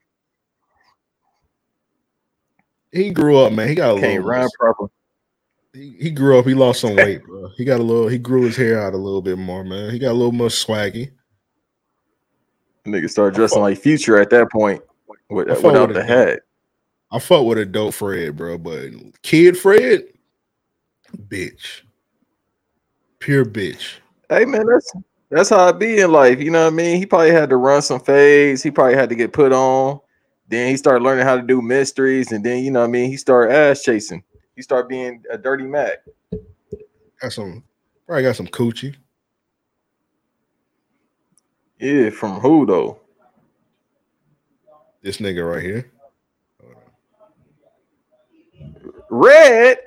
He 2.93 3.11
grew 3.11 3.39
up, 3.39 3.53
man. 3.53 3.69
He 3.69 3.75
got 3.75 3.97
a 3.97 4.01
Can't 4.01 4.23
little. 4.23 4.29
rhyme 4.29 4.49
proper. 4.59 4.87
He, 5.73 5.97
he 5.99 6.11
grew 6.11 6.39
up. 6.39 6.47
He 6.47 6.55
lost 6.55 6.83
some 6.83 6.95
weight, 6.95 7.25
bro. 7.25 7.49
He 7.57 7.65
got 7.65 7.81
a 7.81 7.83
little. 7.83 8.07
He 8.07 8.19
grew 8.19 8.43
his 8.43 8.57
hair 8.57 8.83
out 8.83 8.93
a 8.93 8.99
little 8.99 9.23
bit 9.23 9.39
more, 9.39 9.65
man. 9.65 9.91
He 9.91 9.99
got 9.99 10.13
a 10.13 10.13
little 10.13 10.33
more 10.33 10.49
swaggy. 10.49 11.11
Nigga 12.85 13.09
started 13.09 13.35
dressing 13.35 13.63
like 13.63 13.79
Future 13.79 14.21
at 14.21 14.29
that 14.31 14.51
point 14.51 14.83
with, 15.31 15.49
without 15.49 15.89
with 15.89 15.97
the 15.97 16.05
hat. 16.05 16.41
I 17.11 17.19
fuck 17.19 17.45
with 17.45 17.59
a 17.59 17.65
dope 17.65 17.95
Fred, 17.95 18.37
bro, 18.37 18.59
but 18.59 18.91
kid 19.23 19.57
Fred, 19.57 20.05
bitch, 21.29 21.83
pure 23.19 23.45
bitch. 23.45 23.95
Hey 24.29 24.45
man, 24.45 24.67
that's 24.67 24.93
that's 25.31 25.51
how 25.51 25.69
I 25.69 25.73
be 25.73 26.01
in 26.01 26.11
life. 26.13 26.41
You 26.41 26.51
know 26.51 26.65
what 26.65 26.73
I 26.73 26.77
mean? 26.77 26.99
He 26.99 27.07
probably 27.07 27.31
had 27.31 27.51
to 27.51 27.57
run 27.57 27.83
some 27.83 28.01
fades. 28.01 28.63
He 28.63 28.71
probably 28.71 28.97
had 28.97 29.09
to 29.11 29.15
get 29.15 29.33
put 29.33 29.53
on. 29.53 30.01
Then 30.53 30.69
he 30.69 30.77
started 30.77 31.03
learning 31.03 31.25
how 31.25 31.37
to 31.37 31.41
do 31.43 31.63
mysteries, 31.63 32.31
and 32.31 32.45
then 32.45 32.63
you 32.63 32.71
know 32.71 32.81
what 32.81 32.89
I 32.89 32.91
mean. 32.91 33.09
He 33.09 33.17
started 33.17 33.55
ass 33.55 33.83
chasing. 33.83 34.23
He 34.55 34.61
started 34.61 34.87
being 34.87 35.25
a 35.31 35.39
dirty 35.39 35.65
Mac. 35.65 36.01
Got 37.23 37.33
some, 37.33 37.65
probably 38.07 38.25
got 38.25 38.37
some 38.37 38.49
coochie. 38.49 38.95
Yeah, 41.81 42.11
from 42.11 42.33
who 42.41 42.67
though? 42.67 43.01
This 45.01 45.17
nigga 45.17 45.51
right 45.51 45.63
here. 45.63 45.91
Red. 49.09 49.79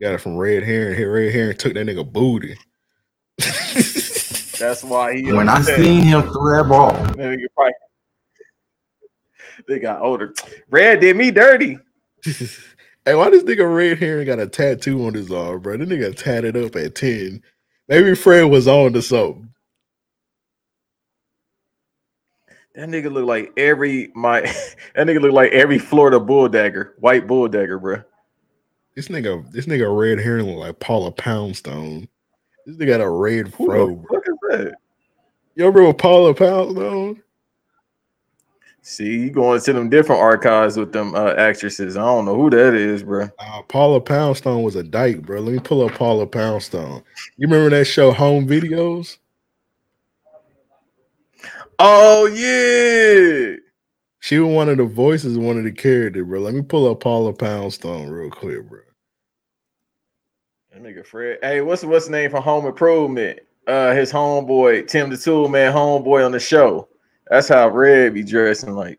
Got 0.00 0.14
it 0.14 0.18
from 0.20 0.36
Red 0.36 0.62
Herring. 0.62 0.96
Here, 0.96 1.12
Red 1.12 1.32
Herring 1.32 1.56
took 1.56 1.74
that 1.74 1.84
nigga 1.84 2.10
booty. 2.10 2.56
That's 4.60 4.84
why 4.84 5.16
he. 5.16 5.32
When 5.32 5.48
I 5.48 5.60
seen 5.62 6.04
him 6.04 6.22
throw 6.22 6.62
that 6.62 6.68
ball, 6.68 6.92
That 6.92 7.16
nigga 7.16 7.46
probably- 7.56 7.72
they 9.68 9.78
got 9.78 10.00
older. 10.00 10.34
Red 10.70 11.00
did 11.00 11.16
me 11.16 11.30
dirty. 11.30 11.78
Hey, 13.04 13.16
why 13.16 13.30
this 13.30 13.42
nigga 13.42 13.74
Red 13.74 13.98
Herring 13.98 14.26
got 14.26 14.38
a 14.38 14.46
tattoo 14.46 15.04
on 15.06 15.14
his 15.14 15.32
arm, 15.32 15.60
bro? 15.60 15.76
This 15.76 15.88
nigga 15.88 16.16
tatted 16.16 16.56
up 16.56 16.76
at 16.76 16.94
10. 16.94 17.42
Maybe 17.88 18.14
Fred 18.14 18.44
was 18.44 18.68
on 18.68 18.92
to 18.92 19.02
something. 19.02 19.52
That 22.76 22.88
nigga 22.88 23.12
look 23.12 23.26
like 23.26 23.52
every 23.56 24.12
my. 24.14 24.40
that 24.94 25.06
nigga 25.06 25.20
look 25.20 25.32
like 25.32 25.50
every 25.50 25.78
Florida 25.78 26.20
bull 26.20 26.48
dagger, 26.48 26.94
white 27.00 27.26
bull 27.26 27.48
dagger, 27.48 27.80
bro. 27.80 28.02
This 28.94 29.08
nigga, 29.08 29.50
this 29.50 29.66
nigga 29.66 29.94
Red 29.94 30.20
Herring 30.20 30.46
look 30.46 30.58
like 30.58 30.78
Paula 30.78 31.10
Poundstone. 31.10 32.08
This 32.66 32.76
nigga 32.76 32.86
got 32.86 33.00
a 33.00 33.10
red 33.10 33.52
fro. 33.52 33.96
Bro. 33.96 34.20
that? 34.50 34.74
You 35.56 35.66
remember 35.66 35.92
Paula 35.92 36.34
Poundstone? 36.34 37.20
See, 38.84 39.04
you 39.04 39.30
going 39.30 39.60
to 39.60 39.72
them 39.72 39.88
different 39.88 40.20
archives 40.20 40.76
with 40.76 40.92
them 40.92 41.14
uh, 41.14 41.34
actresses. 41.34 41.96
I 41.96 42.00
don't 42.00 42.24
know 42.24 42.34
who 42.34 42.50
that 42.50 42.74
is, 42.74 43.04
bro. 43.04 43.28
Uh, 43.38 43.62
Paula 43.62 44.00
Poundstone 44.00 44.64
was 44.64 44.74
a 44.74 44.82
dyke, 44.82 45.22
bro. 45.22 45.40
Let 45.40 45.52
me 45.52 45.60
pull 45.60 45.86
up 45.86 45.94
Paula 45.94 46.26
Poundstone. 46.26 47.00
You 47.36 47.46
remember 47.46 47.70
that 47.70 47.84
show 47.84 48.10
Home 48.10 48.46
Videos? 48.46 49.18
Oh 51.78 52.26
yeah. 52.26 53.56
She 54.18 54.38
was 54.40 54.52
one 54.52 54.68
of 54.68 54.78
the 54.78 54.84
voices 54.84 55.38
one 55.38 55.58
of 55.58 55.64
the 55.64 55.72
characters, 55.72 56.26
bro. 56.26 56.40
Let 56.40 56.54
me 56.54 56.62
pull 56.62 56.90
up 56.90 57.00
Paula 57.00 57.32
Poundstone 57.32 58.08
real 58.08 58.30
quick, 58.30 58.68
bro. 58.68 58.80
That 60.72 60.82
nigga 60.82 61.06
Fred. 61.06 61.38
Hey, 61.40 61.60
what's 61.60 61.84
what's 61.84 62.06
the 62.06 62.12
name 62.12 62.32
for 62.32 62.40
Home 62.40 62.66
Improvement? 62.66 63.38
Uh, 63.64 63.94
his 63.94 64.10
homeboy 64.10 64.88
Tim 64.88 65.08
the 65.08 65.16
Tool 65.16 65.48
Man, 65.48 65.72
homeboy 65.72 66.26
on 66.26 66.32
the 66.32 66.40
show. 66.40 66.88
That's 67.28 67.48
how 67.48 67.68
Red 67.68 68.14
be 68.14 68.22
dressing 68.22 68.74
like. 68.74 68.98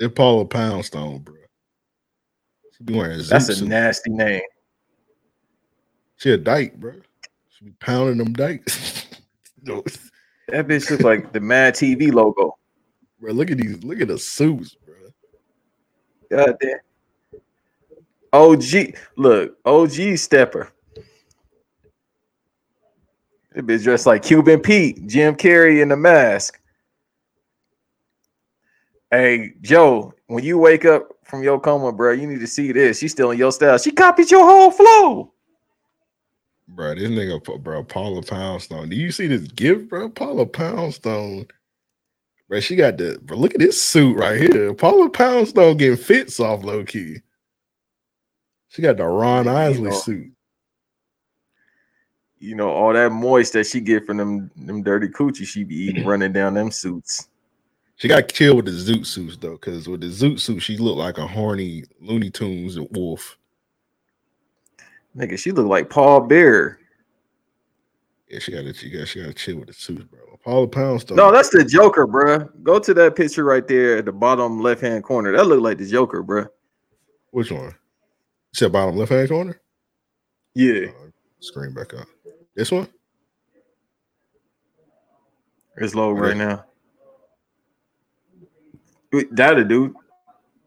It's 0.00 0.12
Paula 0.14 0.44
Poundstone, 0.44 1.18
bro. 1.20 1.34
She 2.76 2.84
be 2.84 2.94
wearing 2.94 3.18
That's 3.28 3.48
a 3.48 3.56
suit. 3.56 3.68
nasty 3.68 4.10
name. 4.10 4.42
She 6.16 6.30
a 6.32 6.36
dyke, 6.36 6.74
bro. 6.76 6.94
She 7.50 7.64
be 7.66 7.72
pounding 7.80 8.18
them 8.18 8.32
dykes. 8.32 9.06
No, 9.64 9.84
That 10.48 10.66
bitch 10.66 10.90
looks 10.90 11.04
like 11.04 11.32
the 11.32 11.38
Mad 11.38 11.74
TV 11.74 12.12
logo. 12.12 12.56
bro, 13.20 13.32
look 13.32 13.48
at 13.52 13.58
these. 13.58 13.84
Look 13.84 14.00
at 14.00 14.08
the 14.08 14.18
suits, 14.18 14.74
bro. 14.84 14.96
God 16.36 16.56
damn. 16.60 16.78
OG, 18.32 18.96
look, 19.16 19.56
OG 19.64 20.16
stepper. 20.18 20.72
That 23.52 23.66
bitch 23.66 23.84
dressed 23.84 24.06
like 24.06 24.24
Cuban 24.24 24.58
Pete, 24.58 25.06
Jim 25.06 25.36
Carrey 25.36 25.80
in 25.80 25.90
the 25.90 25.96
mask. 25.96 26.58
Hey, 29.12 29.52
Joe, 29.60 30.14
when 30.28 30.42
you 30.42 30.56
wake 30.56 30.86
up 30.86 31.10
from 31.22 31.42
your 31.42 31.60
coma, 31.60 31.92
bro, 31.92 32.12
you 32.12 32.26
need 32.26 32.40
to 32.40 32.46
see 32.46 32.72
this. 32.72 32.98
She's 32.98 33.12
still 33.12 33.30
in 33.30 33.38
your 33.38 33.52
style. 33.52 33.76
She 33.76 33.90
copied 33.90 34.30
your 34.30 34.46
whole 34.46 34.70
flow. 34.70 35.34
Bro, 36.66 36.94
this 36.94 37.10
nigga, 37.10 37.62
bro, 37.62 37.84
Paula 37.84 38.22
Poundstone. 38.22 38.88
Do 38.88 38.96
you 38.96 39.12
see 39.12 39.26
this 39.26 39.42
gift, 39.48 39.90
bro? 39.90 40.08
Paula 40.08 40.46
Poundstone. 40.46 41.46
Bro, 42.48 42.60
she 42.60 42.74
got 42.74 42.96
the, 42.96 43.18
bro, 43.20 43.36
look 43.36 43.52
at 43.52 43.60
this 43.60 43.80
suit 43.80 44.16
right 44.16 44.40
here. 44.40 44.72
Paula 44.72 45.10
Poundstone 45.10 45.76
getting 45.76 45.98
fits 45.98 46.40
off 46.40 46.64
low 46.64 46.82
key. 46.82 47.18
She 48.68 48.80
got 48.80 48.96
the 48.96 49.04
Ron 49.04 49.46
Isley 49.46 49.90
know. 49.90 49.94
suit. 49.94 50.32
You 52.38 52.54
know, 52.54 52.70
all 52.70 52.94
that 52.94 53.12
moist 53.12 53.52
that 53.52 53.66
she 53.66 53.82
get 53.82 54.06
from 54.06 54.16
them, 54.16 54.50
them 54.56 54.82
dirty 54.82 55.08
coochie 55.08 55.46
she 55.46 55.64
be 55.64 55.74
eating 55.76 56.04
running 56.06 56.32
down 56.32 56.54
them 56.54 56.70
suits. 56.70 57.28
She 58.02 58.08
got 58.08 58.26
killed 58.26 58.56
with 58.56 58.64
the 58.64 58.72
zoot 58.72 59.06
suits 59.06 59.36
though, 59.36 59.52
because 59.52 59.88
with 59.88 60.00
the 60.00 60.08
zoot 60.08 60.40
suit, 60.40 60.58
she 60.58 60.76
looked 60.76 60.98
like 60.98 61.18
a 61.18 61.26
horny 61.28 61.84
Looney 62.00 62.30
Tunes 62.30 62.76
wolf. 62.90 63.38
Nigga, 65.16 65.38
she 65.38 65.52
looked 65.52 65.68
like 65.68 65.88
Paul 65.88 66.22
Bear. 66.22 66.80
Yeah, 68.28 68.40
she 68.40 68.50
got 68.50 68.62
to, 68.62 68.74
she 68.74 68.90
got, 68.90 69.06
she 69.06 69.20
got 69.20 69.28
to 69.28 69.34
chill 69.34 69.58
with 69.58 69.68
the 69.68 69.72
suits, 69.72 70.02
bro. 70.02 70.18
Paula 70.42 70.66
Poundstone. 70.66 71.16
No, 71.16 71.30
that's 71.30 71.50
the 71.50 71.64
Joker, 71.64 72.08
bruh. 72.08 72.50
Go 72.64 72.80
to 72.80 72.92
that 72.92 73.14
picture 73.14 73.44
right 73.44 73.68
there 73.68 73.98
at 73.98 74.06
the 74.06 74.12
bottom 74.12 74.60
left 74.60 74.80
hand 74.80 75.04
corner. 75.04 75.30
That 75.30 75.46
look 75.46 75.60
like 75.60 75.78
the 75.78 75.86
Joker, 75.86 76.24
bruh. 76.24 76.48
which 77.30 77.52
one? 77.52 77.66
You 77.66 77.72
said 78.52 78.72
bottom 78.72 78.96
left 78.96 79.12
hand 79.12 79.28
corner. 79.28 79.60
Yeah, 80.54 80.86
oh, 80.88 81.12
Screen 81.38 81.72
back 81.72 81.94
up. 81.94 82.08
This 82.56 82.72
one. 82.72 82.88
it's 85.76 85.94
low 85.94 86.10
right 86.10 86.36
now. 86.36 86.64
That 89.12 89.58
a 89.58 89.64
dude. 89.64 89.94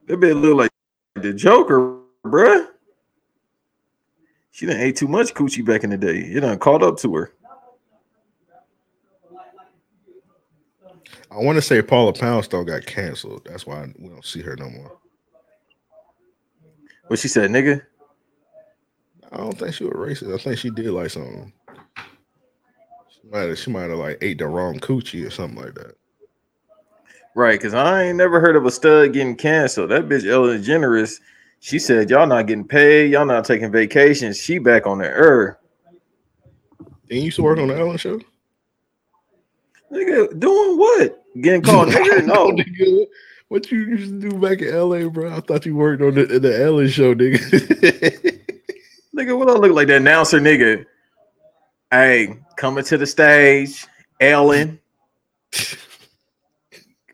That 0.07 0.19
bitch 0.19 0.39
look 0.39 0.57
like 0.57 0.71
the 1.15 1.33
Joker, 1.33 1.99
bruh. 2.23 2.67
She 4.51 4.65
done 4.65 4.77
ate 4.77 4.95
too 4.95 5.07
much 5.07 5.33
coochie 5.33 5.65
back 5.65 5.83
in 5.83 5.89
the 5.89 5.97
day. 5.97 6.17
It 6.17 6.41
done 6.41 6.59
caught 6.59 6.83
up 6.83 6.97
to 6.99 7.15
her. 7.15 7.33
I 11.31 11.37
want 11.39 11.57
to 11.57 11.61
say 11.61 11.81
Paula 11.81 12.13
Poundstone 12.13 12.65
got 12.65 12.85
canceled. 12.85 13.41
That's 13.45 13.65
why 13.65 13.91
we 13.99 14.09
don't 14.09 14.23
see 14.23 14.41
her 14.41 14.55
no 14.55 14.69
more. 14.69 14.97
What 17.07 17.19
she 17.19 17.27
said, 17.27 17.49
nigga? 17.51 17.81
I 19.31 19.37
don't 19.37 19.57
think 19.57 19.73
she 19.73 19.83
was 19.83 19.93
racist. 19.93 20.33
I 20.33 20.37
think 20.37 20.57
she 20.57 20.69
did 20.69 20.91
like 20.91 21.09
something. 21.09 21.51
She 23.09 23.27
might 23.29 23.49
have, 23.49 23.59
she 23.59 23.71
might 23.71 23.89
have 23.89 23.99
like 23.99 24.19
ate 24.21 24.37
the 24.37 24.47
wrong 24.47 24.79
coochie 24.79 25.27
or 25.27 25.31
something 25.31 25.61
like 25.61 25.73
that. 25.73 25.95
Right, 27.35 27.59
because 27.59 27.73
I 27.73 28.03
ain't 28.03 28.17
never 28.17 28.39
heard 28.39 28.55
of 28.55 28.65
a 28.65 28.71
stud 28.71 29.11
getting 29.11 29.35
canceled. 29.35 29.91
That 29.91 30.07
bitch 30.07 30.25
Ellen 30.25 30.61
DeGeneres, 30.61 31.19
she 31.59 31.79
said 31.79 32.09
y'all 32.09 32.25
not 32.25 32.47
getting 32.47 32.65
paid, 32.65 33.11
y'all 33.11 33.25
not 33.25 33.43
taking 33.43 33.73
vacations. 33.73 34.39
She 34.39 34.57
back 34.57 34.87
on 34.87 34.99
the 34.99 35.09
earth. 35.09 35.57
And 36.79 37.19
you 37.19 37.23
used 37.23 37.35
to 37.35 37.43
work 37.43 37.59
on 37.59 37.67
the 37.67 37.77
Ellen 37.77 37.97
show? 37.97 38.21
Nigga, 39.91 40.39
doing 40.39 40.77
what? 40.77 41.23
Getting 41.41 41.61
called 41.63 41.89
nigga? 41.89 42.25
No. 42.25 42.51
nigga. 42.51 43.05
What 43.49 43.69
you 43.69 43.79
used 43.79 44.21
to 44.21 44.29
do 44.29 44.39
back 44.39 44.61
in 44.61 44.73
LA, 44.73 45.09
bro? 45.09 45.35
I 45.35 45.41
thought 45.41 45.65
you 45.65 45.75
worked 45.75 46.01
on 46.01 46.15
the, 46.15 46.39
the 46.39 46.63
Ellen 46.63 46.87
show, 46.87 47.13
nigga. 47.13 47.37
nigga, 49.15 49.37
what 49.37 49.49
I 49.49 49.53
look 49.53 49.73
like? 49.73 49.87
The 49.87 49.97
announcer, 49.97 50.39
nigga. 50.39 50.85
Hey, 51.91 52.39
coming 52.55 52.85
to 52.85 52.97
the 52.97 53.05
stage, 53.05 53.85
Ellen. 54.21 54.79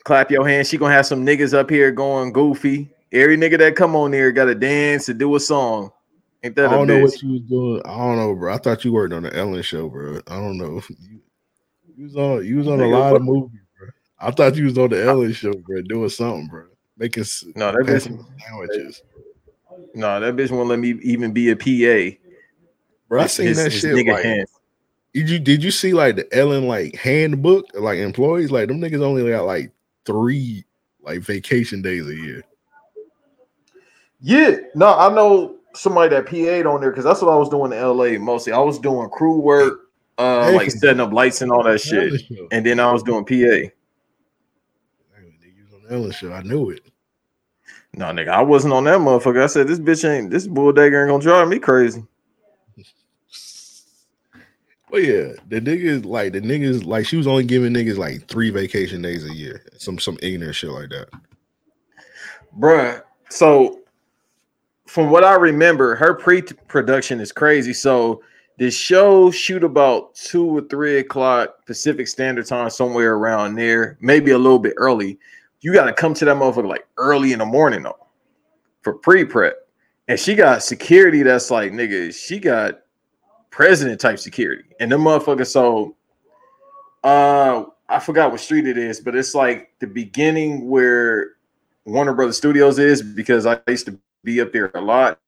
Clap 0.03 0.31
your 0.31 0.47
hands. 0.47 0.69
She 0.69 0.77
gonna 0.77 0.93
have 0.93 1.05
some 1.05 1.25
niggas 1.25 1.53
up 1.53 1.69
here 1.69 1.91
going 1.91 2.33
goofy. 2.33 2.89
Every 3.11 3.37
nigga 3.37 3.57
that 3.59 3.75
come 3.75 3.95
on 3.95 4.11
there 4.11 4.31
got 4.31 4.45
to 4.45 4.55
dance 4.55 5.09
and 5.09 5.19
do 5.19 5.35
a 5.35 5.39
song. 5.39 5.91
Ain't 6.43 6.55
that 6.55 6.69
I 6.69 6.71
don't 6.71 6.87
know 6.87 6.97
bitch? 6.99 7.03
what 7.03 7.21
you 7.23 7.31
was 7.33 7.41
doing. 7.41 7.81
I 7.85 7.97
don't 7.97 8.15
know, 8.15 8.33
bro. 8.33 8.53
I 8.53 8.57
thought 8.57 8.83
you 8.85 8.93
worked 8.93 9.13
on 9.13 9.23
the 9.23 9.35
Ellen 9.35 9.61
show, 9.61 9.89
bro. 9.89 10.21
I 10.27 10.35
don't 10.37 10.57
know. 10.57 10.81
You, 10.97 11.19
you 11.97 12.03
was 12.05 12.15
on 12.15 12.45
you 12.45 12.57
was 12.57 12.67
on 12.67 12.79
a 12.79 12.87
lot 12.87 13.15
of 13.15 13.21
movies, 13.21 13.59
bro. 13.77 13.89
I 14.19 14.31
thought 14.31 14.55
you 14.55 14.63
was 14.63 14.77
on 14.77 14.89
the 14.89 15.03
Ellen 15.03 15.33
show, 15.33 15.53
bro, 15.53 15.81
doing 15.83 16.09
something, 16.09 16.47
bro. 16.47 16.65
Making 16.97 17.25
No, 17.55 17.71
that 17.73 17.85
bitch- 17.85 18.25
sandwiches. 18.41 19.03
No, 19.93 20.19
that 20.19 20.35
bitch 20.35 20.49
won't 20.51 20.69
let 20.69 20.79
me 20.79 20.95
even 21.03 21.31
be 21.33 21.49
a 21.51 21.55
PA. 21.55 22.17
Bro, 23.09 23.21
I 23.21 23.27
seen 23.27 23.47
his- 23.47 23.57
that 23.57 23.71
his 23.71 23.81
shit. 23.81 23.93
nigga 23.93 24.13
Like, 24.13 24.23
hands. 24.23 24.49
did 25.13 25.29
you 25.29 25.37
did 25.37 25.63
you 25.63 25.69
see 25.69 25.93
like 25.93 26.15
the 26.15 26.33
Ellen 26.35 26.65
like 26.67 26.95
handbook, 26.95 27.65
like 27.73 27.99
employees? 27.99 28.49
Like 28.51 28.69
them 28.69 28.79
niggas 28.79 29.01
only 29.03 29.29
got 29.29 29.45
like 29.45 29.71
three 30.05 30.63
like 31.01 31.21
vacation 31.21 31.81
days 31.81 32.07
a 32.07 32.15
year. 32.15 32.43
Yeah, 34.19 34.57
no, 34.75 34.93
I 34.93 35.13
know 35.13 35.57
somebody 35.73 36.13
that 36.15 36.25
PA'd 36.27 36.65
on 36.65 36.81
there 36.81 36.91
because 36.91 37.05
that's 37.05 37.21
what 37.21 37.31
I 37.31 37.35
was 37.37 37.49
doing 37.49 37.71
in 37.71 37.81
LA 37.81 38.19
mostly. 38.19 38.53
I 38.53 38.59
was 38.59 38.77
doing 38.77 39.09
crew 39.09 39.39
work, 39.39 39.89
uh, 40.17 40.45
Hey. 40.45 40.55
like 40.55 40.71
setting 40.71 40.99
up 40.99 41.11
lights 41.11 41.41
and 41.41 41.51
all 41.51 41.63
that 41.63 41.81
shit, 41.81 42.21
and 42.51 42.65
then 42.65 42.79
I 42.79 42.91
was 42.91 43.03
doing 43.03 43.25
PA. 43.25 43.69
Show, 46.11 46.31
I 46.31 46.41
knew 46.43 46.69
it. 46.69 46.81
No, 47.93 48.05
nigga, 48.05 48.29
I 48.29 48.41
wasn't 48.41 48.73
on 48.73 48.85
that 48.85 48.99
motherfucker. 48.99 49.43
I 49.43 49.47
said 49.47 49.67
this 49.67 49.79
bitch 49.79 50.09
ain't 50.09 50.29
this 50.31 50.47
bulldagger 50.47 51.01
ain't 51.01 51.09
gonna 51.09 51.21
drive 51.21 51.49
me 51.49 51.59
crazy. 51.59 52.03
But 54.91 55.03
yeah, 55.03 55.31
the 55.47 55.61
niggas 55.61 56.05
like 56.05 56.33
the 56.33 56.41
niggas 56.41 56.85
like 56.85 57.05
she 57.05 57.15
was 57.15 57.25
only 57.25 57.45
giving 57.45 57.73
niggas 57.73 57.97
like 57.97 58.27
three 58.27 58.49
vacation 58.49 59.01
days 59.01 59.25
a 59.25 59.33
year. 59.33 59.65
Some 59.77 59.97
some 59.97 60.17
ignorant 60.21 60.55
shit 60.55 60.69
like 60.69 60.89
that. 60.89 61.07
Bruh. 62.59 63.01
So 63.29 63.79
from 64.87 65.09
what 65.09 65.23
I 65.23 65.35
remember, 65.35 65.95
her 65.95 66.13
pre-production 66.13 67.21
is 67.21 67.31
crazy. 67.31 67.71
So 67.71 68.21
the 68.57 68.69
show 68.69 69.31
shoot 69.31 69.63
about 69.63 70.13
two 70.13 70.57
or 70.57 70.61
three 70.61 70.97
o'clock 70.97 71.65
Pacific 71.65 72.09
Standard 72.09 72.45
Time, 72.45 72.69
somewhere 72.69 73.13
around 73.13 73.55
there, 73.55 73.97
maybe 74.01 74.31
a 74.31 74.37
little 74.37 74.59
bit 74.59 74.73
early. 74.75 75.17
You 75.61 75.71
got 75.71 75.85
to 75.85 75.93
come 75.93 76.13
to 76.15 76.25
that 76.25 76.35
motherfucker 76.35 76.67
like 76.67 76.85
early 76.97 77.31
in 77.31 77.39
the 77.39 77.45
morning 77.45 77.83
though 77.83 78.07
for 78.81 78.95
pre-prep. 78.95 79.55
And 80.09 80.19
she 80.19 80.35
got 80.35 80.63
security 80.63 81.23
that's 81.23 81.49
like, 81.49 81.71
nigga, 81.71 82.13
she 82.13 82.39
got 82.39 82.81
president 83.51 84.01
type 84.01 84.17
security. 84.17 84.63
And 84.79 84.91
them 84.91 85.01
motherfuckers, 85.01 85.47
so 85.47 85.95
uh 87.03 87.65
I 87.89 87.99
forgot 87.99 88.31
what 88.31 88.39
street 88.39 88.67
it 88.67 88.77
is, 88.77 89.01
but 89.01 89.15
it's 89.15 89.35
like 89.35 89.71
the 89.79 89.87
beginning 89.87 90.69
where 90.69 91.31
Warner 91.85 92.13
Brothers 92.13 92.37
Studios 92.37 92.79
is 92.79 93.01
because 93.01 93.45
I 93.45 93.59
used 93.67 93.85
to 93.87 93.99
be 94.23 94.39
up 94.39 94.53
there 94.53 94.71
a 94.73 94.81
lot. 94.81 95.19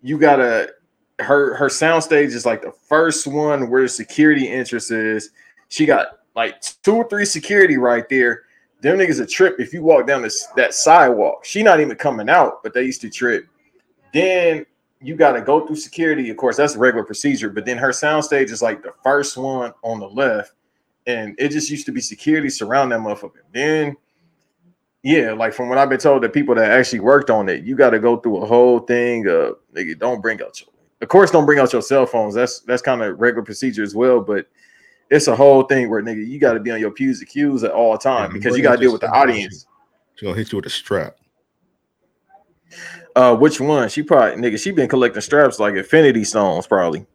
You 0.00 0.16
gotta 0.16 0.70
her 1.18 1.54
her 1.56 1.68
soundstage 1.68 2.34
is 2.34 2.46
like 2.46 2.62
the 2.62 2.70
first 2.70 3.26
one 3.26 3.68
where 3.68 3.82
the 3.82 3.88
security 3.88 4.48
entrance 4.48 4.90
is. 4.90 5.30
She 5.68 5.86
got 5.86 6.20
like 6.36 6.60
two 6.82 6.94
or 6.94 7.08
three 7.08 7.24
security 7.24 7.78
right 7.78 8.08
there. 8.08 8.42
Them 8.82 8.98
niggas 8.98 9.20
a 9.20 9.26
trip 9.26 9.58
if 9.58 9.72
you 9.72 9.82
walk 9.82 10.06
down 10.06 10.22
this 10.22 10.46
that 10.56 10.74
sidewalk. 10.74 11.44
She 11.44 11.62
not 11.62 11.80
even 11.80 11.96
coming 11.96 12.28
out, 12.28 12.62
but 12.62 12.74
they 12.74 12.84
used 12.84 13.00
to 13.00 13.10
trip. 13.10 13.46
Then 14.12 14.66
you 15.00 15.14
got 15.14 15.32
to 15.32 15.42
go 15.42 15.66
through 15.66 15.76
security. 15.76 16.30
Of 16.30 16.36
course, 16.36 16.56
that's 16.56 16.74
a 16.74 16.78
regular 16.78 17.04
procedure. 17.04 17.50
But 17.50 17.64
then 17.64 17.78
her 17.78 17.90
soundstage 17.90 18.50
is 18.50 18.62
like 18.62 18.82
the 18.82 18.92
first 19.02 19.36
one 19.36 19.72
on 19.82 20.00
the 20.00 20.08
left, 20.08 20.52
and 21.06 21.34
it 21.38 21.50
just 21.50 21.70
used 21.70 21.86
to 21.86 21.92
be 21.92 22.00
security 22.00 22.48
surround 22.48 22.92
that 22.92 23.00
motherfucker. 23.00 23.42
Then, 23.52 23.96
yeah, 25.02 25.32
like 25.32 25.52
from 25.52 25.68
what 25.68 25.78
I've 25.78 25.88
been 25.88 25.98
told, 25.98 26.22
the 26.22 26.28
people 26.28 26.54
that 26.54 26.70
actually 26.70 27.00
worked 27.00 27.30
on 27.30 27.48
it, 27.48 27.64
you 27.64 27.76
got 27.76 27.90
to 27.90 27.98
go 27.98 28.16
through 28.16 28.38
a 28.38 28.46
whole 28.46 28.80
thing 28.80 29.26
of 29.28 29.56
nigga, 29.74 29.98
don't 29.98 30.20
bring 30.20 30.40
out 30.42 30.60
your, 30.60 30.68
of 31.00 31.08
course, 31.08 31.30
don't 31.30 31.46
bring 31.46 31.58
out 31.58 31.72
your 31.72 31.82
cell 31.82 32.06
phones. 32.06 32.34
That's 32.34 32.60
that's 32.60 32.82
kind 32.82 33.02
of 33.02 33.20
regular 33.20 33.44
procedure 33.44 33.82
as 33.82 33.94
well. 33.94 34.20
But 34.20 34.48
it's 35.10 35.28
a 35.28 35.36
whole 35.36 35.62
thing 35.64 35.90
where 35.90 36.02
nigga, 36.02 36.26
you 36.26 36.40
got 36.40 36.54
to 36.54 36.60
be 36.60 36.70
on 36.70 36.80
your 36.80 36.90
P's 36.90 37.20
and 37.20 37.28
Q's 37.28 37.62
at 37.62 37.70
all 37.70 37.96
time 37.98 38.32
because 38.32 38.56
you 38.56 38.62
got 38.62 38.76
to 38.76 38.80
deal 38.80 38.92
with 38.92 39.02
the 39.02 39.10
audience. 39.10 39.66
She 40.16 40.24
gonna 40.24 40.36
hit 40.36 40.50
you 40.50 40.56
with 40.56 40.66
a 40.66 40.70
strap. 40.70 41.16
Uh, 43.16 43.34
which 43.34 43.62
one? 43.62 43.88
She 43.88 44.02
probably 44.02 44.36
nigga. 44.42 44.62
She 44.62 44.72
been 44.72 44.90
collecting 44.90 45.22
straps 45.22 45.58
like 45.58 45.74
Infinity 45.74 46.22
Stones, 46.22 46.66
probably. 46.66 47.06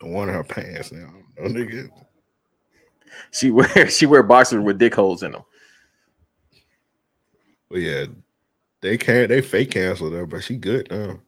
The 0.00 0.06
one 0.06 0.30
in 0.30 0.34
her 0.34 0.42
pants 0.42 0.90
now. 0.92 1.12
Oh, 1.38 1.48
nigga. 1.48 1.90
She 3.32 3.50
wear 3.50 3.90
she 3.90 4.06
wear 4.06 4.22
boxers 4.22 4.64
with 4.64 4.78
dick 4.78 4.94
holes 4.94 5.22
in 5.22 5.32
them. 5.32 5.42
But 7.68 7.80
yeah, 7.80 8.06
they 8.80 8.96
can't 8.96 9.28
they 9.28 9.42
fake 9.42 9.72
canceled 9.72 10.14
her, 10.14 10.24
but 10.24 10.42
she 10.42 10.56
good 10.56 10.90
now. 10.90 11.20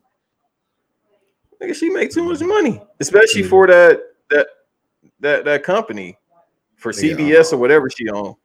Nigga, 1.63 1.75
she 1.75 1.91
make 1.91 2.13
too 2.13 2.25
much 2.25 2.39
mm-hmm. 2.39 2.49
money, 2.49 2.83
especially 2.99 3.43
for 3.43 3.67
mm-hmm. 3.67 3.73
that 3.73 4.01
that 4.31 4.47
that 5.21 5.45
that 5.45 5.63
company 5.65 6.17
for 6.77 6.93
Yeah. 6.93 7.13
Uh, 7.13 7.17
CBS 7.19 7.53
or 7.53 7.59
whatever 7.59 7.91
she 7.91 8.09
on. 8.09 8.37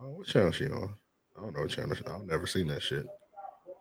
Oh, 0.00 0.08
what 0.08 0.26
channel 0.26 0.52
she 0.52 0.68
on? 0.68 0.94
I 1.36 1.42
don't 1.42 1.54
know 1.54 1.60
what 1.60 1.70
channel. 1.70 1.94
She, 1.94 2.04
I've 2.06 2.24
never 2.24 2.46
seen 2.46 2.68
that 2.68 2.82
shit. 2.82 3.06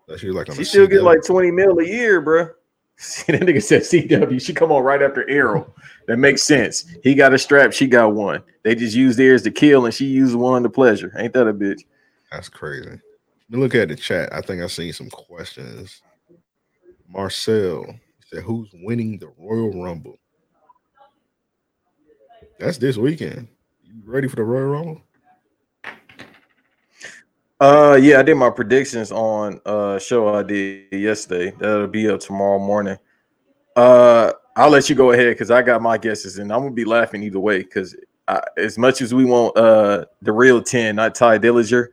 That 0.07 0.19
she 0.19 0.27
was 0.27 0.35
like 0.35 0.49
on 0.49 0.55
She 0.55 0.61
a 0.61 0.65
still 0.65 0.87
get 0.87 1.03
like 1.03 1.23
twenty 1.23 1.51
mil 1.51 1.79
a 1.79 1.85
year, 1.85 2.21
bro. 2.21 2.49
See, 2.97 3.31
that 3.33 3.41
nigga 3.41 3.61
said 3.61 3.81
CW. 3.81 4.41
She 4.41 4.53
come 4.53 4.71
on 4.71 4.83
right 4.83 5.01
after 5.01 5.29
Arrow. 5.29 5.73
That 6.07 6.17
makes 6.17 6.43
sense. 6.43 6.85
He 7.03 7.13
got 7.13 7.33
a 7.33 7.37
strap. 7.37 7.73
She 7.73 7.87
got 7.87 8.13
one. 8.13 8.41
They 8.63 8.75
just 8.75 8.95
used 8.95 9.19
theirs 9.19 9.41
to 9.43 9.51
kill, 9.51 9.85
and 9.85 9.93
she 9.93 10.05
used 10.05 10.35
one 10.35 10.63
to 10.63 10.69
pleasure. 10.69 11.11
Ain't 11.17 11.33
that 11.33 11.47
a 11.47 11.53
bitch? 11.53 11.81
That's 12.31 12.47
crazy. 12.47 12.89
Let 12.89 13.01
me 13.49 13.57
look 13.57 13.75
at 13.75 13.89
the 13.89 13.95
chat. 13.95 14.33
I 14.33 14.41
think 14.41 14.61
I 14.61 14.67
seen 14.67 14.93
some 14.93 15.09
questions. 15.09 16.01
Marcel 17.07 17.85
said, 18.27 18.43
"Who's 18.43 18.69
winning 18.73 19.17
the 19.19 19.31
Royal 19.37 19.83
Rumble?" 19.83 20.19
That's 22.59 22.77
this 22.77 22.97
weekend. 22.97 23.47
You 23.83 24.01
ready 24.05 24.27
for 24.27 24.37
the 24.37 24.43
Royal 24.43 24.67
Rumble? 24.67 25.01
Uh, 27.59 27.97
yeah, 28.01 28.19
I 28.19 28.23
did 28.23 28.35
my 28.35 28.49
predictions 28.49 29.11
on 29.11 29.61
uh 29.65 29.97
show 29.97 30.27
I 30.35 30.43
did 30.43 30.91
yesterday. 30.91 31.51
That'll 31.57 31.87
be 31.87 32.09
up 32.09 32.19
tomorrow 32.19 32.59
morning. 32.59 32.97
Uh, 33.75 34.33
I'll 34.57 34.69
let 34.69 34.89
you 34.89 34.95
go 34.95 35.11
ahead 35.11 35.33
because 35.33 35.51
I 35.51 35.61
got 35.61 35.81
my 35.81 35.97
guesses, 35.97 36.37
and 36.37 36.51
I'm 36.51 36.61
gonna 36.61 36.71
be 36.71 36.85
laughing 36.85 37.23
either 37.23 37.39
way. 37.39 37.59
Because 37.59 37.95
as 38.57 38.77
much 38.77 39.01
as 39.01 39.13
we 39.13 39.23
want 39.23 39.55
uh 39.57 40.05
the 40.21 40.33
real 40.33 40.61
ten, 40.61 40.97
not 40.97 41.15
Tye 41.15 41.39
Dillinger, 41.39 41.87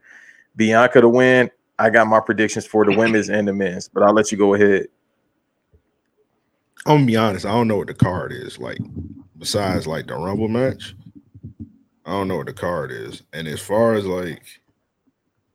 Bianca 0.56 1.00
to 1.00 1.08
win, 1.08 1.50
I 1.78 1.90
got 1.90 2.08
my 2.08 2.20
predictions 2.20 2.66
for 2.66 2.84
the 2.84 2.96
women's 2.96 3.28
and 3.28 3.46
the 3.46 3.52
men's. 3.52 3.88
But 3.88 4.02
I'll 4.02 4.14
let 4.14 4.32
you 4.32 4.38
go 4.38 4.54
ahead. 4.54 4.86
I'm 6.86 6.96
gonna 6.96 7.06
be 7.06 7.16
honest. 7.16 7.46
I 7.46 7.52
don't 7.52 7.68
know 7.68 7.76
what 7.76 7.86
the 7.86 7.94
card 7.94 8.32
is 8.32 8.58
like. 8.58 8.78
Besides 9.38 9.86
like 9.86 10.08
the 10.08 10.14
Rumble 10.14 10.48
match, 10.48 10.96
I 12.04 12.10
don't 12.10 12.26
know 12.26 12.38
what 12.38 12.46
the 12.46 12.52
card 12.52 12.90
is. 12.90 13.22
And 13.32 13.46
as 13.46 13.60
far 13.60 13.94
as 13.94 14.06
like 14.06 14.42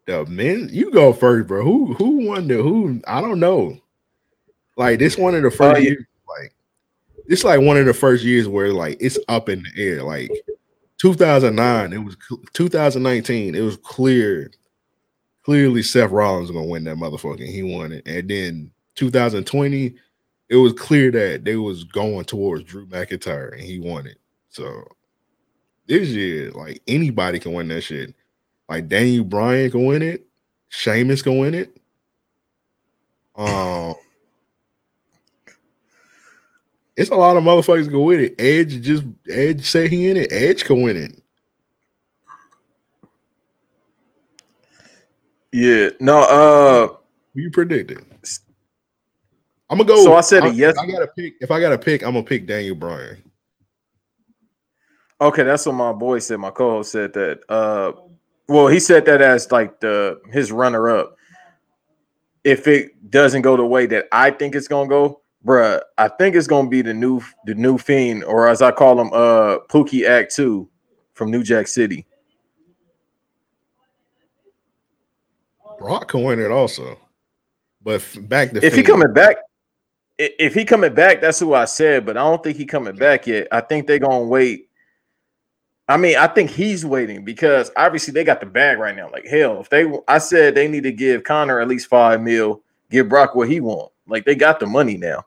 the 0.08 0.26
men, 0.26 0.70
you 0.72 0.89
go 0.91 1.14
first, 1.14 1.47
bro. 1.47 1.64
Who 1.64 1.93
who 1.93 2.26
won 2.28 2.47
the 2.47 2.55
who? 2.55 3.01
I 3.05 3.22
don't 3.22 3.39
know. 3.39 3.78
Like 4.78 4.99
this 4.99 5.18
one 5.18 5.36
of 5.36 5.43
the 5.43 5.51
first 5.51 5.78
Oh, 5.78 5.80
yeah. 5.80 5.89
years, 5.89 6.05
like 6.28 6.53
it's 7.28 7.43
like 7.43 7.62
one 7.62 7.78
of 7.78 7.86
the 7.86 7.93
first 7.93 8.24
years 8.24 8.47
where 8.47 8.74
like 8.74 8.97
it's 8.99 9.20
up 9.28 9.49
in 9.49 9.64
the 9.64 9.84
air. 9.84 10.03
Like 10.03 10.32
2009, 10.99 11.93
it 11.93 11.97
was 11.97 12.16
2019. 12.53 13.53
It 13.55 13.62
was 13.62 13.78
clear, 13.78 14.49
clearly 15.43 15.84
Seth 15.84 16.12
Rollins 16.12 16.51
gonna 16.51 16.66
win 16.66 16.86
that 16.86 16.97
motherfucker. 16.97 17.39
and 17.41 17.49
He 17.49 17.64
won 17.64 17.91
it, 17.91 18.08
and 18.08 18.30
then 18.30 18.72
2020, 18.95 19.93
it 20.49 20.55
was 20.55 20.74
clear 20.74 21.12
that 21.12 21.43
they 21.43 21.58
was 21.58 21.84
going 21.84 22.24
towards 22.26 22.64
Drew 22.64 22.86
McIntyre, 22.88 23.51
and 23.51 23.62
he 23.62 23.80
won 23.80 24.08
it. 24.08 24.18
So 24.49 24.88
this 25.86 26.08
year, 26.10 26.51
like 26.51 26.82
anybody 26.88 27.39
can 27.39 27.53
win 27.53 27.68
that 27.70 27.82
shit. 27.82 28.16
Like 28.70 28.88
Daniel 28.88 29.24
Bryan 29.24 29.72
can 29.72 29.86
win 29.86 30.01
it, 30.01 30.26
Sheamus 30.70 31.22
can 31.22 31.38
win 31.38 31.53
it. 31.53 31.78
Um, 33.36 33.95
it's 36.95 37.11
a 37.11 37.15
lot 37.15 37.38
of 37.38 37.43
motherfuckers 37.43 37.88
can 37.88 38.03
win 38.03 38.22
it. 38.22 38.36
Edge 38.39 38.82
just 38.82 39.03
Edge 39.30 39.63
say 39.63 39.88
he 39.88 40.09
in 40.09 40.18
it. 40.18 40.32
Edge 40.32 40.63
can 40.65 40.82
win 40.82 40.97
it. 40.97 41.22
Yeah. 45.51 45.89
No. 45.99 46.22
Uh. 46.22 46.97
Who 47.34 47.41
you 47.41 47.51
predicted? 47.51 48.03
I'm 49.70 49.78
gonna 49.78 49.88
go. 49.88 50.03
So 50.03 50.15
I 50.15 50.22
said 50.22 50.43
I, 50.43 50.47
yes. 50.47 50.76
If 50.76 50.80
I 50.80 50.91
gotta 50.91 51.07
pick. 51.07 51.34
If 51.39 51.51
I 51.51 51.59
gotta 51.59 51.78
pick, 51.78 52.01
I'm 52.03 52.13
gonna 52.13 52.24
pick 52.24 52.47
Daniel 52.47 52.76
Bryan. 52.76 53.22
Okay, 55.20 55.43
that's 55.43 55.65
what 55.65 55.74
my 55.74 55.93
boy 55.93 56.20
said. 56.20 56.39
My 56.39 56.51
co-host 56.51 56.91
said 56.91 57.13
that. 57.13 57.39
Uh, 57.49 57.91
well, 58.48 58.68
he 58.68 58.80
said 58.80 59.06
that 59.06 59.22
as 59.22 59.52
like 59.52 59.80
the 59.80 60.20
his 60.32 60.52
runner-up. 60.52 61.16
If 62.43 62.68
it 62.68 63.12
doesn't 63.12 63.41
go 63.41 63.58
the 63.58 63.66
way 63.66 63.88
that 63.88 64.06
I 64.12 64.32
think 64.32 64.56
it's 64.56 64.70
gonna 64.70 64.88
go, 64.88 65.22
bruh, 65.45 65.82
I 65.98 66.08
think 66.08 66.36
it's 66.36 66.48
gonna 66.48 66.70
be 66.70 66.82
the 66.82 66.93
new 66.93 67.22
the 67.45 67.56
new 67.56 67.78
fiend, 67.78 68.24
or 68.24 68.48
as 68.48 68.62
I 68.62 68.72
call 68.72 69.00
him, 69.02 69.12
uh, 69.12 69.58
Pookie 69.70 70.08
Act 70.08 70.34
Two 70.34 70.70
from 71.14 71.30
New 71.30 71.43
Jack 71.43 71.68
City. 71.68 72.06
Brock 75.78 76.08
can 76.08 76.24
win 76.24 76.39
it 76.39 76.52
also, 76.52 76.98
but 77.84 78.02
back 78.24 78.52
to 78.52 78.66
If 78.66 78.76
he 78.76 78.82
coming 78.82 79.14
back, 79.14 79.38
if 80.18 80.54
he 80.54 80.66
coming 80.66 80.93
back, 80.93 81.22
that's 81.22 81.39
who 81.39 81.54
I 81.54 81.66
said. 81.66 82.06
But 82.06 82.18
I 82.18 82.22
don't 82.22 82.41
think 82.41 82.58
he 82.58 82.66
coming 82.66 82.95
back 82.95 83.28
yet. 83.28 83.48
I 83.52 83.62
think 83.62 83.88
they're 83.88 84.00
gonna 84.00 84.24
wait. 84.24 84.66
I 85.90 85.98
mean, 85.98 86.18
I 86.18 86.28
think 86.28 86.50
he's 86.50 86.86
waiting 86.86 87.24
because 87.24 87.72
obviously 87.78 88.14
they 88.14 88.24
got 88.24 88.42
the 88.42 88.46
bag 88.46 88.78
right 88.78 88.96
now. 88.96 89.10
Like 89.10 89.26
hell, 89.26 89.62
if 89.62 89.70
they, 89.70 89.90
I 90.08 90.18
said 90.18 90.54
they 90.54 90.68
need 90.68 90.84
to 90.84 90.92
give 90.92 91.24
Connor 91.24 91.60
at 91.62 91.68
least 91.68 91.88
five 91.88 92.22
mil, 92.22 92.62
give 92.92 93.08
Brock 93.08 93.36
what 93.36 93.50
he 93.50 93.62
want. 93.62 93.92
Like 94.08 94.26
they 94.26 94.36
got 94.36 94.60
the 94.60 94.66
money 94.66 94.98
now. 94.98 95.24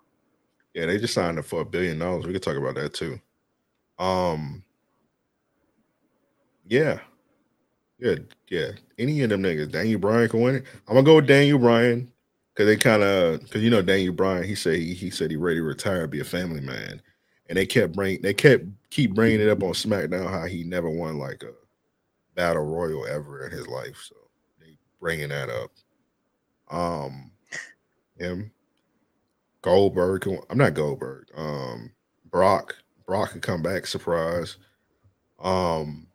Yeah, 0.74 0.86
they 0.86 0.98
just 0.98 1.14
signed 1.14 1.38
him 1.38 1.44
for 1.44 1.62
a 1.62 1.64
billion 1.64 1.98
dollars. 1.98 2.26
We 2.26 2.32
could 2.32 2.42
talk 2.42 2.56
about 2.56 2.74
that 2.76 2.94
too. 2.94 3.18
Um, 3.98 4.62
yeah, 6.66 7.00
yeah, 7.98 8.16
yeah. 8.48 8.70
Any 8.98 9.22
of 9.22 9.30
them 9.30 9.42
niggas, 9.42 9.72
Daniel 9.72 9.98
Bryan 9.98 10.28
can 10.28 10.40
win 10.40 10.54
it. 10.56 10.64
I'm 10.86 10.94
gonna 10.94 11.04
go 11.04 11.16
with 11.16 11.26
Daniel 11.26 11.58
Bryan 11.58 12.10
because 12.54 12.66
they 12.66 12.76
kind 12.76 13.02
of 13.02 13.40
because 13.42 13.62
you 13.62 13.70
know 13.70 13.82
Daniel 13.82 14.14
Bryan. 14.14 14.44
He 14.44 14.54
said 14.54 14.76
he, 14.76 14.94
he 14.94 15.10
said 15.10 15.30
he 15.30 15.36
ready 15.36 15.56
to 15.56 15.62
retire, 15.62 16.06
be 16.06 16.20
a 16.20 16.24
family 16.24 16.60
man, 16.60 17.00
and 17.50 17.56
they 17.56 17.66
kept 17.66 17.94
bring 17.94 18.22
they 18.22 18.32
kept 18.32 18.64
keep 18.90 19.12
bringing 19.12 19.40
it 19.40 19.48
up 19.48 19.62
on 19.62 19.72
SmackDown 19.72 20.30
how 20.30 20.46
he 20.46 20.62
never 20.62 20.88
won 20.88 21.18
like 21.18 21.42
a 21.42 21.52
battle 22.36 22.64
royal 22.64 23.06
ever 23.06 23.44
in 23.44 23.50
his 23.50 23.66
life. 23.66 24.02
So 24.08 24.14
they 24.60 24.78
bringing 25.00 25.28
that 25.28 25.50
up. 25.50 25.72
Um, 26.70 27.32
him. 28.16 28.52
Goldberg. 29.62 30.28
I'm 30.48 30.58
not 30.58 30.74
Goldberg. 30.74 31.26
Um, 31.36 31.90
Brock. 32.30 32.76
Brock 33.04 33.32
could 33.32 33.42
come 33.42 33.62
back. 33.62 33.86
Surprise. 33.86 34.56
Um, 35.40 36.06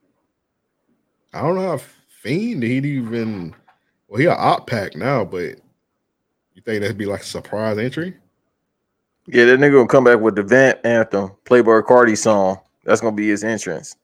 I 1.33 1.41
don't 1.41 1.55
know 1.55 1.73
if 1.73 2.01
Fiend 2.07 2.63
he'd 2.63 2.85
even. 2.85 3.53
Well, 4.07 4.21
he 4.21 4.25
a 4.25 4.33
op 4.33 4.67
pack 4.67 4.95
now, 4.95 5.25
but 5.25 5.57
you 6.53 6.61
think 6.63 6.81
that'd 6.81 6.97
be 6.97 7.05
like 7.05 7.21
a 7.21 7.25
surprise 7.25 7.77
entry? 7.77 8.15
Yeah, 9.27 9.45
that 9.45 9.59
nigga 9.59 9.73
gonna 9.73 9.87
come 9.87 10.03
back 10.03 10.19
with 10.19 10.35
the 10.35 10.43
Vamp 10.43 10.85
anthem, 10.85 11.31
Playboi 11.45 11.83
Carti 11.83 12.17
song. 12.17 12.59
That's 12.83 13.01
gonna 13.01 13.15
be 13.15 13.29
his 13.29 13.43
entrance. 13.43 13.95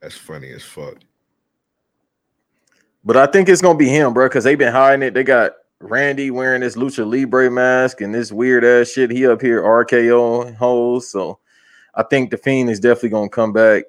That's 0.00 0.16
funny 0.16 0.50
as 0.52 0.62
fuck. 0.62 0.98
But 3.04 3.16
I 3.16 3.26
think 3.26 3.48
it's 3.48 3.60
gonna 3.60 3.78
be 3.78 3.88
him, 3.88 4.14
bro, 4.14 4.26
because 4.26 4.44
they've 4.44 4.58
been 4.58 4.72
hiding 4.72 5.02
it. 5.02 5.14
They 5.14 5.24
got 5.24 5.52
Randy 5.80 6.30
wearing 6.30 6.60
this 6.60 6.76
Lucha 6.76 7.04
Libre 7.04 7.50
mask 7.50 8.00
and 8.00 8.14
this 8.14 8.30
weird 8.30 8.64
ass 8.64 8.88
shit. 8.88 9.10
He 9.10 9.26
up 9.26 9.42
here 9.42 9.62
RKO 9.62 10.54
hoes. 10.54 11.10
So 11.10 11.40
I 11.94 12.04
think 12.04 12.30
the 12.30 12.36
Fiend 12.36 12.70
is 12.70 12.80
definitely 12.80 13.10
gonna 13.10 13.28
come 13.28 13.52
back. 13.52 13.84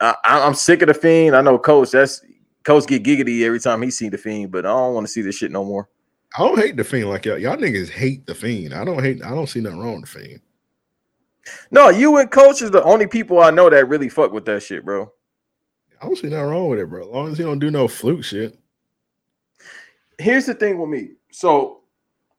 I, 0.00 0.14
I'm 0.24 0.54
sick 0.54 0.82
of 0.82 0.88
the 0.88 0.94
Fiend. 0.94 1.36
I 1.36 1.42
know 1.42 1.58
Coach. 1.58 1.92
That's 1.92 2.22
Coach 2.64 2.86
get 2.86 3.04
giggity 3.04 3.44
every 3.44 3.60
time 3.60 3.82
he 3.82 3.90
see 3.90 4.08
the 4.08 4.18
Fiend, 4.18 4.50
but 4.50 4.66
I 4.66 4.70
don't 4.70 4.94
want 4.94 5.06
to 5.06 5.12
see 5.12 5.22
this 5.22 5.36
shit 5.36 5.52
no 5.52 5.64
more. 5.64 5.88
I 6.36 6.42
don't 6.42 6.58
hate 6.58 6.76
the 6.76 6.84
Fiend 6.84 7.08
like 7.08 7.24
y'all. 7.24 7.38
Y'all 7.38 7.56
niggas 7.56 7.88
hate 7.88 8.26
the 8.26 8.34
Fiend. 8.34 8.74
I 8.74 8.84
don't 8.84 9.02
hate. 9.02 9.24
I 9.24 9.30
don't 9.30 9.46
see 9.46 9.60
nothing 9.60 9.78
wrong 9.78 10.00
with 10.02 10.12
the 10.12 10.20
Fiend. 10.20 10.40
No, 11.70 11.88
you 11.88 12.18
and 12.18 12.30
Coach 12.30 12.60
is 12.60 12.70
the 12.70 12.82
only 12.82 13.06
people 13.06 13.40
I 13.40 13.50
know 13.50 13.70
that 13.70 13.88
really 13.88 14.08
fuck 14.08 14.32
with 14.32 14.44
that 14.46 14.62
shit, 14.62 14.84
bro. 14.84 15.10
I 16.00 16.06
don't 16.06 16.16
see 16.16 16.28
nothing 16.28 16.50
wrong 16.50 16.68
with 16.68 16.80
it, 16.80 16.90
bro. 16.90 17.02
As 17.02 17.08
long 17.08 17.32
as 17.32 17.38
he 17.38 17.44
don't 17.44 17.58
do 17.58 17.70
no 17.70 17.88
fluke 17.88 18.24
shit. 18.24 18.58
here's 20.18 20.46
the 20.46 20.54
thing 20.54 20.78
with 20.78 20.90
me. 20.90 21.12
So 21.30 21.80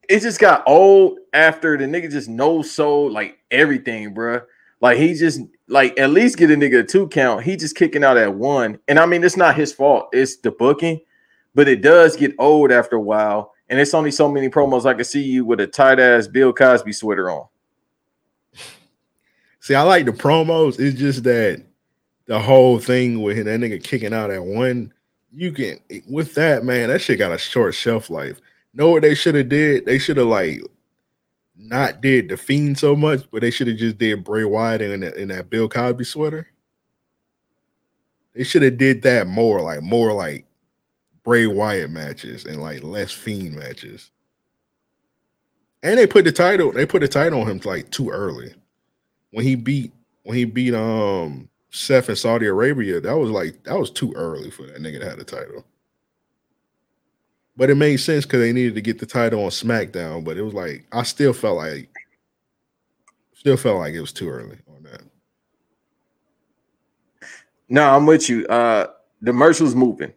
it 0.08 0.22
just 0.22 0.40
got 0.40 0.64
old 0.68 1.20
after 1.34 1.78
the 1.78 1.86
nigga 1.86 2.12
just 2.12 2.30
no 2.30 2.62
sold 2.62 3.14
like 3.14 3.40
everything, 3.50 4.14
bruh. 4.14 4.44
Like 4.80 5.00
he 5.00 5.16
just 5.16 5.42
like 5.68 5.98
at 6.00 6.12
least 6.12 6.38
get 6.38 6.52
a 6.52 6.56
nigga 6.56 6.82
a 6.82 6.84
two 6.84 7.08
count. 7.08 7.44
He 7.44 7.56
just 7.56 7.76
kicking 7.76 8.04
out 8.04 8.18
at 8.18 8.34
one. 8.34 8.78
And 8.88 9.00
I 9.00 9.08
mean, 9.08 9.24
it's 9.24 9.38
not 9.38 9.56
his 9.56 9.74
fault, 9.74 10.10
it's 10.14 10.38
the 10.38 10.52
booking, 10.52 11.02
but 11.56 11.68
it 11.68 11.82
does 11.82 12.16
get 12.16 12.36
old 12.38 12.72
after 12.72 12.96
a 12.96 13.02
while. 13.02 13.54
And 13.70 13.80
it's 13.80 13.94
only 13.94 14.12
so 14.12 14.32
many 14.32 14.50
promos 14.50 14.86
I 14.86 14.94
can 14.94 15.04
see 15.04 15.22
you 15.22 15.46
with 15.46 15.60
a 15.60 15.68
tight 15.68 16.00
ass 16.00 16.28
Bill 16.28 16.54
Cosby 16.54 16.94
sweater 16.94 17.30
on. 17.30 17.48
See, 19.60 19.76
I 19.76 19.82
like 19.82 20.06
the 20.06 20.14
promos. 20.14 20.80
It's 20.80 20.98
just 20.98 21.24
that 21.26 21.62
the 22.26 22.40
whole 22.40 22.80
thing 22.80 23.22
with 23.22 23.46
that 23.46 23.60
nigga 23.60 23.84
kicking 23.84 24.14
out 24.14 24.32
at 24.32 24.44
one, 24.44 24.94
you 25.34 25.52
can 25.52 25.80
with 26.10 26.36
that 26.36 26.64
man, 26.64 26.88
that 26.88 27.02
shit 27.02 27.20
got 27.20 27.34
a 27.34 27.38
short 27.38 27.76
shelf 27.76 28.10
life. 28.10 28.40
Know 28.74 28.92
what 28.92 29.02
they 29.02 29.16
should 29.16 29.36
have 29.36 29.50
did? 29.50 29.86
They 29.86 30.00
should 30.00 30.18
have 30.18 30.28
like 30.28 30.62
not 31.58 32.00
did 32.02 32.30
the 32.30 32.38
fiend 32.38 32.78
so 32.78 32.96
much, 32.96 33.30
but 33.32 33.42
they 33.42 33.52
should 33.52 33.68
have 33.68 33.78
just 33.78 33.98
did 33.98 34.24
Bray 34.24 34.46
Wyatt 34.46 34.82
in 34.82 35.04
in 35.04 35.28
that 35.28 35.50
Bill 35.50 35.68
Cosby 35.68 36.06
sweater. 36.06 36.48
They 38.34 38.44
should 38.44 38.62
have 38.62 38.78
did 38.78 39.02
that 39.02 39.28
more, 39.28 39.62
like 39.62 39.82
more 39.82 40.14
like 40.14 40.46
Bray 41.28 41.48
Wyatt 41.48 41.92
matches 41.92 42.46
and 42.46 42.64
like 42.64 42.84
less 42.84 43.12
fiend 43.12 43.56
matches. 43.58 44.12
And 45.84 46.00
they 46.00 46.08
put 46.08 46.26
the 46.26 46.34
title, 46.34 46.72
they 46.72 46.88
put 46.88 47.02
the 47.02 47.10
title 47.10 47.42
on 47.42 47.50
him 47.50 47.62
like 47.66 47.92
too 47.92 48.10
early 48.10 48.56
when 49.32 49.46
he 49.46 49.56
beat 49.56 49.94
when 50.24 50.38
he 50.38 50.46
beat 50.46 50.74
um 50.74 51.50
Seth 51.70 52.10
in 52.10 52.16
Saudi 52.16 52.48
Arabia, 52.48 53.02
that 53.02 53.18
was 53.18 53.30
like 53.30 53.64
that 53.66 53.78
was 53.80 53.92
too 53.92 54.14
early 54.16 54.50
for 54.50 54.64
that 54.64 54.82
nigga 54.82 55.00
to 55.00 55.10
have 55.10 55.20
the 55.20 55.26
title. 55.26 55.66
But 57.58 57.70
it 57.70 57.76
made 57.76 57.98
sense 57.98 58.26
because 58.26 58.40
they 58.42 58.54
needed 58.54 58.76
to 58.76 58.82
get 58.82 59.00
the 59.00 59.06
title 59.06 59.44
on 59.44 59.50
SmackDown. 59.50 60.24
But 60.24 60.38
it 60.38 60.44
was 60.44 60.54
like 60.56 60.86
I 60.92 61.04
still 61.04 61.34
felt 61.34 61.58
like 61.58 61.90
still 63.34 63.58
felt 63.58 63.80
like 63.80 63.94
it 63.94 64.02
was 64.02 64.14
too 64.14 64.30
early 64.30 64.60
on 64.76 64.84
that. 64.84 65.02
No, 67.70 67.90
I'm 67.90 68.06
with 68.06 68.30
you. 68.30 68.48
Uh 68.48 68.88
the 69.22 69.34
merch 69.34 69.60
was 69.60 69.76
moving. 69.76 70.14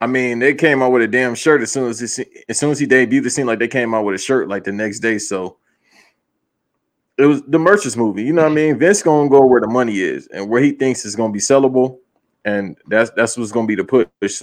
I 0.00 0.06
mean, 0.06 0.38
they 0.38 0.54
came 0.54 0.82
out 0.82 0.92
with 0.92 1.02
a 1.02 1.08
damn 1.08 1.34
shirt 1.34 1.60
as 1.60 1.72
soon 1.72 1.90
as 1.90 2.18
it, 2.18 2.28
as 2.48 2.58
soon 2.58 2.70
as 2.70 2.78
he 2.78 2.86
debuted. 2.86 3.26
It 3.26 3.30
seemed 3.30 3.48
like 3.48 3.58
they 3.58 3.68
came 3.68 3.94
out 3.94 4.04
with 4.04 4.14
a 4.14 4.18
shirt 4.18 4.48
like 4.48 4.64
the 4.64 4.72
next 4.72 5.00
day. 5.00 5.18
So 5.18 5.56
it 7.16 7.26
was 7.26 7.42
the 7.42 7.58
merch 7.58 7.84
is 7.84 7.96
moving. 7.96 8.26
You 8.26 8.32
know 8.32 8.42
what 8.42 8.52
I 8.52 8.54
mean? 8.54 8.78
Vince 8.78 9.02
gonna 9.02 9.28
go 9.28 9.44
where 9.44 9.60
the 9.60 9.66
money 9.66 9.98
is 10.00 10.28
and 10.28 10.48
where 10.48 10.62
he 10.62 10.70
thinks 10.70 11.04
is 11.04 11.16
gonna 11.16 11.32
be 11.32 11.40
sellable, 11.40 11.98
and 12.44 12.76
that's 12.86 13.10
that's 13.10 13.36
what's 13.36 13.50
gonna 13.50 13.66
be 13.66 13.74
the 13.74 13.84
push. 13.84 14.42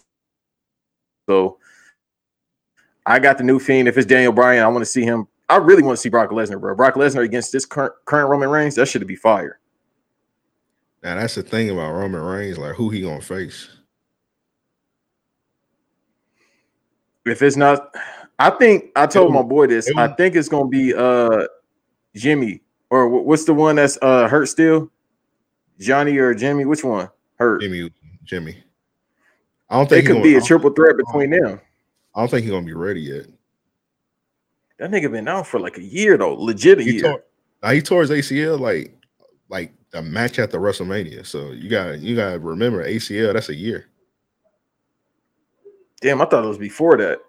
So 1.28 1.58
I 3.06 3.20
got 3.20 3.38
the 3.38 3.46
new 3.46 3.60
fiend. 3.60 3.88
If 3.88 3.98
it's 3.98 4.06
Daniel 4.06 4.34
Bryan, 4.34 4.64
I 4.64 4.68
want 4.68 4.82
to 4.82 4.86
see 4.86 5.04
him. 5.04 5.28
I 5.48 5.58
really 5.58 5.84
want 5.84 5.96
to 5.96 6.02
see 6.02 6.10
Brock 6.10 6.32
Lesnar, 6.32 6.60
bro. 6.60 6.76
Brock 6.76 6.96
Lesnar 6.96 7.24
against 7.24 7.54
this 7.54 7.66
current 7.66 7.94
current 8.04 8.30
Roman 8.30 8.50
Reigns. 8.50 8.76
That 8.76 8.88
should 8.88 9.06
be 9.08 9.16
fire. 9.16 9.60
Now 11.02 11.16
that's 11.16 11.36
the 11.36 11.44
thing 11.44 11.70
about 11.70 11.94
Roman 11.94 12.22
Reigns, 12.22 12.58
like 12.58 12.76
who 12.76 12.90
he 12.90 13.02
gonna 13.02 13.22
face. 13.22 13.70
If 17.26 17.42
it's 17.42 17.58
not, 17.58 17.94
I 18.38 18.52
think 18.52 18.92
I 18.96 19.08
told 19.08 19.34
my 19.34 19.42
boy 19.42 19.68
this. 19.68 19.90
I 19.98 20.08
think 20.08 20.36
it's 20.36 20.50
gonna 20.50 20.68
be 20.68 20.94
uh 20.94 21.46
Jimmy 22.16 22.62
or 22.90 23.10
what's 23.10 23.46
the 23.46 23.54
one 23.54 23.76
that's 23.78 23.98
uh 24.02 24.28
hurt 24.28 24.46
still? 24.48 24.92
Johnny 25.80 26.18
or 26.18 26.34
Jimmy? 26.34 26.66
Which 26.66 26.84
one 26.84 27.10
hurt? 27.36 27.62
Jimmy, 27.62 27.92
Jimmy. 28.24 28.64
I 29.70 29.78
don't 29.78 29.90
think 29.90 30.06
it 30.06 30.12
could 30.12 30.24
be 30.24 30.36
a 30.36 30.42
triple 30.42 30.70
threat 30.70 30.96
between 30.98 31.32
them. 31.32 31.60
I 32.14 32.20
don't 32.22 32.30
think 32.30 32.44
he's 32.44 32.52
gonna 32.52 32.66
be 32.66 32.74
ready 32.74 33.02
yet. 33.02 33.26
That 34.78 34.92
nigga 34.92 35.12
been 35.12 35.28
out 35.28 35.48
for 35.48 35.60
like 35.60 35.78
a 35.78 35.84
year 35.84 36.18
though, 36.18 36.34
legit 36.34 36.80
a 36.80 36.84
He 36.84 36.94
year. 36.94 37.02
tore, 37.04 37.24
now 37.64 37.72
he 37.72 37.82
tore 37.82 38.02
his 38.02 38.12
ACL 38.12 38.60
like 38.60 38.94
like 39.50 39.74
the 39.92 40.02
match 40.02 40.38
at 40.38 40.52
the 40.52 40.58
WrestleMania. 40.58 41.26
So 41.26 41.52
you 41.52 41.70
got 41.70 42.00
you 42.00 42.16
got 42.16 42.32
to 42.34 42.40
remember 42.40 42.86
ACL. 42.86 43.34
That's 43.34 43.50
a 43.50 43.56
year. 43.56 43.88
Damn, 46.02 46.22
I 46.22 46.26
thought 46.26 46.44
it 46.44 46.48
was 46.48 46.58
before 46.58 46.98
that. 46.98 47.20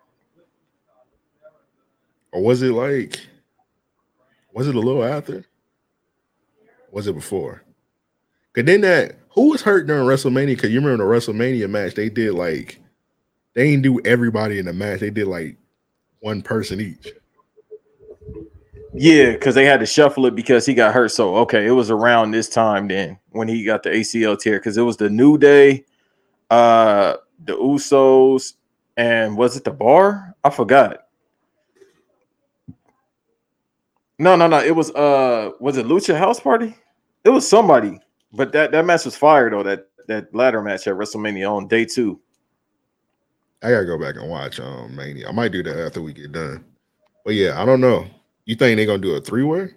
Or 2.33 2.43
was 2.43 2.63
it 2.63 2.73
like? 2.73 3.19
Was 4.53 4.69
it 4.69 4.75
a 4.75 4.81
little 4.81 5.05
after? 5.05 5.45
Was 6.91 7.07
it 7.07 7.15
before? 7.15 7.63
Cause 8.55 8.65
then 8.65 8.81
that 8.81 9.17
who 9.31 9.51
was 9.51 9.63
hurt 9.63 9.87
during 9.87 10.07
WrestleMania? 10.07 10.59
Cause 10.59 10.71
you 10.71 10.81
remember 10.81 11.05
the 11.05 11.11
WrestleMania 11.11 11.69
match? 11.69 11.95
They 11.95 12.09
did 12.09 12.33
like 12.33 12.81
they 13.55 13.71
didn't 13.71 13.83
do 13.83 14.01
everybody 14.05 14.59
in 14.59 14.67
the 14.67 14.73
match. 14.73 15.01
They 15.01 15.11
did 15.11 15.27
like 15.27 15.57
one 16.21 16.43
person 16.43 16.81
each. 16.81 17.13
Yeah, 18.95 19.33
because 19.33 19.55
they 19.55 19.67
had 19.67 19.81
to 19.81 19.87
shuffle 19.87 20.25
it 20.25 20.35
because 20.35 20.65
he 20.65 20.73
got 20.73 20.95
hurt. 20.95 21.11
So 21.11 21.37
okay, 21.37 21.67
it 21.67 21.73
was 21.73 21.91
around 21.91 22.31
this 22.31 22.49
time 22.49 22.89
then 22.89 23.19
when 23.31 23.47
he 23.47 23.63
got 23.63 23.83
the 23.83 23.91
ACL 23.91 24.39
tear 24.39 24.59
because 24.59 24.79
it 24.79 24.83
was 24.83 24.97
the 24.97 25.11
New 25.11 25.37
Day, 25.37 25.85
uh, 26.51 27.17
the 27.47 27.55
Usos, 27.55 28.55
and 28.97 29.37
was 29.37 29.57
it 29.57 29.65
the 29.65 29.71
bar? 29.71 30.35
I 30.45 30.51
forgot. 30.51 31.07
No, 34.19 34.35
no, 34.37 34.47
no. 34.47 34.61
It 34.63 34.75
was 34.75 34.91
uh 34.93 35.51
was 35.61 35.77
it 35.77 35.87
Lucha 35.87 36.17
House 36.17 36.41
Party? 36.41 36.75
It 37.25 37.31
was 37.31 37.47
somebody, 37.47 37.99
but 38.33 38.53
that 38.53 38.73
that 38.73 38.87
match 38.87 39.05
was 39.05 39.17
fire 39.17 39.51
though. 39.51 39.63
That 39.63 39.89
that 40.09 40.35
ladder 40.35 40.63
match 40.63 40.87
at 40.87 40.95
WrestleMania 40.95 41.51
on 41.51 41.69
day 41.69 41.85
two. 41.85 42.21
I 43.63 43.71
gotta 43.71 43.85
go 43.85 43.99
back 43.99 44.17
and 44.17 44.31
watch 44.31 44.61
um 44.61 44.95
Mania. 44.95 45.29
I 45.29 45.33
might 45.33 45.53
do 45.53 45.63
that 45.63 45.87
after 45.87 46.01
we 46.01 46.13
get 46.13 46.33
done. 46.33 46.65
But 47.25 47.35
yeah, 47.35 47.61
I 47.61 47.67
don't 47.67 47.81
know. 47.81 48.07
You 48.45 48.55
think 48.55 48.77
they're 48.77 48.87
gonna 48.87 48.99
do 48.99 49.17
a 49.17 49.21
three 49.21 49.43
way? 49.43 49.71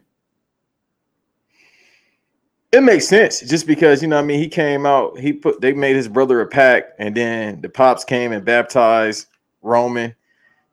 It 2.71 2.81
makes 2.81 3.07
sense 3.07 3.39
just 3.41 3.65
because 3.65 4.01
you 4.01 4.07
know 4.07 4.17
what 4.17 4.23
I 4.23 4.27
mean 4.27 4.39
he 4.39 4.47
came 4.47 4.85
out, 4.85 5.17
he 5.17 5.33
put 5.33 5.59
they 5.59 5.73
made 5.73 5.95
his 5.95 6.07
brother 6.07 6.39
a 6.41 6.47
pack, 6.47 6.89
and 6.99 7.15
then 7.15 7.61
the 7.61 7.69
pops 7.69 8.03
came 8.03 8.31
and 8.31 8.45
baptized 8.45 9.27
Roman. 9.63 10.15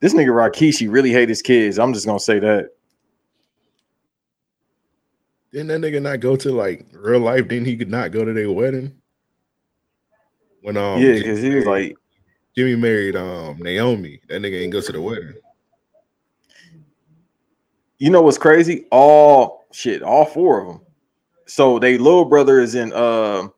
This 0.01 0.12
nigga 0.12 0.28
Rikishi 0.28 0.92
really 0.92 1.11
hate 1.11 1.30
his 1.30 1.40
kids. 1.40 1.78
I'm 1.78 1.94
just 1.94 2.05
gonna 2.05 2.20
say 2.20 2.38
that. 2.38 2.70
Didn't 5.53 5.68
that 5.68 5.80
nigga 5.80 6.03
not 6.03 6.20
go 6.20 6.36
to 6.36 6.53
like 6.53 6.84
real 6.92 7.20
life? 7.20 7.49
Didn't 7.49 7.66
he 7.66 7.78
could 7.78 7.90
not 7.90 8.12
go 8.12 8.26
to 8.26 8.32
their 8.34 8.53
wedding? 8.53 8.94
When 10.61 10.76
um 10.76 11.01
yeah, 11.01 11.14
because 11.14 11.40
he 11.40 11.55
was 11.55 11.64
like 11.64 11.97
Jimmy 12.55 12.76
married 12.76 13.16
um 13.16 13.57
Naomi. 13.59 14.20
That 14.28 14.42
nigga 14.42 14.61
ain't 14.61 14.72
go 14.72 14.82
to 14.82 14.92
the 14.92 15.01
wedding. 15.01 15.32
You 17.99 18.11
know 18.11 18.20
what's 18.20 18.36
crazy? 18.36 18.84
All 18.90 19.64
shit, 19.72 20.03
all 20.03 20.26
four 20.26 20.61
of 20.61 20.66
them. 20.66 20.86
So 21.47 21.78
they 21.78 21.99
little 21.99 22.24
brother 22.24 22.61
is 22.61 22.74
in. 22.74 22.92
Uh, 22.92 23.49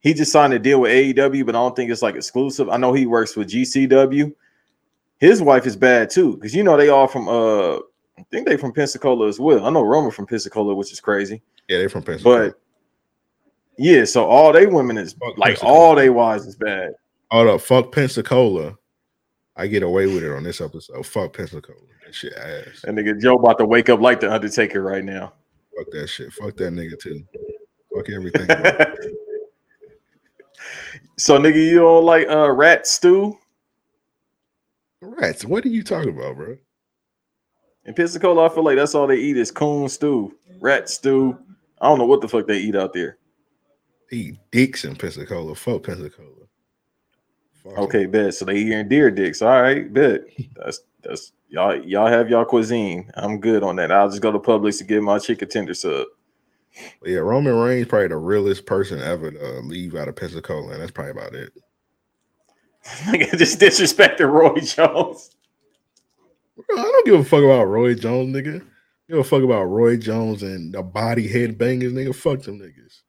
he 0.00 0.14
just 0.14 0.30
signed 0.30 0.52
a 0.52 0.58
deal 0.58 0.80
with 0.80 0.92
AEW, 0.92 1.44
but 1.44 1.54
I 1.54 1.58
don't 1.58 1.74
think 1.74 1.90
it's 1.90 2.02
like 2.02 2.14
exclusive. 2.14 2.68
I 2.68 2.76
know 2.76 2.92
he 2.92 3.06
works 3.06 3.36
with 3.36 3.48
GCW. 3.48 4.32
His 5.18 5.42
wife 5.42 5.66
is 5.66 5.76
bad 5.76 6.10
too, 6.10 6.34
because 6.34 6.54
you 6.54 6.62
know 6.62 6.76
they 6.76 6.88
all 6.88 7.08
from. 7.08 7.28
Uh, 7.28 7.76
I 8.18 8.24
think 8.30 8.46
they 8.48 8.56
from 8.56 8.72
Pensacola 8.72 9.28
as 9.28 9.38
well. 9.38 9.64
I 9.64 9.70
know 9.70 9.82
Roman 9.82 10.10
from 10.10 10.26
Pensacola, 10.26 10.74
which 10.74 10.92
is 10.92 11.00
crazy. 11.00 11.40
Yeah, 11.68 11.78
they 11.78 11.88
from 11.88 12.02
Pensacola. 12.02 12.48
But 12.48 12.60
yeah, 13.78 14.04
so 14.04 14.26
all 14.26 14.52
they 14.52 14.66
women 14.66 14.98
is 14.98 15.16
like 15.36 15.54
Pensacola. 15.54 15.72
all 15.72 15.94
they 15.94 16.10
wives 16.10 16.46
is 16.46 16.56
bad. 16.56 16.92
Hold 17.30 17.48
up, 17.48 17.60
fuck 17.60 17.92
Pensacola. 17.92 18.76
I 19.56 19.66
get 19.66 19.82
away 19.82 20.06
with 20.06 20.22
it 20.22 20.32
on 20.32 20.44
this 20.44 20.60
episode. 20.60 21.04
Fuck 21.04 21.36
Pensacola. 21.36 21.78
That 22.04 22.14
shit 22.14 22.32
ass. 22.34 22.84
And 22.84 22.96
nigga 22.96 23.20
Joe 23.20 23.34
about 23.34 23.58
to 23.58 23.66
wake 23.66 23.88
up 23.88 24.00
like 24.00 24.20
the 24.20 24.32
Undertaker 24.32 24.82
right 24.82 25.04
now. 25.04 25.32
Fuck 25.78 25.90
that 25.92 26.08
shit. 26.08 26.32
Fuck 26.32 26.56
that 26.56 26.72
nigga 26.72 26.98
too. 26.98 27.22
Fuck 27.94 28.10
everything. 28.10 28.48
So 31.18 31.36
nigga, 31.36 31.56
you 31.56 31.80
don't 31.80 32.04
like 32.04 32.28
uh 32.28 32.50
rat 32.50 32.86
stew? 32.86 33.36
Rats. 35.02 35.44
What 35.44 35.64
are 35.64 35.68
you 35.68 35.82
talking 35.82 36.16
about, 36.16 36.36
bro? 36.36 36.56
In 37.86 37.94
Pensacola, 37.94 38.46
I 38.46 38.54
feel 38.54 38.62
like 38.62 38.76
that's 38.76 38.94
all 38.94 39.06
they 39.06 39.16
eat 39.16 39.36
is 39.36 39.50
coon 39.50 39.88
stew, 39.88 40.36
rat 40.60 40.88
stew. 40.88 41.36
I 41.80 41.88
don't 41.88 41.98
know 41.98 42.06
what 42.06 42.20
the 42.20 42.28
fuck 42.28 42.46
they 42.46 42.58
eat 42.58 42.76
out 42.76 42.92
there. 42.92 43.18
They 44.10 44.16
eat 44.16 44.38
dicks 44.52 44.84
in 44.84 44.94
Pensacola. 44.94 45.54
Fuck 45.56 45.84
Pensacola. 45.84 46.28
Okay, 47.66 48.06
bet. 48.06 48.34
So 48.34 48.44
they 48.44 48.56
eating 48.56 48.88
deer 48.88 49.10
dicks. 49.10 49.42
All 49.42 49.60
right, 49.60 49.92
bet. 49.92 50.22
That's 50.54 50.80
that's 51.02 51.32
y'all 51.48 51.76
y'all 51.84 52.06
have 52.06 52.28
y'all 52.28 52.44
cuisine. 52.44 53.10
I'm 53.14 53.40
good 53.40 53.62
on 53.62 53.76
that. 53.76 53.92
I'll 53.92 54.08
just 54.08 54.22
go 54.22 54.32
to 54.32 54.38
Publix 54.38 54.78
to 54.78 54.84
get 54.84 55.02
my 55.02 55.18
chicken 55.18 55.48
tender 55.48 55.74
sub. 55.74 56.06
Yeah, 57.04 57.18
Roman 57.18 57.56
Reigns 57.56 57.88
probably 57.88 58.08
the 58.08 58.16
realest 58.16 58.66
person 58.66 59.00
ever 59.00 59.30
to 59.30 59.60
leave 59.60 59.96
out 59.96 60.08
of 60.08 60.16
Pensacola, 60.16 60.72
and 60.72 60.82
that's 60.82 60.90
probably 60.90 61.12
about 61.12 61.34
it. 61.34 61.52
Nigga 62.84 63.30
just 63.38 63.58
disrespected 63.58 64.30
Roy 64.30 64.60
Jones. 64.60 65.30
Bro, 66.56 66.78
I 66.78 66.82
don't 66.82 67.06
give 67.06 67.20
a 67.20 67.24
fuck 67.24 67.42
about 67.42 67.64
Roy 67.64 67.94
Jones, 67.94 68.34
nigga. 68.34 68.64
Give 69.08 69.18
a 69.18 69.24
fuck 69.24 69.42
about 69.42 69.64
Roy 69.64 69.96
Jones 69.96 70.42
and 70.42 70.72
the 70.72 70.82
body 70.82 71.28
headbangers, 71.28 71.92
nigga. 71.92 72.14
Fuck 72.14 72.42
them 72.42 72.60
niggas. 72.60 73.00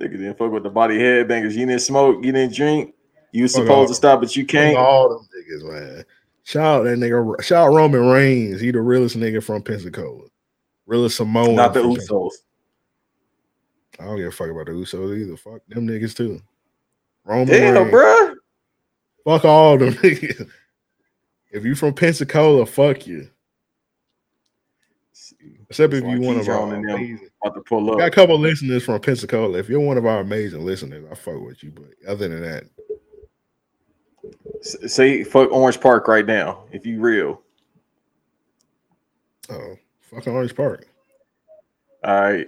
Nigga 0.00 0.12
didn't 0.12 0.38
fuck 0.38 0.52
with 0.52 0.62
the 0.62 0.70
body 0.70 0.98
headbangers. 0.98 1.52
You 1.52 1.66
didn't 1.66 1.80
smoke, 1.80 2.24
you 2.24 2.32
didn't 2.32 2.54
drink. 2.54 2.94
You 3.32 3.48
supposed 3.48 3.88
to 3.88 3.94
stop, 3.94 4.20
but 4.20 4.36
you 4.36 4.46
can't. 4.46 4.76
all 4.76 5.08
them 5.08 5.28
niggas, 5.36 5.64
man. 5.64 6.04
Shout 6.44 6.80
out 6.80 6.82
that 6.84 6.98
nigga. 6.98 7.42
Shout 7.42 7.66
out 7.68 7.74
Roman 7.74 8.06
Reigns. 8.06 8.60
He 8.60 8.70
the 8.70 8.80
realest 8.80 9.16
nigga 9.16 9.42
from 9.42 9.62
Pensacola. 9.62 10.26
Realest 10.86 11.16
Samoan. 11.16 11.56
Not 11.56 11.72
the 11.74 11.80
Usos. 11.82 12.30
I 13.98 14.04
don't 14.04 14.16
give 14.18 14.26
a 14.26 14.30
fuck 14.30 14.50
about 14.50 14.66
the 14.66 14.72
Usos 14.72 15.18
either. 15.18 15.36
Fuck 15.36 15.62
them 15.68 15.88
niggas 15.88 16.14
too. 16.16 16.40
Roman 17.24 17.46
Damn, 17.48 17.74
Reigns. 17.84 17.94
bruh. 17.94 18.34
Fuck 19.24 19.44
all 19.46 19.78
them 19.78 19.94
niggas. 19.94 20.48
If 21.50 21.64
you 21.64 21.74
from 21.74 21.94
Pensacola, 21.94 22.66
fuck 22.66 23.06
you. 23.06 23.28
Except 25.70 25.94
if 25.94 26.04
you 26.04 26.20
one 26.20 26.38
of 26.38 26.48
our 26.48 26.74
amazing. 26.74 27.28
about 27.42 27.54
to 27.54 27.62
pull 27.62 27.90
up. 27.90 27.98
got 27.98 28.08
a 28.08 28.10
couple 28.10 28.38
listeners 28.38 28.84
from 28.84 29.00
Pensacola. 29.00 29.58
If 29.58 29.68
you're 29.68 29.80
one 29.80 29.96
of 29.96 30.04
our 30.04 30.20
amazing 30.20 30.64
listeners, 30.64 31.06
I 31.10 31.14
fuck 31.14 31.40
with 31.40 31.62
you. 31.62 31.70
But 31.70 31.86
other 32.06 32.28
than 32.28 32.42
that, 32.42 32.64
Say 34.64 35.24
fuck 35.24 35.52
Orange 35.52 35.78
Park 35.78 36.08
right 36.08 36.24
now, 36.24 36.64
if 36.72 36.86
you 36.86 36.98
real. 36.98 37.42
oh, 39.50 39.76
fucking 40.00 40.32
Orange 40.32 40.54
Park. 40.56 40.86
All 42.02 42.20
right. 42.20 42.46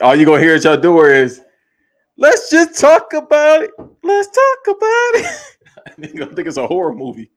All 0.00 0.14
you 0.14 0.24
gonna 0.24 0.40
hear 0.40 0.54
at 0.54 0.64
your 0.64 0.76
door 0.76 1.10
is 1.10 1.40
let's 2.16 2.50
just 2.50 2.78
talk 2.78 3.12
about 3.14 3.62
it. 3.62 3.70
Let's 4.02 4.28
talk 4.28 4.76
about 4.76 5.10
it. 5.14 5.40
I 6.22 6.34
think 6.34 6.46
it's 6.46 6.56
a 6.56 6.66
horror 6.66 6.94
movie. 6.94 7.30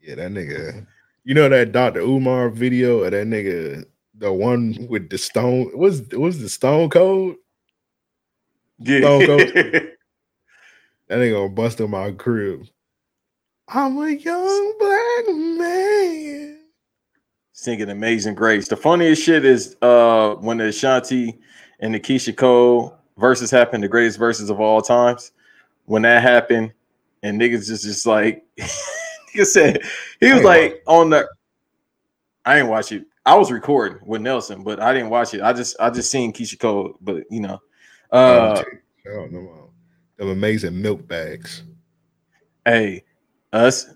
Yeah, 0.00 0.14
that 0.14 0.30
nigga. 0.30 0.86
You 1.24 1.34
know 1.34 1.48
that 1.50 1.72
Dr. 1.72 2.00
Umar 2.00 2.48
video 2.48 3.00
of 3.00 3.10
that 3.10 3.26
nigga, 3.26 3.84
the 4.14 4.32
one 4.32 4.86
with 4.88 5.10
the 5.10 5.18
stone. 5.18 5.70
What's 5.74 6.00
what's 6.12 6.38
the 6.38 6.48
stone 6.48 6.88
cold? 6.88 7.36
Yeah. 8.78 9.00
Stone 9.00 9.26
cold. 9.26 9.82
That 11.08 11.18
nigga 11.18 11.34
gonna 11.34 11.48
bust 11.50 11.80
in 11.80 11.90
my 11.90 12.10
crib. 12.10 12.66
I'm 13.68 13.98
a 13.98 14.10
young 14.10 14.74
black 14.78 15.36
man. 15.36 16.58
Singing 17.52 17.90
Amazing 17.90 18.36
Grace. 18.36 18.68
The 18.68 18.76
funniest 18.76 19.22
shit 19.22 19.44
is 19.44 19.76
uh 19.82 20.34
when 20.36 20.58
the 20.58 20.66
Ashanti 20.66 21.38
and 21.80 21.94
the 21.94 21.98
Keyshia 21.98 22.36
Cole 22.36 22.96
verses 23.18 23.50
happened, 23.50 23.82
the 23.82 23.88
greatest 23.88 24.18
verses 24.18 24.50
of 24.50 24.60
all 24.60 24.80
times. 24.80 25.32
When 25.86 26.02
that 26.02 26.22
happened, 26.22 26.72
and 27.22 27.40
niggas 27.40 27.66
just 27.66 27.84
just 27.84 28.06
like 28.06 28.44
nigga 28.58 29.46
said 29.46 29.82
he 30.20 30.32
was 30.32 30.42
like 30.42 30.82
on 30.86 31.10
the 31.10 31.28
I 32.44 32.56
didn't 32.56 32.70
watch 32.70 32.92
it. 32.92 33.04
I 33.24 33.34
was 33.34 33.50
recording 33.50 33.98
with 34.06 34.20
Nelson, 34.20 34.62
but 34.62 34.78
I 34.78 34.92
didn't 34.92 35.10
watch 35.10 35.34
it. 35.34 35.42
I 35.42 35.52
just 35.52 35.76
I 35.80 35.90
just 35.90 36.10
seen 36.10 36.32
Keyshia 36.32 36.60
Cole, 36.60 36.96
but 37.00 37.24
you 37.30 37.40
know. 37.40 37.60
Uh 38.12 38.56
Shout 39.04 39.18
out 39.18 39.32
them, 39.32 39.48
um, 39.48 39.70
them 40.16 40.28
amazing 40.28 40.80
milk 40.80 41.06
bags. 41.08 41.64
Hey, 42.64 43.04
us, 43.56 43.86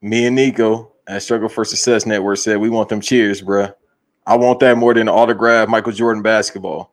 me 0.00 0.26
and 0.26 0.36
Nico 0.36 0.92
at 1.06 1.22
Struggle 1.22 1.48
for 1.48 1.64
Success 1.64 2.06
Network 2.06 2.38
said 2.38 2.58
we 2.58 2.70
want 2.70 2.88
them 2.88 3.00
cheers, 3.00 3.42
bruh. 3.42 3.74
I 4.26 4.36
want 4.36 4.60
that 4.60 4.76
more 4.76 4.94
than 4.94 5.08
autograph 5.08 5.68
Michael 5.68 5.92
Jordan 5.92 6.22
basketball. 6.22 6.92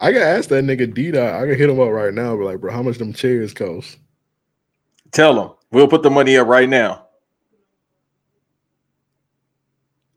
I 0.00 0.10
gotta 0.10 0.26
ask 0.26 0.48
that 0.48 0.64
nigga 0.64 0.92
D 0.92 1.12
dot. 1.12 1.34
I 1.34 1.46
can 1.46 1.56
hit 1.56 1.70
him 1.70 1.78
up 1.78 1.90
right 1.90 2.12
now. 2.12 2.36
Be 2.36 2.42
like, 2.42 2.60
bro, 2.60 2.72
how 2.72 2.82
much 2.82 2.98
them 2.98 3.12
chairs 3.12 3.54
cost? 3.54 3.98
Tell 5.12 5.34
them 5.34 5.50
we'll 5.70 5.88
put 5.88 6.02
the 6.02 6.10
money 6.10 6.36
up 6.36 6.48
right 6.48 6.68
now. 6.68 7.06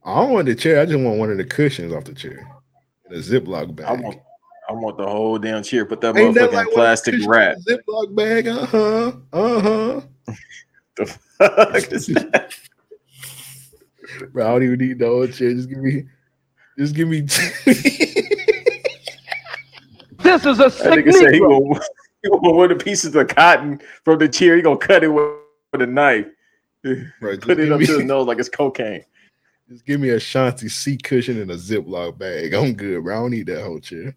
I 0.04 0.16
don't 0.16 0.32
want 0.32 0.46
the 0.48 0.56
chair. 0.56 0.82
I 0.82 0.86
just 0.86 1.00
want 1.00 1.20
one 1.20 1.32
of 1.32 1.38
the 1.38 1.44
cushions 1.44 1.94
off 1.94 2.06
the 2.06 2.14
chair 2.14 2.48
in 3.10 3.16
a 3.16 3.20
Ziploc 3.20 3.76
bag. 3.76 3.88
I 3.88 3.94
want, 3.94 4.20
I 4.70 4.74
want 4.74 4.98
the 4.98 5.06
whole 5.06 5.38
damn 5.38 5.64
chair. 5.64 5.86
Put 5.86 6.02
that 6.02 6.16
Ain't 6.16 6.34
that 6.36 6.50
motherfucking 6.50 6.54
like 6.54 6.68
of 6.68 6.72
the 6.72 6.76
plastic 6.76 7.16
wrap. 7.28 7.58
Ziploc 7.68 8.16
bag. 8.16 8.48
Uh 8.48 8.66
huh. 8.66 9.12
Uh 9.34 9.60
huh. 9.60 10.02
The 10.98 11.06
fuck 11.06 11.92
is 11.92 12.08
that? 12.08 12.54
Bro, 14.32 14.46
I 14.48 14.52
don't 14.52 14.64
even 14.64 14.80
need 14.80 15.00
the 15.00 15.08
whole 15.08 15.28
chair. 15.28 15.54
Just 15.54 15.68
give 15.70 15.80
me, 15.80 16.04
just 16.78 16.96
give 16.96 17.08
me. 17.08 17.28
This 20.20 20.46
is 20.46 20.60
a 20.60 20.70
sick 20.72 21.06
nigga 21.06 21.14
said 21.14 21.34
he 21.34 21.40
gonna, 21.40 21.80
he 22.24 22.30
gonna 22.30 22.52
one 22.54 22.72
of 22.72 22.78
the 22.80 22.84
pieces 22.84 23.16
of 23.16 23.28
cotton 23.28 23.80
from 24.04 24.18
the 24.20 24.28
chair. 24.28 24.56
He 24.56 24.62
gonna 24.64 24.78
cut 24.78 25.04
it 25.04 25.08
with, 25.08 25.32
with 25.72 25.82
a 25.84 25.88
knife. 25.88 26.26
Bro, 26.84 27.38
Put 27.38 27.60
it 27.60 27.72
up 27.72 27.80
me- 27.80 27.86
to 27.86 27.98
his 28.00 28.04
nose 28.06 28.26
like 28.28 28.40
it's 28.40 28.50
cocaine. 28.50 29.04
Just 29.70 29.86
give 29.86 30.00
me 30.00 30.10
Ashanti 30.10 30.68
seat 30.70 31.04
cushion 31.04 31.40
and 31.42 31.52
a 31.52 31.56
Ziploc 31.56 32.18
bag. 32.18 32.54
I'm 32.54 32.74
good, 32.74 33.04
bro. 33.04 33.16
I 33.16 33.20
don't 33.22 33.32
need 33.32 33.48
that 33.48 33.64
whole 33.64 33.80
chair. 33.80 34.16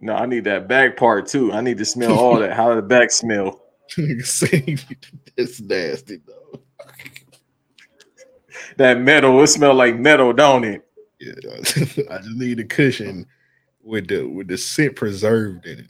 No, 0.00 0.14
I 0.14 0.26
need 0.26 0.44
that 0.44 0.68
back 0.68 0.96
part 0.96 1.26
too. 1.26 1.52
I 1.52 1.60
need 1.60 1.78
to 1.78 1.84
smell 1.84 2.18
all 2.18 2.38
that. 2.38 2.52
How 2.54 2.74
the 2.74 2.82
back 2.82 3.10
smell? 3.10 3.62
That's 5.36 5.60
nasty, 5.60 6.20
though. 6.26 6.60
That 8.76 9.00
metal, 9.00 9.42
it 9.42 9.46
smell 9.48 9.74
like 9.74 9.96
metal, 9.96 10.32
don't 10.32 10.64
it? 10.64 10.82
Yeah, 11.18 11.32
I 12.10 12.18
just 12.18 12.36
need 12.36 12.60
a 12.60 12.64
cushion 12.64 13.26
with 13.82 14.08
the 14.08 14.24
with 14.24 14.48
the 14.48 14.56
scent 14.56 14.96
preserved 14.96 15.66
in 15.66 15.80
it, 15.80 15.86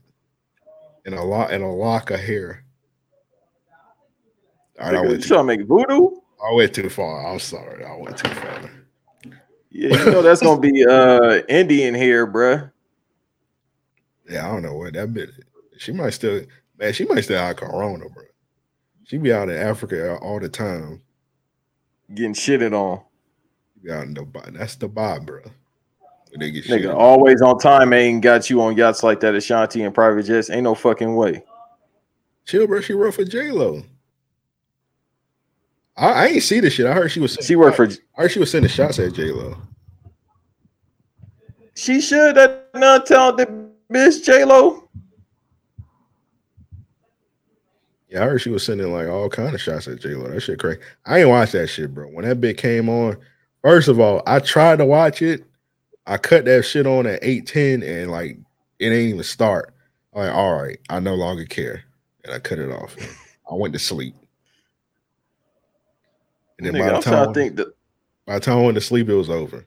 and 1.05 1.15
a 1.15 1.23
lot 1.23 1.53
and 1.53 1.63
a 1.63 1.69
lock 1.69 2.11
of 2.11 2.21
hair. 2.21 2.65
All 4.81 4.87
right, 4.87 4.95
I 4.95 4.99
Nigga, 4.99 5.09
went 5.09 5.23
you 5.23 5.29
trying 5.29 5.41
to 5.41 5.45
make 5.45 5.67
voodoo? 5.67 6.17
I 6.43 6.53
went 6.55 6.75
too 6.75 6.89
far. 6.89 7.27
I'm 7.27 7.39
sorry. 7.39 7.85
I 7.85 7.97
went 7.97 8.17
too 8.17 8.31
far. 8.31 8.71
Yeah, 9.71 10.05
you 10.05 10.11
know 10.11 10.23
that's 10.23 10.43
gonna 10.43 10.61
be 10.61 10.85
uh 10.85 11.43
Indian 11.49 11.95
here, 11.95 12.27
bruh. 12.27 12.73
Yeah, 14.29 14.49
I 14.49 14.53
don't 14.53 14.63
know 14.63 14.75
what 14.75 14.95
that 14.95 15.13
bit. 15.13 15.31
She 15.79 15.93
might 15.93 16.11
still, 16.11 16.43
man. 16.81 16.93
She 16.93 17.05
might 17.05 17.21
still 17.21 17.39
have 17.39 17.57
corona, 17.57 18.09
bro. 18.09 18.25
She 19.05 19.19
be 19.19 19.33
out 19.33 19.49
in 19.49 19.57
Africa 19.57 20.17
all 20.17 20.41
the 20.41 20.49
time. 20.49 21.03
Getting 22.15 22.35
shitted 22.35 22.73
on. 22.73 23.03
She 23.75 23.87
be 23.87 23.93
out 23.93 24.05
in 24.05 24.15
Dubai. 24.15 24.57
That's 24.57 24.77
Dubai, 24.77 25.25
bro. 25.25 25.43
Where 25.43 25.53
They 26.39 26.51
get. 26.51 26.65
Nigga, 26.65 26.95
always 26.95 27.43
on 27.43 27.59
time 27.59 27.93
ain't 27.93 28.23
got 28.23 28.51
you 28.51 28.63
on 28.63 28.77
yachts 28.77 29.03
like 29.03 29.21
that, 29.21 29.35
Ashanti 29.35 29.83
and 29.83 29.95
private 29.95 30.25
jets. 30.25 30.51
Ain't 30.51 30.65
no 30.65 30.75
fucking 30.75 31.15
way. 31.15 31.45
Chill, 32.47 32.67
bro. 32.67 32.81
She 32.81 32.95
wrote 32.95 33.15
for 33.15 33.25
J 33.25 33.51
Lo. 33.51 33.83
I, 35.97 36.09
I 36.09 36.27
ain't 36.29 36.43
see 36.43 36.61
the 36.61 36.71
shit. 36.71 36.87
I 36.87 36.93
heard 36.93 37.11
she 37.11 37.21
was. 37.21 37.37
She 37.43 37.57
worked 37.57 37.77
for 37.77 37.87
I 38.17 38.23
heard 38.23 38.33
she 38.33 38.39
was 38.39 38.51
sending 38.51 38.71
shots 38.71 38.99
at 38.99 39.13
J 39.13 39.31
Lo. 39.33 39.57
she 41.75 42.01
should 42.01 42.37
that 42.37 42.69
non 42.75 43.05
talented 43.05 43.49
bitch 43.93 44.25
J 44.25 44.45
Lo. 44.45 44.80
Yeah, 48.11 48.23
I 48.23 48.27
heard 48.27 48.41
she 48.41 48.51
was 48.51 48.65
sending 48.65 48.93
like 48.93 49.07
all 49.07 49.29
kind 49.29 49.55
of 49.55 49.61
shots 49.61 49.87
at 49.87 50.01
J 50.01 50.15
Lo. 50.15 50.29
That 50.29 50.41
shit 50.41 50.59
crazy. 50.59 50.81
I 51.07 51.21
ain't 51.21 51.29
watch 51.29 51.53
that 51.53 51.69
shit, 51.69 51.95
bro. 51.95 52.09
When 52.09 52.25
that 52.25 52.41
bit 52.41 52.57
came 52.57 52.89
on, 52.89 53.17
first 53.63 53.87
of 53.87 54.01
all, 54.01 54.23
I 54.27 54.41
tried 54.41 54.79
to 54.79 54.85
watch 54.85 55.23
it. 55.23 55.45
I 56.07 56.17
cut 56.19 56.45
that 56.47 56.65
shit 56.65 56.89
on 56.89 57.07
at 57.07 57.21
eight 57.23 57.47
ten, 57.47 57.85
and 57.85 58.11
like 58.11 58.37
it 58.81 58.87
ain't 58.87 59.11
even 59.11 59.23
start. 59.23 59.73
I'm 60.13 60.23
like, 60.23 60.35
all 60.35 60.61
right, 60.61 60.81
I 60.89 60.99
no 60.99 61.15
longer 61.15 61.45
care, 61.45 61.85
and 62.25 62.35
I 62.35 62.41
cut 62.41 62.59
it 62.59 62.73
off. 62.73 62.97
I 63.51 63.55
went 63.55 63.73
to 63.75 63.79
sleep. 63.79 64.17
And 66.59 66.67
then 66.67 66.75
Nigga, 66.75 66.79
by 66.81 66.89
the 66.89 66.97
I'm 66.97 67.03
time, 67.03 67.29
to 67.29 67.41
think 67.41 67.57
that 67.57 67.73
by 68.27 68.35
the 68.35 68.41
time 68.41 68.59
I 68.59 68.63
went 68.63 68.75
to 68.75 68.81
sleep, 68.81 69.09
it 69.09 69.15
was 69.15 69.31
over. 69.31 69.65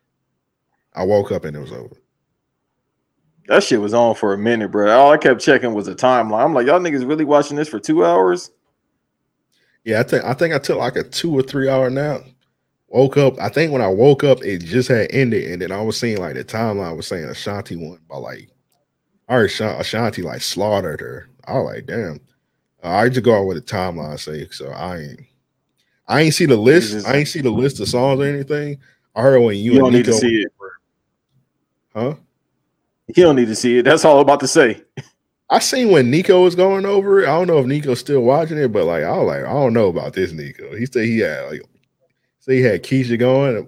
I 0.93 1.05
woke 1.05 1.31
up 1.31 1.45
and 1.45 1.55
it 1.55 1.61
was 1.61 1.71
over. 1.71 1.95
That 3.47 3.63
shit 3.63 3.81
was 3.81 3.93
on 3.93 4.15
for 4.15 4.33
a 4.33 4.37
minute, 4.37 4.71
bro. 4.71 4.89
All 4.91 5.11
I 5.11 5.17
kept 5.17 5.41
checking 5.41 5.73
was 5.73 5.85
the 5.87 5.95
timeline. 5.95 6.43
I'm 6.45 6.53
like, 6.53 6.67
y'all 6.67 6.79
niggas 6.79 7.07
really 7.07 7.25
watching 7.25 7.57
this 7.57 7.67
for 7.69 7.79
two 7.79 8.05
hours? 8.05 8.51
Yeah, 9.83 9.99
I 9.99 10.03
think 10.03 10.23
I 10.23 10.33
think 10.33 10.53
I 10.53 10.59
took 10.59 10.77
like 10.77 10.95
a 10.95 11.03
two 11.03 11.33
or 11.37 11.41
three 11.41 11.67
hour 11.69 11.89
nap. 11.89 12.21
Woke 12.87 13.17
up. 13.17 13.39
I 13.39 13.49
think 13.49 13.71
when 13.71 13.81
I 13.81 13.87
woke 13.87 14.23
up, 14.23 14.43
it 14.43 14.59
just 14.59 14.87
had 14.87 15.07
ended, 15.11 15.51
and 15.51 15.61
then 15.61 15.71
I 15.71 15.81
was 15.81 15.99
seeing 15.99 16.17
like 16.19 16.35
the 16.35 16.43
timeline 16.45 16.95
was 16.95 17.07
saying 17.07 17.25
Ashanti 17.25 17.75
won 17.75 17.99
by 18.07 18.17
like, 18.17 18.49
I 19.27 19.33
heard 19.33 19.51
Ashanti 19.51 20.21
like 20.21 20.41
slaughtered 20.41 20.99
her. 21.01 21.27
I 21.45 21.53
was 21.53 21.73
like, 21.73 21.85
damn. 21.87 22.19
Uh, 22.83 22.89
I 22.89 23.09
just 23.09 23.23
go 23.25 23.35
out 23.37 23.47
with 23.47 23.57
the 23.57 23.63
timeline 23.75 24.19
say, 24.19 24.47
so 24.51 24.69
I 24.69 24.97
ain't, 24.99 25.19
I 26.07 26.21
ain't 26.21 26.33
see 26.35 26.45
the 26.45 26.55
list. 26.55 27.05
I 27.07 27.15
ain't 27.17 27.27
see 27.27 27.41
the 27.41 27.49
list 27.49 27.79
of 27.79 27.87
songs 27.89 28.19
or 28.19 28.25
anything. 28.25 28.77
I 29.15 29.21
heard 29.21 29.39
when 29.41 29.57
you, 29.57 29.73
You 29.73 29.79
and 29.79 29.79
don't 29.85 29.93
need 29.93 30.05
to 30.05 30.11
Nico- 30.11 30.19
see 30.19 30.41
it. 30.43 30.51
huh? 31.95 32.13
You 33.08 33.24
don't 33.24 33.36
need 33.36 33.47
to 33.47 33.56
see 33.56 33.80
it. 33.80 33.84
That's 33.84 34.06
all 34.06 34.18
I'm 34.18 34.22
about 34.22 34.39
to 34.41 34.47
say. 34.47 34.82
I 35.49 35.60
seen 35.60 35.91
when 35.91 36.10
Nico 36.10 36.43
was 36.43 36.56
going 36.56 36.86
over 36.86 37.22
it. 37.22 37.28
I 37.28 37.38
don't 37.38 37.47
know 37.47 37.60
if 37.60 37.66
Nico's 37.66 37.99
still 37.99 38.22
watching 38.22 38.58
it, 38.58 38.72
but 38.72 38.86
like 38.86 39.04
I 39.04 39.18
was 39.18 39.28
like, 39.28 39.43
I 39.45 39.54
don't 39.54 39.74
know 39.74 39.88
about 39.88 40.14
this 40.14 40.32
Nico. 40.32 40.76
He 40.76 40.86
said 40.86 41.06
he 41.06 41.20
had 41.20 41.45
like 41.49 41.62
say 42.39 42.58
he 42.58 42.62
had 42.62 42.84
Keisha 42.84 43.20
going. 43.20 43.68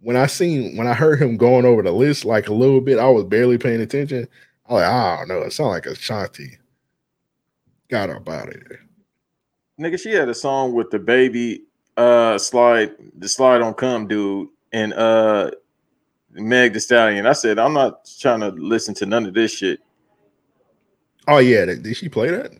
When 0.00 0.16
I 0.16 0.26
seen 0.26 0.76
when 0.76 0.86
I 0.86 0.92
heard 0.92 1.22
him 1.22 1.36
going 1.36 1.64
over 1.64 1.82
the 1.82 1.92
list 1.92 2.24
like 2.24 2.48
a 2.48 2.54
little 2.54 2.80
bit, 2.80 2.98
I 2.98 3.08
was 3.08 3.24
barely 3.24 3.58
paying 3.58 3.80
attention. 3.80 4.28
I 4.66 4.74
like, 4.74 4.84
I 4.84 5.16
don't 5.18 5.28
know. 5.28 5.42
It 5.42 5.52
sounded 5.52 5.70
like 5.70 5.86
a 5.86 5.90
Ashanti 5.90 6.58
got 7.88 8.10
up 8.10 8.28
out 8.28 8.48
of 8.48 8.54
there. 8.54 8.80
Nigga, 9.80 10.00
she 10.00 10.10
had 10.10 10.28
a 10.28 10.34
song 10.34 10.74
with 10.74 10.90
the 10.90 10.98
baby 10.98 11.64
uh 11.96 12.36
slide, 12.38 12.90
the 13.16 13.28
slide 13.28 13.62
on 13.62 13.72
come 13.74 14.08
dude, 14.08 14.48
and 14.72 14.92
uh 14.92 15.50
Meg 16.34 16.72
the 16.72 16.80
Stallion. 16.80 17.26
I 17.26 17.32
said, 17.32 17.58
I'm 17.58 17.72
not 17.72 18.08
trying 18.20 18.40
to 18.40 18.48
listen 18.48 18.94
to 18.94 19.06
none 19.06 19.26
of 19.26 19.34
this 19.34 19.52
shit. 19.52 19.80
Oh 21.26 21.38
yeah, 21.38 21.64
did 21.64 21.96
she 21.96 22.08
play 22.08 22.30
that? 22.30 22.52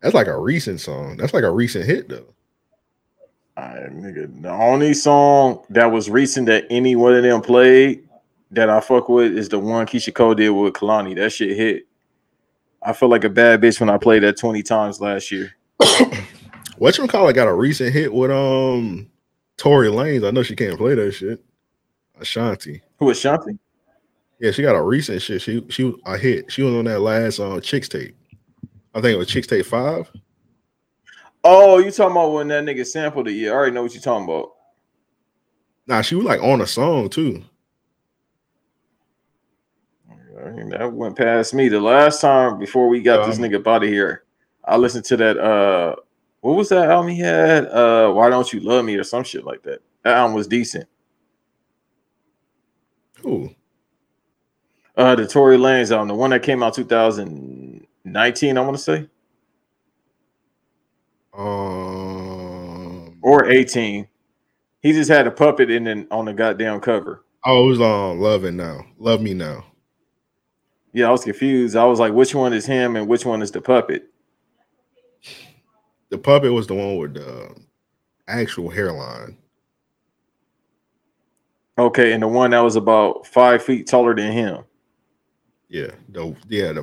That's 0.00 0.14
like 0.14 0.28
a 0.28 0.38
recent 0.38 0.80
song. 0.80 1.16
That's 1.16 1.34
like 1.34 1.44
a 1.44 1.50
recent 1.50 1.84
hit 1.84 2.08
though. 2.08 2.34
Alright, 3.58 3.90
nigga. 3.90 4.42
The 4.42 4.50
only 4.50 4.94
song 4.94 5.64
that 5.70 5.86
was 5.86 6.10
recent 6.10 6.46
that 6.46 6.64
any 6.70 6.94
one 6.94 7.14
of 7.14 7.22
them 7.22 7.40
played 7.40 8.06
that 8.50 8.68
I 8.68 8.80
fuck 8.80 9.08
with 9.08 9.36
is 9.36 9.48
the 9.48 9.58
one 9.58 9.86
Keyshia 9.86 10.14
Cole 10.14 10.34
did 10.34 10.50
with 10.50 10.74
Kalani. 10.74 11.16
That 11.16 11.32
shit 11.32 11.56
hit. 11.56 11.86
I 12.82 12.92
feel 12.92 13.08
like 13.08 13.24
a 13.24 13.30
bad 13.30 13.60
bitch 13.60 13.80
when 13.80 13.90
I 13.90 13.98
played 13.98 14.22
that 14.22 14.36
20 14.36 14.62
times 14.62 15.00
last 15.00 15.32
year. 15.32 15.52
Whatchamacallit 15.80 17.34
got 17.34 17.48
a 17.48 17.54
recent 17.54 17.92
hit 17.92 18.12
with 18.12 18.30
um 18.30 19.10
Tory 19.56 19.88
Lanez. 19.88 20.26
I 20.26 20.30
know 20.30 20.42
she 20.42 20.54
can't 20.54 20.78
play 20.78 20.94
that 20.94 21.12
shit. 21.12 21.42
Ashanti. 22.20 22.82
Who 22.98 23.10
is 23.10 23.18
Shanti? 23.18 23.58
Yeah, 24.38 24.50
she 24.50 24.62
got 24.62 24.76
a 24.76 24.82
recent 24.82 25.22
shit. 25.22 25.42
She 25.42 25.64
she 25.68 25.84
was 25.84 25.96
a 26.04 26.18
hit. 26.18 26.52
She 26.52 26.62
was 26.62 26.74
on 26.74 26.84
that 26.84 27.00
last 27.00 27.38
uh 27.40 27.58
Chixtape. 27.60 28.14
I 28.94 29.00
think 29.00 29.14
it 29.14 29.18
was 29.18 29.28
Chixtape 29.28 29.64
five. 29.66 30.10
Oh, 31.44 31.78
you 31.78 31.90
talking 31.90 32.12
about 32.12 32.32
when 32.32 32.48
that 32.48 32.64
nigga 32.64 32.86
sampled 32.86 33.28
it? 33.28 33.32
Yeah, 33.32 33.50
I 33.50 33.54
already 33.54 33.72
know 33.72 33.82
what 33.82 33.94
you 33.94 34.00
talking 34.00 34.24
about. 34.24 34.52
Nah, 35.86 36.02
she 36.02 36.16
was 36.16 36.24
like 36.24 36.42
on 36.42 36.60
a 36.60 36.66
song 36.66 37.08
too. 37.08 37.42
That 40.70 40.92
went 40.92 41.16
past 41.16 41.54
me. 41.54 41.68
The 41.68 41.80
last 41.80 42.20
time 42.20 42.58
before 42.58 42.88
we 42.88 43.00
got 43.00 43.26
this 43.26 43.38
Um, 43.38 43.44
nigga 43.44 43.66
out 43.66 43.82
of 43.82 43.88
here, 43.88 44.24
I 44.64 44.76
listened 44.76 45.04
to 45.06 45.16
that. 45.16 45.38
Uh, 45.38 45.96
what 46.40 46.56
was 46.56 46.68
that 46.68 46.90
album 46.90 47.10
he 47.10 47.20
had? 47.20 47.66
Uh, 47.66 48.12
Why 48.12 48.28
Don't 48.28 48.52
You 48.52 48.60
Love 48.60 48.84
Me 48.84 48.96
or 48.96 49.04
some 49.04 49.24
shit 49.24 49.44
like 49.44 49.62
that. 49.62 49.80
That 50.02 50.16
album 50.16 50.34
was 50.34 50.46
decent. 50.46 50.86
Who? 53.26 53.50
Uh, 54.96 55.16
the 55.16 55.26
Tory 55.26 55.58
Lanez 55.58 55.90
album, 55.90 56.06
the 56.06 56.14
one 56.14 56.30
that 56.30 56.44
came 56.44 56.62
out 56.62 56.74
2019, 56.74 58.56
I 58.56 58.60
want 58.60 58.76
to 58.76 58.82
say, 58.82 59.08
Um 61.36 63.18
or 63.22 63.50
18. 63.50 64.06
He 64.80 64.92
just 64.92 65.10
had 65.10 65.26
a 65.26 65.32
puppet 65.32 65.70
in 65.72 65.84
the, 65.84 66.06
on 66.12 66.26
the 66.26 66.32
goddamn 66.32 66.78
cover. 66.80 67.24
oh, 67.44 67.66
it 67.66 67.70
was 67.70 67.80
on 67.80 68.20
Love 68.20 68.44
It 68.44 68.52
Now. 68.52 68.86
Love 68.98 69.20
Me 69.20 69.34
Now. 69.34 69.64
Yeah, 70.92 71.08
I 71.08 71.10
was 71.10 71.24
confused. 71.24 71.74
I 71.74 71.84
was 71.84 71.98
like, 71.98 72.12
which 72.12 72.32
one 72.32 72.52
is 72.52 72.64
him 72.64 72.94
and 72.94 73.08
which 73.08 73.26
one 73.26 73.42
is 73.42 73.50
the 73.50 73.60
puppet? 73.60 74.08
The 76.10 76.18
puppet 76.18 76.52
was 76.52 76.68
the 76.68 76.74
one 76.74 76.96
with 76.98 77.14
the 77.14 77.56
actual 78.28 78.70
hairline. 78.70 79.36
Okay, 81.78 82.12
and 82.12 82.22
the 82.22 82.28
one 82.28 82.52
that 82.52 82.60
was 82.60 82.76
about 82.76 83.26
five 83.26 83.62
feet 83.62 83.86
taller 83.86 84.14
than 84.14 84.32
him. 84.32 84.64
Yeah, 85.68 85.90
the 86.08 86.34
yeah 86.48 86.72
the 86.72 86.82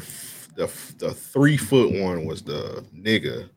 the 0.55 0.69
the 0.97 1.13
three 1.13 1.57
foot 1.57 1.99
one 2.01 2.25
was 2.25 2.43
the 2.43 2.85
nigga. 2.95 3.49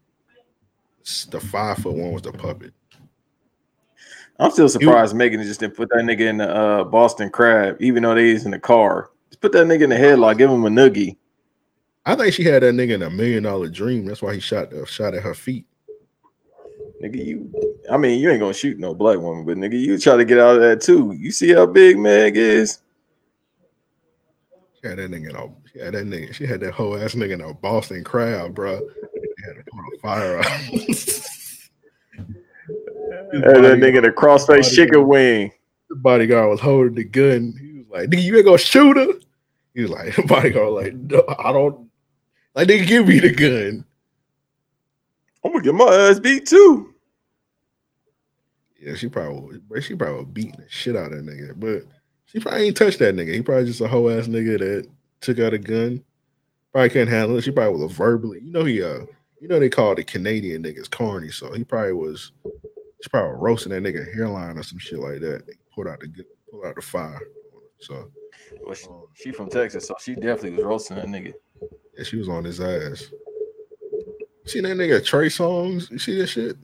The 1.30 1.40
five 1.40 1.78
foot 1.78 1.94
one 1.94 2.12
was 2.12 2.22
the 2.22 2.32
puppet. 2.32 2.72
I'm 4.38 4.50
still 4.50 4.68
surprised 4.68 5.14
Megan 5.14 5.42
just 5.42 5.60
didn't 5.60 5.76
put 5.76 5.88
that 5.90 6.02
nigga 6.02 6.20
in 6.20 6.38
the 6.38 6.54
uh, 6.54 6.84
Boston 6.84 7.30
Crab, 7.30 7.76
even 7.80 8.02
though 8.02 8.14
they 8.14 8.30
is 8.30 8.44
in 8.44 8.50
the 8.50 8.58
car. 8.58 9.10
Just 9.30 9.40
put 9.40 9.52
that 9.52 9.66
nigga 9.66 9.82
in 9.82 9.90
the 9.90 9.96
headlock, 9.96 10.36
give 10.36 10.50
him 10.50 10.64
a 10.64 10.68
noogie. 10.68 11.16
I 12.04 12.14
think 12.14 12.34
she 12.34 12.44
had 12.44 12.62
that 12.62 12.74
nigga 12.74 12.94
in 12.94 13.02
a 13.02 13.10
million 13.10 13.42
dollar 13.42 13.68
dream. 13.68 14.04
That's 14.04 14.22
why 14.22 14.34
he 14.34 14.40
shot 14.40 14.70
the 14.70 14.84
shot 14.86 15.14
at 15.14 15.22
her 15.22 15.34
feet. 15.34 15.66
Nigga, 17.02 17.24
you. 17.24 17.75
I 17.90 17.96
mean, 17.96 18.20
you 18.20 18.30
ain't 18.30 18.40
gonna 18.40 18.52
shoot 18.52 18.78
no 18.78 18.94
black 18.94 19.18
woman, 19.18 19.44
but 19.44 19.56
nigga, 19.56 19.78
you 19.78 19.98
try 19.98 20.16
to 20.16 20.24
get 20.24 20.38
out 20.38 20.56
of 20.56 20.62
that 20.62 20.80
too. 20.80 21.12
You 21.18 21.30
see 21.30 21.52
how 21.52 21.66
big 21.66 21.98
Meg 21.98 22.36
is? 22.36 22.80
She 24.80 24.88
had 24.88 24.98
that 24.98 25.10
nigga 25.10 25.30
in 25.30 25.36
a 25.36 25.48
she 25.72 25.78
had 25.78 25.94
that 25.94 26.06
nigga. 26.06 26.34
She 26.34 26.46
had 26.46 26.60
that 26.60 26.72
whole 26.72 26.96
ass 26.96 27.14
nigga 27.14 27.32
in 27.32 27.40
a 27.40 27.52
Boston 27.54 28.02
crowd, 28.02 28.54
bro. 28.54 28.80
They 28.80 29.46
had 29.46 29.56
a 29.58 29.98
fire 30.00 30.38
out. 30.38 30.46
Hey, 33.32 33.40
that 33.40 33.78
nigga 33.78 33.98
in 33.98 34.04
a 34.04 34.10
crossface 34.10 34.72
chicken 34.74 35.06
wing. 35.06 35.52
The 35.88 35.96
bodyguard 35.96 36.50
was 36.50 36.60
holding 36.60 36.94
the 36.94 37.04
gun. 37.04 37.54
He 37.60 37.78
was 37.78 37.86
like, 37.88 38.10
"Nigga, 38.10 38.22
you 38.22 38.36
ain't 38.36 38.44
gonna 38.44 38.58
shoot 38.58 38.96
her." 38.96 39.06
He 39.74 39.82
was 39.82 39.90
like, 39.90 40.14
"The 40.16 40.22
bodyguard 40.22 40.72
like, 40.72 40.94
no, 40.94 41.22
I 41.38 41.52
don't 41.52 41.88
like. 42.54 42.68
Nigga, 42.68 42.86
give 42.86 43.06
me 43.06 43.20
the 43.20 43.32
gun." 43.32 43.84
I'm 45.44 45.52
gonna 45.52 45.64
get 45.64 45.74
my 45.74 45.94
ass 45.94 46.18
beat 46.18 46.46
too. 46.46 46.94
Yeah, 48.86 48.94
she 48.94 49.08
probably, 49.08 49.58
she 49.82 49.96
probably 49.96 50.26
beating 50.26 50.60
the 50.60 50.66
shit 50.68 50.94
out 50.94 51.12
of 51.12 51.24
that 51.24 51.26
nigga. 51.26 51.58
But 51.58 51.82
she 52.26 52.38
probably 52.38 52.68
ain't 52.68 52.76
touched 52.76 53.00
that 53.00 53.16
nigga. 53.16 53.34
He 53.34 53.42
probably 53.42 53.64
just 53.64 53.80
a 53.80 53.88
whole 53.88 54.08
ass 54.08 54.28
nigga 54.28 54.60
that 54.60 54.88
took 55.20 55.40
out 55.40 55.52
a 55.54 55.58
gun. 55.58 56.04
Probably 56.70 56.90
can't 56.90 57.08
handle 57.08 57.36
it. 57.36 57.42
She 57.42 57.50
probably 57.50 57.82
was 57.82 57.90
verbally, 57.90 58.40
you 58.44 58.52
know, 58.52 58.64
he 58.64 58.84
uh, 58.84 59.00
you 59.40 59.48
know, 59.48 59.58
they 59.58 59.68
call 59.68 59.96
the 59.96 60.04
Canadian 60.04 60.62
niggas 60.62 60.88
corny. 60.88 61.30
So 61.30 61.52
he 61.52 61.64
probably 61.64 61.94
was, 61.94 62.30
she 63.02 63.08
probably 63.10 63.36
roasting 63.40 63.72
that 63.72 63.82
nigga 63.82 64.14
hairline 64.14 64.56
or 64.56 64.62
some 64.62 64.78
shit 64.78 65.00
like 65.00 65.18
that. 65.20 65.48
They 65.48 65.54
pulled 65.74 65.88
out 65.88 65.98
the 65.98 66.24
pulled 66.48 66.64
out 66.64 66.76
the 66.76 66.82
fire. 66.82 67.20
So 67.80 68.08
Well, 68.64 68.74
she, 68.74 68.86
she 69.14 69.32
from 69.32 69.50
Texas, 69.50 69.88
so 69.88 69.96
she 70.00 70.14
definitely 70.14 70.52
was 70.52 70.64
roasting 70.64 70.96
that 70.98 71.06
nigga. 71.06 71.32
yeah, 71.98 72.04
she 72.04 72.18
was 72.18 72.28
on 72.28 72.44
his 72.44 72.60
ass. 72.60 73.10
Seen 74.44 74.62
that 74.62 74.76
nigga 74.76 75.04
Trey 75.04 75.26
Songz? 75.26 75.90
You 75.90 75.98
see 75.98 76.18
that 76.18 76.28
shit? 76.28 76.56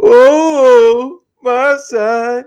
Oh, 0.00 1.22
my 1.42 1.76
side. 1.84 2.44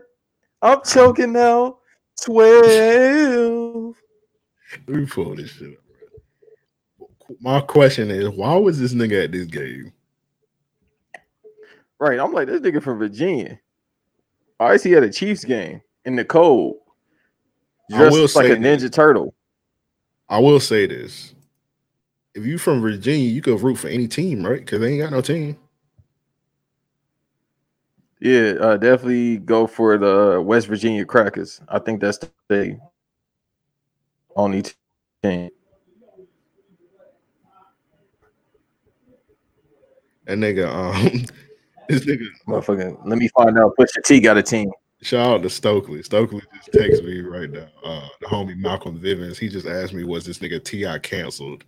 I'm 0.61 0.81
choking 0.83 1.33
now. 1.33 1.77
12. 2.23 3.95
Let 4.87 4.95
me 4.97 5.05
pull 5.05 5.35
this 5.35 5.51
shit 5.51 5.73
up. 5.73 5.77
My 7.39 7.61
question 7.61 8.11
is, 8.11 8.29
why 8.29 8.55
was 8.55 8.79
this 8.79 8.93
nigga 8.93 9.23
at 9.23 9.31
this 9.31 9.47
game? 9.47 9.91
Right. 11.99 12.19
I'm 12.19 12.33
like, 12.33 12.47
this 12.47 12.61
nigga 12.61 12.81
from 12.81 12.99
Virginia. 12.99 13.59
I 14.59 14.77
see 14.77 14.95
at 14.95 15.03
a 15.03 15.09
Chiefs 15.09 15.43
game 15.43 15.81
in 16.05 16.15
the 16.15 16.25
cold? 16.25 16.77
I 17.91 17.97
Dressed 17.97 18.13
will 18.13 18.21
like 18.21 18.51
a 18.51 18.55
say 18.55 18.57
Ninja 18.57 18.91
Turtle. 18.91 19.33
I 20.29 20.39
will 20.39 20.59
say 20.59 20.85
this: 20.87 21.33
if 22.33 22.45
you're 22.45 22.59
from 22.59 22.81
Virginia, 22.81 23.29
you 23.29 23.41
could 23.41 23.61
root 23.61 23.77
for 23.77 23.87
any 23.87 24.07
team, 24.07 24.45
right? 24.45 24.59
Because 24.59 24.79
they 24.79 24.93
ain't 24.93 25.01
got 25.01 25.11
no 25.11 25.21
team. 25.21 25.57
Yeah, 28.19 28.53
uh, 28.61 28.77
definitely 28.77 29.37
go 29.37 29.65
for 29.65 29.97
the 29.97 30.39
West 30.41 30.67
Virginia 30.67 31.03
Crackers. 31.05 31.59
I 31.67 31.79
think 31.79 31.99
that's 31.99 32.19
the 32.47 32.79
only 34.35 34.63
team. 35.23 35.49
That 40.25 40.37
nigga, 40.37 40.67
um, 40.67 41.25
this 41.89 42.05
nigga, 42.05 42.27
Motherfucking, 42.47 43.05
let 43.05 43.17
me 43.17 43.27
find 43.29 43.57
out. 43.57 43.73
Pusha 43.77 44.03
T 44.05 44.19
got 44.19 44.37
a 44.37 44.43
team. 44.43 44.71
shout 45.01 45.27
out 45.27 45.41
to 45.41 45.49
Stokely. 45.49 46.03
Stokely 46.03 46.41
just 46.53 46.71
texted 46.71 47.03
me 47.03 47.21
right 47.21 47.49
now. 47.49 47.67
Uh, 47.83 48.07
the 48.21 48.27
homie 48.27 48.55
Malcolm 48.55 48.99
Vivens, 48.99 49.39
he 49.39 49.49
just 49.49 49.65
asked 49.65 49.93
me, 49.93 50.03
was 50.03 50.25
this 50.25 50.37
nigga 50.37 50.63
T.I. 50.63 50.99
canceled? 50.99 51.65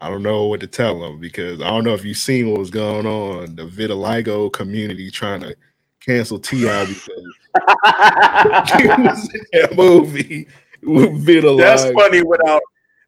I 0.00 0.10
don't 0.10 0.22
know 0.22 0.44
what 0.46 0.60
to 0.60 0.66
tell 0.66 1.00
them 1.00 1.18
because 1.20 1.60
I 1.60 1.70
don't 1.70 1.84
know 1.84 1.94
if 1.94 2.04
you've 2.04 2.16
seen 2.16 2.50
what 2.50 2.58
was 2.58 2.70
going 2.70 3.06
on. 3.06 3.56
The 3.56 3.66
vitiligo 3.66 4.52
community 4.52 5.10
trying 5.10 5.40
to 5.40 5.56
cancel 6.00 6.38
T.I. 6.38 6.86
because 6.86 7.08
he 8.80 8.86
was 8.86 9.34
in 9.34 9.40
that 9.52 9.74
movie 9.76 10.48
with 10.82 11.26
vitiligo. 11.26 11.58
That's 11.58 11.90
funny 11.92 12.22
without. 12.22 12.62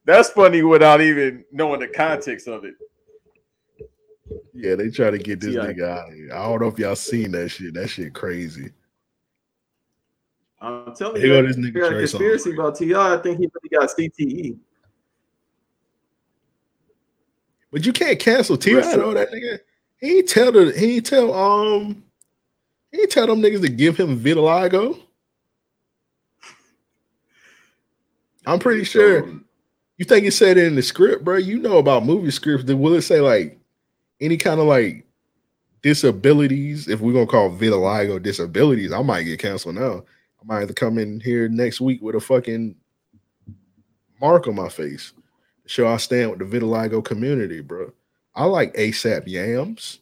That's 0.04 0.30
funny 0.30 0.62
without 0.62 1.00
even 1.00 1.44
knowing 1.50 1.80
the 1.80 1.88
context 1.88 2.46
of 2.46 2.64
it. 2.64 2.74
Yeah, 4.54 4.76
they 4.76 4.88
try 4.88 5.10
to 5.10 5.18
get 5.18 5.40
this 5.40 5.54
T.I. 5.54 5.66
nigga 5.66 5.88
out 5.88 6.08
of 6.08 6.14
here. 6.14 6.30
I 6.32 6.44
don't 6.44 6.60
know 6.60 6.68
if 6.68 6.78
y'all 6.78 6.96
seen 6.96 7.32
that 7.32 7.48
shit. 7.48 7.74
That 7.74 7.88
shit 7.88 8.14
crazy. 8.14 8.70
I'm 10.60 10.94
telling 10.94 11.20
Here 11.20 11.34
you, 11.36 11.42
go 11.42 11.46
this 11.46 11.56
nigga 11.56 11.86
a 11.86 11.98
conspiracy 11.98 12.54
about 12.54 12.76
Ti. 12.76 12.94
I 12.94 13.18
think 13.18 13.38
he 13.38 13.48
really 13.52 13.68
got. 13.70 13.90
CTE. 13.90 14.56
But 17.76 17.84
you 17.84 17.92
can't 17.92 18.18
cancel 18.18 18.56
Listen. 18.56 19.00
though. 19.00 19.12
That 19.12 19.30
nigga, 19.30 19.58
he 19.98 20.16
ain't 20.16 20.28
tell 20.30 20.50
the 20.50 20.72
he 20.72 20.96
ain't 20.96 21.04
tell 21.04 21.34
um 21.34 22.02
he 22.90 23.02
ain't 23.02 23.10
tell 23.10 23.26
them 23.26 23.42
niggas 23.42 23.60
to 23.60 23.68
give 23.68 23.98
him 23.98 24.18
vitiligo. 24.18 24.98
I'm 28.46 28.60
pretty 28.60 28.84
sure. 28.84 29.28
You 29.98 30.06
think 30.06 30.24
it 30.24 30.32
said 30.32 30.56
it 30.56 30.64
in 30.64 30.74
the 30.74 30.82
script, 30.82 31.22
bro? 31.22 31.36
You 31.36 31.58
know 31.58 31.76
about 31.76 32.06
movie 32.06 32.30
scripts. 32.30 32.64
Then 32.64 32.80
will 32.80 32.94
it 32.94 33.02
say 33.02 33.20
like 33.20 33.58
any 34.22 34.38
kind 34.38 34.58
of 34.58 34.66
like 34.66 35.04
disabilities? 35.82 36.88
If 36.88 37.02
we're 37.02 37.12
gonna 37.12 37.26
call 37.26 37.50
vitiligo 37.50 38.22
disabilities, 38.22 38.90
I 38.90 39.02
might 39.02 39.24
get 39.24 39.40
canceled 39.40 39.74
now. 39.74 40.02
I 40.40 40.44
might 40.46 40.60
have 40.60 40.68
to 40.68 40.74
come 40.74 40.96
in 40.96 41.20
here 41.20 41.46
next 41.50 41.82
week 41.82 42.00
with 42.00 42.14
a 42.14 42.20
fucking 42.20 42.74
mark 44.18 44.48
on 44.48 44.54
my 44.54 44.70
face 44.70 45.12
show 45.66 45.86
I 45.86 45.96
stand 45.96 46.30
with 46.30 46.38
the 46.38 46.44
vitiligo 46.44 47.04
community, 47.04 47.60
bro. 47.60 47.92
I 48.34 48.44
like 48.44 48.74
ASAP 48.74 49.26
yams. 49.26 50.00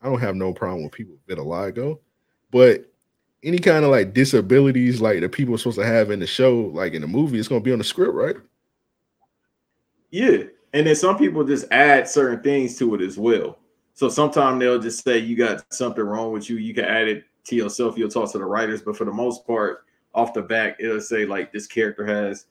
I 0.00 0.06
don't 0.06 0.20
have 0.20 0.34
no 0.34 0.52
problem 0.52 0.84
with 0.84 0.92
people 0.92 1.14
with 1.26 1.38
vitiligo, 1.38 1.98
but 2.50 2.90
any 3.44 3.58
kind 3.58 3.84
of 3.84 3.90
like 3.90 4.14
disabilities 4.14 5.00
like 5.00 5.20
the 5.20 5.28
people 5.28 5.54
are 5.54 5.58
supposed 5.58 5.78
to 5.78 5.86
have 5.86 6.10
in 6.10 6.20
the 6.20 6.26
show, 6.26 6.70
like 6.74 6.94
in 6.94 7.02
the 7.02 7.08
movie, 7.08 7.38
it's 7.38 7.48
gonna 7.48 7.60
be 7.60 7.72
on 7.72 7.78
the 7.78 7.84
script, 7.84 8.14
right? 8.14 8.36
Yeah, 10.10 10.44
and 10.72 10.86
then 10.86 10.94
some 10.94 11.18
people 11.18 11.44
just 11.44 11.66
add 11.70 12.08
certain 12.08 12.42
things 12.42 12.78
to 12.78 12.94
it 12.94 13.00
as 13.00 13.18
well. 13.18 13.58
So 13.94 14.08
sometimes 14.08 14.58
they'll 14.58 14.78
just 14.78 15.04
say 15.04 15.18
you 15.18 15.36
got 15.36 15.64
something 15.72 16.04
wrong 16.04 16.32
with 16.32 16.48
you. 16.48 16.56
You 16.56 16.74
can 16.74 16.84
add 16.84 17.08
it 17.08 17.24
to 17.44 17.56
yourself. 17.56 17.98
You'll 17.98 18.10
talk 18.10 18.30
to 18.32 18.38
the 18.38 18.44
writers, 18.44 18.82
but 18.82 18.96
for 18.96 19.04
the 19.04 19.12
most 19.12 19.46
part, 19.46 19.84
off 20.14 20.34
the 20.34 20.42
back, 20.42 20.76
it'll 20.78 21.00
say 21.00 21.26
like 21.26 21.52
this 21.52 21.66
character 21.66 22.06
has 22.06 22.46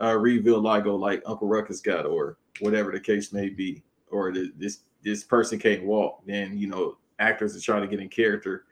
uh 0.00 0.16
reveal 0.16 0.60
logo 0.60 0.94
like 0.96 1.22
Uncle 1.26 1.48
Ruckus 1.48 1.80
got, 1.80 2.06
or 2.06 2.38
whatever 2.60 2.92
the 2.92 3.00
case 3.00 3.32
may 3.32 3.48
be, 3.48 3.82
or 4.10 4.32
th- 4.32 4.52
this 4.56 4.80
this 5.02 5.24
person 5.24 5.58
can't 5.58 5.84
walk. 5.84 6.22
Then 6.26 6.56
you 6.56 6.68
know 6.68 6.98
actors 7.18 7.56
are 7.56 7.60
trying 7.60 7.82
to 7.82 7.88
get 7.88 8.00
in 8.00 8.08
character 8.08 8.64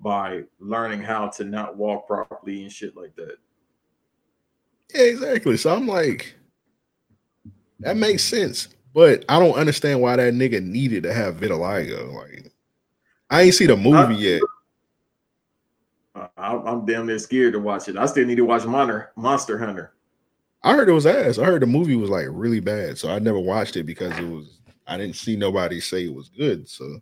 by 0.00 0.44
learning 0.60 1.02
how 1.02 1.28
to 1.28 1.44
not 1.44 1.76
walk 1.76 2.06
properly 2.06 2.62
and 2.62 2.72
shit 2.72 2.96
like 2.96 3.14
that. 3.16 3.36
Yeah, 4.94 5.02
exactly. 5.02 5.56
So 5.56 5.74
I'm 5.74 5.86
like, 5.86 6.34
that 7.80 7.96
makes 7.96 8.22
sense, 8.22 8.68
but 8.94 9.24
I 9.28 9.38
don't 9.38 9.56
understand 9.56 10.00
why 10.00 10.16
that 10.16 10.34
nigga 10.34 10.62
needed 10.62 11.02
to 11.02 11.12
have 11.12 11.36
vitiligo. 11.36 12.12
Like, 12.12 12.52
I 13.30 13.42
ain't 13.42 13.54
see 13.54 13.66
the 13.66 13.76
movie 13.76 14.14
yet. 14.14 14.42
Uh, 16.14 16.28
I, 16.36 16.56
I'm 16.56 16.86
damn 16.86 17.06
near 17.06 17.18
scared 17.18 17.52
to 17.52 17.60
watch 17.60 17.88
it. 17.88 17.96
I 17.96 18.06
still 18.06 18.26
need 18.26 18.36
to 18.36 18.44
watch 18.44 18.64
Monster 18.64 19.12
Monster 19.16 19.58
Hunter. 19.58 19.92
I 20.62 20.74
heard 20.74 20.88
it 20.88 20.92
was 20.92 21.06
ass. 21.06 21.38
I 21.38 21.44
heard 21.44 21.62
the 21.62 21.66
movie 21.66 21.96
was 21.96 22.10
like 22.10 22.26
really 22.30 22.60
bad, 22.60 22.98
so 22.98 23.10
I 23.10 23.18
never 23.18 23.38
watched 23.38 23.76
it 23.76 23.84
because 23.84 24.16
it 24.18 24.24
was. 24.28 24.58
I 24.86 24.96
didn't 24.96 25.16
see 25.16 25.36
nobody 25.36 25.80
say 25.80 26.06
it 26.06 26.14
was 26.14 26.30
good. 26.30 26.68
So 26.68 27.00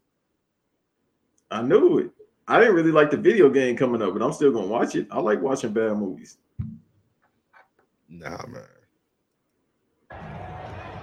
I 1.50 1.62
knew 1.62 1.98
it. 1.98 2.10
I 2.48 2.60
didn't 2.60 2.74
really 2.74 2.92
like 2.92 3.10
the 3.10 3.16
video 3.16 3.48
game 3.48 3.76
coming 3.76 4.02
up, 4.02 4.12
but 4.12 4.22
I'm 4.22 4.32
still 4.32 4.52
gonna 4.52 4.66
watch 4.66 4.94
it. 4.94 5.06
I 5.10 5.20
like 5.20 5.40
watching 5.40 5.72
bad 5.72 5.96
movies. 5.96 6.38
nah, 8.08 8.44
man. 8.46 8.62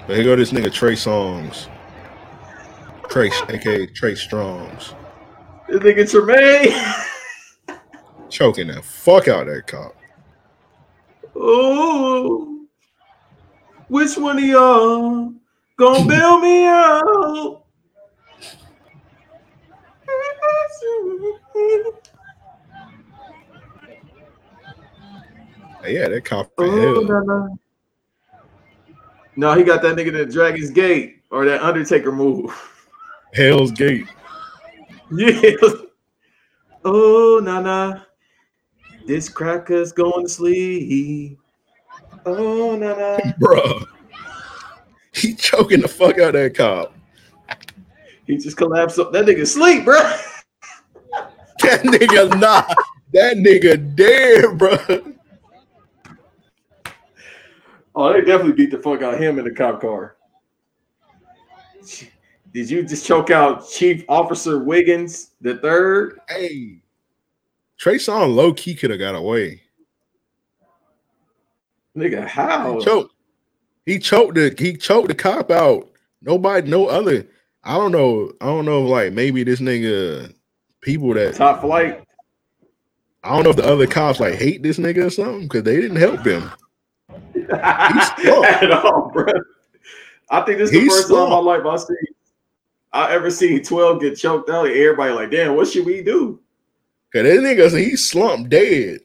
But 0.07 0.17
here 0.17 0.23
go 0.25 0.35
this 0.35 0.51
nigga 0.51 0.71
Trey 0.71 0.93
Songz. 0.93 1.69
Trey, 3.09 3.29
aka 3.49 3.85
Trey 3.87 4.15
Strongs, 4.15 4.93
This 5.69 5.79
nigga 5.79 6.09
Tremaine. 6.09 6.73
choking 8.29 8.67
the 8.67 8.81
fuck 8.81 9.27
out 9.27 9.45
that 9.45 9.67
cop. 9.67 9.95
Oh, 11.35 12.65
which 13.87 14.17
one 14.17 14.37
of 14.37 14.43
y'all 14.43 15.33
gonna 15.77 16.07
bail 16.07 16.39
me 16.39 16.65
out? 16.65 17.63
Yeah, 25.85 26.07
that 26.07 26.23
cop. 26.23 26.51
Oh, 26.57 26.65
no, 26.65 27.19
no. 27.19 27.59
No, 29.35 29.53
he 29.55 29.63
got 29.63 29.81
that 29.81 29.95
nigga 29.95 30.11
to 30.11 30.25
Dragon's 30.25 30.69
Gate 30.69 31.23
or 31.31 31.45
that 31.45 31.61
Undertaker 31.61 32.11
move. 32.11 32.53
Hell's 33.33 33.71
Gate. 33.71 34.07
Yeah. 35.15 35.51
Oh, 36.83 37.39
nah, 37.43 37.61
nah. 37.61 37.99
This 39.05 39.29
cracker's 39.29 39.91
going 39.91 40.25
to 40.25 40.29
sleep. 40.31 41.39
Oh, 42.25 42.75
nah, 42.75 42.95
nah. 42.95 43.33
bro. 43.37 43.83
He 45.13 45.35
choking 45.35 45.81
the 45.81 45.87
fuck 45.87 46.19
out 46.19 46.33
that 46.33 46.55
cop. 46.55 46.95
He 48.25 48.37
just 48.37 48.57
collapsed 48.57 48.97
up. 48.99 49.11
That 49.11 49.25
nigga 49.25 49.45
sleep, 49.45 49.85
bro. 49.85 49.99
That 51.59 51.81
nigga 51.83 52.39
not. 52.39 52.73
That 53.13 53.37
nigga 53.37 53.95
dead, 53.95 54.57
bro. 54.57 54.77
Oh, 57.95 58.11
they 58.11 58.21
definitely 58.21 58.53
beat 58.53 58.71
the 58.71 58.79
fuck 58.79 59.01
out 59.01 59.13
of 59.13 59.19
him 59.19 59.37
in 59.37 59.45
the 59.45 59.51
cop 59.51 59.81
car. 59.81 60.15
Did 62.53 62.69
you 62.69 62.83
just 62.83 63.05
choke 63.05 63.29
out 63.29 63.69
Chief 63.69 64.05
Officer 64.07 64.59
Wiggins 64.59 65.31
the 65.41 65.57
third? 65.57 66.19
Hey. 66.29 66.82
Trey 67.83 67.97
Song 67.97 68.33
low 68.33 68.53
key 68.53 68.75
could 68.75 68.91
have 68.91 68.99
got 68.99 69.13
away. 69.13 69.61
Nigga, 71.97 72.25
how? 72.25 72.77
He 72.79 72.85
choked. 72.85 73.13
He 73.85 73.99
choked 73.99 74.35
the 74.35 74.55
he 74.57 74.77
choked 74.77 75.09
the 75.09 75.13
cop 75.13 75.51
out. 75.51 75.91
Nobody, 76.21 76.69
no 76.69 76.87
other. 76.87 77.27
I 77.61 77.73
don't 77.75 77.91
know. 77.91 78.31
I 78.39 78.45
don't 78.45 78.63
know. 78.63 78.83
Like 78.83 79.11
maybe 79.11 79.43
this 79.43 79.59
nigga 79.59 80.33
people 80.79 81.13
that 81.15 81.35
Top 81.35 81.59
flight. 81.59 82.01
I 83.21 83.35
don't 83.35 83.43
know 83.43 83.49
if 83.49 83.57
the 83.57 83.65
other 83.65 83.85
cops 83.85 84.21
like 84.21 84.35
hate 84.35 84.63
this 84.63 84.77
nigga 84.77 85.07
or 85.07 85.09
something 85.09 85.49
because 85.49 85.63
they 85.63 85.81
didn't 85.81 85.97
help 85.97 86.25
him. 86.25 86.49
At 87.51 88.71
all, 88.71 89.11
bro. 89.13 89.25
I 90.29 90.39
think 90.43 90.59
this 90.59 90.69
is 90.69 90.71
the 90.71 90.79
He's 90.79 90.89
first 90.89 91.09
time 91.09 91.23
in 91.23 91.29
my 91.31 91.37
life 91.39 91.65
I 91.65 91.75
see 91.75 91.93
I 92.93 93.13
ever 93.13 93.29
seen 93.29 93.61
12 93.61 93.99
get 93.99 94.15
choked 94.17 94.49
out. 94.49 94.67
and 94.67 94.73
Everybody 94.73 95.11
like, 95.11 95.31
damn, 95.31 95.57
what 95.57 95.67
should 95.67 95.85
we 95.85 96.01
do? 96.01 96.39
Cause 97.13 97.23
that 97.23 97.39
nigga 97.39 97.77
he 97.79 97.95
slumped 97.95 98.49
dead. 98.49 99.01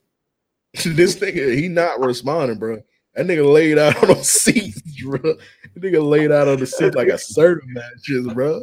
this 0.85 1.17
nigga 1.17 1.55
he 1.57 1.69
not 1.69 2.01
responding, 2.01 2.59
bro. 2.59 2.81
That 3.15 3.27
nigga 3.27 3.53
laid 3.53 3.79
out 3.79 4.01
on 4.03 4.09
those 4.09 4.29
seats, 4.29 5.03
bro. 5.03 5.19
That 5.19 5.39
nigga 5.79 6.09
laid 6.09 6.31
out 6.33 6.49
on 6.49 6.59
the 6.59 6.67
seat 6.67 6.95
like 6.95 7.09
a 7.09 7.13
Serta 7.15 7.61
matches, 7.67 8.33
bro. 8.33 8.63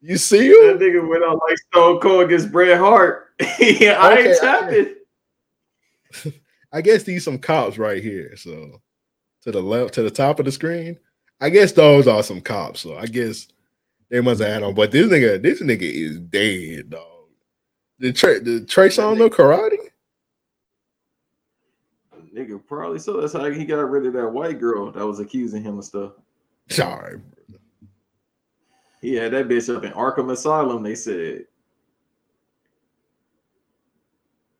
You 0.00 0.18
see 0.18 0.48
him? 0.48 0.78
That 0.78 0.80
nigga 0.80 1.08
went 1.08 1.24
out 1.24 1.40
like 1.48 1.56
Stone 1.72 2.00
Cold 2.00 2.24
against 2.24 2.52
Bret 2.52 2.78
Hart. 2.78 3.32
yeah, 3.58 3.98
I 3.98 4.12
Okay, 4.12 4.30
ain't 4.30 4.40
tapping. 4.40 4.94
I 6.72 6.80
guess 6.82 7.04
these 7.04 7.24
some 7.24 7.38
cops 7.38 7.78
right 7.78 8.02
here. 8.02 8.36
So 8.36 8.80
to 9.42 9.50
the 9.50 9.60
left, 9.62 9.94
to 9.94 10.02
the 10.02 10.10
top 10.10 10.38
of 10.38 10.44
the 10.44 10.52
screen. 10.52 10.98
I 11.40 11.50
guess 11.50 11.72
those 11.72 12.06
are 12.06 12.22
some 12.22 12.40
cops. 12.40 12.80
So 12.80 12.96
I 12.96 13.06
guess 13.06 13.48
they 14.10 14.20
must 14.20 14.40
have 14.40 14.50
had 14.52 14.62
on. 14.62 14.74
But 14.74 14.90
this 14.90 15.06
nigga, 15.06 15.42
this 15.42 15.60
nigga 15.62 15.82
is 15.82 16.18
dead, 16.18 16.90
dog. 16.90 17.13
The 18.04 18.12
Trey, 18.12 18.38
the 18.38 18.60
Trey 18.60 18.88
Songz 18.88 19.16
no 19.16 19.30
karate. 19.30 19.78
Nigga, 22.36 22.60
probably 22.66 22.98
so. 22.98 23.18
That's 23.18 23.32
how 23.32 23.46
he 23.50 23.64
got 23.64 23.88
rid 23.90 24.04
of 24.04 24.12
that 24.12 24.28
white 24.28 24.60
girl 24.60 24.92
that 24.92 25.06
was 25.06 25.20
accusing 25.20 25.62
him 25.62 25.78
of 25.78 25.86
stuff. 25.86 26.12
Sorry, 26.68 27.18
He 29.00 29.14
had 29.14 29.32
that 29.32 29.48
bitch 29.48 29.74
up 29.74 29.84
in 29.84 29.92
Arkham 29.92 30.30
Asylum, 30.30 30.82
they 30.82 30.94
said. 30.94 31.46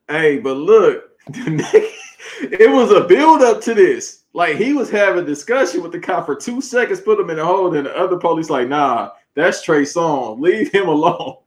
Hey, 0.09 0.39
but 0.39 0.57
look, 0.57 1.11
it 1.29 2.73
was 2.73 2.93
a 2.93 3.07
build 3.07 3.43
up 3.43 3.61
to 3.65 3.75
this. 3.75 4.23
Like 4.33 4.57
he 4.57 4.73
was 4.73 4.89
having 4.89 5.27
discussion 5.27 5.83
with 5.83 5.93
the 5.93 6.01
cop 6.01 6.25
for 6.25 6.35
two 6.35 6.63
seconds, 6.63 7.03
put 7.03 7.21
him 7.21 7.29
in 7.29 7.39
a 7.39 7.45
hold, 7.45 7.77
and 7.77 7.85
the 7.85 7.95
other 7.95 8.17
police 8.17 8.49
like, 8.49 8.69
nah, 8.69 9.11
that's 9.35 9.63
Trey 9.63 9.83
Songz. 9.83 10.41
Leave 10.41 10.73
him 10.73 10.89
alone. 10.89 11.44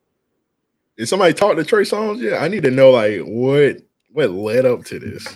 Did 0.98 1.08
somebody 1.08 1.34
talk 1.34 1.56
to 1.56 1.64
Trey 1.64 1.84
Songz? 1.84 2.20
Yeah, 2.20 2.38
I 2.38 2.48
need 2.48 2.64
to 2.64 2.72
know 2.72 2.92
like 2.92 3.22
what 3.22 3.82
what 4.12 4.32
led 4.32 4.66
up 4.66 4.84
to 4.86 5.00
this. 5.00 5.28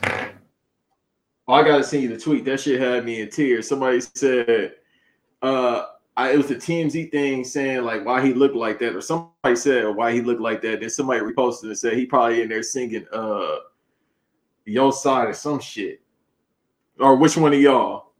Oh, 1.47 1.53
I 1.53 1.63
gotta 1.63 1.83
send 1.83 2.03
you 2.03 2.09
the 2.09 2.17
tweet. 2.17 2.45
That 2.45 2.59
shit 2.59 2.81
had 2.81 3.05
me 3.05 3.21
in 3.21 3.29
tears. 3.29 3.67
Somebody 3.67 4.01
said, 4.01 4.73
uh, 5.43 5.85
I, 6.17 6.31
it 6.31 6.37
was 6.37 6.47
the 6.47 6.55
TMZ 6.55 7.11
thing 7.11 7.43
saying 7.43 7.83
like 7.83 8.03
why 8.03 8.25
he 8.25 8.33
looked 8.33 8.55
like 8.55 8.79
that, 8.79 8.95
or 8.95 9.01
somebody 9.01 9.55
said 9.55 9.95
why 9.95 10.11
he 10.11 10.21
looked 10.21 10.41
like 10.41 10.61
that. 10.63 10.79
Then 10.79 10.89
somebody 10.89 11.19
reposted 11.21 11.63
and 11.63 11.77
said 11.77 11.93
he 11.93 12.07
probably 12.07 12.41
in 12.41 12.49
there 12.49 12.63
singing 12.63 13.05
uh 13.13 13.57
your 14.65 14.91
side 14.91 15.27
or 15.27 15.33
some 15.33 15.59
shit. 15.59 16.01
Or 16.99 17.15
which 17.15 17.37
one 17.37 17.53
of 17.53 17.59
y'all? 17.59 18.13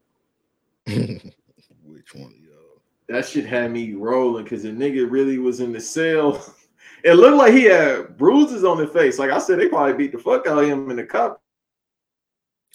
Which 0.86 2.14
one? 2.14 2.32
Of 2.32 2.38
y'all? 2.38 2.82
That 3.08 3.26
shit 3.26 3.46
had 3.46 3.70
me 3.70 3.94
rolling 3.94 4.44
because 4.44 4.64
the 4.64 4.70
nigga 4.70 5.08
really 5.08 5.38
was 5.38 5.60
in 5.60 5.72
the 5.72 5.80
cell. 5.80 6.44
It 7.04 7.14
looked 7.14 7.36
like 7.36 7.52
he 7.52 7.64
had 7.64 8.16
bruises 8.16 8.64
on 8.64 8.78
his 8.78 8.90
face. 8.90 9.18
Like 9.18 9.30
I 9.30 9.38
said, 9.38 9.58
they 9.58 9.68
probably 9.68 9.94
beat 9.94 10.12
the 10.12 10.18
fuck 10.18 10.46
out 10.46 10.62
of 10.62 10.68
him 10.68 10.90
in 10.90 10.96
the 10.96 11.04
cup. 11.04 11.42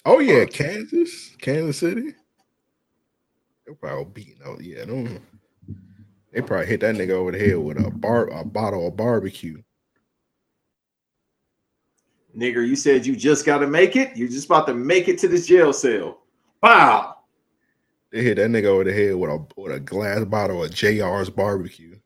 Oh 0.04 0.20
yeah, 0.20 0.44
Kansas, 0.44 1.34
Kansas 1.40 1.78
City. 1.78 2.14
They 3.66 3.74
probably 3.74 4.04
beating 4.12 4.42
out. 4.46 4.62
Yeah, 4.62 4.84
them, 4.84 5.20
they 6.32 6.42
probably 6.42 6.66
hit 6.66 6.80
that 6.80 6.94
nigga 6.94 7.10
over 7.10 7.32
the 7.32 7.38
head 7.38 7.58
with 7.58 7.84
a 7.84 7.90
bar, 7.90 8.28
a 8.28 8.44
bottle 8.44 8.88
of 8.88 8.96
barbecue. 8.96 9.62
Nigger, 12.36 12.66
you 12.66 12.76
said 12.76 13.06
you 13.06 13.16
just 13.16 13.44
got 13.44 13.58
to 13.58 13.66
make 13.66 13.96
it. 13.96 14.16
You're 14.16 14.28
just 14.28 14.46
about 14.46 14.66
to 14.68 14.74
make 14.74 15.08
it 15.08 15.18
to 15.18 15.28
this 15.28 15.46
jail 15.46 15.72
cell. 15.72 16.20
Wow. 16.62 17.16
They 18.10 18.22
hit 18.22 18.36
that 18.36 18.50
nigga 18.50 18.66
over 18.66 18.84
the 18.84 18.92
head 18.92 19.16
with 19.16 19.30
a 19.30 19.46
with 19.56 19.72
a 19.72 19.80
glass 19.80 20.24
bottle 20.24 20.64
of 20.64 20.70
JR's 20.70 21.30
barbecue. 21.30 21.98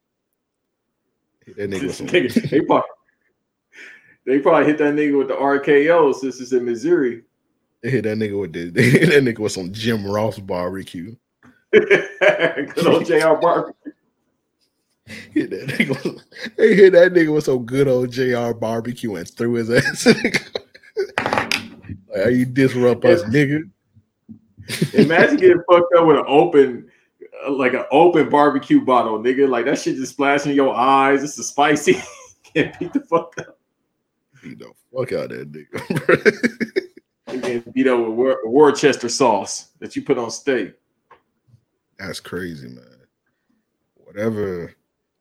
That 1.45 1.69
nigga 1.69 1.91
some, 1.91 2.07
Nigga, 2.07 2.49
they, 2.49 2.61
probably, 2.61 2.89
they 4.25 4.39
probably 4.39 4.65
hit 4.65 4.77
that 4.77 4.93
nigga 4.93 5.17
with 5.17 5.27
the 5.27 5.35
RKO 5.35 6.15
since 6.15 6.39
it's 6.39 6.53
in 6.53 6.65
Missouri. 6.65 7.23
they 7.81 7.89
hit 7.89 8.03
that 8.03 8.17
nigga 8.17 8.39
with 8.39 8.53
the, 8.53 8.69
they 8.71 8.89
hit 8.89 9.09
that 9.09 9.23
nigga 9.23 9.39
with 9.39 9.51
some 9.51 9.71
Jim 9.71 10.05
Ross 10.05 10.39
barbecue. 10.39 11.15
Good 11.73 12.85
old 12.85 13.05
JR 13.05 13.33
Barbecue. 13.33 13.93
Hit 15.05 15.49
that 15.49 15.67
nigga 15.67 16.21
they 16.55 16.75
hit 16.75 16.93
that 16.93 17.13
nigga 17.13 17.33
with 17.33 17.43
some 17.43 17.65
good 17.65 17.87
old 17.87 18.11
JR 18.11 18.53
barbecue 18.53 19.15
and 19.15 19.27
threw 19.27 19.53
his 19.53 19.69
ass. 19.69 20.05
like, 22.15 22.31
you 22.31 22.45
disrupt 22.45 23.03
us, 23.05 23.21
nigga? 23.23 23.69
Imagine 24.93 25.37
getting 25.37 25.63
fucked 25.69 25.93
up 25.97 26.07
with 26.07 26.17
an 26.19 26.25
open, 26.27 26.89
like 27.49 27.73
an 27.73 27.85
open 27.91 28.29
barbecue 28.29 28.81
bottle, 28.81 29.19
nigga. 29.19 29.47
Like 29.47 29.65
that 29.65 29.79
shit 29.79 29.95
just 29.95 30.13
splashing 30.13 30.53
your 30.53 30.75
eyes. 30.75 31.23
It's 31.23 31.37
a 31.37 31.43
spicy. 31.43 32.01
Can't 32.53 32.77
beat 32.79 32.93
the 32.93 33.01
fuck 33.01 33.33
up. 33.39 33.57
Beat 34.41 34.59
the 34.59 34.71
fuck 34.93 35.11
out 35.13 35.29
that 35.29 35.51
nigga. 35.51 36.79
You 37.31 37.41
get 37.41 37.73
beat 37.73 37.87
up 37.87 37.99
with 37.99 38.09
Wor- 38.09 38.41
Worcester 38.45 39.09
sauce 39.09 39.69
that 39.79 39.95
you 39.95 40.03
put 40.03 40.19
on 40.19 40.29
steak. 40.29 40.75
That's 41.97 42.19
crazy, 42.19 42.67
man. 42.67 42.85
Whatever. 43.95 44.75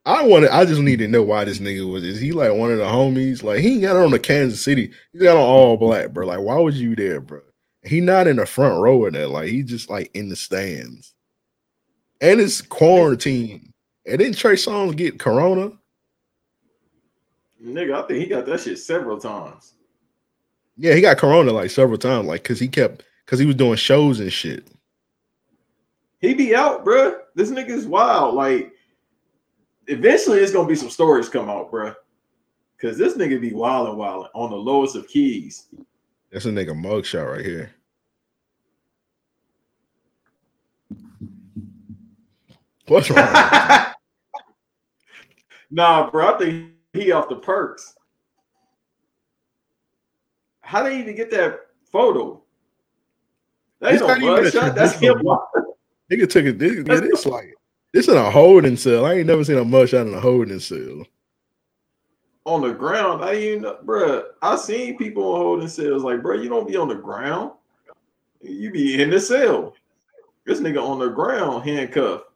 I 0.04 0.26
want 0.26 0.44
to. 0.44 0.54
I 0.54 0.64
just 0.64 0.80
need 0.80 0.98
to 0.98 1.08
know 1.08 1.22
why 1.22 1.44
this 1.44 1.58
nigga 1.58 1.90
was. 1.90 2.02
Is 2.02 2.20
he 2.20 2.32
like 2.32 2.52
one 2.52 2.70
of 2.70 2.78
the 2.78 2.84
homies? 2.84 3.42
Like 3.42 3.60
he 3.60 3.74
ain't 3.74 3.82
got 3.82 3.96
on 3.96 4.10
the 4.10 4.18
Kansas 4.18 4.62
City. 4.62 4.92
He 5.12 5.20
got 5.20 5.36
on 5.36 5.42
all 5.42 5.76
black, 5.76 6.10
bro. 6.10 6.26
Like 6.26 6.40
why 6.40 6.56
was 6.56 6.80
you 6.80 6.94
there, 6.96 7.20
bro? 7.20 7.40
He 7.82 8.00
not 8.00 8.26
in 8.26 8.36
the 8.36 8.46
front 8.46 8.80
row 8.80 9.06
of 9.06 9.14
that. 9.14 9.30
Like 9.30 9.48
he 9.48 9.62
just 9.62 9.88
like 9.88 10.10
in 10.12 10.28
the 10.28 10.36
stands. 10.36 11.14
And 12.22 12.40
it's 12.40 12.62
quarantine. 12.62 13.72
And 14.06 14.18
didn't 14.18 14.38
Trey 14.38 14.54
Songz 14.54 14.96
get 14.96 15.18
corona? 15.18 15.72
Nigga, 17.62 18.02
I 18.02 18.06
think 18.06 18.20
he 18.20 18.26
got 18.26 18.46
that 18.46 18.60
shit 18.60 18.78
several 18.78 19.18
times. 19.18 19.74
Yeah, 20.76 20.94
he 20.94 21.00
got 21.00 21.18
corona 21.18 21.52
like 21.52 21.70
several 21.70 21.98
times. 21.98 22.26
Like 22.26 22.44
cause 22.44 22.60
he 22.60 22.68
kept 22.68 23.04
cause 23.26 23.38
he 23.38 23.46
was 23.46 23.56
doing 23.56 23.76
shows 23.76 24.20
and 24.20 24.32
shit. 24.32 24.68
He 26.20 26.32
be 26.34 26.54
out, 26.54 26.84
bruh. 26.84 27.18
This 27.34 27.50
nigga's 27.50 27.86
wild. 27.86 28.36
Like, 28.36 28.72
eventually, 29.88 30.38
it's 30.38 30.52
gonna 30.52 30.68
be 30.68 30.76
some 30.76 30.90
stories 30.90 31.28
come 31.28 31.50
out, 31.50 31.72
bruh. 31.72 31.94
Cause 32.80 32.96
this 32.96 33.14
nigga 33.14 33.40
be 33.40 33.52
wild 33.52 33.88
and 33.88 33.98
wild 33.98 34.28
on 34.34 34.50
the 34.50 34.56
lowest 34.56 34.94
of 34.94 35.08
keys. 35.08 35.66
That's 36.30 36.46
a 36.46 36.50
nigga 36.50 36.70
mugshot 36.70 37.32
right 37.32 37.44
here. 37.44 37.72
What's 42.92 43.10
wrong? 43.10 43.26
Nah, 45.74 46.10
bro. 46.10 46.34
I 46.34 46.38
think 46.38 46.72
he 46.92 47.12
off 47.12 47.30
the 47.30 47.36
perks. 47.36 47.94
How 50.60 50.82
they 50.82 51.00
even 51.00 51.16
get 51.16 51.30
that 51.30 51.60
photo? 51.90 52.42
That 53.80 53.92
ain't 53.92 54.02
no 54.02 54.08
a 54.08 54.16
mugshot. 54.16 54.74
That's 54.74 54.98
him. 55.00 55.14
Nigga 56.12 56.28
took 56.28 56.44
it. 56.44 56.58
This, 56.58 56.74
yeah, 56.86 57.00
this 57.00 57.24
like 57.24 57.54
this 57.94 58.08
in 58.08 58.18
a 58.18 58.30
holding 58.30 58.76
cell. 58.76 59.06
I 59.06 59.14
ain't 59.14 59.26
never 59.26 59.42
seen 59.44 59.56
a 59.56 59.64
mugshot 59.64 60.06
in 60.06 60.12
a 60.12 60.20
holding 60.20 60.60
cell. 60.60 61.06
on 62.44 62.60
the 62.60 62.74
ground. 62.74 63.24
I 63.24 63.32
ain't, 63.32 63.62
even, 63.62 63.72
bruh. 63.86 64.24
I 64.42 64.56
seen 64.56 64.98
people 64.98 65.34
holding 65.34 65.68
cells. 65.68 66.02
Like, 66.02 66.20
bruh, 66.20 66.42
you 66.42 66.50
don't 66.50 66.68
be 66.68 66.76
on 66.76 66.88
the 66.88 66.96
ground. 66.96 67.52
You 68.42 68.70
be 68.70 69.00
in 69.00 69.08
the 69.08 69.20
cell. 69.20 69.74
This 70.44 70.60
nigga 70.60 70.86
on 70.86 70.98
the 70.98 71.08
ground, 71.08 71.64
handcuffed. 71.64 72.26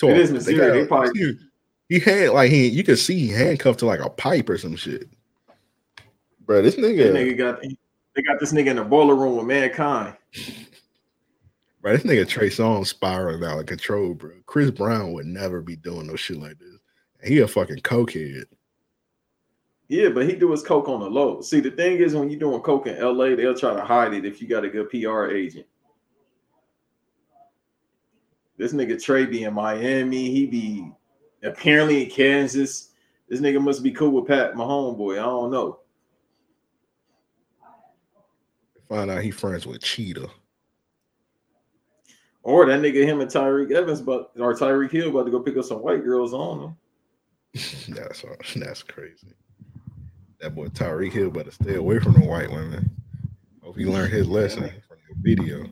So 0.00 0.08
It 0.08 0.18
is 0.18 0.44
they 0.44 0.54
got- 0.54 0.72
They 0.72 0.86
probably 0.86 1.38
he, 1.88 1.98
had 2.00 2.30
like 2.30 2.50
he 2.50 2.68
you 2.68 2.82
could 2.82 2.98
see 2.98 3.18
he 3.18 3.28
handcuffed 3.28 3.80
to 3.80 3.86
like 3.86 4.00
a 4.00 4.10
pipe 4.10 4.48
or 4.48 4.58
some 4.58 4.76
shit. 4.76 5.08
Bro, 6.46 6.62
this 6.62 6.74
that 6.74 6.82
nigga, 6.82 7.12
nigga 7.12 7.38
got 7.38 7.60
they 7.62 8.22
got 8.22 8.38
this 8.40 8.52
nigga 8.52 8.68
in 8.68 8.76
the 8.76 8.84
boiler 8.84 9.16
room 9.16 9.36
with 9.36 9.46
mankind. 9.46 10.16
bro, 11.80 11.92
this 11.92 12.04
nigga 12.04 12.28
Trey 12.28 12.48
Songz 12.50 12.88
spiraling 12.88 13.44
out 13.44 13.60
of 13.60 13.66
control, 13.66 14.14
bro. 14.14 14.32
Chris 14.46 14.70
Brown 14.70 15.12
would 15.12 15.26
never 15.26 15.60
be 15.60 15.76
doing 15.76 16.06
no 16.06 16.16
shit 16.16 16.38
like 16.38 16.58
this. 16.58 16.78
He 17.22 17.40
a 17.40 17.48
fucking 17.48 17.78
cokehead. 17.78 18.44
Yeah, 19.88 20.08
but 20.08 20.26
he 20.28 20.34
do 20.34 20.50
his 20.50 20.62
coke 20.62 20.88
on 20.88 21.00
the 21.00 21.10
low. 21.10 21.40
See, 21.42 21.60
the 21.60 21.70
thing 21.70 21.98
is, 21.98 22.14
when 22.14 22.30
you 22.30 22.38
doing 22.38 22.60
coke 22.62 22.86
in 22.86 22.98
LA, 23.00 23.36
they'll 23.36 23.54
try 23.56 23.74
to 23.74 23.84
hide 23.84 24.14
it 24.14 24.24
if 24.24 24.40
you 24.40 24.48
got 24.48 24.64
a 24.64 24.68
good 24.68 24.88
PR 24.90 25.26
agent. 25.26 25.66
This 28.56 28.72
nigga 28.72 29.02
Trey 29.02 29.26
be 29.26 29.44
in 29.44 29.54
Miami. 29.54 30.30
He 30.30 30.46
be 30.46 30.92
apparently 31.42 32.04
in 32.04 32.10
Kansas. 32.10 32.90
This 33.28 33.40
nigga 33.40 33.60
must 33.62 33.82
be 33.82 33.90
cool 33.90 34.10
with 34.10 34.26
Pat, 34.26 34.54
my 34.56 34.64
homeboy. 34.64 35.18
I 35.18 35.22
don't 35.22 35.50
know. 35.50 35.80
Find 38.88 39.10
out 39.10 39.22
he 39.22 39.30
friends 39.30 39.66
with 39.66 39.82
Cheetah. 39.82 40.28
Or 42.42 42.66
that 42.66 42.80
nigga, 42.80 43.04
him 43.04 43.20
and 43.22 43.30
Tyreek 43.30 43.70
Evans, 43.70 44.02
but 44.02 44.30
or 44.38 44.54
Tyreek 44.54 44.90
Hill 44.90 45.08
about 45.08 45.24
to 45.24 45.30
go 45.30 45.40
pick 45.40 45.56
up 45.56 45.64
some 45.64 45.78
white 45.82 46.04
girls 46.04 46.34
on 46.34 46.60
him. 46.60 46.76
That's 47.94 48.24
that's 48.56 48.82
crazy. 48.82 49.28
That 50.40 50.54
boy 50.54 50.66
Tyreek 50.66 51.12
Hill 51.12 51.30
better 51.30 51.52
stay 51.52 51.76
away 51.76 52.00
from 52.00 52.12
the 52.14 52.26
white 52.26 52.50
women. 52.50 52.90
Hope 53.62 53.78
he 53.78 53.86
learned 53.86 54.12
his 54.12 54.28
lesson 54.28 54.70
from 54.86 54.98
the 55.08 55.14
video. 55.36 55.64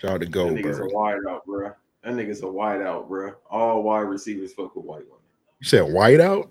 Shout 0.00 0.12
out 0.12 0.20
to 0.20 0.26
That 0.26 0.30
nigga's 0.30 0.76
a 0.78 0.82
Goldberg. 0.82 0.92
wide 0.92 1.18
out, 1.28 1.44
bro. 1.44 1.72
That 2.02 2.14
nigga's 2.14 2.42
a 2.42 2.48
wide 2.48 2.80
out, 2.80 3.08
bro. 3.08 3.34
All 3.50 3.82
wide 3.82 4.00
receivers 4.00 4.52
fuck 4.52 4.74
with 4.74 4.84
white 4.84 5.04
women. 5.04 5.18
You 5.60 5.66
said 5.66 5.82
white 5.82 6.20
out? 6.20 6.50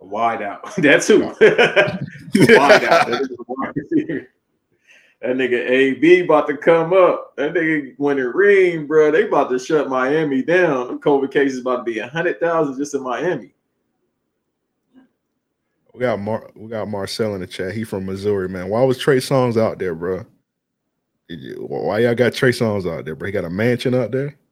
A 0.00 0.04
wide 0.04 0.42
out. 0.42 0.74
That's 0.78 1.10
oh. 1.10 1.18
who. 1.30 2.46
wide 2.56 2.84
out. 2.84 3.08
That 3.08 3.22
nigga's 3.22 3.30
a 3.30 3.44
wide. 3.48 3.72
That 3.74 4.26
That 5.22 5.36
nigga 5.36 5.68
AB 5.68 6.20
about 6.20 6.46
to 6.48 6.56
come 6.56 6.92
up. 6.92 7.34
That 7.36 7.54
nigga 7.54 7.94
when 7.96 8.18
it 8.18 8.34
ring, 8.34 8.86
bro, 8.86 9.10
they 9.10 9.26
about 9.26 9.50
to 9.50 9.58
shut 9.58 9.88
Miami 9.88 10.42
down. 10.42 10.88
The 10.88 10.94
COVID 10.94 11.32
cases 11.32 11.60
about 11.60 11.78
to 11.78 11.82
be 11.82 11.98
a 11.98 12.06
hundred 12.06 12.38
thousand 12.38 12.76
just 12.76 12.94
in 12.94 13.02
Miami. 13.02 13.52
We 15.94 16.00
got 16.00 16.20
Mar- 16.20 16.50
we 16.54 16.68
got 16.68 16.88
Marcel 16.88 17.34
in 17.34 17.40
the 17.40 17.46
chat. 17.46 17.72
He 17.72 17.82
from 17.82 18.04
Missouri, 18.04 18.48
man. 18.50 18.68
Why 18.68 18.84
was 18.84 18.98
Trey 18.98 19.16
Songz 19.16 19.56
out 19.56 19.78
there, 19.78 19.94
bro? 19.94 20.26
Why 21.28 22.00
y'all 22.00 22.14
got 22.14 22.34
Trey 22.34 22.50
Songz 22.50 22.90
out 22.90 23.04
there, 23.04 23.16
bro? 23.16 23.26
He 23.26 23.32
got 23.32 23.44
a 23.44 23.50
mansion 23.50 23.94
out 23.94 24.12
there. 24.12 24.36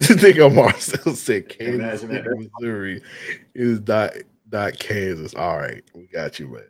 This 0.00 0.16
nigga 0.16 0.52
Marcel 0.52 1.14
said 1.14 1.50
Kansas 1.50 2.02
Imagine 2.02 2.08
City, 2.08 2.22
that. 2.22 2.50
Missouri 2.58 3.02
is 3.54 3.80
dot 3.80 4.14
dot 4.48 4.78
Kansas. 4.78 5.34
All 5.34 5.58
right, 5.58 5.84
we 5.94 6.06
got 6.06 6.38
you, 6.38 6.48
man. 6.48 6.62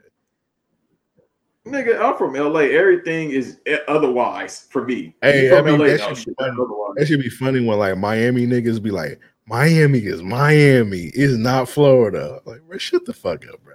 Nigga, 1.65 2.01
I'm 2.01 2.17
from 2.17 2.35
LA. 2.35 2.61
Everything 2.61 3.31
is 3.31 3.61
otherwise 3.87 4.67
for 4.71 4.85
me. 4.85 5.15
Hey, 5.23 5.57
I 5.57 5.63
mean, 5.63 5.79
LA, 5.79 5.87
that 5.87 6.01
oh, 6.01 6.09
should, 6.09 6.19
shit, 6.19 6.39
be 6.39 6.45
funny. 6.45 6.57
that 6.97 7.07
should 7.07 7.21
be 7.21 7.29
funny 7.29 7.65
when 7.65 7.79
like 7.79 7.97
Miami 7.97 8.49
niggas 8.49 8.83
be 8.83 8.91
like, 8.91 9.21
Miami 9.47 9.99
is 9.99 10.23
Miami, 10.23 11.11
it's 11.15 11.35
not 11.35 11.69
Florida. 11.69 12.41
Like, 12.45 12.63
bro, 12.63 12.79
shut 12.79 13.05
the 13.05 13.13
fuck 13.13 13.47
up, 13.49 13.63
bro. 13.63 13.70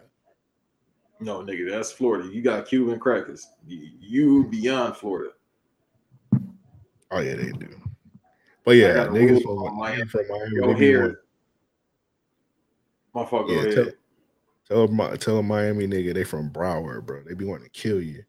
No, 1.19 1.39
nigga, 1.39 1.69
that's 1.69 1.91
Florida. 1.91 2.29
You 2.31 2.41
got 2.41 2.67
Cuban 2.67 2.99
crackers. 2.99 3.47
You, 3.67 4.45
beyond 4.45 4.97
Florida. 4.97 5.31
Oh 7.11 7.19
yeah, 7.19 7.35
they 7.35 7.51
do. 7.51 7.69
But 8.65 8.71
yeah, 8.77 9.05
niggas 9.07 9.43
from, 9.43 9.77
Miami. 9.77 10.05
from 10.05 10.27
Miami. 10.27 10.73
Be 10.73 10.79
here. 10.79 11.01
want- 13.13 13.29
Motherfucker, 13.29 13.49
Yeah, 13.49 13.63
go 13.63 13.71
tell, 13.71 13.81
ahead. 13.83 13.95
tell, 14.67 15.13
a 15.13 15.17
tell 15.17 15.37
a 15.37 15.43
Miami 15.43 15.87
nigga 15.87 16.13
they 16.13 16.25
from 16.25 16.49
Broward, 16.49 17.05
bro. 17.05 17.21
They 17.23 17.33
be 17.33 17.45
wanting 17.45 17.65
to 17.65 17.69
kill 17.69 18.01
you. 18.01 18.23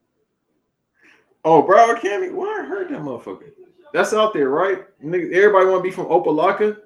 Oh, 1.44 1.62
Broward 1.62 2.00
County. 2.00 2.30
Why 2.30 2.60
I 2.62 2.64
heard 2.66 2.88
that 2.90 3.00
motherfucker? 3.00 3.50
That's 3.92 4.12
out 4.12 4.32
there, 4.32 4.50
right? 4.50 4.84
Nigga, 5.02 5.32
everybody 5.32 5.66
want 5.66 5.78
to 5.78 5.82
be 5.82 5.90
from 5.90 6.06
Opa-locka. 6.06 6.76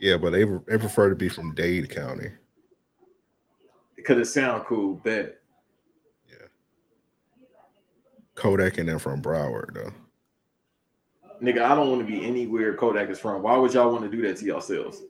Yeah, 0.00 0.16
but 0.16 0.30
they 0.30 0.44
they 0.44 0.78
prefer 0.78 1.08
to 1.08 1.16
be 1.16 1.28
from 1.28 1.54
Dade 1.54 1.88
County. 1.90 2.30
Because 3.98 4.18
it 4.18 4.30
sound 4.30 4.64
cool. 4.64 4.94
Bet. 4.94 5.38
Yeah. 6.30 6.46
Kodak 8.36 8.78
and 8.78 8.88
them 8.88 8.98
from 8.98 9.20
Broward 9.20 9.74
though. 9.74 9.92
Nigga, 11.42 11.62
I 11.62 11.74
don't 11.74 11.90
want 11.90 12.00
to 12.00 12.06
be 12.06 12.24
anywhere 12.24 12.74
Kodak 12.74 13.10
is 13.10 13.18
from. 13.18 13.42
Why 13.42 13.56
would 13.56 13.74
y'all 13.74 13.92
want 13.92 14.10
to 14.10 14.16
do 14.16 14.22
that 14.22 14.38
to 14.38 14.44
yourselves? 14.44 15.02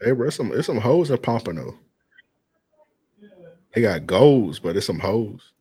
Hey, 0.00 0.12
bro, 0.12 0.28
it's 0.28 0.36
some 0.36 0.52
it's 0.52 0.66
some 0.66 0.78
hoes 0.78 1.10
in 1.10 1.18
Pompano. 1.18 1.78
They 3.74 3.82
got 3.82 4.06
goals, 4.06 4.58
but 4.58 4.76
it's 4.76 4.86
some 4.86 4.98
hoes. 4.98 5.52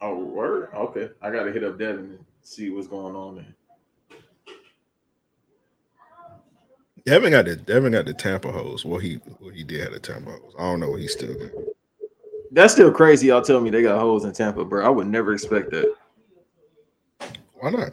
Oh, 0.00 0.18
word. 0.18 0.70
Okay, 0.74 1.08
I 1.22 1.30
gotta 1.30 1.52
hit 1.52 1.64
up 1.64 1.78
Devin 1.78 2.04
and 2.04 2.24
see 2.42 2.70
what's 2.70 2.88
going 2.88 3.16
on 3.16 3.36
there. 3.36 3.54
Devin 7.06 7.30
got 7.30 7.44
the 7.44 7.54
Devin 7.54 7.92
got 7.92 8.04
the 8.04 8.12
Tampa 8.12 8.50
hoes. 8.50 8.84
Well, 8.84 8.98
he 8.98 9.20
well, 9.40 9.50
he 9.50 9.62
did 9.62 9.80
have 9.80 9.92
the 9.92 10.00
Tampa 10.00 10.32
hoes. 10.32 10.54
I 10.58 10.62
don't 10.62 10.80
know 10.80 10.90
what 10.90 11.00
he 11.00 11.06
still 11.06 11.34
got. 11.34 11.50
That's 12.50 12.74
still 12.74 12.90
crazy. 12.90 13.28
Y'all 13.28 13.42
tell 13.42 13.60
me 13.60 13.70
they 13.70 13.82
got 13.82 14.00
hoes 14.00 14.24
in 14.24 14.32
Tampa, 14.32 14.64
bro. 14.64 14.84
I 14.84 14.88
would 14.88 15.06
never 15.06 15.32
expect 15.32 15.70
that. 15.70 15.94
Why 17.54 17.70
not? 17.70 17.92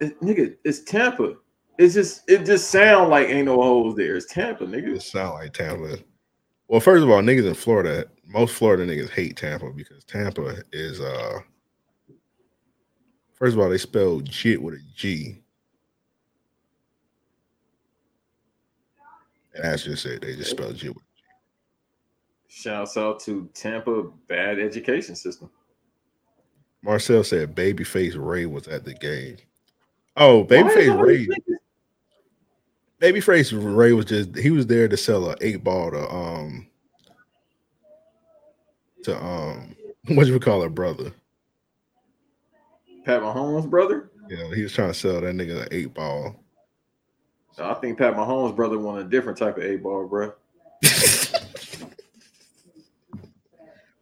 It- 0.00 0.20
nigga, 0.20 0.56
it's 0.64 0.80
Tampa. 0.80 1.36
It's 1.78 1.94
just 1.94 2.22
it 2.28 2.44
just 2.44 2.70
sound 2.70 3.08
like 3.08 3.28
ain't 3.28 3.46
no 3.46 3.60
hoes 3.62 3.96
there. 3.96 4.14
It's 4.14 4.30
Tampa, 4.30 4.64
nigga. 4.66 4.96
It 4.96 5.02
sound 5.02 5.34
like 5.34 5.54
Tampa. 5.54 5.96
Well, 6.68 6.80
first 6.80 7.02
of 7.02 7.10
all, 7.10 7.22
niggas 7.22 7.46
in 7.46 7.54
Florida, 7.54 8.04
most 8.26 8.54
Florida 8.54 8.86
niggas 8.86 9.10
hate 9.10 9.38
Tampa 9.38 9.70
because 9.70 10.04
Tampa 10.04 10.56
is 10.72 11.00
uh 11.00 11.38
first 13.32 13.54
of 13.54 13.60
all, 13.60 13.70
they 13.70 13.78
spell 13.78 14.20
jit 14.20 14.62
with 14.62 14.74
a 14.74 14.80
G. 14.94 15.41
And 19.54 19.64
that's 19.64 19.84
just 19.84 20.06
it. 20.06 20.22
They 20.22 20.36
just 20.36 20.50
spelled 20.50 20.82
with 20.82 20.96
Shouts 22.48 22.96
out 22.96 23.20
to 23.20 23.48
Tampa 23.54 24.04
bad 24.28 24.58
education 24.58 25.16
system. 25.16 25.50
Marcel 26.82 27.24
said 27.24 27.54
Babyface 27.54 28.14
Ray 28.16 28.46
was 28.46 28.68
at 28.68 28.84
the 28.84 28.94
game. 28.94 29.36
Oh, 30.16 30.44
Babyface 30.44 31.00
Ray. 31.00 31.28
Babyface 33.00 33.76
Ray 33.76 33.92
was 33.92 34.04
just 34.04 34.36
he 34.36 34.50
was 34.50 34.66
there 34.66 34.88
to 34.88 34.96
sell 34.96 35.30
a 35.30 35.36
eight 35.40 35.64
ball 35.64 35.90
to 35.90 36.12
um 36.12 36.66
to 39.04 39.16
um 39.16 39.74
what 40.08 40.26
you 40.26 40.38
call 40.38 40.62
her 40.62 40.68
brother. 40.68 41.12
Pat 43.04 43.22
Mahomes' 43.22 43.68
brother? 43.68 44.10
Yeah, 44.28 44.54
he 44.54 44.62
was 44.62 44.72
trying 44.72 44.92
to 44.92 44.94
sell 44.94 45.20
that 45.20 45.34
nigga 45.34 45.62
an 45.62 45.68
eight 45.72 45.94
ball. 45.94 46.41
I 47.58 47.74
think 47.74 47.98
Pat 47.98 48.14
Mahomes' 48.14 48.56
brother 48.56 48.78
wanted 48.78 49.06
a 49.06 49.10
different 49.10 49.38
type 49.38 49.58
of 49.58 49.64
eight 49.64 49.82
ball, 49.82 50.06
bro. 50.06 50.32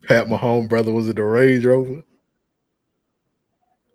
Pat 0.07 0.27
Mahomes 0.27 0.69
brother 0.69 0.93
was 0.93 1.09
it 1.09 1.17
the 1.17 1.23
Range 1.23 1.65
Rover? 1.65 2.03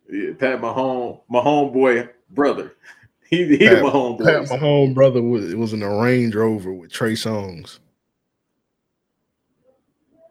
Yeah, 0.10 0.32
Pat 0.38 0.62
Mahomes, 0.62 1.22
Mahomes 1.32 1.74
boy 1.74 2.10
brother. 2.30 2.76
He 3.28 3.44
he 3.58 3.58
Pat, 3.58 3.82
Mahomes 3.82 4.20
boy. 4.20 4.26
Pat 4.26 4.44
Mahomes 4.44 4.94
brother 4.94 5.20
was 5.20 5.52
it 5.52 5.58
was 5.58 5.74
in 5.74 5.82
a 5.82 5.90
Range 5.90 6.34
Rover 6.36 6.72
with 6.72 6.92
Trey 6.92 7.14
Songz. 7.14 7.80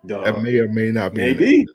That 0.05 0.41
may 0.41 0.59
or 0.59 0.69
may 0.69 0.93
not 0.93 1.13
be. 1.13 1.23
Maybe. 1.23 1.67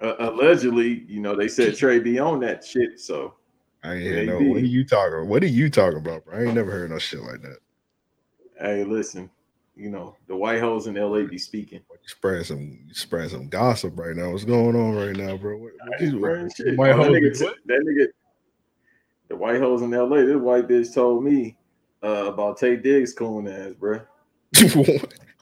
Uh, 0.00 0.14
allegedly, 0.18 1.04
you 1.08 1.20
know, 1.20 1.36
they 1.36 1.46
said 1.46 1.76
Trey 1.76 1.98
be 1.98 2.18
on 2.18 2.40
that 2.40 2.64
shit. 2.64 2.98
So 2.98 3.34
I 3.84 3.94
ain't 3.94 4.02
hear 4.02 4.24
no. 4.24 4.38
What 4.40 4.56
are 4.62 4.66
you 4.66 4.84
talking? 4.84 5.28
What 5.28 5.42
are 5.42 5.46
you 5.46 5.70
talking 5.70 5.98
about, 5.98 6.24
bro? 6.24 6.38
I 6.38 6.42
ain't 6.44 6.54
never 6.54 6.70
heard 6.70 6.90
no 6.90 6.98
shit 6.98 7.20
like 7.20 7.42
that. 7.42 7.58
hey, 8.60 8.84
listen, 8.84 9.30
you 9.76 9.88
know, 9.90 10.16
the 10.26 10.36
white 10.36 10.60
hoes 10.60 10.86
in 10.88 10.94
LA 10.94 11.22
be 11.24 11.38
speaking. 11.38 11.80
You 11.90 11.98
spreading 12.08 12.44
some, 12.44 12.78
you 12.86 12.94
spreading 12.94 13.30
some 13.30 13.48
gossip 13.48 13.98
right 13.98 14.16
now. 14.16 14.30
What's 14.32 14.44
going 14.44 14.74
on 14.74 14.96
right 14.96 15.14
now, 15.16 15.36
bro? 15.36 15.56
What, 15.58 15.72
what 15.86 16.00
I 16.00 16.02
ain't 16.02 16.12
you- 16.12 16.18
spreading 16.18 16.50
shit. 16.56 16.76
white 16.76 16.92
Oh, 16.92 17.04
that, 17.04 17.12
nigga, 17.12 17.42
what? 17.44 17.56
that 17.66 17.84
nigga, 17.86 18.06
the 19.28 19.36
white 19.36 19.60
hoes 19.60 19.82
in 19.82 19.90
LA, 19.90 20.16
this 20.24 20.36
white 20.36 20.66
bitch 20.66 20.92
told 20.94 21.22
me 21.22 21.56
uh, 22.02 22.32
about 22.32 22.58
Taye 22.58 22.82
Diggs 22.82 23.12
coon 23.12 23.46
ass, 23.46 23.74
bro. 23.74 24.00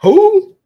Who? 0.03 0.57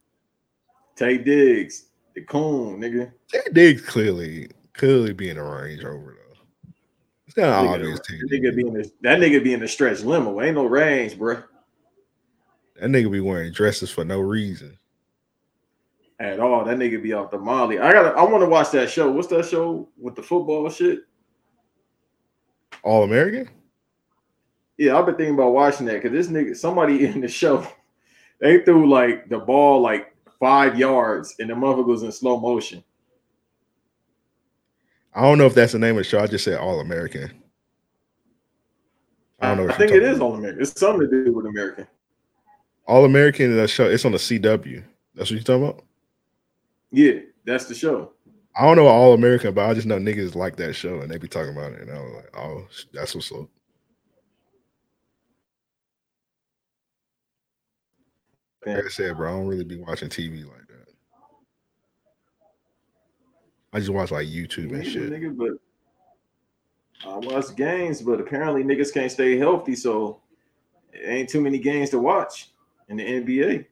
Taye 0.97 1.23
Diggs, 1.23 1.85
the 2.15 2.21
coon, 2.21 2.81
nigga. 2.81 3.11
That 3.31 3.53
Diggs 3.53 3.81
clearly, 3.83 4.49
clearly 4.73 5.13
being 5.13 5.37
a 5.37 5.43
Range 5.43 5.81
Rover. 5.83 6.17
It's 7.31 7.37
not 7.37 7.63
Nigga, 7.63 7.73
obvious. 7.75 7.99
that 7.99 8.29
nigga 8.29 8.53
be 8.57 8.67
in 8.67 8.73
the, 8.73 8.91
that 9.03 9.19
nigga 9.19 9.41
be 9.41 9.53
in 9.53 9.61
the 9.61 9.67
stretch 9.69 10.01
limo. 10.01 10.41
Ain't 10.41 10.55
no 10.55 10.65
range, 10.65 11.17
bro. 11.17 11.41
That 12.75 12.89
nigga 12.89 13.09
be 13.09 13.21
wearing 13.21 13.53
dresses 13.53 13.89
for 13.89 14.03
no 14.03 14.19
reason. 14.19 14.77
At 16.19 16.41
all. 16.41 16.65
That 16.65 16.77
nigga 16.77 17.01
be 17.01 17.13
off 17.13 17.31
the 17.31 17.37
molly. 17.37 17.79
I 17.79 17.93
gotta 17.93 18.09
I 18.09 18.23
want 18.23 18.43
to 18.43 18.49
watch 18.49 18.71
that 18.71 18.89
show. 18.89 19.09
What's 19.09 19.29
that 19.29 19.45
show 19.45 19.87
with 19.97 20.15
the 20.15 20.21
football 20.21 20.69
shit? 20.69 21.03
All 22.83 23.05
American? 23.05 23.47
Yeah, 24.77 24.99
I've 24.99 25.05
been 25.05 25.15
thinking 25.15 25.35
about 25.35 25.53
watching 25.53 25.85
that 25.85 26.01
because 26.03 26.11
this 26.11 26.27
nigga, 26.27 26.57
somebody 26.57 27.05
in 27.07 27.21
the 27.21 27.29
show, 27.29 27.65
they 28.41 28.61
threw 28.65 28.89
like 28.89 29.29
the 29.29 29.39
ball 29.39 29.79
like 29.79 30.13
five 30.37 30.77
yards 30.77 31.35
and 31.39 31.49
the 31.49 31.53
motherfucker 31.53 31.85
was 31.85 32.03
in 32.03 32.11
slow 32.11 32.41
motion. 32.41 32.83
I 35.13 35.21
don't 35.21 35.37
know 35.37 35.45
if 35.45 35.53
that's 35.53 35.73
the 35.73 35.79
name 35.79 35.97
of 35.97 36.03
the 36.03 36.03
show. 36.05 36.19
I 36.19 36.27
just 36.27 36.45
said 36.45 36.57
All 36.57 36.79
American. 36.79 37.31
I 39.41 39.55
don't 39.55 39.67
know. 39.67 39.73
I 39.73 39.77
think 39.77 39.91
it 39.91 40.03
is 40.03 40.19
all 40.19 40.35
American. 40.35 40.61
It's 40.61 40.79
something 40.79 41.09
to 41.09 41.25
do 41.25 41.33
with 41.33 41.47
American. 41.47 41.87
All 42.85 43.05
American 43.05 43.51
is 43.51 43.57
a 43.57 43.67
show. 43.67 43.89
It's 43.89 44.05
on 44.05 44.11
the 44.11 44.19
CW. 44.19 44.83
That's 45.15 45.31
what 45.31 45.35
you're 45.35 45.43
talking 45.43 45.63
about. 45.63 45.83
Yeah, 46.91 47.19
that's 47.45 47.65
the 47.65 47.73
show. 47.73 48.11
I 48.55 48.65
don't 48.65 48.75
know 48.75 48.87
All 48.87 49.13
American, 49.13 49.53
but 49.53 49.69
I 49.69 49.73
just 49.73 49.87
know 49.87 49.97
niggas 49.97 50.35
like 50.35 50.57
that 50.57 50.73
show 50.73 50.99
and 50.99 51.09
they 51.09 51.17
be 51.17 51.27
talking 51.27 51.53
about 51.53 51.71
it. 51.71 51.81
And 51.81 51.91
I 51.91 52.01
was 52.01 52.13
like, 52.13 52.37
oh, 52.37 52.67
that's 52.93 53.15
what's 53.15 53.31
up. 53.31 53.47
Like 58.65 58.85
I 58.85 58.89
said, 58.89 59.17
bro, 59.17 59.29
I 59.29 59.31
don't 59.37 59.47
really 59.47 59.63
be 59.63 59.77
watching 59.77 60.09
TV 60.09 60.45
like 60.45 60.67
that. 60.67 60.93
I 63.73 63.79
just 63.79 63.91
watch 63.91 64.11
like 64.11 64.27
YouTube 64.27 64.73
and 64.73 64.85
shit. 64.85 65.11
Nigga, 65.11 65.35
but 65.35 65.51
I 67.09 67.17
watch 67.17 67.55
games, 67.55 68.01
but 68.01 68.19
apparently 68.19 68.63
niggas 68.63 68.93
can't 68.93 69.11
stay 69.11 69.37
healthy, 69.37 69.75
so 69.75 70.19
it 70.93 71.07
ain't 71.07 71.29
too 71.29 71.41
many 71.41 71.57
games 71.57 71.89
to 71.91 71.99
watch 71.99 72.49
in 72.89 72.97
the 72.97 73.03
NBA. 73.03 73.65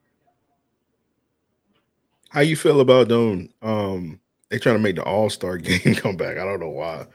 How 2.30 2.42
you 2.42 2.56
feel 2.56 2.80
about 2.80 3.08
them? 3.08 3.50
Um, 3.62 4.20
they 4.50 4.60
trying 4.60 4.76
to 4.76 4.82
make 4.82 4.96
the 4.96 5.04
All 5.04 5.30
Star 5.30 5.58
game 5.58 5.96
come 5.96 6.16
back. 6.16 6.38
I 6.38 6.46
don't 6.46 6.60
know 6.60 6.70
why, 6.70 7.06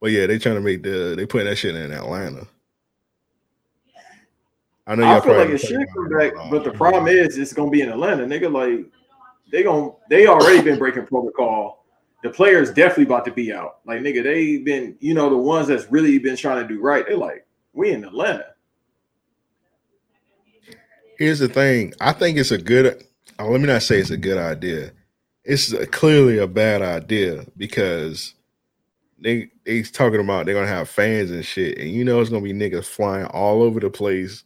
but 0.00 0.10
yeah, 0.10 0.26
they 0.26 0.38
trying 0.38 0.56
to 0.56 0.60
make 0.60 0.82
the 0.82 1.14
they 1.16 1.26
put 1.26 1.44
that 1.44 1.56
shit 1.56 1.74
in 1.74 1.92
Atlanta. 1.92 2.46
I 4.86 4.94
know 4.96 5.04
I 5.04 5.14
y'all 5.14 5.20
feel 5.22 5.38
like 5.38 5.48
it 5.48 5.58
should 5.58 5.86
come 5.94 6.08
back, 6.10 6.34
but 6.50 6.62
the 6.62 6.72
problem 6.72 7.06
is 7.08 7.38
it's 7.38 7.54
gonna 7.54 7.70
be 7.70 7.80
in 7.80 7.88
Atlanta, 7.88 8.24
nigga. 8.24 8.52
Like 8.52 8.86
they 9.50 9.62
gon' 9.62 9.94
they 10.10 10.26
already 10.26 10.60
been 10.60 10.78
breaking 10.78 11.06
protocol. 11.06 11.83
The 12.24 12.30
players 12.30 12.72
definitely 12.72 13.04
about 13.04 13.26
to 13.26 13.32
be 13.32 13.52
out. 13.52 13.80
Like 13.84 14.00
nigga, 14.00 14.22
they 14.22 14.56
been 14.56 14.96
you 14.98 15.12
know 15.12 15.28
the 15.28 15.36
ones 15.36 15.68
that's 15.68 15.92
really 15.92 16.18
been 16.18 16.36
trying 16.38 16.66
to 16.66 16.74
do 16.74 16.80
right. 16.80 17.04
They're 17.06 17.18
like, 17.18 17.46
we 17.74 17.92
in 17.92 18.02
Atlanta. 18.02 18.46
Here's 21.18 21.38
the 21.38 21.48
thing. 21.48 21.92
I 22.00 22.12
think 22.12 22.38
it's 22.38 22.50
a 22.50 22.56
good. 22.56 23.04
Oh, 23.38 23.50
let 23.50 23.60
me 23.60 23.66
not 23.66 23.82
say 23.82 23.98
it's 24.00 24.08
a 24.08 24.16
good 24.16 24.38
idea. 24.38 24.92
It's 25.44 25.70
a- 25.74 25.86
clearly 25.86 26.38
a 26.38 26.46
bad 26.46 26.80
idea 26.80 27.44
because 27.58 28.32
they 29.18 29.50
they's 29.66 29.90
talking 29.90 30.20
about 30.20 30.46
they're 30.46 30.54
gonna 30.54 30.66
have 30.66 30.88
fans 30.88 31.30
and 31.30 31.44
shit, 31.44 31.76
and 31.76 31.90
you 31.90 32.04
know 32.04 32.22
it's 32.22 32.30
gonna 32.30 32.42
be 32.42 32.54
niggas 32.54 32.86
flying 32.86 33.26
all 33.26 33.62
over 33.62 33.80
the 33.80 33.90
place, 33.90 34.44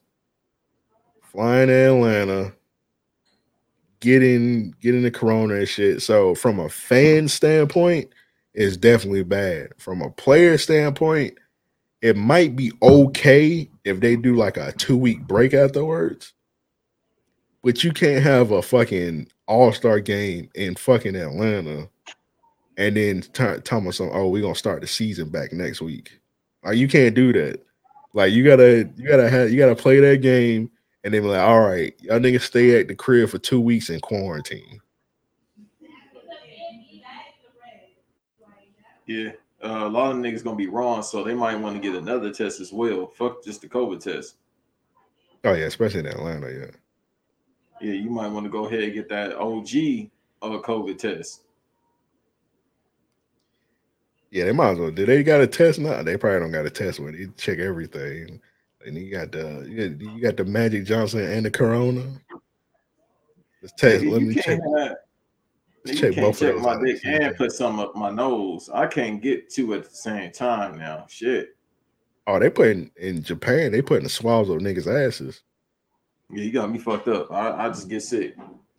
flying 1.23 1.69
to 1.69 1.75
Atlanta, 1.75 2.55
getting 4.01 4.75
getting 4.81 5.03
the 5.03 5.11
corona 5.11 5.55
and 5.55 5.69
shit. 5.69 6.03
So 6.03 6.35
from 6.35 6.59
a 6.59 6.69
fan 6.69 7.29
standpoint, 7.29 8.11
it's 8.55 8.77
definitely 8.77 9.25
bad. 9.25 9.71
From 9.79 10.03
a 10.03 10.11
player 10.11 10.59
standpoint, 10.59 11.39
it 12.03 12.17
might 12.17 12.57
be 12.57 12.73
okay 12.83 13.69
if 13.85 14.01
they 14.01 14.17
do 14.17 14.35
like 14.35 14.57
a 14.57 14.73
two 14.73 14.97
week 14.97 15.27
break 15.27 15.55
afterwards. 15.55 16.33
But 17.63 17.83
you 17.83 17.93
can't 17.93 18.23
have 18.23 18.51
a 18.51 18.63
fucking 18.63 19.29
all 19.47 19.73
star 19.73 20.01
game 20.01 20.49
in 20.55 20.75
fucking 20.75 21.17
Atlanta 21.17 21.89
and 22.79 22.97
then 22.97 23.23
t- 23.23 23.61
tell 23.65 23.81
me 23.81 23.91
some, 23.91 24.09
oh, 24.13 24.29
we're 24.29 24.41
gonna 24.41 24.55
start 24.55 24.81
the 24.81 24.87
season 24.87 25.29
back 25.29 25.53
next 25.53 25.83
week. 25.83 26.21
Like 26.65 26.77
you 26.77 26.89
can't 26.89 27.15
do 27.15 27.33
that. 27.33 27.61
Like 28.15 28.33
you 28.33 28.45
gotta 28.45 28.89
you 28.97 29.07
gotta 29.09 29.29
have 29.29 29.51
you 29.51 29.59
gotta 29.59 29.75
play 29.75 30.01
that 30.01 30.23
game 30.23 30.71
and 31.05 31.15
then 31.15 31.23
be 31.23 31.29
like, 31.29 31.41
all 31.41 31.61
right, 31.61 31.95
y'all 32.01 32.19
niggas 32.19 32.43
stay 32.43 32.81
at 32.81 32.89
the 32.89 32.95
crib 32.95 33.31
for 33.31 33.39
two 33.39 33.61
weeks 33.61 33.91
in 33.91 34.01
quarantine. 34.01 34.81
Yeah. 39.07 39.31
Uh, 39.65 39.87
a 39.87 39.89
lot 39.89 40.13
of 40.13 40.19
niggas 40.19 40.45
gonna 40.45 40.57
be 40.57 40.69
wrong, 40.69 41.03
so 41.03 41.25
they 41.25 41.35
might 41.35 41.57
want 41.57 41.75
to 41.75 41.83
get 41.83 42.01
another 42.01 42.33
test 42.33 42.61
as 42.61 42.73
well. 42.73 43.09
Fuck 43.09 43.43
just 43.43 43.61
the 43.61 43.69
COVID 43.69 44.01
test. 44.01 44.37
Oh 45.45 45.53
yeah, 45.53 45.65
especially 45.65 46.01
in 46.01 46.07
Atlanta, 46.07 46.51
yeah. 46.51 46.71
Yeah, 47.81 47.95
you 47.95 48.11
might 48.11 48.29
want 48.29 48.45
to 48.45 48.51
go 48.51 48.67
ahead 48.67 48.83
and 48.83 48.95
get 48.95 49.09
that 49.09 49.37
OG 49.37 50.11
uh, 50.43 50.61
COVID 50.63 50.99
test. 50.99 51.43
Yeah, 54.31 54.45
they 54.45 54.53
might 54.53 54.73
as 54.73 54.79
well. 54.79 54.91
Do 54.91 55.07
they 55.07 55.23
got 55.23 55.41
a 55.41 55.47
test 55.47 55.79
now? 55.79 56.03
They 56.03 56.17
probably 56.17 56.41
don't 56.41 56.53
got 56.53 56.67
a 56.67 56.71
test 56.71 57.01
where 57.01 57.13
they 57.13 57.29
check 57.37 57.59
everything. 57.59 58.41
And 58.87 58.97
you 58.97 59.11
got 59.11 59.33
the 59.33 59.67
you 59.69 59.89
got, 59.89 60.01
you 60.15 60.21
got 60.21 60.37
the 60.37 60.45
Magic 60.45 60.85
Johnson 60.85 61.21
and 61.21 61.45
the 61.45 61.51
Corona. 61.51 62.05
Let's 63.63 63.75
test. 63.77 64.05
Nigga, 64.05 64.13
Let 64.13 64.23
me 64.23 64.35
check. 64.35 64.61
have- 64.77 64.97
Let's 65.85 66.01
check 66.01 66.17
both 66.17 66.35
of 66.35 66.39
check 66.41 66.55
those 66.55 66.63
my 66.63 66.85
dick 66.85 67.01
and 67.05 67.37
put 67.37 67.53
some 67.53 67.79
up 67.81 67.95
my 67.95 68.11
nose. 68.11 68.69
I 68.73 68.87
can't 68.87 69.23
get 69.23 69.49
two 69.51 69.75
at 69.75 69.85
the 69.89 69.95
same 69.95 70.33
time 70.33 70.77
now. 70.79 71.07
Shit. 71.09 71.57
Oh, 72.27 72.39
they 72.39 72.51
putting 72.51 72.91
in 72.97 73.23
Japan. 73.23 73.73
They 73.73 73.81
putting 73.81 74.03
the 74.05 74.11
swabs 74.11 74.51
on 74.51 74.61
niggas' 74.61 74.87
asses. 75.07 75.41
Yeah, 76.31 76.43
you 76.43 76.53
got 76.53 76.71
me 76.71 76.79
fucked 76.79 77.09
up. 77.09 77.31
I, 77.33 77.67
I 77.67 77.69
just 77.69 77.89
get 77.89 78.03
sick. 78.03 78.35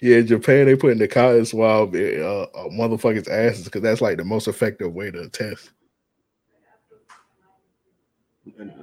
yeah, 0.00 0.18
in 0.18 0.26
Japan 0.26 0.66
they 0.66 0.76
putting 0.76 0.98
the 0.98 1.08
cotton 1.08 1.44
swab 1.46 1.94
in, 1.94 2.22
uh, 2.22 2.46
motherfuckers' 2.70 3.28
asses 3.28 3.64
because 3.64 3.82
that's 3.82 4.00
like 4.00 4.18
the 4.18 4.24
most 4.24 4.46
effective 4.46 4.92
way 4.92 5.10
to 5.10 5.28
test. 5.30 5.72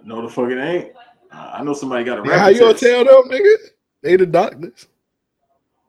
No, 0.06 0.22
the 0.22 0.30
fuck 0.30 0.50
it 0.50 0.58
ain't. 0.58 0.92
I 1.32 1.64
know 1.64 1.74
somebody 1.74 2.04
got 2.04 2.20
a 2.20 2.22
Nigga, 2.22 2.38
how 2.38 2.48
you 2.48 2.60
gonna 2.60 2.74
tell 2.74 3.04
them, 3.04 3.30
nigga? 3.30 3.56
They 4.02 4.16
the 4.16 4.26
doctors. 4.26 4.88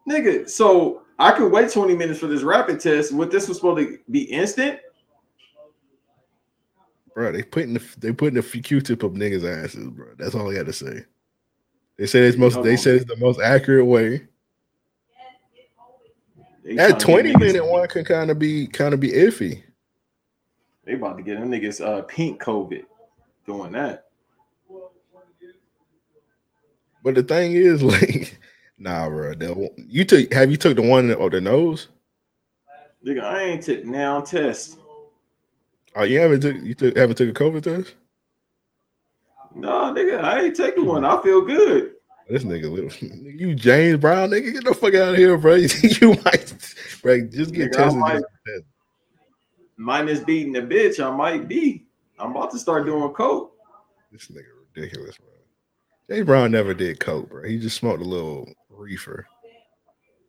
Nigga, 0.09 0.49
so 0.49 1.03
I 1.19 1.33
could 1.33 1.51
wait 1.51 1.71
20 1.71 1.95
minutes 1.97 2.21
for 2.21 2.27
this 2.27 2.43
rapid 2.43 2.81
test. 2.81 3.13
What 3.13 3.31
this 3.31 3.49
was 3.49 3.59
supposed 3.59 3.87
to 3.87 3.99
be 4.11 4.23
instant? 4.23 4.81
Bro, 7.15 7.33
they 7.33 7.43
putting 7.43 7.75
the 7.75 7.83
they 7.99 8.13
putting 8.13 8.41
the 8.41 8.43
Q-tip 8.43 9.05
up 9.05 9.13
niggas' 9.13 9.65
asses, 9.65 9.89
bro. 9.91 10.09
That's 10.17 10.35
all 10.35 10.51
I 10.51 10.55
got 10.55 10.67
to 10.67 10.73
say. 10.73 11.05
They 11.97 12.07
said 12.07 12.25
it's 12.25 12.39
most. 12.39 12.63
They 12.63 12.77
said 12.77 12.97
it's 12.97 13.05
the 13.05 13.17
most 13.17 13.41
accurate 13.41 13.87
way. 13.87 14.27
They 16.65 16.75
That 16.75 17.01
twenty 17.01 17.37
minute 17.37 17.67
one 17.67 17.87
can 17.89 18.05
kind 18.05 18.31
of 18.31 18.39
be 18.39 18.67
kind 18.67 18.95
of 18.95 19.01
be 19.01 19.11
iffy. 19.11 19.63
They 20.85 20.95
about 20.95 21.17
to 21.19 21.23
get 21.23 21.39
them 21.39 21.51
niggas 21.51 21.85
uh 21.85 22.03
pink 22.03 22.43
COVID 22.43 22.85
doing 23.51 23.73
that. 23.73 24.07
But 27.03 27.15
the 27.15 27.23
thing 27.23 27.53
is, 27.53 27.83
like, 27.95 28.39
nah, 28.79 29.09
bro. 29.09 29.35
that- 29.35 29.71
You 29.89 30.05
took 30.05 30.33
have 30.33 30.51
you 30.51 30.57
took 30.57 30.77
the 30.77 30.83
one 30.83 31.11
of 31.11 31.31
the 31.33 31.41
nose? 31.41 31.89
Nigga, 33.07 33.23
I 33.25 33.43
ain't 33.45 33.63
took 33.63 33.85
now 33.85 34.21
test. 34.21 34.79
Oh, 35.97 36.05
you 36.05 36.21
haven't 36.21 36.41
took 36.43 36.57
you 36.63 36.75
took 36.75 36.97
haven't 36.97 37.17
took 37.17 37.31
a 37.31 37.33
COVID 37.45 37.63
test? 37.63 37.95
No, 39.55 39.93
nigga, 39.95 40.23
I 40.23 40.43
ain't 40.43 40.57
taking 40.57 40.87
one. 40.87 41.05
I 41.05 41.21
feel 41.23 41.41
good. 41.41 41.95
This 42.29 42.45
nigga, 42.45 42.71
little, 42.71 43.09
you 43.19 43.57
James 43.57 43.99
Brown, 43.99 44.31
nigga, 44.31 44.53
get 44.53 44.65
the 44.65 44.73
fuck 44.75 44.95
out 44.95 45.15
of 45.15 45.17
here, 45.17 45.37
bro. 45.37 45.55
you 45.83 46.11
might, 46.25 46.55
bro, 47.03 47.21
just 47.27 47.53
get 47.53 47.73
Nigga, 47.73 47.77
tested. 47.77 47.99
might- 48.01 48.13
just 48.21 48.25
tested. 48.47 48.65
Minus 49.77 50.21
beating 50.21 50.53
the 50.53 50.61
bitch, 50.61 51.03
I 51.05 51.11
might 51.17 51.49
be. 51.49 51.87
I'm 52.21 52.33
about 52.33 52.51
to 52.53 52.59
start 52.59 52.85
doing 52.85 53.13
coke. 53.13 53.57
This 54.13 54.29
nigga 54.29 54.45
ridiculous, 54.75 55.17
bro. 55.17 55.29
James 56.11 56.27
Brown 56.27 56.51
never 56.51 56.75
did 56.75 57.01
coke, 57.01 57.31
bro. 57.31 57.45
He 57.45 57.59
just 57.59 57.77
smoked 57.77 58.03
a 58.03 58.05
little 58.05 58.49
reefer. 58.69 59.27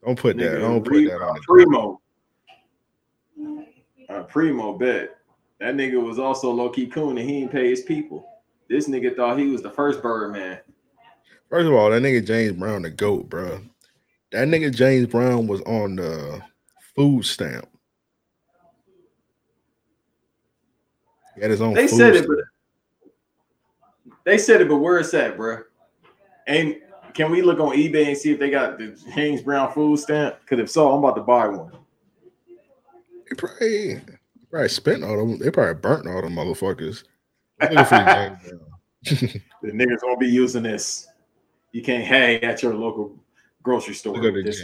Don't 0.05 0.17
put 0.17 0.37
that. 0.37 0.59
Don't 0.59 0.83
put 0.83 1.05
that 1.05 1.21
on 1.21 1.35
the 1.35 1.41
Primo. 1.41 2.01
Uh, 4.09 4.23
Primo 4.23 4.77
bet. 4.77 5.17
That 5.59 5.75
nigga 5.75 6.01
was 6.01 6.17
also 6.17 6.49
low 6.51 6.69
key 6.69 6.87
coon 6.87 7.17
and 7.17 7.29
he 7.29 7.41
didn't 7.41 7.51
pay 7.51 7.69
his 7.69 7.81
people. 7.81 8.27
This 8.67 8.87
nigga 8.87 9.15
thought 9.15 9.37
he 9.37 9.47
was 9.47 9.61
the 9.61 9.69
first 9.69 10.01
Birdman. 10.01 10.59
First 11.49 11.67
of 11.67 11.73
all, 11.73 11.89
that 11.91 12.01
nigga 12.01 12.25
James 12.25 12.53
Brown 12.53 12.81
the 12.81 12.89
goat, 12.89 13.29
bro. 13.29 13.61
That 14.31 14.47
nigga 14.47 14.73
James 14.73 15.07
Brown 15.07 15.47
was 15.47 15.61
on 15.61 15.97
the 15.97 16.41
food 16.95 17.25
stamp. 17.25 17.67
He 21.35 21.41
had 21.41 21.51
his 21.51 21.61
own. 21.61 21.73
They 21.73 21.87
said 21.87 22.15
it, 22.15 22.27
but 22.27 22.37
they 24.23 24.37
said 24.37 24.61
it, 24.61 24.69
but 24.69 24.77
where 24.77 24.99
it's 24.99 25.13
at, 25.13 25.37
bro? 25.37 25.63
And 26.47 26.77
can 27.13 27.31
we 27.31 27.41
look 27.41 27.59
on 27.59 27.75
eBay 27.75 28.07
and 28.07 28.17
see 28.17 28.31
if 28.31 28.39
they 28.39 28.49
got 28.49 28.77
the 28.77 28.97
James 29.15 29.41
Brown 29.41 29.71
food 29.71 29.99
stamp? 29.99 30.37
Because 30.41 30.59
if 30.59 30.69
so, 30.69 30.91
I'm 30.91 30.99
about 30.99 31.15
to 31.15 31.21
buy 31.21 31.47
one. 31.47 31.71
They 33.29 33.35
probably, 33.35 34.01
probably 34.49 34.69
spent 34.69 35.03
all 35.03 35.17
them. 35.17 35.37
They 35.37 35.49
probably 35.49 35.75
burnt 35.75 36.07
all 36.07 36.21
them 36.21 36.35
motherfuckers. 36.35 37.03
I'm 37.59 37.73
looking 37.73 37.85
for 37.85 37.95
the 37.95 38.05
James 39.03 39.29
Brown. 39.29 39.41
The 39.63 39.71
niggas 39.71 40.01
gonna 40.01 40.17
be 40.17 40.27
using 40.27 40.63
this. 40.63 41.07
You 41.71 41.83
can't 41.83 42.03
hang 42.03 42.43
at 42.43 42.63
your 42.63 42.73
local 42.73 43.15
grocery 43.61 43.93
store. 43.93 44.19
This. 44.43 44.63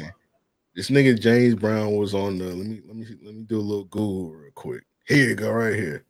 This 0.75 0.89
nigga 0.89 1.19
James 1.19 1.55
Brown 1.55 1.95
was 1.95 2.13
on 2.13 2.37
the. 2.37 2.45
Let 2.45 2.67
me 2.67 2.81
let 2.85 2.95
me 2.95 3.05
let 3.23 3.35
me 3.35 3.43
do 3.43 3.59
a 3.59 3.61
little 3.61 3.85
Google 3.85 4.31
real 4.31 4.51
quick. 4.53 4.83
Here 5.07 5.29
you 5.29 5.35
go, 5.35 5.51
right 5.51 5.75
here. 5.75 6.03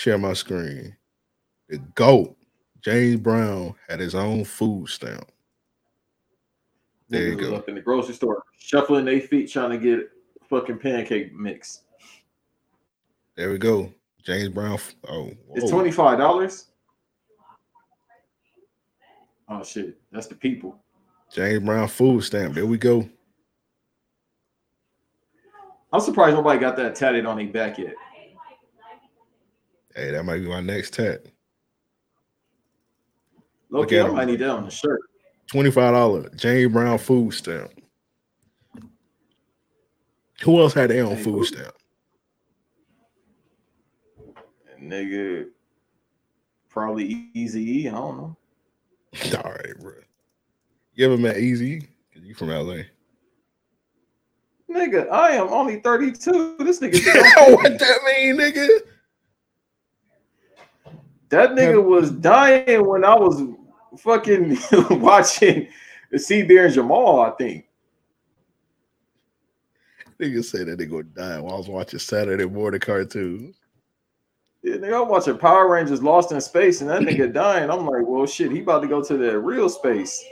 Share 0.00 0.16
my 0.16 0.32
screen. 0.32 0.96
The 1.68 1.76
goat 1.94 2.34
James 2.80 3.20
Brown 3.20 3.74
had 3.86 4.00
his 4.00 4.14
own 4.14 4.46
food 4.46 4.88
stamp. 4.88 5.30
There 7.10 7.28
you 7.28 7.36
go. 7.36 7.54
up 7.54 7.68
in 7.68 7.74
the 7.74 7.82
grocery 7.82 8.14
store, 8.14 8.42
shuffling 8.56 9.04
their 9.04 9.20
feet, 9.20 9.50
trying 9.50 9.72
to 9.72 9.76
get 9.76 10.08
fucking 10.48 10.78
pancake 10.78 11.34
mix. 11.34 11.82
There 13.36 13.50
we 13.50 13.58
go. 13.58 13.92
James 14.24 14.48
Brown. 14.48 14.78
Oh, 15.06 15.32
It's 15.54 15.70
twenty 15.70 15.90
five 15.92 16.16
dollars. 16.16 16.68
Oh 19.50 19.62
shit, 19.62 20.00
that's 20.10 20.28
the 20.28 20.34
people. 20.34 20.78
James 21.30 21.62
Brown 21.62 21.88
food 21.88 22.24
stamp. 22.24 22.54
There 22.54 22.64
we 22.64 22.78
go. 22.78 23.06
I'm 25.92 26.00
surprised 26.00 26.36
nobody 26.36 26.58
got 26.58 26.78
that 26.78 26.94
tatted 26.94 27.26
on 27.26 27.36
their 27.36 27.48
back 27.48 27.76
yet. 27.76 27.92
Hey, 30.00 30.12
that 30.12 30.24
might 30.24 30.38
be 30.38 30.48
my 30.48 30.62
next 30.62 30.94
tat. 30.94 31.26
Look, 33.68 33.92
I 33.92 34.06
might 34.08 34.24
need 34.24 34.38
that 34.38 34.48
on 34.48 34.64
the 34.64 34.70
shirt. 34.70 35.02
Twenty-five 35.48 35.92
dollar 35.92 36.30
James 36.36 36.72
Brown 36.72 36.96
food 36.96 37.34
stamp. 37.34 37.70
Who 40.42 40.58
else 40.58 40.72
had 40.72 40.88
their 40.88 41.04
own 41.04 41.18
food 41.18 41.44
stamp? 41.44 41.74
Nigga, 44.82 45.48
probably 46.70 47.30
Eazy. 47.36 47.88
I 47.88 47.90
don't 47.90 48.16
know. 48.16 48.36
All 49.44 49.52
right, 49.52 49.78
bro. 49.80 49.92
You 50.94 51.04
ever 51.04 51.18
met 51.18 51.36
Eazy? 51.36 51.86
Cause 52.14 52.22
you 52.22 52.34
from 52.34 52.48
LA. 52.48 52.84
Nigga, 54.70 55.10
I 55.10 55.32
am 55.32 55.48
only 55.48 55.80
32. 55.80 56.56
This 56.60 56.80
nigga. 56.80 57.04
what 57.54 57.78
that 57.78 57.98
mean, 58.06 58.38
nigga? 58.38 58.66
That 61.30 61.50
nigga 61.50 61.82
was 61.82 62.10
dying 62.10 62.86
when 62.86 63.04
I 63.04 63.14
was 63.14 63.40
fucking 63.98 64.58
watching 65.00 65.68
C 66.16 66.42
Bear 66.42 66.66
and 66.66 66.74
Jamal, 66.74 67.20
I 67.20 67.30
think. 67.30 67.66
Nigga 70.18 70.44
said 70.44 70.66
that 70.66 70.78
they 70.78 70.86
gonna 70.86 71.04
die 71.04 71.40
while 71.40 71.54
I 71.54 71.58
was 71.58 71.68
watching 71.68 72.00
Saturday 72.00 72.46
morning 72.46 72.80
cartoons. 72.80 73.56
Yeah, 74.62 74.74
nigga, 74.74 75.02
I'm 75.02 75.08
watching 75.08 75.38
Power 75.38 75.70
Rangers 75.70 76.02
Lost 76.02 76.32
in 76.32 76.40
Space, 76.40 76.82
and 76.82 76.90
that 76.90 77.02
nigga 77.02 77.32
dying. 77.32 77.70
I'm 77.70 77.86
like, 77.86 78.02
well, 78.04 78.26
shit, 78.26 78.50
he 78.50 78.60
about 78.60 78.82
to 78.82 78.88
go 78.88 79.02
to 79.02 79.16
the 79.16 79.38
real 79.38 79.68
space. 79.68 80.22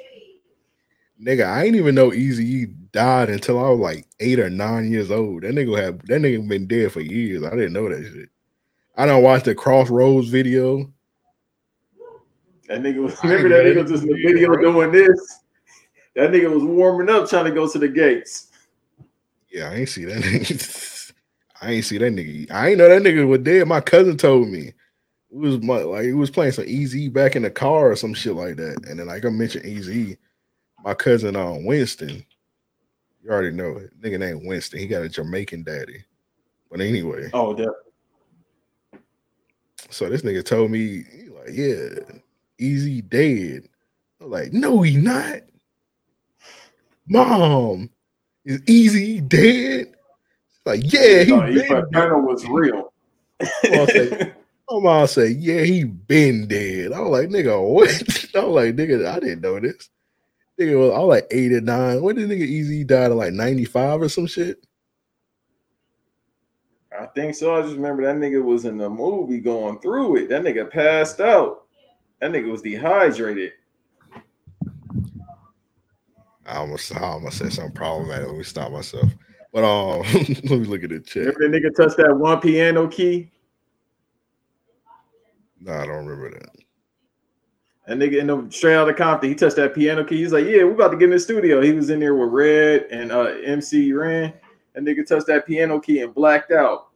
Nigga, 1.22 1.46
I 1.46 1.64
ain't 1.64 1.76
even 1.76 1.94
know 1.94 2.12
Easy 2.12 2.44
E 2.44 2.66
died 2.92 3.30
until 3.30 3.64
I 3.64 3.70
was 3.70 3.78
like 3.78 4.06
eight 4.20 4.38
or 4.38 4.50
nine 4.50 4.90
years 4.90 5.10
old. 5.10 5.42
That 5.42 5.54
nigga 5.54 5.80
have 5.80 6.00
that 6.06 6.20
nigga 6.20 6.46
been 6.46 6.66
dead 6.66 6.92
for 6.92 7.00
years. 7.00 7.44
I 7.44 7.50
didn't 7.50 7.72
know 7.72 7.88
that 7.88 8.02
shit. 8.02 8.28
I 8.98 9.06
don't 9.06 9.22
watch 9.22 9.44
the 9.44 9.54
Crossroads 9.54 10.28
video. 10.28 10.92
That 12.66 12.80
nigga 12.80 12.96
was 13.04 13.22
remember 13.22 13.48
that 13.50 13.64
nigga 13.64 13.88
was 13.88 14.02
in 14.02 14.08
the 14.08 14.14
video 14.14 14.56
doing 14.56 14.90
this. 14.90 15.38
That 16.16 16.32
nigga 16.32 16.52
was 16.52 16.64
warming 16.64 17.08
up 17.08 17.30
trying 17.30 17.44
to 17.44 17.52
go 17.52 17.68
to 17.68 17.78
the 17.78 17.86
gates. 17.86 18.48
Yeah, 19.52 19.70
I 19.70 19.76
ain't 19.76 19.88
see 19.88 20.04
that 20.04 20.16
nigga. 20.24 21.12
I 21.62 21.70
ain't 21.70 21.84
see 21.84 21.98
that 21.98 22.12
nigga. 22.12 22.50
I 22.50 22.70
ain't 22.70 22.78
know 22.78 22.88
that 22.88 23.02
nigga 23.02 23.24
was 23.26 23.38
dead. 23.38 23.68
My 23.68 23.80
cousin 23.80 24.16
told 24.16 24.48
me. 24.48 24.72
It 25.30 25.36
was 25.36 25.60
my, 25.60 25.78
like 25.78 26.04
he 26.04 26.12
was 26.12 26.30
playing 26.30 26.52
some 26.52 26.64
Eazy 26.64 27.12
back 27.12 27.36
in 27.36 27.42
the 27.42 27.50
car 27.50 27.92
or 27.92 27.96
some 27.96 28.14
shit 28.14 28.34
like 28.34 28.56
that. 28.56 28.84
And 28.88 28.98
then 28.98 29.06
like 29.06 29.24
I 29.24 29.28
mentioned 29.28 29.64
Eazy, 29.64 30.16
my 30.82 30.94
cousin 30.94 31.36
on 31.36 31.64
Winston. 31.64 32.24
You 33.22 33.30
already 33.30 33.52
know 33.52 33.76
it. 33.76 34.00
Nigga 34.00 34.18
named 34.18 34.44
Winston. 34.44 34.80
He 34.80 34.88
got 34.88 35.02
a 35.02 35.08
Jamaican 35.08 35.62
daddy. 35.62 36.02
But 36.70 36.80
anyway, 36.80 37.30
Oh, 37.32 37.54
that 37.54 37.72
so 39.90 40.08
this 40.08 40.22
nigga 40.22 40.44
told 40.44 40.70
me, 40.70 41.04
like, 41.34 41.50
yeah, 41.52 41.88
Eazy 42.60 43.08
dead. 43.08 43.68
I'm 44.20 44.30
like, 44.30 44.52
no, 44.52 44.82
he 44.82 44.96
not. 44.96 45.40
Mom, 47.08 47.90
is 48.44 48.60
Eazy 48.62 49.26
dead? 49.26 49.94
Like, 50.64 50.80
yeah, 50.92 51.22
he 51.22 51.30
thought 51.30 51.46
been 51.46 51.58
Ethan 51.58 51.76
dead. 51.76 51.92
Turner 51.92 52.20
was 52.20 52.46
real. 52.46 52.92
Mom 53.70 53.86
say, 53.86 54.32
my 54.70 54.80
mom 54.80 55.06
say, 55.06 55.28
yeah, 55.28 55.62
he 55.62 55.84
been 55.84 56.46
dead. 56.46 56.92
I 56.92 57.00
was 57.00 57.10
like, 57.10 57.28
nigga, 57.30 57.62
what? 57.62 57.88
I 58.34 58.44
was 58.44 58.54
like, 58.54 58.76
nigga, 58.76 59.06
I 59.06 59.20
didn't 59.20 59.40
know 59.40 59.58
this. 59.58 59.88
Nigga, 60.60 60.78
was, 60.78 60.92
I 60.92 60.98
was 60.98 61.08
like 61.08 61.26
eight 61.30 61.52
or 61.52 61.60
nine. 61.60 62.02
When 62.02 62.16
did 62.16 62.28
nigga 62.28 62.46
Eazy 62.46 62.86
died 62.86 63.10
at 63.10 63.16
like 63.16 63.32
95 63.32 64.02
or 64.02 64.08
some 64.08 64.26
shit? 64.26 64.58
I 66.98 67.06
think 67.06 67.34
so. 67.34 67.54
I 67.54 67.62
just 67.62 67.76
remember 67.76 68.02
that 68.02 68.16
nigga 68.16 68.42
was 68.42 68.64
in 68.64 68.76
the 68.76 68.90
movie 68.90 69.38
going 69.38 69.78
through 69.80 70.16
it. 70.16 70.28
That 70.28 70.42
nigga 70.42 70.68
passed 70.68 71.20
out. 71.20 71.66
That 72.20 72.32
nigga 72.32 72.50
was 72.50 72.62
dehydrated. 72.62 73.52
I 76.44 76.56
almost, 76.56 76.94
I 76.96 77.00
almost 77.00 77.38
said 77.38 77.52
something 77.52 77.74
problematic. 77.74 78.26
Let 78.26 78.36
me 78.36 78.42
stop 78.42 78.72
myself. 78.72 79.10
But 79.52 79.64
um, 79.64 80.00
let 80.12 80.44
me 80.44 80.64
look 80.64 80.82
at 80.82 80.90
the 80.90 81.00
chat. 81.00 81.36
Remember 81.36 81.48
that 81.48 81.62
nigga 81.62 81.76
touched 81.76 81.96
that 81.98 82.16
one 82.16 82.40
piano 82.40 82.88
key? 82.88 83.30
No, 85.60 85.72
I 85.72 85.86
don't 85.86 86.06
remember 86.06 86.30
that. 86.30 86.56
That 87.86 87.98
nigga 87.98 88.20
in 88.20 88.26
the 88.26 88.46
straight 88.50 88.76
out 88.76 88.88
of 88.88 88.96
Compton, 88.96 89.30
he 89.30 89.34
touched 89.34 89.56
that 89.56 89.74
piano 89.74 90.04
key. 90.04 90.18
He's 90.18 90.32
like, 90.32 90.44
"Yeah, 90.44 90.64
we're 90.64 90.72
about 90.72 90.90
to 90.90 90.96
get 90.96 91.06
in 91.06 91.10
the 91.10 91.18
studio." 91.18 91.62
He 91.62 91.72
was 91.72 91.88
in 91.88 92.00
there 92.00 92.14
with 92.14 92.28
Red 92.28 92.86
and 92.90 93.10
uh, 93.10 93.34
MC 93.44 93.92
Ren. 93.94 94.32
That 94.74 94.84
nigga 94.84 95.06
touched 95.06 95.26
that 95.28 95.46
piano 95.46 95.80
key 95.80 96.00
and 96.00 96.14
blacked 96.14 96.52
out. 96.52 96.87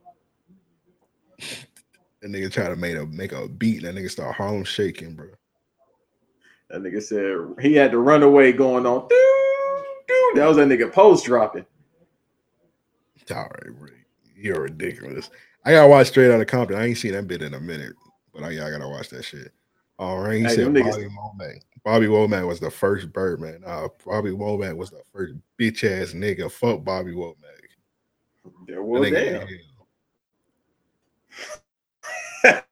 That 2.21 2.31
nigga 2.31 2.53
try 2.53 2.69
to 2.69 2.77
make 2.77 2.97
a 2.97 3.07
make 3.07 3.33
a 3.33 3.49
beat. 3.49 3.83
And 3.85 3.97
that 3.97 4.01
nigga 4.01 4.11
start 4.11 4.35
Harlem 4.37 4.65
shaking, 4.65 5.15
bro. 5.17 5.29
That 6.71 6.83
nigga 6.83 7.03
said 7.03 7.37
he 7.63 7.75
had 7.75 7.91
to 7.91 7.99
run 7.99 8.23
away 8.23 8.53
going 8.53 8.87
on. 8.87 9.09
That 10.35 10.47
was 10.47 10.57
that 10.57 10.69
nigga 10.69 10.91
post 10.93 11.25
dropping. 11.27 11.67
All 13.31 13.37
right, 13.45 13.79
bro. 13.79 13.89
You're 14.37 14.63
ridiculous. 14.63 15.31
I 15.65 15.73
gotta 15.73 15.89
watch 15.89 16.09
Straight 16.09 16.31
Outta 16.33 16.45
Compton. 16.45 16.77
I 16.79 16.87
ain't 16.87 16.99
seen 16.99 17.13
that 17.13 17.29
bit 17.29 17.43
in 17.43 17.55
a 17.55 17.61
minute, 17.61 17.95
but 18.35 18.43
I, 18.43 18.49
I 18.51 18.71
gotta 18.71 18.89
watch 18.89 19.09
that 19.11 19.25
shit. 19.25 19.53
All 19.99 20.19
right, 20.21 20.39
he 20.39 20.43
Hey, 20.43 20.57
said 20.57 20.69
niggas- 20.69 20.91
Bobby 20.91 21.09
Womack. 21.45 21.61
Bobby 21.85 22.07
Womack 22.07 22.47
was 22.47 22.61
the 22.61 22.71
first 22.71 23.13
Birdman. 23.13 23.63
Uh, 23.67 23.89
Bobby 24.07 24.31
Womack 24.31 24.77
was 24.77 24.91
the 24.91 25.03
first 25.13 25.35
bitch 25.61 25.85
ass 25.85 26.13
nigga. 26.13 26.51
Fuck 26.51 26.85
Bobby 26.85 27.13
Womack. 27.13 27.35
Yeah, 28.69 28.77
That 28.77 28.83
well, 28.83 29.03
nigga 29.03 29.13
damn. 29.13 29.49
in 29.49 29.49
hell. 32.45 32.63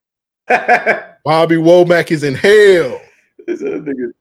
Bobby 1.25 1.57
Womack 1.57 2.11
is 2.11 2.25
in 2.25 2.35
hell. 2.35 3.01
This 3.47 3.63
nigga, 3.63 4.13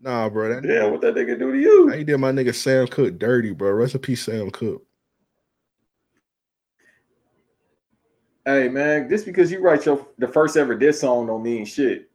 Nah, 0.00 0.28
bro. 0.28 0.48
That 0.48 0.62
damn, 0.62 0.92
what 0.92 1.00
that 1.00 1.14
nigga 1.14 1.38
do 1.38 1.52
to 1.52 1.58
you? 1.58 1.88
How 1.88 1.94
you 1.94 2.04
did 2.04 2.18
my 2.18 2.30
nigga 2.30 2.54
Sam 2.54 2.86
Cooke 2.86 3.18
dirty, 3.18 3.52
bro? 3.52 3.86
Peace, 3.98 4.24
Sam 4.24 4.50
Cooke. 4.50 4.84
Hey 8.44 8.68
man, 8.68 9.08
just 9.08 9.26
because 9.26 9.50
you 9.50 9.60
write 9.60 9.86
your 9.86 10.06
the 10.18 10.28
first 10.28 10.56
ever 10.56 10.76
diss 10.76 11.00
song 11.00 11.26
don't 11.26 11.42
mean 11.42 11.64
shit. 11.64 12.08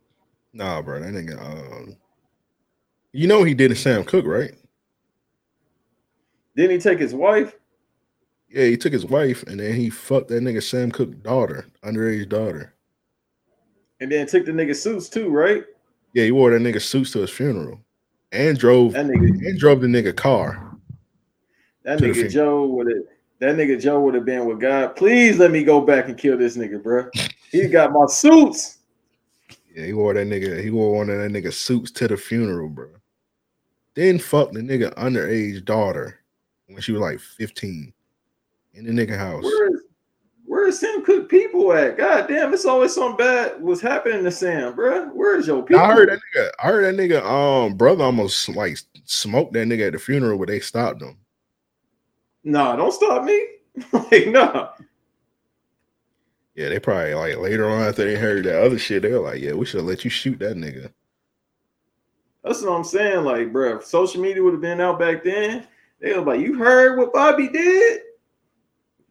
Nah, 0.53 0.81
bro. 0.81 0.99
That 0.99 1.13
nigga. 1.13 1.37
Um, 1.41 1.97
you 3.11 3.27
know 3.27 3.43
he 3.43 3.53
did 3.53 3.71
a 3.71 3.75
Sam 3.75 4.05
Cooke, 4.05 4.25
right? 4.25 4.53
Didn't 6.55 6.71
he 6.71 6.77
take 6.77 6.99
his 6.99 7.13
wife? 7.13 7.55
Yeah, 8.49 8.65
he 8.65 8.77
took 8.77 8.93
his 8.93 9.05
wife 9.05 9.43
and 9.43 9.59
then 9.59 9.75
he 9.75 9.89
fucked 9.89 10.29
that 10.29 10.43
nigga 10.43 10.63
Sam 10.63 10.91
Cooke 10.91 11.21
daughter, 11.23 11.65
underage 11.83 12.29
daughter. 12.29 12.73
And 14.01 14.11
then 14.11 14.25
took 14.27 14.45
the 14.45 14.51
nigga 14.51 14.75
suits 14.75 15.07
too, 15.07 15.29
right? 15.29 15.63
Yeah, 16.13 16.25
he 16.25 16.31
wore 16.31 16.51
that 16.51 16.61
nigga 16.61 16.81
suits 16.81 17.11
to 17.11 17.19
his 17.19 17.29
funeral 17.29 17.79
and 18.31 18.57
drove 18.57 18.93
That 18.93 19.05
nigga, 19.05 19.27
and 19.29 19.59
drove 19.59 19.81
the 19.81 19.87
nigga 19.87 20.15
car. 20.15 20.75
that 21.83 21.99
nigga. 21.99 22.29
Joe 22.29 22.65
would 22.65 22.87
have 22.87 23.03
that 23.39 23.55
nigga 23.55 23.79
Joe 23.81 23.99
would 24.01 24.13
have 24.13 24.25
been 24.25 24.45
with 24.45 24.59
God. 24.59 24.95
Please 24.95 25.37
let 25.39 25.51
me 25.51 25.63
go 25.63 25.81
back 25.81 26.07
and 26.09 26.17
kill 26.17 26.37
this 26.37 26.57
nigga, 26.57 26.81
bro. 26.81 27.09
He 27.51 27.67
got 27.69 27.91
my 27.91 28.05
suits. 28.07 28.79
Yeah, 29.73 29.85
he 29.85 29.93
wore 29.93 30.13
that 30.13 30.27
nigga. 30.27 30.61
He 30.61 30.69
wore 30.69 30.95
one 30.97 31.09
of 31.09 31.17
that 31.19 31.31
nigga 31.31 31.53
suits 31.53 31.91
to 31.91 32.07
the 32.07 32.17
funeral, 32.17 32.69
bro. 32.69 32.89
Then 33.95 34.19
fucked 34.19 34.53
the 34.53 34.59
nigga 34.61 34.93
underage 34.95 35.63
daughter 35.65 36.19
when 36.67 36.81
she 36.81 36.91
was 36.91 37.01
like 37.01 37.19
15 37.19 37.91
in 38.73 38.85
the 38.85 38.91
nigga 38.91 39.17
house. 39.17 39.43
Where 39.43 39.73
is 39.73 39.81
where 40.71 40.89
is 40.89 40.95
Sam 40.95 41.03
Cooke 41.03 41.29
people 41.29 41.73
at? 41.73 41.97
God 41.97 42.27
damn, 42.27 42.53
it's 42.53 42.65
always 42.65 42.93
something 42.93 43.17
bad 43.17 43.61
was 43.61 43.81
happening 43.81 44.23
to 44.23 44.31
Sam, 44.31 44.73
bro. 44.73 45.07
Where 45.07 45.37
is 45.37 45.47
your 45.47 45.63
people? 45.63 45.83
I 45.83 45.93
heard 45.93 46.09
that 46.09 46.19
nigga. 46.19 46.49
I 46.63 46.67
heard 46.67 46.85
that 46.85 47.01
nigga. 47.01 47.23
Um, 47.23 47.75
brother 47.75 48.03
almost 48.05 48.47
like 48.49 48.77
smoked 49.05 49.53
that 49.53 49.67
nigga 49.67 49.87
at 49.87 49.93
the 49.93 49.99
funeral, 49.99 50.37
but 50.37 50.47
they 50.47 50.59
stopped 50.59 51.01
him. 51.01 51.17
Nah, 52.43 52.75
don't 52.75 52.93
stop 52.93 53.23
me. 53.23 53.47
like, 53.91 54.27
nah. 54.27 54.69
Yeah, 56.55 56.69
they 56.69 56.79
probably 56.79 57.15
like 57.15 57.37
later 57.37 57.69
on 57.69 57.81
after 57.81 58.05
they 58.05 58.15
heard 58.15 58.45
that 58.45 58.63
other 58.63 58.79
shit, 58.79 59.03
they 59.03 59.11
were 59.11 59.19
like, 59.19 59.41
"Yeah, 59.41 59.53
we 59.53 59.65
should 59.65 59.83
let 59.83 60.03
you 60.03 60.09
shoot 60.09 60.39
that 60.39 60.57
nigga." 60.57 60.91
That's 62.43 62.61
what 62.61 62.71
I'm 62.71 62.83
saying. 62.83 63.23
Like, 63.23 63.51
bro, 63.51 63.77
if 63.77 63.85
social 63.85 64.21
media 64.21 64.43
would 64.43 64.53
have 64.53 64.61
been 64.61 64.81
out 64.81 64.99
back 64.99 65.23
then, 65.23 65.67
they 65.99 66.13
were 66.13 66.25
like, 66.25 66.41
"You 66.41 66.57
heard 66.57 66.97
what 66.97 67.13
Bobby 67.13 67.47
did? 67.47 68.01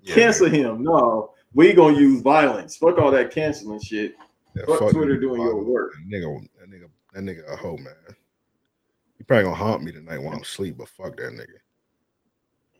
Yeah, 0.02 0.14
Cancel 0.14 0.48
him." 0.48 0.82
No, 0.82 1.32
we 1.54 1.72
gonna 1.72 1.98
use 1.98 2.22
violence. 2.22 2.76
Fuck 2.76 2.98
all 2.98 3.10
that 3.10 3.30
canceling 3.30 3.80
shit. 3.80 4.14
Yeah, 4.54 4.64
Fuck 4.66 4.78
fuck 4.80 4.90
Twitter 4.92 5.18
doing 5.18 5.42
your 5.42 5.62
work. 5.62 5.92
That 5.94 6.16
nigga, 6.16 6.48
that 6.58 6.70
nigga, 6.70 6.88
that 7.12 7.22
nigga 7.22 7.52
a 7.52 7.56
hoe, 7.56 7.76
man. 7.76 7.94
He 9.18 9.24
probably 9.24 9.44
gonna 9.44 9.56
haunt 9.56 9.82
me 9.82 9.92
tonight 9.92 10.18
while 10.18 10.34
I'm 10.34 10.42
asleep, 10.42 10.76
but 10.78 10.88
fuck 10.88 11.16
that 11.16 11.32
nigga. 11.32 11.58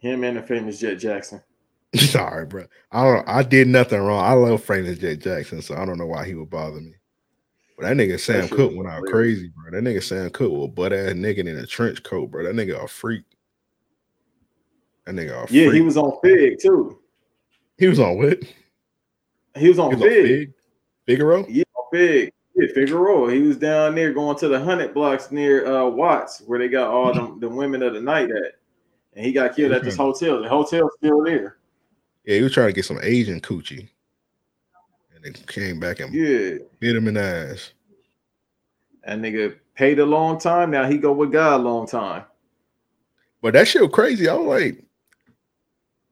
Him 0.00 0.24
and 0.24 0.36
the 0.36 0.42
famous 0.42 0.80
Jett 0.80 0.98
Jackson. 0.98 1.42
Sorry, 1.94 2.46
bro. 2.46 2.66
I 2.92 3.04
don't. 3.04 3.28
I 3.28 3.42
did 3.42 3.68
nothing 3.68 4.00
wrong. 4.00 4.24
I 4.24 4.32
love 4.32 4.62
Francis 4.62 4.98
J. 4.98 5.16
Jackson, 5.16 5.60
so 5.60 5.76
I 5.76 5.84
don't 5.84 5.98
know 5.98 6.06
why 6.06 6.24
he 6.24 6.34
would 6.34 6.50
bother 6.50 6.80
me. 6.80 6.94
But 7.76 7.88
that 7.88 7.96
nigga 7.96 8.20
Sam 8.20 8.48
Cooke 8.48 8.72
went 8.74 8.88
out 8.88 9.02
crazy, 9.04 9.50
bro. 9.54 9.72
That 9.72 9.82
nigga 9.82 10.02
Sam 10.02 10.30
Cooke 10.30 10.52
was 10.52 10.70
butt 10.70 10.92
ass 10.92 11.12
nigga 11.12 11.38
in 11.38 11.48
a 11.48 11.66
trench 11.66 12.02
coat, 12.02 12.30
bro. 12.30 12.44
That 12.44 12.54
nigga 12.54 12.82
a 12.82 12.86
freak. 12.86 13.24
That 15.06 15.16
nigga 15.16 15.48
a 15.48 15.52
Yeah, 15.52 15.72
he 15.72 15.80
was 15.80 15.96
on 15.96 16.12
Fig 16.22 16.58
too. 16.60 16.99
He 17.80 17.88
was 17.88 17.98
on 17.98 18.18
what? 18.18 18.38
He 19.56 19.68
was 19.68 19.78
on 19.78 19.90
He 19.90 19.96
was 19.96 20.04
on 20.04 20.08
Fig. 20.10 20.26
Fig? 20.26 20.52
Figaro? 21.06 21.46
Yeah, 21.48 21.64
on 21.74 21.84
Fig. 21.90 22.32
Yeah, 22.54 22.66
Figueroa. 22.74 23.32
He 23.32 23.40
was 23.40 23.56
down 23.56 23.94
there 23.94 24.12
going 24.12 24.36
to 24.38 24.48
the 24.48 24.60
hundred 24.60 24.92
blocks 24.92 25.32
near 25.32 25.66
uh 25.66 25.88
Watts, 25.88 26.42
where 26.46 26.58
they 26.58 26.68
got 26.68 26.90
all 26.90 27.12
them 27.14 27.40
the 27.40 27.48
women 27.48 27.82
of 27.82 27.94
the 27.94 28.00
night 28.00 28.30
at. 28.30 28.52
And 29.14 29.24
he 29.24 29.32
got 29.32 29.56
killed 29.56 29.72
at 29.72 29.82
this 29.82 29.96
hotel. 29.96 30.42
The 30.42 30.48
hotel's 30.48 30.92
still 30.98 31.24
there. 31.24 31.56
Yeah, 32.24 32.36
he 32.36 32.42
was 32.42 32.52
trying 32.52 32.68
to 32.68 32.72
get 32.74 32.84
some 32.84 33.00
Asian 33.02 33.40
coochie. 33.40 33.88
And 35.14 35.24
then 35.24 35.32
came 35.32 35.80
back 35.80 36.00
and 36.00 36.14
Yeah. 36.14 36.58
hit 36.80 36.96
him 36.96 37.08
in 37.08 37.14
the 37.14 37.22
ass. 37.22 37.72
That 39.06 39.18
nigga 39.18 39.56
paid 39.74 39.98
a 40.00 40.06
long 40.06 40.38
time. 40.38 40.70
Now 40.70 40.86
he 40.86 40.98
go 40.98 41.12
with 41.12 41.32
God 41.32 41.60
a 41.60 41.64
long 41.64 41.86
time. 41.86 42.24
But 43.40 43.54
that 43.54 43.66
shit 43.66 43.80
was 43.80 43.90
crazy. 43.90 44.28
I 44.28 44.34
was 44.34 44.46
like, 44.46 44.84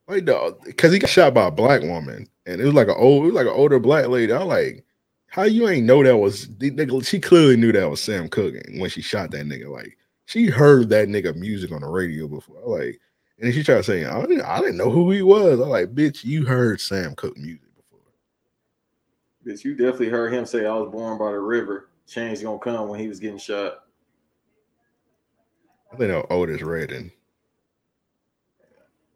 like 0.09 0.25
the 0.25 0.57
because 0.65 0.91
he 0.91 0.99
got 0.99 1.09
shot 1.09 1.33
by 1.33 1.47
a 1.47 1.51
black 1.51 1.81
woman, 1.81 2.27
and 2.45 2.59
it 2.59 2.65
was 2.65 2.73
like 2.73 2.87
an 2.87 2.95
old, 2.97 3.23
it 3.23 3.27
was 3.27 3.35
like 3.35 3.47
an 3.47 3.53
older 3.53 3.79
black 3.79 4.07
lady. 4.07 4.33
I'm 4.33 4.47
like, 4.47 4.83
How 5.27 5.43
you 5.43 5.69
ain't 5.69 5.85
know 5.85 6.03
that 6.03 6.17
was 6.17 6.47
the 6.57 6.71
nigga? 6.71 7.05
She 7.05 7.19
clearly 7.19 7.55
knew 7.55 7.71
that 7.71 7.89
was 7.89 8.01
Sam 8.01 8.27
Cooke 8.27 8.55
when 8.77 8.89
she 8.89 9.01
shot 9.01 9.31
that 9.31 9.45
nigga. 9.45 9.69
Like 9.69 9.97
she 10.25 10.47
heard 10.47 10.89
that 10.89 11.07
nigga 11.07 11.35
music 11.35 11.71
on 11.71 11.81
the 11.81 11.87
radio 11.87 12.27
before. 12.27 12.61
Like, 12.65 12.99
and 13.37 13.47
then 13.47 13.51
she 13.53 13.63
tried 13.63 13.77
to 13.77 13.83
say, 13.83 14.05
I 14.05 14.19
didn't, 14.21 14.41
I 14.41 14.59
didn't 14.59 14.77
know 14.77 14.89
who 14.89 15.11
he 15.11 15.21
was. 15.21 15.59
I'm 15.59 15.69
like, 15.69 15.95
bitch, 15.95 16.25
you 16.25 16.45
heard 16.45 16.81
Sam 16.81 17.15
Cooke 17.15 17.37
music. 17.37 17.61
Before. 17.75 17.99
Bitch, 19.45 19.63
you 19.63 19.75
definitely 19.75 20.09
heard 20.09 20.33
him 20.33 20.45
say, 20.45 20.65
"I 20.65 20.75
was 20.75 20.91
born 20.91 21.17
by 21.17 21.31
the 21.31 21.39
river." 21.39 21.89
Change 22.07 22.41
gonna 22.41 22.57
come 22.57 22.89
when 22.89 22.99
he 22.99 23.07
was 23.07 23.19
getting 23.19 23.37
shot. 23.37 23.83
I 25.91 25.95
think 25.95 26.11
that 26.11 26.17
was 26.17 26.27
Otis 26.29 26.63
Redding. 26.63 27.11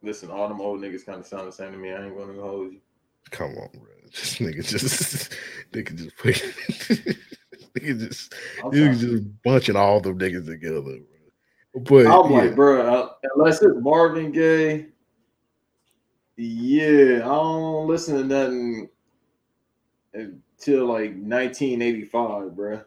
Listen, 0.04 0.30
all 0.30 0.48
them 0.48 0.60
old 0.60 0.80
niggas 0.80 1.06
kind 1.06 1.18
of 1.18 1.26
sound 1.26 1.48
the 1.48 1.52
same 1.52 1.72
to 1.72 1.78
me. 1.78 1.92
I 1.92 2.04
ain't 2.04 2.16
gonna 2.16 2.40
hold 2.40 2.72
you. 2.72 2.80
Come 3.30 3.52
on, 3.52 3.70
bro. 3.72 3.90
This 4.04 4.38
nigga 4.38 4.64
just 4.64 5.32
nigga 5.72 5.96
just 5.96 6.16
put 6.18 6.34
nigga 7.74 7.98
just 7.98 8.34
I'm 8.62 8.70
nigga 8.70 8.98
just 8.98 9.42
bunching 9.42 9.76
all 9.76 10.00
them 10.00 10.18
niggas 10.18 10.46
together, 10.46 10.82
bro. 10.82 11.00
But 11.74 12.06
I'm 12.06 12.30
yeah, 12.30 12.40
like, 12.42 12.54
bro, 12.54 13.10
unless 13.34 13.62
it's 13.62 13.80
Marvin 13.80 14.30
Gaye, 14.30 14.86
yeah, 16.36 17.16
I 17.16 17.34
don't 17.34 17.88
listen 17.88 18.16
to 18.16 18.24
nothing 18.24 18.88
until 20.12 20.86
like 20.86 21.14
1985, 21.14 22.54
bro. 22.54 22.80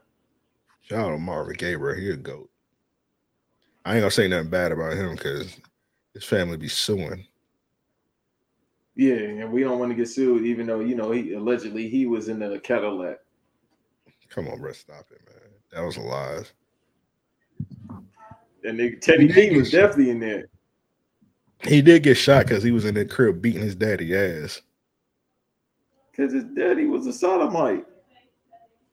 shout 0.83 0.99
out 0.99 1.09
to 1.09 1.17
Marvin 1.17 1.55
Gaye, 1.57 1.75
bro. 1.75 1.95
He 1.95 2.11
a 2.11 2.15
goat. 2.15 2.49
I 3.83 3.95
ain't 3.95 4.01
gonna 4.01 4.11
say 4.11 4.27
nothing 4.27 4.49
bad 4.49 4.71
about 4.71 4.93
him 4.93 5.15
because 5.15 5.57
his 6.17 6.25
family 6.25 6.57
be 6.57 6.67
suing. 6.67 7.27
Yeah, 8.95 9.13
and 9.13 9.51
we 9.51 9.61
don't 9.61 9.77
want 9.77 9.91
to 9.91 9.95
get 9.95 10.09
sued, 10.09 10.45
even 10.45 10.65
though 10.65 10.79
you 10.79 10.95
know 10.95 11.11
he 11.11 11.33
allegedly 11.33 11.87
he 11.87 12.07
was 12.07 12.27
in 12.27 12.39
the 12.39 12.59
Cadillac. 12.59 13.19
Come 14.29 14.47
on, 14.47 14.59
bro, 14.59 14.71
stop 14.71 15.05
it, 15.11 15.21
man. 15.27 15.51
That 15.71 15.85
was 15.85 15.97
a 15.97 16.01
lie. 16.01 16.41
And 18.63 18.79
nigga 18.79 18.99
Teddy 18.99 19.31
B 19.31 19.55
was 19.55 19.69
definitely 19.69 20.09
in 20.09 20.19
there. 20.19 20.49
He 21.63 21.83
did 21.83 22.01
get 22.03 22.15
shot 22.15 22.47
because 22.47 22.63
he 22.63 22.71
was 22.71 22.85
in 22.85 22.95
the 22.95 23.05
crib 23.05 23.41
beating 23.41 23.61
his 23.61 23.75
daddy 23.75 24.15
ass. 24.15 24.61
Because 26.11 26.33
his 26.33 26.45
daddy 26.55 26.87
was 26.87 27.05
a 27.05 27.13
sodomite. 27.13 27.85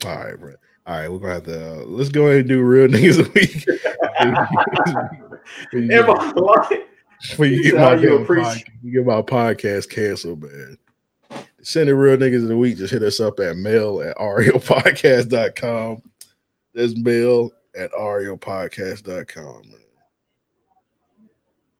All 0.04 0.16
right, 0.16 0.38
bro. 0.38 0.54
All 0.86 0.98
right, 0.98 1.10
we're 1.10 1.18
gonna 1.18 1.32
have 1.34 1.44
to 1.44 1.80
uh, 1.80 1.84
let's 1.86 2.10
go 2.10 2.26
ahead 2.26 2.40
and 2.40 2.48
do 2.48 2.62
real 2.62 2.88
niggas 2.90 3.26
a 3.26 3.30
week. 3.32 3.66
Am 5.90 6.10
I 6.10 6.32
lying? 6.36 6.84
When 7.36 7.52
you 7.52 7.62
get 7.62 7.74
my 7.74 7.94
you 7.96 8.18
appreciate- 8.18 8.66
you 8.82 8.92
get 8.92 9.06
my 9.06 9.22
podcast 9.22 9.90
canceled, 9.90 10.42
man. 10.42 10.78
Send 11.62 11.88
the 11.88 11.94
real 11.94 12.16
niggas 12.18 12.42
of 12.42 12.48
the 12.48 12.56
week. 12.56 12.76
Just 12.76 12.92
hit 12.92 13.02
us 13.02 13.20
up 13.20 13.40
at 13.40 13.56
mail 13.56 14.02
at 14.02 14.16
raopodcast.com. 14.18 16.02
That's 16.74 16.96
mail 16.96 17.50
at 17.76 17.90
raopodcast.com. 17.92 19.62
Man. 19.70 19.80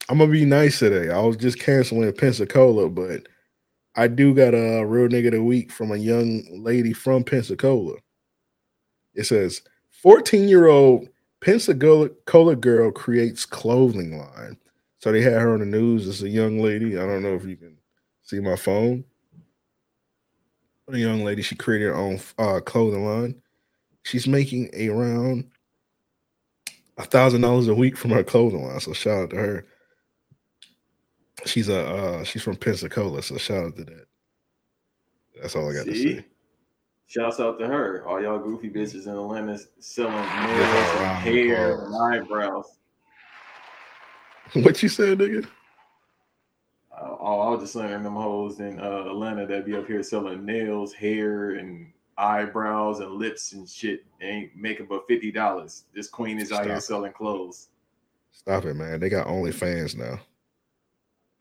I'm 0.08 0.18
gonna 0.18 0.30
be 0.32 0.44
nice 0.44 0.78
today. 0.78 1.10
I 1.10 1.20
was 1.20 1.36
just 1.36 1.58
canceling 1.58 2.12
Pensacola, 2.12 2.88
but 2.88 3.26
I 3.96 4.08
do 4.08 4.34
got 4.34 4.54
a 4.54 4.84
real 4.84 5.08
nigga 5.08 5.26
of 5.28 5.32
the 5.34 5.42
week 5.42 5.70
from 5.70 5.92
a 5.92 5.96
young 5.96 6.42
lady 6.50 6.92
from 6.92 7.24
Pensacola. 7.24 7.96
It 9.14 9.24
says 9.24 9.62
14 10.02 10.48
year 10.48 10.66
old 10.66 11.08
Pensacola 11.40 12.56
girl 12.56 12.90
creates 12.90 13.44
clothing 13.46 14.18
line. 14.18 14.56
So 15.04 15.12
they 15.12 15.20
had 15.20 15.34
her 15.34 15.52
on 15.52 15.60
the 15.60 15.66
news. 15.66 16.08
It's 16.08 16.22
a 16.22 16.28
young 16.30 16.60
lady. 16.60 16.98
I 16.98 17.04
don't 17.04 17.22
know 17.22 17.34
if 17.34 17.44
you 17.44 17.56
can 17.56 17.76
see 18.22 18.40
my 18.40 18.56
phone. 18.56 19.04
A 20.88 20.96
young 20.96 21.22
lady. 21.22 21.42
She 21.42 21.56
created 21.56 21.88
her 21.88 21.94
own 21.94 22.18
uh, 22.38 22.60
clothing 22.60 23.04
line. 23.04 23.42
She's 24.04 24.26
making 24.26 24.70
around 24.90 25.50
a 26.96 27.04
thousand 27.04 27.42
dollars 27.42 27.68
a 27.68 27.74
week 27.74 27.98
from 27.98 28.12
her 28.12 28.24
clothing 28.24 28.66
line. 28.66 28.80
So 28.80 28.94
shout 28.94 29.24
out 29.24 29.30
to 29.30 29.36
her. 29.36 29.66
She's 31.44 31.68
a 31.68 31.80
uh, 31.86 32.24
she's 32.24 32.42
from 32.42 32.56
Pensacola. 32.56 33.22
So 33.22 33.36
shout 33.36 33.66
out 33.66 33.76
to 33.76 33.84
that. 33.84 34.06
That's 35.38 35.54
all 35.54 35.68
I 35.68 35.74
got 35.74 35.84
to 35.84 35.94
See? 35.94 36.16
say. 36.16 36.24
Shouts 37.08 37.40
out 37.40 37.58
to 37.58 37.66
her. 37.66 38.08
All 38.08 38.22
y'all 38.22 38.38
goofy 38.38 38.70
bitches 38.70 39.04
in 39.04 39.12
Atlanta 39.12 39.58
selling 39.80 40.14
nails 40.14 40.30
and 40.30 41.18
hair 41.18 41.84
and 41.84 41.94
eyebrows. 41.94 42.78
What 44.62 44.82
you 44.82 44.88
said, 44.88 45.18
nigga? 45.18 45.46
Uh, 46.92 47.16
oh, 47.18 47.40
I 47.40 47.50
was 47.50 47.60
just 47.62 47.72
saying 47.72 48.02
them 48.02 48.14
hoes 48.14 48.60
in 48.60 48.78
uh, 48.78 49.06
Atlanta 49.06 49.46
that 49.46 49.66
be 49.66 49.74
up 49.74 49.86
here 49.86 50.02
selling 50.02 50.44
nails, 50.44 50.92
hair, 50.92 51.52
and 51.52 51.92
eyebrows 52.18 53.00
and 53.00 53.12
lips 53.12 53.52
and 53.52 53.68
shit. 53.68 54.04
They 54.20 54.26
ain't 54.26 54.56
making 54.56 54.86
but 54.86 55.06
fifty 55.08 55.32
dollars. 55.32 55.84
This 55.94 56.08
queen 56.08 56.38
is 56.38 56.52
out 56.52 56.66
here 56.66 56.74
Stop. 56.80 56.82
selling 56.82 57.12
clothes. 57.12 57.68
Stop 58.32 58.64
it, 58.66 58.74
man. 58.74 59.00
They 59.00 59.08
got 59.08 59.26
OnlyFans 59.26 59.96
now. 59.96 60.20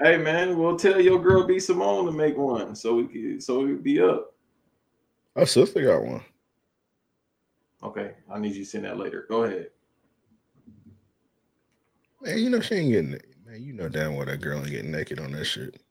Hey 0.01 0.17
man, 0.17 0.57
we'll 0.57 0.77
tell 0.77 0.99
your 0.99 1.21
girl 1.21 1.45
B 1.45 1.59
Simone 1.59 2.05
to 2.05 2.11
make 2.11 2.35
one 2.35 2.75
so 2.75 2.95
we 2.95 3.07
can 3.07 3.39
so 3.39 3.59
we 3.59 3.73
be 3.73 4.01
up. 4.01 4.34
Our 5.35 5.45
sister 5.45 5.84
got 5.84 6.03
one. 6.03 6.23
Okay, 7.84 8.13
I 8.31 8.39
need 8.39 8.55
you 8.55 8.63
to 8.63 8.69
send 8.69 8.85
that 8.85 8.97
later. 8.97 9.25
Go 9.30 9.43
ahead. 9.43 9.69
Man, 12.23 12.37
you 12.37 12.49
know 12.49 12.61
she 12.61 12.75
ain't 12.75 12.91
getting 12.91 13.11
naked. 13.11 13.35
Man, 13.45 13.61
you 13.61 13.73
know 13.73 13.89
damn 13.89 14.15
well 14.15 14.25
that 14.25 14.39
girl 14.39 14.59
ain't 14.59 14.69
getting 14.69 14.91
naked 14.91 15.19
on 15.19 15.33
that 15.33 15.43
shit. 15.43 15.81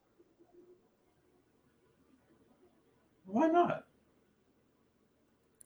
Why 3.27 3.49
not? 3.49 3.85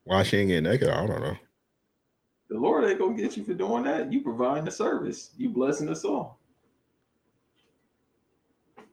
Why 0.05 0.25
she 0.25 0.39
ain't 0.39 0.49
getting 0.49 0.65
naked, 0.65 0.89
I 0.89 1.07
don't 1.07 1.21
know. 1.21 1.37
The 2.49 2.59
Lord 2.59 2.85
ain't 2.85 2.99
gonna 2.99 3.15
get 3.17 3.37
you 3.37 3.45
for 3.45 3.55
doing 3.55 3.85
that. 3.85 4.13
You 4.13 4.23
providing 4.23 4.65
the 4.65 4.71
service. 4.71 5.31
You 5.37 5.51
blessing 5.51 5.89
us 5.89 6.05
all. 6.05 6.39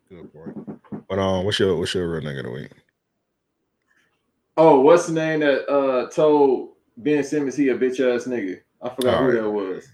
Good 0.10 0.32
point. 0.32 1.08
But 1.08 1.20
um, 1.20 1.46
what's 1.46 1.60
your 1.60 1.76
what's 1.78 1.94
your 1.94 2.08
real 2.10 2.22
nigga 2.22 2.40
of 2.40 2.46
the 2.46 2.52
week? 2.52 2.72
Oh, 4.58 4.80
what's 4.80 5.08
the 5.08 5.14
name 5.14 5.40
that 5.40 5.68
uh 5.72 6.10
told 6.10 6.74
Ben 6.98 7.24
Simmons 7.24 7.56
he 7.56 7.70
a 7.70 7.78
bitch 7.78 8.00
ass 8.00 8.26
nigga? 8.26 8.60
I 8.82 8.90
forgot 8.90 9.20
who 9.20 9.32
Alright. 9.32 9.42
that 9.42 9.50
was. 9.50 9.88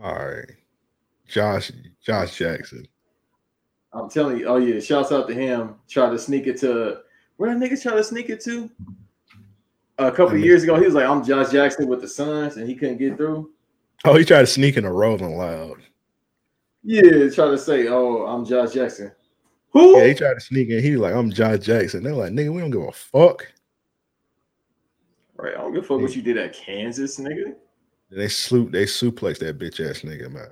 All 0.00 0.14
right, 0.14 0.50
Josh 1.28 1.72
Josh 2.04 2.36
Jackson. 2.36 2.86
I'm 3.92 4.08
telling 4.08 4.38
you, 4.38 4.46
oh 4.46 4.56
yeah, 4.56 4.80
shouts 4.80 5.12
out 5.12 5.28
to 5.28 5.34
him. 5.34 5.76
Try 5.88 6.10
to 6.10 6.18
sneak 6.18 6.46
it 6.46 6.58
to 6.60 6.98
where 7.36 7.52
that 7.52 7.60
nigga 7.60 7.80
try 7.80 7.94
to 7.94 8.04
sneak 8.04 8.30
it 8.30 8.40
to? 8.44 8.70
A 9.98 10.10
couple 10.10 10.36
years 10.36 10.62
ago, 10.62 10.78
he 10.78 10.84
was 10.84 10.94
like, 10.94 11.06
I'm 11.06 11.24
Josh 11.24 11.50
Jackson 11.50 11.88
with 11.88 12.00
the 12.00 12.08
Suns, 12.08 12.56
and 12.56 12.68
he 12.68 12.74
couldn't 12.74 12.98
get 12.98 13.16
through. 13.16 13.50
Oh, 14.04 14.16
he 14.16 14.24
tried 14.24 14.40
to 14.40 14.46
sneak 14.46 14.76
in 14.76 14.84
a 14.84 14.92
Rolling 14.92 15.36
Loud. 15.36 15.82
Yeah, 16.82 17.28
try 17.30 17.46
to 17.46 17.58
say, 17.58 17.88
Oh, 17.88 18.26
I'm 18.26 18.44
Josh 18.44 18.72
Jackson. 18.72 19.12
Who? 19.70 19.96
Yeah, 19.98 20.06
he 20.06 20.14
tried 20.14 20.34
to 20.34 20.40
sneak 20.40 20.68
in. 20.68 20.82
He 20.82 20.96
like, 20.96 21.14
I'm 21.14 21.30
Josh 21.30 21.60
Jackson. 21.60 22.02
They're 22.02 22.14
like, 22.14 22.32
nigga, 22.32 22.52
we 22.52 22.60
don't 22.60 22.70
give 22.70 22.82
a 22.82 22.92
fuck. 22.92 23.46
Right, 25.36 25.54
I 25.54 25.58
don't 25.58 25.74
give 25.74 25.84
a 25.84 25.86
fuck 25.86 26.00
what 26.00 26.14
you 26.14 26.22
did 26.22 26.36
at 26.36 26.52
Kansas, 26.52 27.18
nigga. 27.18 27.54
They 28.10 28.28
sloop, 28.28 28.70
they 28.72 28.84
suplex 28.84 29.38
that 29.38 29.58
bitch 29.58 29.80
ass 29.80 30.00
nigga, 30.00 30.30
man. 30.30 30.48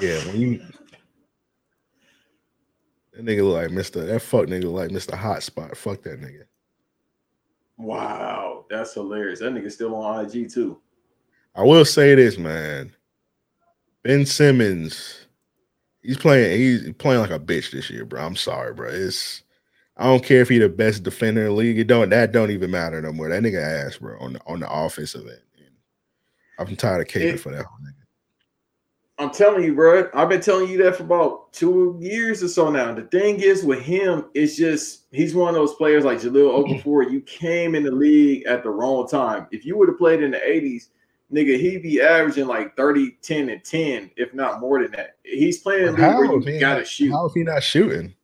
Yeah, 0.00 0.18
when 0.26 0.40
you 0.40 0.58
that 3.12 3.24
nigga 3.24 3.42
look 3.44 3.54
like 3.62 3.70
Mr. 3.70 4.06
That 4.06 4.20
fuck 4.20 4.46
nigga 4.46 4.64
look 4.64 4.74
like 4.74 4.90
Mr. 4.90 5.18
Hotspot. 5.18 5.76
Fuck 5.76 6.02
that 6.02 6.20
nigga. 6.20 6.42
Wow, 7.76 8.66
that's 8.70 8.94
hilarious. 8.94 9.40
That 9.40 9.52
nigga 9.54 9.70
still 9.72 9.94
on 9.96 10.24
IG 10.24 10.50
too. 10.50 10.78
I 11.54 11.62
will 11.62 11.84
say 11.84 12.14
this, 12.14 12.38
man. 12.38 12.92
Ben 14.04 14.24
Simmons, 14.26 15.26
he's 16.02 16.16
playing. 16.18 16.58
He's 16.58 16.92
playing 16.94 17.20
like 17.20 17.30
a 17.30 17.38
bitch 17.40 17.72
this 17.72 17.90
year, 17.90 18.04
bro. 18.04 18.22
I'm 18.24 18.36
sorry, 18.36 18.72
bro. 18.74 18.88
It's 18.90 19.42
I 19.96 20.04
don't 20.04 20.24
care 20.24 20.40
if 20.40 20.48
he 20.48 20.58
the 20.58 20.68
best 20.68 21.02
defender 21.02 21.40
in 21.42 21.46
the 21.48 21.52
league. 21.52 21.78
It 21.78 21.88
don't 21.88 22.10
that 22.10 22.30
don't 22.32 22.50
even 22.52 22.70
matter 22.70 23.00
no 23.02 23.12
more. 23.12 23.28
That 23.28 23.42
nigga 23.42 23.60
ass, 23.86 23.96
bro, 23.98 24.16
on 24.20 24.34
the 24.34 24.40
on 24.46 24.60
the 24.60 24.70
offensive 24.70 25.26
end. 25.26 25.40
I'm 26.60 26.76
tired 26.76 27.08
of 27.08 27.16
It- 27.22 27.40
for 27.40 27.50
that. 27.52 27.64
whole 27.64 27.78
nigga. 27.78 27.94
I'm 29.18 29.30
telling 29.30 29.64
you, 29.64 29.74
bro. 29.74 30.08
I've 30.14 30.28
been 30.28 30.40
telling 30.40 30.68
you 30.68 30.80
that 30.84 30.96
for 30.96 31.02
about 31.02 31.52
two 31.52 31.96
years 32.00 32.42
or 32.42 32.48
so 32.48 32.70
now. 32.70 32.94
The 32.94 33.02
thing 33.02 33.40
is 33.40 33.64
with 33.64 33.80
him, 33.80 34.26
it's 34.34 34.56
just 34.56 35.06
he's 35.10 35.34
one 35.34 35.48
of 35.48 35.54
those 35.56 35.74
players 35.74 36.04
like 36.04 36.18
Jahlil 36.18 36.64
Okafor. 36.84 37.10
You 37.10 37.20
came 37.22 37.74
in 37.74 37.82
the 37.82 37.90
league 37.90 38.46
at 38.46 38.62
the 38.62 38.70
wrong 38.70 39.08
time. 39.08 39.48
If 39.50 39.64
you 39.64 39.76
would 39.76 39.88
have 39.88 39.98
played 39.98 40.22
in 40.22 40.30
the 40.30 40.38
80s, 40.38 40.88
nigga, 41.32 41.58
he'd 41.58 41.82
be 41.82 42.00
averaging 42.00 42.46
like 42.46 42.76
30, 42.76 43.16
10, 43.22 43.48
and 43.48 43.64
10, 43.64 44.10
if 44.16 44.32
not 44.34 44.60
more 44.60 44.80
than 44.82 44.92
that. 44.92 45.16
He's 45.24 45.58
playing 45.58 45.88
in 45.88 45.94
How 45.96 46.18
where 46.18 46.32
you 46.32 46.40
he 46.40 46.60
gotta 46.60 46.84
shoot. 46.84 47.10
How 47.10 47.26
if 47.26 47.32
he 47.34 47.42
not 47.42 47.62
shooting? 47.62 48.14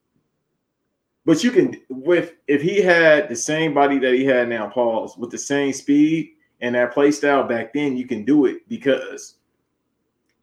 But 1.27 1.43
you 1.43 1.51
can 1.51 1.81
with 1.89 2.35
if 2.47 2.63
he 2.63 2.83
had 2.83 3.29
the 3.29 3.37
same 3.37 3.75
body 3.75 3.99
that 3.99 4.15
he 4.15 4.25
had 4.25 4.49
now, 4.49 4.69
Pauls, 4.69 5.17
with 5.17 5.31
the 5.31 5.39
same 5.39 5.73
speed 5.73 6.33
and 6.61 6.75
that 6.75 6.93
play 6.93 7.11
style 7.11 7.43
back 7.43 7.73
then, 7.73 7.97
you 7.97 8.07
can 8.07 8.25
do 8.25 8.47
it 8.47 8.69
because 8.69 9.37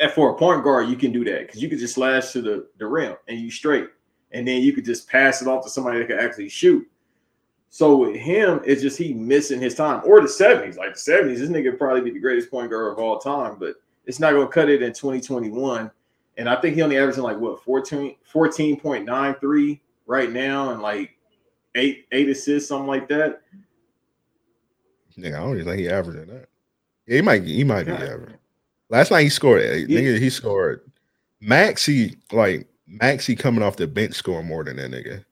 and 0.01 0.11
for 0.11 0.31
a 0.31 0.35
point 0.35 0.63
guard, 0.63 0.89
you 0.89 0.95
can 0.95 1.11
do 1.11 1.23
that 1.25 1.45
because 1.45 1.61
you 1.61 1.69
could 1.69 1.77
just 1.77 1.93
slash 1.93 2.31
to 2.31 2.41
the, 2.41 2.67
the 2.79 2.87
rim 2.87 3.15
and 3.27 3.39
you 3.39 3.51
straight. 3.51 3.87
And 4.31 4.47
then 4.47 4.61
you 4.61 4.73
could 4.73 4.83
just 4.83 5.07
pass 5.07 5.41
it 5.41 5.47
off 5.47 5.63
to 5.63 5.69
somebody 5.69 5.99
that 5.99 6.07
can 6.07 6.19
actually 6.19 6.49
shoot. 6.49 6.89
So 7.69 7.95
with 7.97 8.15
him, 8.15 8.61
it's 8.65 8.81
just 8.81 8.97
he 8.97 9.13
missing 9.13 9.61
his 9.61 9.75
time. 9.75 10.01
Or 10.03 10.19
the 10.19 10.27
70s. 10.27 10.75
Like 10.75 10.95
the 10.95 11.11
70s, 11.11 11.37
this 11.37 11.49
nigga 11.49 11.77
probably 11.77 12.01
be 12.01 12.11
the 12.11 12.19
greatest 12.19 12.49
point 12.49 12.71
guard 12.71 12.91
of 12.91 12.97
all 12.97 13.19
time, 13.19 13.57
but 13.59 13.75
it's 14.05 14.19
not 14.19 14.33
gonna 14.33 14.47
cut 14.47 14.69
it 14.69 14.81
in 14.81 14.91
2021. 14.91 15.91
And 16.37 16.49
I 16.49 16.59
think 16.59 16.75
he 16.75 16.81
only 16.81 16.97
averaging 16.97 17.23
like 17.23 17.37
what 17.37 17.63
14 17.63 18.15
14.93 18.33 19.79
right 20.07 20.31
now 20.31 20.71
and 20.71 20.81
like 20.81 21.15
eight 21.75 22.07
eight 22.11 22.27
assists, 22.27 22.69
something 22.69 22.87
like 22.87 23.07
that. 23.09 23.41
Nigga, 25.17 25.35
I 25.35 25.39
don't 25.39 25.53
even 25.53 25.65
think 25.65 25.79
he 25.79 25.89
averaging 25.89 26.27
that. 26.27 26.49
Yeah, 27.05 27.17
he 27.17 27.21
might 27.21 27.43
he 27.43 27.63
might 27.63 27.85
be 27.85 27.91
averaging. 27.91 28.37
Last 28.91 29.09
night 29.09 29.23
he 29.23 29.29
scored. 29.29 29.61
eh, 29.61 29.85
Nigga, 29.87 30.19
he 30.19 30.29
scored. 30.29 30.81
Maxey 31.39 32.17
like 32.31 32.67
Maxey 32.85 33.35
coming 33.35 33.63
off 33.63 33.77
the 33.77 33.87
bench 33.87 34.13
scoring 34.13 34.45
more 34.45 34.63
than 34.65 34.75
that 34.75 34.91
nigga. 34.91 35.23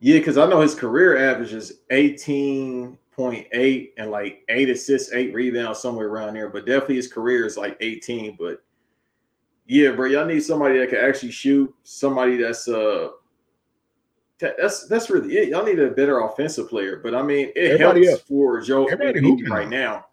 Yeah, 0.00 0.18
because 0.18 0.36
I 0.36 0.46
know 0.46 0.60
his 0.60 0.74
career 0.74 1.16
average 1.30 1.54
is 1.54 1.80
18.8 1.90 3.88
and 3.96 4.10
like 4.10 4.42
eight 4.50 4.68
assists, 4.68 5.12
eight 5.14 5.32
rebounds, 5.32 5.78
somewhere 5.78 6.08
around 6.08 6.34
there. 6.34 6.50
But 6.50 6.66
definitely 6.66 6.96
his 6.96 7.10
career 7.10 7.46
is 7.46 7.56
like 7.56 7.78
18. 7.80 8.36
But 8.38 8.62
yeah, 9.66 9.92
bro, 9.92 10.06
y'all 10.06 10.26
need 10.26 10.42
somebody 10.42 10.78
that 10.78 10.90
can 10.90 10.98
actually 10.98 11.30
shoot, 11.30 11.72
somebody 11.84 12.36
that's 12.36 12.68
uh 12.68 13.08
that's 14.40 14.86
that's 14.88 15.08
really 15.08 15.38
it. 15.38 15.48
Y'all 15.48 15.64
need 15.64 15.78
a 15.78 15.90
better 15.92 16.20
offensive 16.20 16.68
player. 16.68 17.00
But 17.02 17.14
I 17.14 17.22
mean, 17.22 17.50
it 17.56 17.80
Everybody 17.80 18.04
helps 18.06 18.20
else- 18.20 18.28
for 18.28 18.60
Joe 18.60 18.84
everybody 18.86 19.20
Embiid 19.20 19.22
hooping 19.22 19.50
right 19.52 19.70
though. 19.70 19.76
now. 19.76 20.06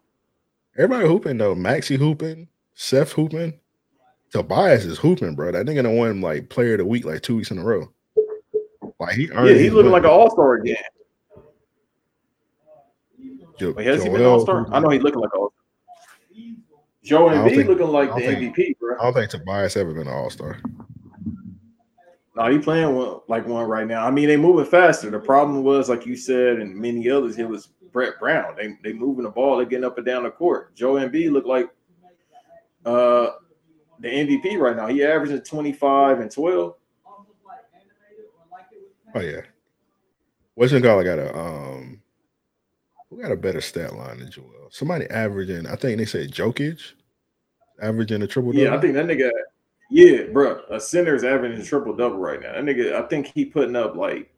Everybody 0.77 1.07
hooping 1.07 1.37
though. 1.37 1.55
Maxey 1.55 1.97
hooping, 1.97 2.47
Seth 2.75 3.11
hooping, 3.11 3.59
Tobias 4.31 4.85
is 4.85 4.97
hooping, 4.97 5.35
bro. 5.35 5.51
That 5.51 5.65
nigga 5.65 5.83
done 5.83 5.95
won 5.97 6.21
like 6.21 6.49
player 6.49 6.73
of 6.73 6.79
the 6.79 6.85
week 6.85 7.05
like 7.05 7.21
two 7.21 7.35
weeks 7.37 7.51
in 7.51 7.57
a 7.59 7.63
row. 7.63 7.91
Like 8.99 9.15
he 9.15 9.29
earned 9.31 9.47
Yeah, 9.49 9.53
he's 9.55 9.63
his 9.65 9.73
looking 9.73 9.91
like 9.91 10.03
an 10.03 10.09
all-star 10.09 10.55
again. 10.55 10.77
Jo- 13.59 13.73
Wait, 13.75 13.85
has 13.87 14.03
he 14.03 14.09
been 14.09 14.23
all-star? 14.25 14.67
I 14.71 14.79
know 14.79 14.89
he's 14.89 15.01
looking 15.03 15.21
like 15.21 15.35
all 15.35 15.53
Joe 17.03 17.29
I 17.29 17.33
don't 17.33 17.47
Embiid 17.49 17.55
think- 17.55 17.69
looking 17.69 17.87
like 17.87 18.13
the 18.15 18.21
don't 18.21 18.35
think- 18.35 18.55
MVP, 18.57 18.79
bro. 18.79 18.95
I 18.99 19.03
don't 19.03 19.13
think 19.13 19.31
Tobias 19.31 19.75
ever 19.75 19.91
been 19.93 20.07
an 20.07 20.13
all 20.13 20.29
star. 20.29 20.57
No, 22.35 22.49
he 22.49 22.59
playing 22.59 22.95
one, 22.95 23.19
like 23.27 23.45
one 23.47 23.67
right 23.67 23.85
now. 23.85 24.05
I 24.07 24.11
mean, 24.11 24.27
they 24.27 24.37
moving 24.37 24.65
faster. 24.65 25.09
The 25.09 25.19
problem 25.19 25.63
was, 25.63 25.89
like 25.89 26.05
you 26.05 26.15
said, 26.15 26.59
and 26.59 26.73
many 26.75 27.09
others, 27.09 27.37
it 27.37 27.47
was 27.47 27.69
Brett 27.91 28.19
Brown. 28.19 28.55
They 28.55 28.77
they 28.83 28.93
moving 28.93 29.23
the 29.23 29.29
ball, 29.29 29.57
they're 29.57 29.65
getting 29.65 29.85
up 29.85 29.97
and 29.97 30.05
down 30.05 30.23
the 30.23 30.31
court. 30.31 30.75
Joe 30.75 30.93
Embiid 30.93 31.31
look 31.31 31.45
like 31.45 31.69
uh 32.85 33.31
the 33.99 34.07
MVP 34.07 34.57
right 34.57 34.75
now. 34.75 34.87
He 34.87 35.03
averaging 35.03 35.41
25 35.41 36.19
and 36.19 36.31
12. 36.31 36.75
Oh 39.13 39.19
yeah. 39.19 39.41
What's 40.55 40.71
your 40.71 40.81
got 40.81 41.03
got 41.03 41.19
a 41.19 41.37
um 41.37 42.01
who 43.09 43.21
got 43.21 43.31
a 43.31 43.35
better 43.35 43.61
stat 43.61 43.95
line 43.95 44.19
than 44.19 44.31
Joel? 44.31 44.69
Somebody 44.69 45.05
averaging, 45.09 45.67
I 45.67 45.75
think 45.75 45.97
they 45.97 46.05
said 46.05 46.31
Jokic 46.31 46.93
averaging 47.81 48.21
a 48.21 48.27
triple 48.27 48.51
double. 48.51 48.63
Yeah, 48.63 48.75
I 48.75 48.79
think 48.79 48.93
that 48.93 49.05
nigga, 49.05 49.29
yeah, 49.89 50.23
bro. 50.31 50.61
A 50.69 50.79
center 50.79 51.15
is 51.15 51.23
averaging 51.23 51.61
a 51.61 51.65
triple 51.65 51.93
double 51.93 52.17
right 52.17 52.41
now. 52.41 52.53
That 52.53 52.63
nigga, 52.63 52.93
I 52.93 53.07
think 53.07 53.27
he 53.27 53.43
putting 53.45 53.75
up 53.75 53.95
like 53.95 54.30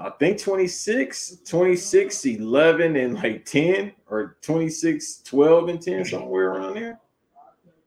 I 0.00 0.08
think 0.08 0.40
26, 0.40 1.42
26, 1.46 2.24
11, 2.24 2.96
and 2.96 3.14
like 3.14 3.44
10, 3.44 3.92
or 4.06 4.38
26, 4.40 5.18
12, 5.18 5.68
and 5.68 5.82
10, 5.82 6.04
somewhere 6.06 6.52
around 6.52 6.74
there. 6.74 6.98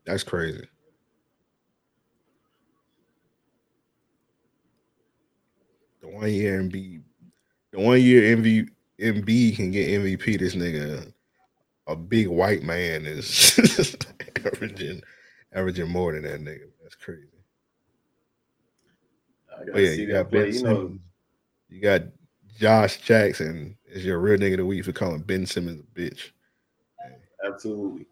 That's 0.05 0.21
crazy. 0.21 0.67
The 6.01 6.07
one 6.07 6.31
year 6.31 6.61
MB, 6.61 7.01
the 7.71 7.79
one 7.79 7.99
year 7.99 8.35
MV 8.37 8.69
MB 8.99 9.55
can 9.55 9.71
get 9.71 9.89
MVP. 9.89 10.37
This 10.37 10.53
nigga, 10.53 11.11
a 11.87 11.95
big 11.95 12.27
white 12.27 12.61
man, 12.61 13.05
is 13.05 13.57
averaging 14.45 15.01
averaging 15.53 15.89
more 15.89 16.13
than 16.13 16.23
that 16.23 16.41
nigga. 16.41 16.69
That's 16.83 16.95
crazy. 16.95 17.27
I 19.49 19.65
gotta 19.65 19.71
Oh 19.73 19.79
yeah, 19.79 19.89
see 19.91 20.01
you 20.01 20.07
that 20.07 20.23
got 20.23 20.29
play. 20.29 20.43
Ben 20.43 20.53
You 20.53 20.63
know. 20.63 20.99
You 21.73 21.81
got 21.81 22.03
Josh 22.59 23.01
Jackson 23.01 23.75
is 23.87 24.05
your 24.05 24.19
real 24.19 24.37
nigga 24.37 24.51
of 24.51 24.57
the 24.57 24.65
week 24.65 24.85
for 24.85 24.91
calling 24.91 25.21
Ben 25.21 25.47
Simmons 25.47 25.81
a 25.81 25.99
bitch. 25.99 26.29
absolutely. 27.43 28.05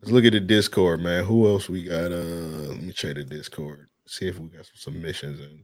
Let's 0.00 0.10
look 0.10 0.24
at 0.24 0.32
the 0.32 0.40
Discord, 0.40 1.00
man. 1.02 1.26
Who 1.26 1.46
else 1.46 1.68
we 1.68 1.84
got? 1.84 2.10
Uh, 2.10 2.68
let 2.70 2.82
me 2.82 2.90
check 2.90 3.16
the 3.16 3.24
Discord. 3.24 3.88
See 4.06 4.26
if 4.26 4.38
we 4.38 4.48
got 4.48 4.64
some 4.64 4.76
submissions 4.76 5.40
in. 5.40 5.62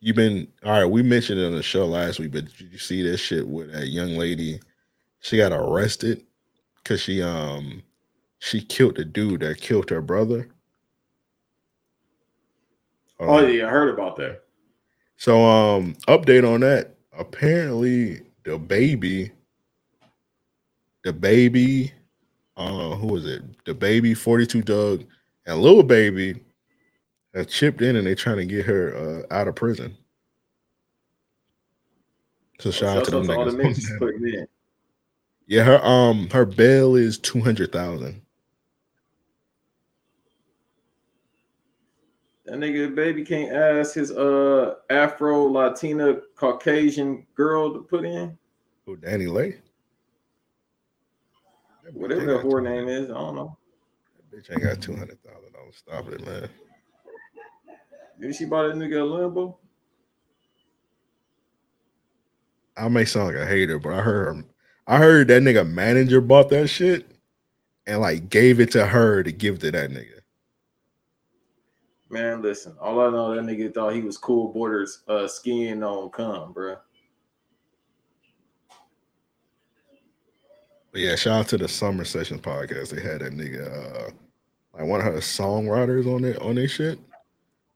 You've 0.00 0.16
been 0.16 0.48
all 0.64 0.72
right. 0.72 0.84
We 0.84 1.04
mentioned 1.04 1.38
it 1.38 1.46
on 1.46 1.54
the 1.54 1.62
show 1.62 1.86
last 1.86 2.18
week, 2.18 2.32
but 2.32 2.46
did 2.46 2.72
you 2.72 2.78
see 2.78 3.08
that 3.08 3.18
shit 3.18 3.46
with 3.46 3.72
that 3.72 3.86
young 3.86 4.16
lady? 4.16 4.58
She 5.20 5.36
got 5.36 5.52
arrested 5.52 6.26
because 6.82 7.00
she 7.00 7.22
um 7.22 7.84
she 8.44 8.60
killed 8.60 8.96
the 8.96 9.06
dude 9.06 9.40
that 9.40 9.58
killed 9.58 9.88
her 9.88 10.02
brother. 10.02 10.48
Hold 13.18 13.44
Oh 13.44 13.46
yeah, 13.46 13.66
I 13.66 13.70
heard 13.70 13.88
about 13.88 14.16
that. 14.16 14.42
So 15.16 15.42
um 15.42 15.94
update 16.08 16.46
on 16.46 16.60
that. 16.60 16.94
Apparently 17.16 18.20
the 18.44 18.58
baby 18.58 19.32
the 21.04 21.12
baby 21.12 21.92
uh 22.58 22.96
who 22.96 23.06
was 23.06 23.24
it? 23.24 23.42
DaBaby 23.64 24.14
42 24.14 24.60
Dugg 24.60 25.06
and 25.46 25.62
Lil 25.62 25.82
Baby 25.82 26.34
have 27.34 27.48
chipped 27.48 27.80
in 27.80 27.96
and 27.96 28.06
they're 28.06 28.14
trying 28.14 28.36
to 28.36 28.46
get 28.46 28.66
her 28.66 29.24
uh 29.30 29.34
out 29.34 29.48
of 29.48 29.54
prison. 29.54 29.96
So 32.60 32.70
shout 32.70 32.98
out 32.98 33.04
to 33.06 33.10
them 33.10 33.26
niggas. 33.26 33.56
niggas 33.56 33.98
putting 33.98 34.28
in. 34.28 34.46
Yeah, 35.46 35.62
her 35.64 35.82
um 35.82 36.28
her 36.28 36.44
bail 36.44 36.94
is 36.94 37.18
200,000. 37.18 38.20
That 42.44 42.56
nigga 42.56 42.94
baby 42.94 43.24
can't 43.24 43.52
ask 43.52 43.94
his 43.94 44.10
uh 44.10 44.74
Afro 44.90 45.44
Latina 45.44 46.16
Caucasian 46.36 47.26
girl 47.34 47.72
to 47.72 47.80
put 47.80 48.04
in. 48.04 48.36
Who 48.84 48.96
DaniLeigh? 48.98 49.58
Whatever 51.92 52.26
that 52.26 52.44
whore 52.44 52.62
name 52.62 52.88
is, 52.88 53.10
I 53.10 53.14
don't 53.14 53.34
know. 53.34 53.56
Bitch 54.32 54.50
ain't 54.50 54.62
got 54.62 54.80
200,000 54.80 55.52
dollars. 55.52 55.76
Stop 55.76 56.08
it, 56.08 56.26
man. 56.26 56.48
Did 58.20 58.34
she 58.34 58.44
buy 58.44 58.64
that 58.64 58.76
nigga 58.76 58.96
a 58.96 59.30
Lambo. 59.30 59.56
I 62.76 62.88
may 62.88 63.04
sound 63.04 63.28
like 63.28 63.36
a 63.36 63.46
hater, 63.46 63.78
but 63.78 63.92
I 63.92 64.00
heard 64.00 64.36
her, 64.36 64.44
I 64.86 64.98
heard 64.98 65.28
that 65.28 65.42
nigga 65.42 65.68
manager 65.68 66.20
bought 66.20 66.50
that 66.50 66.68
shit 66.68 67.06
and 67.86 68.00
like 68.00 68.28
gave 68.28 68.60
it 68.60 68.70
to 68.72 68.86
her 68.86 69.22
to 69.22 69.32
give 69.32 69.60
to 69.60 69.70
that 69.70 69.90
nigga. 69.90 70.20
Man, 72.14 72.42
listen. 72.42 72.76
All 72.80 73.00
I 73.00 73.10
know, 73.10 73.34
that 73.34 73.42
nigga 73.42 73.74
thought 73.74 73.92
he 73.92 74.00
was 74.00 74.16
cool 74.16 74.52
borders 74.52 75.02
uh 75.08 75.26
skiing 75.26 75.82
on 75.82 76.10
cum, 76.10 76.52
bro. 76.52 76.76
But 80.92 81.00
yeah, 81.00 81.16
shout 81.16 81.40
out 81.40 81.48
to 81.48 81.58
the 81.58 81.66
Summer 81.66 82.04
Sessions 82.04 82.40
podcast. 82.40 82.90
They 82.90 83.02
had 83.02 83.20
that 83.20 83.32
nigga 83.32 83.66
uh 83.66 84.10
like 84.78 84.86
one 84.86 85.00
of 85.00 85.06
her 85.06 85.14
songwriters 85.14 86.06
on 86.06 86.24
it 86.24 86.38
on 86.38 86.54
their 86.54 86.68
shit. 86.68 87.00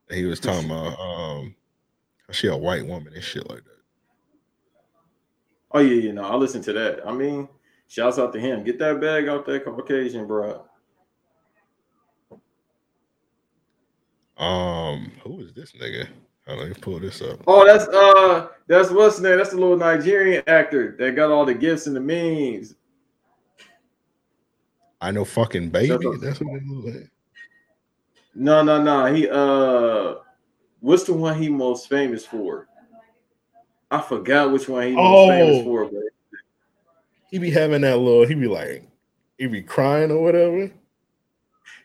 And 0.09 0.17
he 0.17 0.25
was 0.25 0.39
talking 0.39 0.67
about 0.67 0.97
um 1.01 1.57
she 2.31 2.47
a 2.47 2.57
white 2.57 2.87
woman 2.87 3.13
and 3.13 3.25
shit 3.25 3.51
like 3.51 3.65
that. 3.65 3.83
Oh 5.73 5.81
yeah, 5.81 6.01
yeah, 6.01 6.13
no, 6.13 6.23
I 6.23 6.37
listened 6.37 6.63
to 6.67 6.73
that. 6.75 7.05
I 7.05 7.13
mean, 7.13 7.49
shouts 7.89 8.21
out 8.21 8.33
to 8.35 8.39
him. 8.39 8.63
Get 8.63 8.79
that 8.79 9.01
bag 9.01 9.27
out 9.27 9.47
that 9.47 9.65
Caucasian, 9.65 10.29
bro. 10.29 10.65
Um, 14.39 15.11
who 15.25 15.41
is 15.41 15.53
this 15.53 15.73
nigga? 15.73 16.07
Hold 16.47 16.61
on, 16.61 16.69
let 16.69 16.77
me 16.77 16.81
pull 16.81 17.01
this 17.01 17.21
up. 17.21 17.41
Oh, 17.47 17.67
that's 17.67 17.87
uh, 17.89 18.49
that's 18.67 18.91
what's 18.91 19.17
his 19.17 19.25
name? 19.25 19.37
That's 19.37 19.51
the 19.51 19.57
little 19.57 19.77
Nigerian 19.77 20.43
actor 20.47 20.97
that 20.99 21.17
got 21.17 21.31
all 21.31 21.45
the 21.45 21.55
gifts 21.55 21.87
and 21.87 21.95
the 21.97 22.01
memes. 22.01 22.75
I 25.01 25.11
know 25.11 25.25
fucking 25.25 25.71
baby. 25.71 25.89
Shut 25.89 26.05
up. 26.07 26.21
That's 26.21 26.41
what 26.41 26.57
it 26.57 26.67
look 26.67 26.95
like. 26.95 27.11
No, 28.35 28.63
no, 28.63 28.83
no. 28.83 29.13
He 29.13 29.29
uh, 29.29 30.15
what's 30.81 31.05
the 31.05 31.13
one 31.15 31.41
he 31.41 31.49
most 31.49 31.89
famous 31.89 32.25
for? 32.25 32.69
I 33.91 34.01
forgot 34.01 34.53
which 34.53 34.69
one 34.69 34.87
he 34.89 34.93
most 34.95 35.29
famous 35.31 35.57
Oh. 35.59 35.65
for, 35.65 35.85
but 35.87 36.03
He 37.31 37.39
be 37.39 37.51
having 37.51 37.81
that 37.83 37.97
little, 37.99 38.27
he 38.27 38.35
be 38.35 38.47
like, 38.47 38.87
he 39.39 39.47
be 39.47 39.63
crying 39.63 40.11
or 40.11 40.23
whatever. 40.23 40.71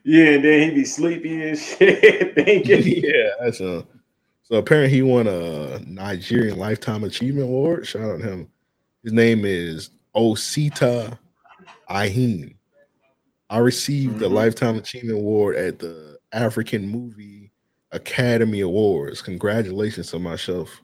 Yeah, 0.03 0.31
and 0.31 0.43
then 0.43 0.69
he 0.69 0.75
be 0.75 0.85
sleepy 0.85 1.49
and 1.49 1.57
shit. 1.59 2.35
thinking. 2.35 2.83
yeah, 3.03 3.29
that's 3.41 3.59
a. 3.61 3.85
So 4.43 4.55
apparently 4.57 4.93
he 4.93 5.01
won 5.01 5.27
a 5.27 5.79
Nigerian 5.79 6.57
Lifetime 6.59 7.03
Achievement 7.05 7.45
Award. 7.47 7.87
Shout 7.87 8.01
out 8.01 8.19
to 8.19 8.25
him. 8.25 8.47
His 9.03 9.13
name 9.13 9.45
is 9.45 9.89
Osita 10.15 11.17
Iheme. 11.89 12.55
I 13.49 13.57
received 13.59 14.19
the 14.19 14.27
Mhm. 14.27 14.33
Lifetime 14.33 14.77
Achievement 14.77 15.19
Award 15.19 15.55
at 15.55 15.79
the 15.79 16.17
African 16.33 16.87
Movie 16.89 17.51
Academy 17.91 18.59
Awards. 18.61 19.21
Congratulations 19.21 20.09
to 20.11 20.19
myself. 20.19 20.81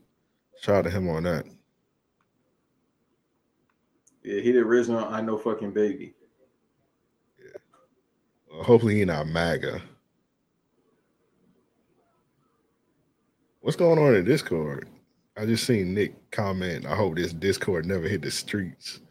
Shout 0.61 0.75
out 0.77 0.83
to 0.85 0.89
him 0.91 1.09
on 1.09 1.23
that. 1.23 1.45
Yeah, 4.23 4.41
he 4.41 4.51
the 4.51 4.59
original. 4.59 5.03
I 5.05 5.21
know 5.21 5.37
fucking 5.37 5.71
baby. 5.71 6.13
Hopefully 8.51 8.95
he 8.95 9.05
not 9.05 9.27
MAGA. 9.27 9.81
What's 13.61 13.77
going 13.77 13.99
on 13.99 14.15
in 14.15 14.25
Discord? 14.25 14.87
I 15.37 15.45
just 15.45 15.65
seen 15.65 15.93
Nick 15.93 16.31
comment. 16.31 16.85
I 16.85 16.95
hope 16.95 17.15
this 17.15 17.33
Discord 17.33 17.85
never 17.85 18.07
hit 18.07 18.21
the 18.21 18.31
streets. 18.31 19.01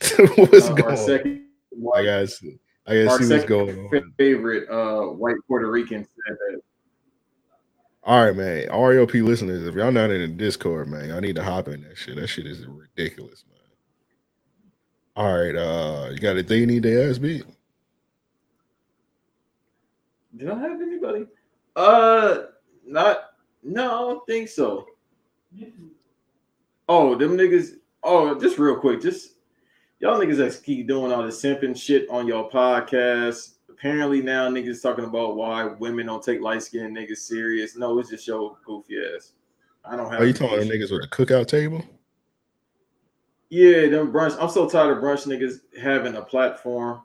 what's 0.36 0.68
Uh, 0.68 0.74
going 0.74 0.90
on? 0.92 0.96
second 0.96 1.46
I 1.72 1.76
white, 1.76 2.26
see. 2.28 2.58
I 2.86 3.06
our 3.06 3.18
see 3.18 3.32
what's 3.34 3.44
going 3.44 3.78
on. 3.92 4.14
favorite 4.18 4.68
uh, 4.70 5.06
white 5.12 5.36
Puerto 5.46 5.70
Rican 5.70 6.04
said 6.04 6.36
that. 6.48 6.60
All 8.04 8.24
right, 8.24 8.34
man. 8.34 8.68
RLP 8.68 9.22
listeners, 9.22 9.66
if 9.66 9.74
y'all 9.74 9.92
not 9.92 10.10
in 10.10 10.20
the 10.22 10.26
Discord, 10.28 10.88
man, 10.88 11.12
I 11.12 11.20
need 11.20 11.36
to 11.36 11.44
hop 11.44 11.68
in 11.68 11.82
that 11.82 11.96
shit. 11.96 12.16
That 12.16 12.26
shit 12.26 12.46
is 12.46 12.66
ridiculous, 12.66 13.44
man. 13.48 13.58
All 15.14 15.38
right, 15.38 15.54
uh, 15.54 16.08
you 16.10 16.18
got 16.18 16.36
a 16.36 16.42
thing 16.42 16.60
you 16.60 16.66
need 16.66 16.82
to 16.84 17.08
ask 17.10 17.20
me? 17.20 17.42
Did 20.36 20.50
I 20.50 20.58
have 20.58 20.80
anybody? 20.80 21.26
Uh, 21.76 22.38
not. 22.86 23.34
No, 23.62 23.84
I 23.84 24.00
don't 24.12 24.26
think 24.26 24.48
so. 24.48 24.86
Oh, 26.88 27.14
them 27.14 27.36
niggas. 27.36 27.76
Oh, 28.02 28.38
just 28.38 28.58
real 28.58 28.76
quick, 28.76 29.00
just 29.00 29.34
y'all 30.00 30.18
niggas 30.18 30.36
that 30.36 30.60
keep 30.64 30.88
doing 30.88 31.12
all 31.12 31.22
the 31.22 31.28
simping 31.28 31.76
shit 31.76 32.08
on 32.10 32.26
your 32.26 32.50
podcast. 32.50 33.54
Apparently 33.70 34.22
now 34.22 34.48
niggas 34.48 34.82
talking 34.82 35.04
about 35.04 35.36
why 35.36 35.64
women 35.64 36.06
don't 36.06 36.22
take 36.22 36.40
light 36.40 36.62
skinned 36.62 36.96
niggas 36.96 37.18
serious. 37.18 37.76
No, 37.76 37.98
it's 37.98 38.10
just 38.10 38.26
your 38.26 38.56
goofy 38.64 38.96
ass. 39.14 39.32
I 39.84 39.96
don't 39.96 40.10
have. 40.10 40.20
Are 40.20 40.26
you 40.26 40.32
talking 40.32 40.60
to 40.60 40.64
niggas 40.64 40.90
with 40.90 41.04
a 41.04 41.08
cookout 41.08 41.46
table? 41.46 41.84
Yeah, 43.50 43.88
them 43.88 44.12
brunch. 44.12 44.36
I'm 44.40 44.48
so 44.48 44.68
tired 44.68 44.96
of 44.96 45.02
brunch 45.02 45.26
niggas 45.26 45.60
having 45.80 46.16
a 46.16 46.22
platform. 46.22 47.02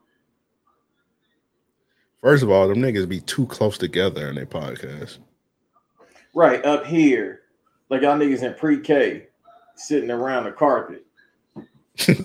First 2.21 2.43
of 2.43 2.49
all, 2.49 2.67
them 2.67 2.79
niggas 2.79 3.07
be 3.07 3.19
too 3.21 3.45
close 3.47 3.77
together 3.77 4.27
in 4.29 4.35
their 4.35 4.45
podcast. 4.45 5.19
Right 6.33 6.63
up 6.65 6.85
here, 6.85 7.41
like 7.89 8.01
y'all 8.01 8.17
niggas 8.17 8.43
in 8.43 8.53
pre-K, 8.55 9.27
sitting 9.75 10.11
around 10.11 10.45
the 10.45 10.51
carpet. 10.51 11.05
them 12.05 12.15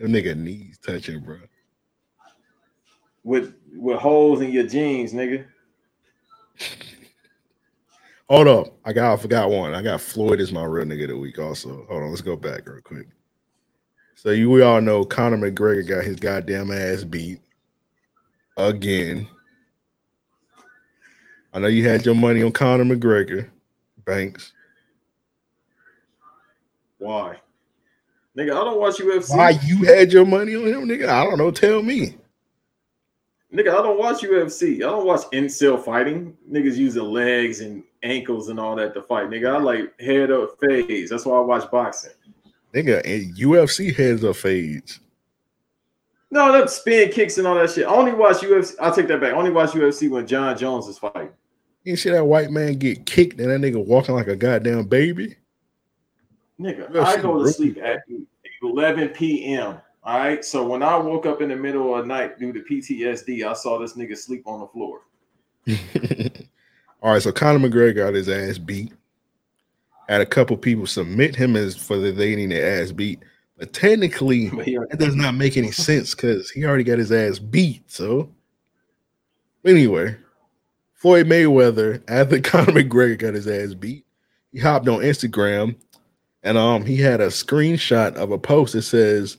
nigga 0.00 0.36
knees 0.36 0.78
touching, 0.78 1.20
bro. 1.20 1.38
with 3.24 3.54
with 3.74 3.98
holes 3.98 4.40
in 4.40 4.50
your 4.50 4.66
jeans, 4.66 5.12
nigga. 5.12 5.44
Hold 8.28 8.48
up. 8.48 8.78
I 8.84 8.92
got 8.92 9.12
I 9.12 9.16
forgot 9.16 9.50
one. 9.50 9.74
I 9.74 9.82
got 9.82 10.00
Floyd 10.00 10.40
is 10.40 10.52
my 10.52 10.64
real 10.64 10.84
nigga 10.84 11.04
of 11.04 11.10
the 11.10 11.18
week 11.18 11.38
also. 11.38 11.86
Hold 11.88 12.02
on, 12.02 12.10
let's 12.10 12.22
go 12.22 12.36
back 12.36 12.66
real 12.66 12.80
quick. 12.82 13.08
So 14.14 14.30
you 14.30 14.50
we 14.50 14.62
all 14.62 14.80
know 14.80 15.04
Conor 15.04 15.36
McGregor 15.36 15.86
got 15.86 16.04
his 16.04 16.16
goddamn 16.16 16.72
ass 16.72 17.04
beat 17.04 17.40
again. 18.56 19.28
I 21.52 21.58
know 21.58 21.68
you 21.68 21.88
had 21.88 22.04
your 22.04 22.14
money 22.14 22.42
on 22.42 22.52
Conor 22.52 22.84
McGregor, 22.84 23.48
Banks. 24.04 24.52
Why? 26.98 27.36
Nigga, 28.36 28.50
I 28.50 28.64
don't 28.64 28.78
watch 28.78 28.96
UFC. 28.96 29.36
Why 29.36 29.50
you 29.64 29.84
had 29.84 30.12
your 30.12 30.26
money 30.26 30.54
on 30.54 30.66
him, 30.66 30.86
nigga? 30.86 31.08
I 31.08 31.24
don't 31.24 31.38
know. 31.38 31.50
Tell 31.50 31.82
me. 31.82 32.18
Nigga, 33.54 33.70
I 33.70 33.82
don't 33.82 33.98
watch 33.98 34.22
UFC. 34.22 34.76
I 34.76 34.80
don't 34.80 35.06
watch 35.06 35.22
incel 35.32 35.82
fighting. 35.82 36.36
Niggas 36.50 36.76
using 36.76 37.04
legs 37.04 37.60
and 37.60 37.82
ankles 38.02 38.48
and 38.48 38.60
all 38.60 38.76
that 38.76 38.92
to 38.94 39.02
fight. 39.02 39.30
Nigga, 39.30 39.54
I 39.54 39.58
like 39.58 39.98
head 40.00 40.30
up 40.30 40.58
phase. 40.60 41.08
That's 41.08 41.24
why 41.24 41.38
I 41.38 41.40
watch 41.40 41.70
boxing. 41.70 42.12
Nigga, 42.74 42.98
and 43.06 43.34
UFC 43.34 43.94
heads 43.94 44.24
or 44.24 44.34
fades. 44.34 45.00
No, 46.36 46.52
them 46.52 46.68
spin 46.68 47.10
kicks 47.10 47.38
and 47.38 47.46
all 47.46 47.54
that 47.54 47.70
shit. 47.70 47.86
I 47.86 47.90
only 47.90 48.12
watch 48.12 48.42
UFC. 48.42 48.74
I'll 48.78 48.94
take 48.94 49.08
that 49.08 49.22
back. 49.22 49.32
I 49.32 49.36
only 49.36 49.50
watch 49.50 49.70
UFC 49.70 50.10
when 50.10 50.26
Jon 50.26 50.54
Jones 50.58 50.86
is 50.86 50.98
fighting. 50.98 51.30
You 51.82 51.96
see 51.96 52.10
that 52.10 52.26
white 52.26 52.50
man 52.50 52.74
get 52.74 53.06
kicked 53.06 53.40
and 53.40 53.50
that 53.50 53.58
nigga 53.58 53.82
walking 53.82 54.14
like 54.14 54.26
a 54.26 54.36
goddamn 54.36 54.86
baby? 54.86 55.36
Nigga, 56.60 56.92
UFC 56.92 57.04
I 57.04 57.22
go 57.22 57.42
to 57.42 57.50
sleep 57.50 57.78
at 57.82 58.00
11 58.62 59.08
p.m. 59.08 59.78
All 60.04 60.18
right. 60.18 60.44
So 60.44 60.68
when 60.68 60.82
I 60.82 60.94
woke 60.98 61.24
up 61.24 61.40
in 61.40 61.48
the 61.48 61.56
middle 61.56 61.94
of 61.94 62.02
the 62.02 62.06
night 62.06 62.38
due 62.38 62.52
to 62.52 62.60
PTSD, 62.60 63.46
I 63.46 63.54
saw 63.54 63.78
this 63.78 63.94
nigga 63.94 64.14
sleep 64.14 64.42
on 64.46 64.60
the 64.60 64.66
floor. 64.66 65.06
All 67.02 67.12
right, 67.12 67.22
so 67.22 67.32
Conor 67.32 67.66
McGregor 67.66 67.96
got 67.96 68.12
his 68.12 68.28
ass 68.28 68.58
beat. 68.58 68.92
Had 70.06 70.20
a 70.20 70.26
couple 70.26 70.58
people 70.58 70.86
submit 70.86 71.34
him 71.34 71.56
as 71.56 71.76
for 71.76 71.96
the 71.96 72.10
they 72.10 72.36
need 72.36 72.50
their 72.50 72.82
ass 72.82 72.92
beat, 72.92 73.20
but 73.58 73.72
technically 73.72 74.48
that 74.50 74.98
does 74.98 75.14
not 75.14 75.34
make 75.34 75.56
any 75.56 75.70
sense 75.70 76.14
because 76.14 76.50
he 76.50 76.64
already 76.64 76.84
got 76.84 76.98
his 76.98 77.12
ass 77.12 77.38
beat. 77.38 77.90
So 77.90 78.30
anyway, 79.64 80.16
Floyd 80.94 81.26
Mayweather 81.26 82.02
after 82.08 82.40
Conor 82.42 82.72
McGregor 82.72 83.18
got 83.18 83.34
his 83.34 83.48
ass 83.48 83.74
beat, 83.74 84.04
he 84.52 84.58
hopped 84.58 84.88
on 84.88 85.00
Instagram 85.00 85.76
and 86.42 86.56
um 86.56 86.84
he 86.84 86.96
had 86.96 87.20
a 87.20 87.28
screenshot 87.28 88.14
of 88.14 88.30
a 88.30 88.38
post 88.38 88.74
that 88.74 88.82
says, 88.82 89.36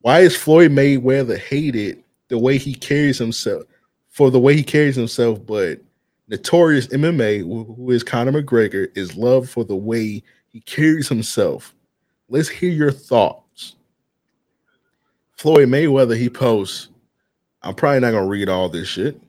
"Why 0.00 0.20
is 0.20 0.36
Floyd 0.36 0.72
Mayweather 0.72 1.38
hated 1.38 2.02
the 2.28 2.38
way 2.38 2.58
he 2.58 2.74
carries 2.74 3.18
himself 3.18 3.64
for 4.08 4.30
the 4.30 4.40
way 4.40 4.56
he 4.56 4.62
carries 4.62 4.96
himself, 4.96 5.44
but 5.46 5.80
notorious 6.28 6.88
MMA, 6.88 7.40
who 7.40 7.64
who 7.64 7.90
is 7.90 8.02
Conor 8.02 8.42
McGregor, 8.42 8.88
is 8.96 9.16
loved 9.16 9.48
for 9.48 9.64
the 9.64 9.76
way 9.76 10.22
he 10.48 10.60
carries 10.62 11.08
himself. 11.08 11.74
Let's 12.28 12.48
hear 12.48 12.70
your 12.70 12.90
thoughts. 12.90 13.47
Floyd 15.38 15.68
Mayweather, 15.68 16.16
he 16.16 16.28
posts, 16.28 16.88
I'm 17.62 17.74
probably 17.74 18.00
not 18.00 18.10
gonna 18.10 18.26
read 18.26 18.48
all 18.48 18.68
this 18.68 18.88
shit. 18.88 19.20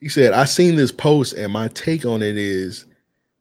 He 0.00 0.10
said, 0.10 0.34
I 0.34 0.44
seen 0.44 0.76
this 0.76 0.92
post, 0.92 1.32
and 1.32 1.50
my 1.50 1.68
take 1.68 2.04
on 2.04 2.22
it 2.22 2.36
is 2.36 2.84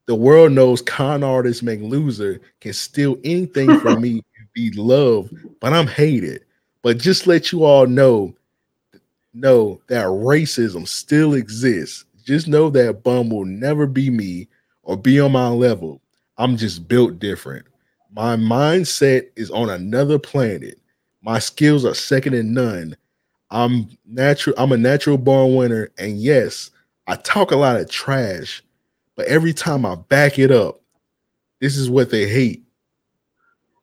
the 0.06 0.16
world 0.16 0.54
knows 0.54 0.82
con 0.82 1.24
artist 1.24 1.62
loser 1.62 2.40
can 2.62 2.72
steal 2.72 3.18
anything 3.26 3.80
from 3.82 4.02
me 4.02 4.24
be 4.54 4.72
loved, 4.72 5.34
but 5.60 5.74
I'm 5.74 5.88
hated. 5.88 6.46
But 6.84 6.98
just 6.98 7.28
let 7.28 7.52
you 7.52 7.66
all 7.66 7.86
know, 7.86 8.34
know 9.34 9.82
that 9.88 10.06
racism 10.06 10.88
still 10.88 11.34
exists. 11.34 12.06
Just 12.26 12.48
know 12.48 12.70
that 12.70 13.04
bum 13.04 13.30
will 13.30 13.46
never 13.46 13.88
be 13.88 14.10
me 14.10 14.48
or 14.84 14.98
be 14.98 15.20
on 15.20 15.34
my 15.34 15.48
level. 15.50 16.02
I'm 16.38 16.56
just 16.56 16.88
built 16.88 17.20
different. 17.20 17.66
My 18.14 18.36
mindset 18.36 19.30
is 19.36 19.52
on 19.52 19.70
another 19.70 20.18
planet. 20.18 20.81
My 21.22 21.40
skills 21.40 21.86
are 21.86 21.94
second 21.94 22.34
to 22.34 22.44
none. 22.44 22.96
I'm 23.50 23.90
natural. 24.06 24.56
I'm 24.58 24.72
a 24.72 24.78
natural 24.78 25.18
born 25.18 25.56
winner. 25.56 25.90
And 25.98 26.20
yes, 26.20 26.72
I 27.08 27.16
talk 27.16 27.52
a 27.52 27.58
lot 27.58 27.76
of 27.76 27.90
trash, 27.90 28.64
but 29.16 29.28
every 29.28 29.54
time 29.54 29.86
I 29.86 29.96
back 29.96 30.40
it 30.40 30.52
up, 30.52 30.82
this 31.60 31.78
is 31.78 31.90
what 31.90 32.10
they 32.10 32.28
hate. 32.28 32.64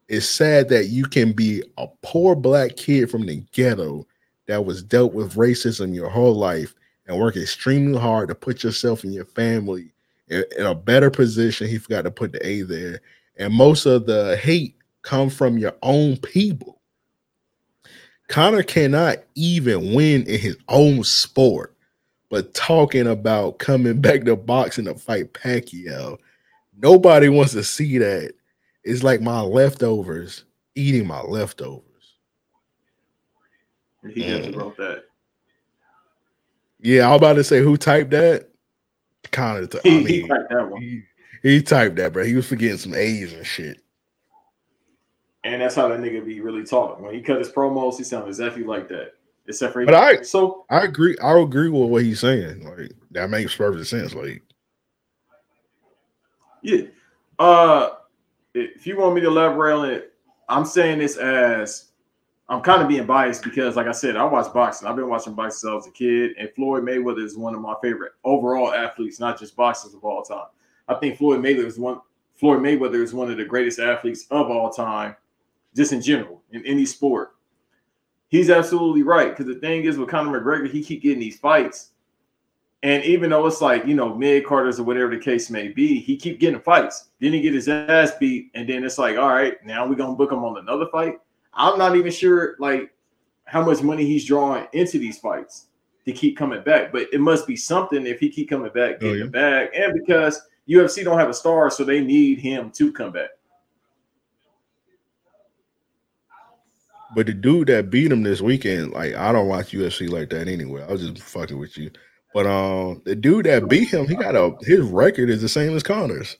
It's 0.08 0.26
sad 0.26 0.68
that 0.70 0.86
you 0.86 1.04
can 1.04 1.32
be 1.32 1.62
a 1.76 1.86
poor 2.02 2.34
black 2.34 2.76
kid 2.76 3.10
from 3.10 3.26
the 3.26 3.44
ghetto 3.52 4.06
that 4.46 4.64
was 4.64 4.82
dealt 4.82 5.12
with 5.12 5.34
racism 5.34 5.94
your 5.94 6.08
whole 6.08 6.34
life 6.34 6.74
and 7.06 7.18
work 7.18 7.36
extremely 7.36 8.00
hard 8.00 8.28
to 8.28 8.34
put 8.34 8.64
yourself 8.64 9.04
and 9.04 9.12
your 9.12 9.26
family 9.26 9.92
in, 10.28 10.44
in 10.58 10.64
a 10.64 10.74
better 10.74 11.10
position. 11.10 11.68
He 11.68 11.78
forgot 11.78 12.02
to 12.02 12.10
put 12.10 12.32
the 12.32 12.46
A 12.46 12.62
there. 12.62 13.00
And 13.36 13.52
most 13.52 13.84
of 13.84 14.06
the 14.06 14.36
hate 14.38 14.76
come 15.02 15.28
from 15.28 15.58
your 15.58 15.74
own 15.82 16.16
people. 16.16 16.77
Conor 18.28 18.62
cannot 18.62 19.18
even 19.34 19.94
win 19.94 20.24
in 20.26 20.38
his 20.38 20.56
own 20.68 21.02
sport, 21.02 21.74
but 22.28 22.52
talking 22.54 23.06
about 23.06 23.58
coming 23.58 24.00
back 24.00 24.24
to 24.24 24.36
boxing 24.36 24.84
to 24.84 24.94
fight 24.94 25.32
Pacquiao, 25.32 26.18
nobody 26.76 27.28
wants 27.30 27.52
to 27.52 27.64
see 27.64 27.98
that. 27.98 28.32
It's 28.84 29.02
like 29.02 29.20
my 29.20 29.40
leftovers 29.40 30.44
eating 30.74 31.06
my 31.06 31.20
leftovers. 31.22 31.82
He 34.14 34.22
just 34.22 34.50
mm. 34.50 34.56
wrote 34.56 34.76
that. 34.76 35.04
Yeah, 36.80 37.08
I'm 37.08 37.16
about 37.16 37.34
to 37.34 37.44
say 37.44 37.60
who 37.60 37.76
typed 37.76 38.10
that. 38.10 38.48
Conor, 39.32 39.68
I 39.84 39.88
He, 39.88 40.04
he 40.04 40.28
typed 40.28 40.50
that 40.50 40.70
one. 40.70 40.80
he, 40.80 41.02
he 41.42 41.62
typed 41.62 41.96
that, 41.96 42.12
bro. 42.12 42.24
He 42.24 42.34
was 42.34 42.46
forgetting 42.46 42.78
some 42.78 42.94
A's 42.94 43.32
and 43.32 43.44
shit. 43.44 43.82
And 45.44 45.62
that's 45.62 45.74
how 45.74 45.88
that 45.88 46.00
nigga 46.00 46.24
be 46.24 46.40
really 46.40 46.64
talking. 46.64 47.04
When 47.04 47.14
he 47.14 47.20
cut 47.20 47.38
his 47.38 47.50
promos, 47.50 47.96
he 47.96 48.04
sounded 48.04 48.28
exactly 48.28 48.64
like 48.64 48.88
that. 48.88 49.12
Except 49.46 49.72
for 49.72 49.84
But 49.84 49.94
I 49.94 50.22
so 50.22 50.66
I 50.68 50.82
agree. 50.82 51.16
I 51.22 51.38
agree 51.38 51.70
with 51.70 51.88
what 51.88 52.02
he's 52.02 52.20
saying. 52.20 52.64
Like 52.64 52.92
that 53.12 53.30
makes 53.30 53.54
perfect 53.54 53.86
sense. 53.86 54.14
Like 54.14 54.42
Yeah. 56.62 56.82
Uh 57.38 57.90
if 58.54 58.86
you 58.86 58.98
want 58.98 59.14
me 59.14 59.20
to 59.22 59.28
elaborate 59.28 59.74
on 59.74 59.90
it, 59.90 60.12
I'm 60.48 60.64
saying 60.64 60.98
this 60.98 61.16
as 61.16 61.88
I'm 62.48 62.62
kind 62.62 62.80
of 62.80 62.88
being 62.88 63.04
biased 63.04 63.42
because, 63.44 63.76
like 63.76 63.86
I 63.86 63.92
said, 63.92 64.16
I 64.16 64.24
watch 64.24 64.52
boxing. 64.54 64.88
I've 64.88 64.96
been 64.96 65.08
watching 65.08 65.34
boxing 65.34 65.58
since 65.58 65.70
I 65.70 65.74
was 65.74 65.86
a 65.86 65.90
kid, 65.90 66.32
and 66.38 66.50
Floyd 66.54 66.82
Mayweather 66.82 67.22
is 67.22 67.36
one 67.36 67.54
of 67.54 67.60
my 67.60 67.74
favorite 67.82 68.12
overall 68.24 68.72
athletes, 68.72 69.20
not 69.20 69.38
just 69.38 69.54
boxers 69.54 69.92
of 69.92 70.02
all 70.02 70.22
time. 70.22 70.46
I 70.88 70.94
think 70.94 71.18
Floyd 71.18 71.40
Mayweather 71.40 71.66
is 71.66 71.78
one. 71.78 72.00
Floyd 72.36 72.60
Mayweather 72.60 73.02
is 73.02 73.12
one 73.12 73.30
of 73.30 73.36
the 73.36 73.44
greatest 73.44 73.78
athletes 73.78 74.26
of 74.30 74.50
all 74.50 74.70
time, 74.70 75.14
just 75.76 75.92
in 75.92 76.00
general 76.02 76.42
in 76.52 76.64
any 76.66 76.84
sport. 76.86 77.34
He's 78.28 78.50
absolutely 78.50 79.02
right 79.02 79.30
because 79.30 79.46
the 79.52 79.60
thing 79.60 79.84
is 79.84 79.96
with 79.96 80.08
Conor 80.10 80.40
McGregor, 80.40 80.70
he 80.70 80.82
keep 80.82 81.02
getting 81.02 81.20
these 81.20 81.38
fights, 81.38 81.90
and 82.82 83.02
even 83.04 83.30
though 83.30 83.46
it's 83.46 83.62
like 83.62 83.86
you 83.86 83.94
know 83.94 84.14
mid 84.14 84.44
Carters 84.44 84.78
or 84.78 84.82
whatever 84.84 85.10
the 85.16 85.22
case 85.22 85.48
may 85.50 85.68
be, 85.68 85.98
he 85.98 86.16
keep 86.16 86.38
getting 86.38 86.60
fights. 86.60 87.08
Then 87.20 87.32
he 87.32 87.40
get 87.40 87.54
his 87.54 87.68
ass 87.68 88.12
beat, 88.20 88.50
and 88.54 88.68
then 88.68 88.84
it's 88.84 88.98
like, 88.98 89.16
all 89.16 89.30
right, 89.30 89.54
now 89.64 89.86
we're 89.86 89.94
gonna 89.94 90.14
book 90.14 90.30
him 90.32 90.44
on 90.44 90.58
another 90.58 90.86
fight. 90.92 91.14
I'm 91.54 91.78
not 91.78 91.96
even 91.96 92.12
sure 92.12 92.56
like 92.58 92.92
how 93.46 93.64
much 93.64 93.82
money 93.82 94.04
he's 94.04 94.26
drawing 94.26 94.66
into 94.74 94.98
these 94.98 95.18
fights 95.18 95.66
to 96.04 96.12
keep 96.12 96.36
coming 96.36 96.62
back, 96.62 96.92
but 96.92 97.08
it 97.12 97.20
must 97.20 97.46
be 97.46 97.56
something 97.56 98.06
if 98.06 98.20
he 98.20 98.28
keep 98.28 98.50
coming 98.50 98.70
back, 98.72 98.96
oh, 98.96 98.98
getting 99.00 99.10
Oh, 99.22 99.24
yeah. 99.24 99.24
bag, 99.24 99.70
and 99.74 99.94
because 99.94 100.40
UFC 100.68 101.02
don't 101.02 101.18
have 101.18 101.30
a 101.30 101.34
star, 101.34 101.70
so 101.70 101.82
they 101.82 102.00
need 102.02 102.38
him 102.38 102.70
to 102.72 102.92
come 102.92 103.10
back. 103.12 103.30
But 107.14 107.26
the 107.26 107.32
dude 107.32 107.68
that 107.68 107.90
beat 107.90 108.12
him 108.12 108.22
this 108.22 108.40
weekend, 108.40 108.92
like 108.92 109.14
I 109.14 109.32
don't 109.32 109.48
watch 109.48 109.72
UFC 109.72 110.08
like 110.08 110.30
that 110.30 110.48
anyway. 110.48 110.82
I 110.82 110.92
was 110.92 111.08
just 111.08 111.22
fucking 111.22 111.58
with 111.58 111.76
you. 111.78 111.90
But 112.34 112.46
um, 112.46 113.02
the 113.04 113.16
dude 113.16 113.46
that 113.46 113.68
beat 113.68 113.88
him, 113.88 114.06
he 114.06 114.14
got 114.14 114.36
a 114.36 114.54
his 114.60 114.80
record 114.80 115.30
is 115.30 115.40
the 115.40 115.48
same 115.48 115.74
as 115.74 115.82
Conor's. 115.82 116.36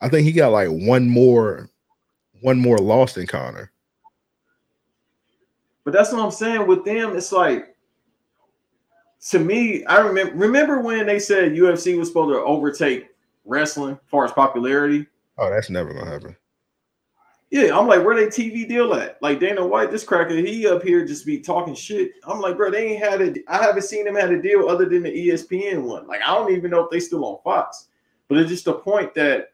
I 0.00 0.08
think 0.08 0.24
he 0.24 0.32
got 0.32 0.52
like 0.52 0.68
one 0.68 1.08
more, 1.08 1.68
one 2.40 2.58
more 2.58 2.78
loss 2.78 3.14
than 3.14 3.26
Conor. 3.26 3.72
But 5.84 5.92
that's 5.92 6.12
what 6.12 6.22
I'm 6.22 6.30
saying 6.30 6.66
with 6.66 6.84
them. 6.84 7.16
It's 7.16 7.32
like 7.32 7.74
to 9.30 9.38
me, 9.38 9.84
I 9.86 9.98
remember 9.98 10.34
remember 10.34 10.80
when 10.80 11.06
they 11.06 11.18
said 11.18 11.52
UFC 11.52 11.98
was 11.98 12.08
supposed 12.08 12.32
to 12.32 12.44
overtake 12.44 13.08
wrestling 13.44 13.94
as 13.94 14.10
far 14.10 14.24
as 14.24 14.32
popularity. 14.32 15.06
Oh, 15.38 15.50
that's 15.50 15.70
never 15.70 15.92
gonna 15.92 16.10
happen. 16.10 16.36
Yeah, 17.50 17.78
I'm 17.78 17.86
like, 17.86 18.04
where 18.04 18.14
they 18.14 18.26
TV 18.26 18.68
deal 18.68 18.92
at? 18.92 19.20
Like 19.22 19.40
Dana 19.40 19.66
White, 19.66 19.90
this 19.90 20.04
cracker, 20.04 20.36
he 20.36 20.66
up 20.66 20.82
here 20.82 21.06
just 21.06 21.24
be 21.24 21.40
talking 21.40 21.74
shit. 21.74 22.12
I'm 22.24 22.40
like, 22.40 22.58
bro, 22.58 22.70
they 22.70 22.88
ain't 22.88 23.02
had 23.02 23.22
it. 23.22 23.42
I 23.48 23.62
haven't 23.62 23.82
seen 23.82 24.04
them 24.04 24.16
had 24.16 24.32
a 24.32 24.42
deal 24.42 24.68
other 24.68 24.84
than 24.84 25.02
the 25.02 25.28
ESPN 25.28 25.82
one. 25.84 26.06
Like, 26.06 26.20
I 26.20 26.34
don't 26.34 26.52
even 26.52 26.70
know 26.70 26.84
if 26.84 26.90
they 26.90 27.00
still 27.00 27.24
on 27.24 27.38
Fox. 27.42 27.88
But 28.28 28.36
it's 28.36 28.50
just 28.50 28.66
the 28.66 28.74
point 28.74 29.14
that 29.14 29.52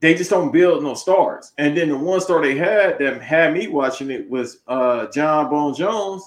they 0.00 0.14
just 0.14 0.30
don't 0.30 0.50
build 0.50 0.82
no 0.82 0.94
stars. 0.94 1.52
And 1.58 1.76
then 1.76 1.90
the 1.90 1.98
one 1.98 2.22
star 2.22 2.40
they 2.40 2.56
had 2.56 2.98
that 2.98 3.20
had 3.20 3.52
me 3.52 3.68
watching 3.68 4.10
it 4.10 4.28
was 4.28 4.60
uh 4.66 5.06
Jon 5.08 5.50
Bone 5.50 5.74
Jones. 5.74 6.22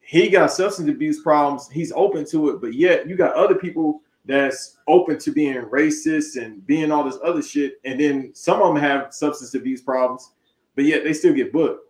He 0.00 0.30
got 0.30 0.50
substance 0.50 0.88
abuse 0.88 1.20
problems. 1.20 1.68
He's 1.68 1.92
open 1.92 2.24
to 2.30 2.50
it, 2.50 2.60
but 2.60 2.74
yet 2.74 3.06
you 3.06 3.16
got 3.16 3.34
other 3.34 3.54
people 3.54 4.00
that's 4.24 4.78
open 4.86 5.18
to 5.18 5.32
being 5.32 5.56
racist 5.56 6.40
and 6.40 6.64
being 6.66 6.92
all 6.92 7.04
this 7.04 7.18
other 7.24 7.42
shit. 7.42 7.80
And 7.84 7.98
then 7.98 8.30
some 8.34 8.60
of 8.60 8.74
them 8.74 8.82
have 8.82 9.14
substance 9.14 9.54
abuse 9.54 9.80
problems, 9.80 10.32
but 10.76 10.84
yet 10.84 11.04
they 11.04 11.12
still 11.12 11.32
get 11.32 11.52
booked. 11.52 11.86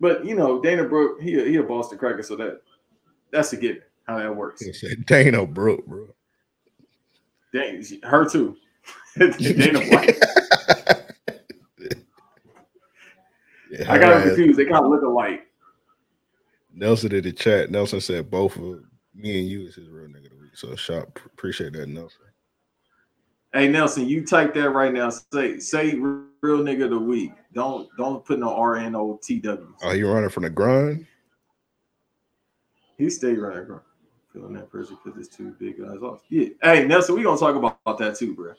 But 0.00 0.24
you 0.24 0.34
know, 0.34 0.60
Dana 0.60 0.84
Brooke, 0.84 1.20
he 1.20 1.38
a, 1.38 1.44
he 1.44 1.56
a 1.56 1.62
Boston 1.62 1.98
cracker, 1.98 2.22
so 2.22 2.36
that 2.36 2.62
that's 3.30 3.52
a 3.52 3.56
given 3.56 3.82
how 4.06 4.18
that 4.18 4.34
works. 4.34 4.64
He 4.64 4.72
said 4.72 5.04
Dana 5.06 5.44
Brooke, 5.46 5.86
bro. 5.86 6.08
Dang, 7.52 7.84
her 8.04 8.28
too. 8.28 8.56
Dana 9.18 9.80
White. 9.86 10.18
Yeah, 13.70 13.92
I 13.92 13.98
got 13.98 14.22
confused. 14.22 14.58
They 14.58 14.64
kind 14.64 14.84
of 14.84 14.90
look 14.90 15.02
alike. 15.02 15.46
Nelson 16.72 17.14
in 17.14 17.24
the 17.24 17.32
chat. 17.32 17.70
Nelson 17.70 18.00
said 18.00 18.30
both 18.30 18.56
of 18.56 18.80
me 19.14 19.40
and 19.40 19.48
you 19.48 19.66
is 19.66 19.74
his 19.74 19.88
real 19.88 20.06
nigga 20.08 20.26
of 20.26 20.30
the 20.30 20.36
week. 20.36 20.37
So 20.54 20.74
shop 20.76 21.18
appreciate 21.26 21.72
that, 21.74 21.88
Nelson. 21.88 22.22
Hey 23.52 23.68
Nelson, 23.68 24.08
you 24.08 24.26
type 24.26 24.52
that 24.54 24.70
right 24.70 24.92
now. 24.92 25.10
Say 25.10 25.58
say 25.58 25.94
real 25.94 26.58
nigga 26.58 26.84
of 26.84 26.90
the 26.90 26.98
week. 26.98 27.32
Don't 27.54 27.88
don't 27.96 28.24
put 28.24 28.38
no 28.38 28.54
R 28.54 28.76
N 28.76 28.94
O 28.94 29.18
T 29.22 29.38
W. 29.40 29.74
Oh, 29.82 29.92
you 29.92 30.10
running 30.10 30.28
from 30.28 30.42
the 30.42 30.50
grind. 30.50 31.06
He 32.98 33.08
stay 33.08 33.34
right, 33.34 33.66
bro. 33.66 33.80
Feeling 34.32 34.52
that 34.54 34.70
pressure 34.70 34.94
because 35.02 35.18
it's 35.18 35.34
two 35.34 35.54
big 35.58 35.78
guys 35.78 36.02
off. 36.02 36.20
Yeah. 36.28 36.48
Hey 36.62 36.86
Nelson, 36.86 37.14
we 37.14 37.22
gonna 37.22 37.38
talk 37.38 37.56
about, 37.56 37.78
about 37.86 37.98
that 37.98 38.16
too, 38.16 38.34
bro. 38.34 38.52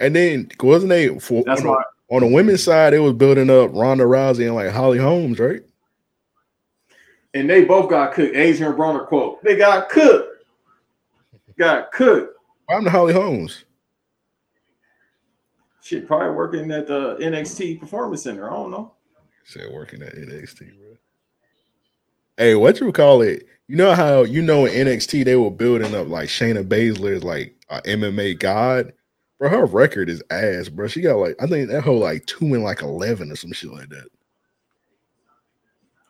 And 0.00 0.14
then 0.14 0.48
wasn't 0.60 0.90
they 0.90 1.16
for 1.18 1.44
That's 1.44 1.60
on, 1.60 1.66
the, 1.66 1.84
on 2.14 2.20
the 2.22 2.28
women's 2.28 2.62
side, 2.62 2.94
it 2.94 3.00
was 3.00 3.12
building 3.12 3.50
up 3.50 3.70
Ronda 3.72 4.04
Rousey 4.04 4.46
and 4.46 4.54
like 4.54 4.70
Holly 4.70 4.98
Holmes, 4.98 5.38
right? 5.38 5.62
And 7.34 7.48
they 7.48 7.64
both 7.64 7.90
got 7.90 8.14
cooked. 8.14 8.34
Adrian 8.34 8.72
Broner 8.72 9.06
quote. 9.06 9.42
They 9.44 9.56
got 9.56 9.88
cooked. 9.88 10.27
Got 11.58 11.90
cooked. 11.92 12.34
I'm 12.70 12.84
the 12.84 12.90
Holly 12.90 13.12
Holmes? 13.12 13.64
Shit, 15.82 16.06
probably 16.06 16.36
working 16.36 16.70
at 16.70 16.86
the 16.86 17.16
NXT 17.16 17.80
Performance 17.80 18.22
Center. 18.22 18.48
I 18.50 18.54
don't 18.54 18.70
know. 18.70 18.92
Said 19.44 19.72
working 19.72 20.02
at 20.02 20.14
NXT, 20.14 20.76
bro. 20.78 20.96
Hey, 22.36 22.54
what 22.54 22.78
you 22.78 22.92
call 22.92 23.22
it? 23.22 23.46
You 23.66 23.76
know 23.76 23.94
how 23.94 24.22
you 24.22 24.42
know 24.42 24.66
in 24.66 24.86
NXT 24.86 25.24
they 25.24 25.36
were 25.36 25.50
building 25.50 25.94
up 25.94 26.08
like 26.08 26.28
Shayna 26.28 26.66
Baszler 26.66 27.12
is 27.12 27.24
like 27.24 27.56
a 27.70 27.80
MMA 27.82 28.38
god, 28.38 28.92
bro. 29.38 29.48
Her 29.48 29.64
record 29.64 30.08
is 30.08 30.22
ass, 30.30 30.68
bro. 30.68 30.86
She 30.86 31.00
got 31.00 31.16
like 31.16 31.34
I 31.40 31.46
think 31.46 31.70
that 31.70 31.82
whole 31.82 31.98
like 31.98 32.26
two 32.26 32.54
and 32.54 32.62
like 32.62 32.82
eleven 32.82 33.32
or 33.32 33.36
some 33.36 33.52
shit 33.52 33.72
like 33.72 33.88
that. 33.88 34.08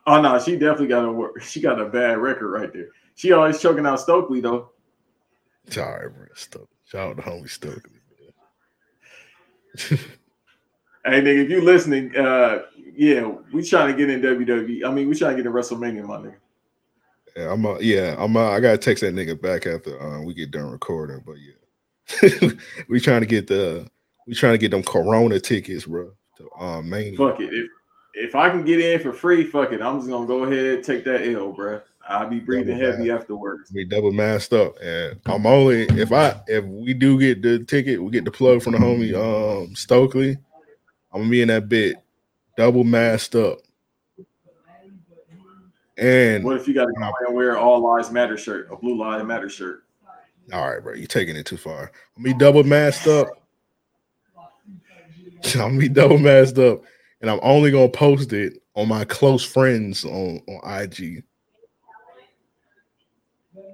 Oh 0.06 0.20
no, 0.20 0.38
she 0.40 0.52
definitely 0.52 0.88
got 0.88 1.04
a 1.04 1.12
work. 1.12 1.40
She 1.40 1.60
got 1.60 1.80
a 1.80 1.86
bad 1.86 2.18
record 2.18 2.48
right 2.50 2.72
there. 2.72 2.88
She 3.14 3.32
always 3.32 3.60
choking 3.60 3.86
out 3.86 4.00
Stokely 4.00 4.40
though. 4.40 4.72
Sorry, 5.70 6.10
bro. 6.10 6.26
Stuck. 6.34 6.68
Shout 6.84 7.10
out 7.10 7.16
to 7.16 7.22
homie 7.22 7.48
Stokely. 7.48 7.92
Hey 11.04 11.22
nigga, 11.22 11.44
if 11.44 11.50
you 11.50 11.62
listening, 11.62 12.14
uh 12.16 12.64
yeah, 12.94 13.32
we 13.52 13.62
trying 13.62 13.92
to 13.92 13.96
get 13.96 14.10
in 14.10 14.20
WWE. 14.20 14.84
I 14.84 14.90
mean, 14.90 15.08
we 15.08 15.16
trying 15.16 15.36
to 15.36 15.42
get 15.42 15.46
in 15.46 15.52
WrestleMania, 15.52 16.04
my 16.04 16.16
nigga. 16.16 16.34
Yeah, 17.36 17.52
I'm 17.52 17.64
uh, 17.64 17.78
yeah, 17.78 18.16
I'm 18.18 18.36
uh, 18.36 18.50
I 18.50 18.60
gotta 18.60 18.78
text 18.78 19.02
that 19.02 19.14
nigga 19.14 19.40
back 19.40 19.66
after 19.66 20.00
uh, 20.02 20.20
we 20.22 20.34
get 20.34 20.50
done 20.50 20.70
recording, 20.70 21.22
but 21.24 21.36
yeah. 21.38 22.50
we 22.88 22.98
trying 23.00 23.20
to 23.20 23.26
get 23.26 23.46
the 23.46 23.88
we 24.26 24.34
trying 24.34 24.54
to 24.54 24.58
get 24.58 24.72
them 24.72 24.82
corona 24.82 25.38
tickets, 25.38 25.86
bro. 25.86 26.10
To 26.38 26.50
um 26.58 26.90
Mania. 26.90 27.16
Fuck 27.16 27.40
it. 27.40 27.54
If 27.54 27.70
if 28.14 28.34
I 28.34 28.50
can 28.50 28.64
get 28.64 28.80
in 28.80 29.00
for 29.00 29.12
free, 29.12 29.44
fuck 29.44 29.72
it. 29.72 29.80
I'm 29.80 29.98
just 29.98 30.10
gonna 30.10 30.26
go 30.26 30.44
ahead 30.44 30.82
take 30.82 31.04
that 31.04 31.26
L, 31.26 31.52
bro. 31.52 31.80
I'll 32.08 32.28
be 32.28 32.40
breathing 32.40 32.78
Double 32.78 32.92
heavy 32.92 33.10
afterwards. 33.10 33.70
We 33.72 33.84
double 33.84 34.12
masked 34.12 34.54
up, 34.54 34.76
and 34.80 35.20
I'm 35.26 35.46
only 35.46 35.82
if 35.82 36.10
I 36.10 36.40
if 36.46 36.64
we 36.64 36.94
do 36.94 37.18
get 37.18 37.42
the 37.42 37.64
ticket, 37.64 38.02
we 38.02 38.10
get 38.10 38.24
the 38.24 38.30
plug 38.30 38.62
from 38.62 38.72
the 38.72 38.78
homie 38.78 39.14
um 39.14 39.74
Stokely. 39.74 40.38
I'm 41.12 41.20
gonna 41.20 41.30
be 41.30 41.42
in 41.42 41.48
that 41.48 41.68
bit 41.68 41.96
double 42.56 42.84
masked 42.84 43.34
up. 43.34 43.58
And 45.98 46.44
What 46.44 46.56
if 46.56 46.68
you 46.68 46.74
got 46.74 46.86
to 46.86 47.32
wear 47.32 47.58
all 47.58 47.80
lives 47.80 48.10
matter 48.10 48.36
shirt, 48.38 48.68
a 48.70 48.76
blue 48.76 48.96
lives 48.96 49.24
matter 49.24 49.48
shirt? 49.48 49.84
all 50.52 50.70
right, 50.70 50.82
bro, 50.82 50.94
you're 50.94 51.06
taking 51.06 51.36
it 51.36 51.44
too 51.44 51.56
far. 51.56 51.90
I'm 52.16 52.22
be 52.22 52.32
double 52.32 52.64
masked 52.64 53.06
up. 53.06 53.28
I'm 55.54 55.58
gonna 55.58 55.78
be 55.78 55.88
double 55.88 56.18
masked 56.18 56.58
up, 56.58 56.82
and 57.20 57.30
I'm 57.30 57.40
only 57.42 57.70
gonna 57.70 57.88
post 57.88 58.32
it 58.32 58.62
on 58.74 58.88
my 58.88 59.04
close 59.04 59.44
friends 59.44 60.04
on 60.04 60.40
on 60.48 60.82
IG. 60.82 61.22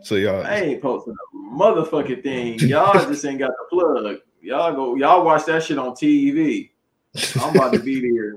So 0.04 0.16
y'all, 0.16 0.44
I 0.44 0.56
ain't 0.56 0.82
posting 0.82 1.14
a 1.14 1.36
motherfucking 1.54 2.22
thing. 2.22 2.58
Y'all 2.68 2.92
just 2.92 3.24
ain't 3.24 3.38
got 3.38 3.50
the 3.50 3.64
plug. 3.70 4.18
Y'all 4.42 4.74
go, 4.74 4.96
y'all 4.96 5.24
watch 5.24 5.46
that 5.46 5.62
shit 5.62 5.78
on 5.78 5.92
TV. 5.92 6.68
I'm 7.40 7.56
about 7.56 7.72
to 7.72 7.78
be 7.78 8.00
there. 8.14 8.36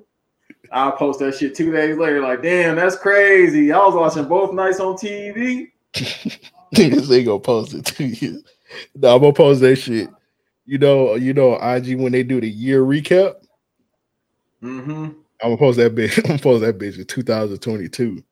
I'll 0.71 0.93
post 0.93 1.19
that 1.19 1.35
shit 1.35 1.55
two 1.55 1.73
days 1.73 1.97
later. 1.97 2.21
Like, 2.21 2.41
damn, 2.41 2.77
that's 2.77 2.95
crazy. 2.95 3.65
Y'all 3.65 3.87
was 3.87 3.95
watching 3.95 4.29
both 4.29 4.53
nights 4.53 4.79
on 4.79 4.95
TV. 4.95 5.71
Niggas 5.93 7.13
ain't 7.13 7.25
gonna 7.25 7.39
post 7.39 7.73
it 7.73 7.85
to 7.85 8.05
you. 8.05 8.41
No, 8.95 9.15
I'm 9.15 9.21
gonna 9.21 9.33
post 9.33 9.59
that 9.59 9.75
shit. 9.75 10.09
You 10.65 10.77
know, 10.77 11.15
you 11.15 11.33
know, 11.33 11.55
IG 11.55 11.99
when 11.99 12.13
they 12.13 12.23
do 12.23 12.39
the 12.39 12.49
year 12.49 12.81
recap. 12.81 13.35
Mm-hmm. 14.63 14.91
I'm 14.91 15.15
gonna 15.41 15.57
post 15.57 15.77
that 15.79 15.95
bitch. 15.95 16.17
I'm 16.19 16.23
gonna 16.23 16.39
post 16.39 16.61
that 16.61 16.77
bitch 16.77 16.97
in 16.97 17.05
2022. 17.05 18.23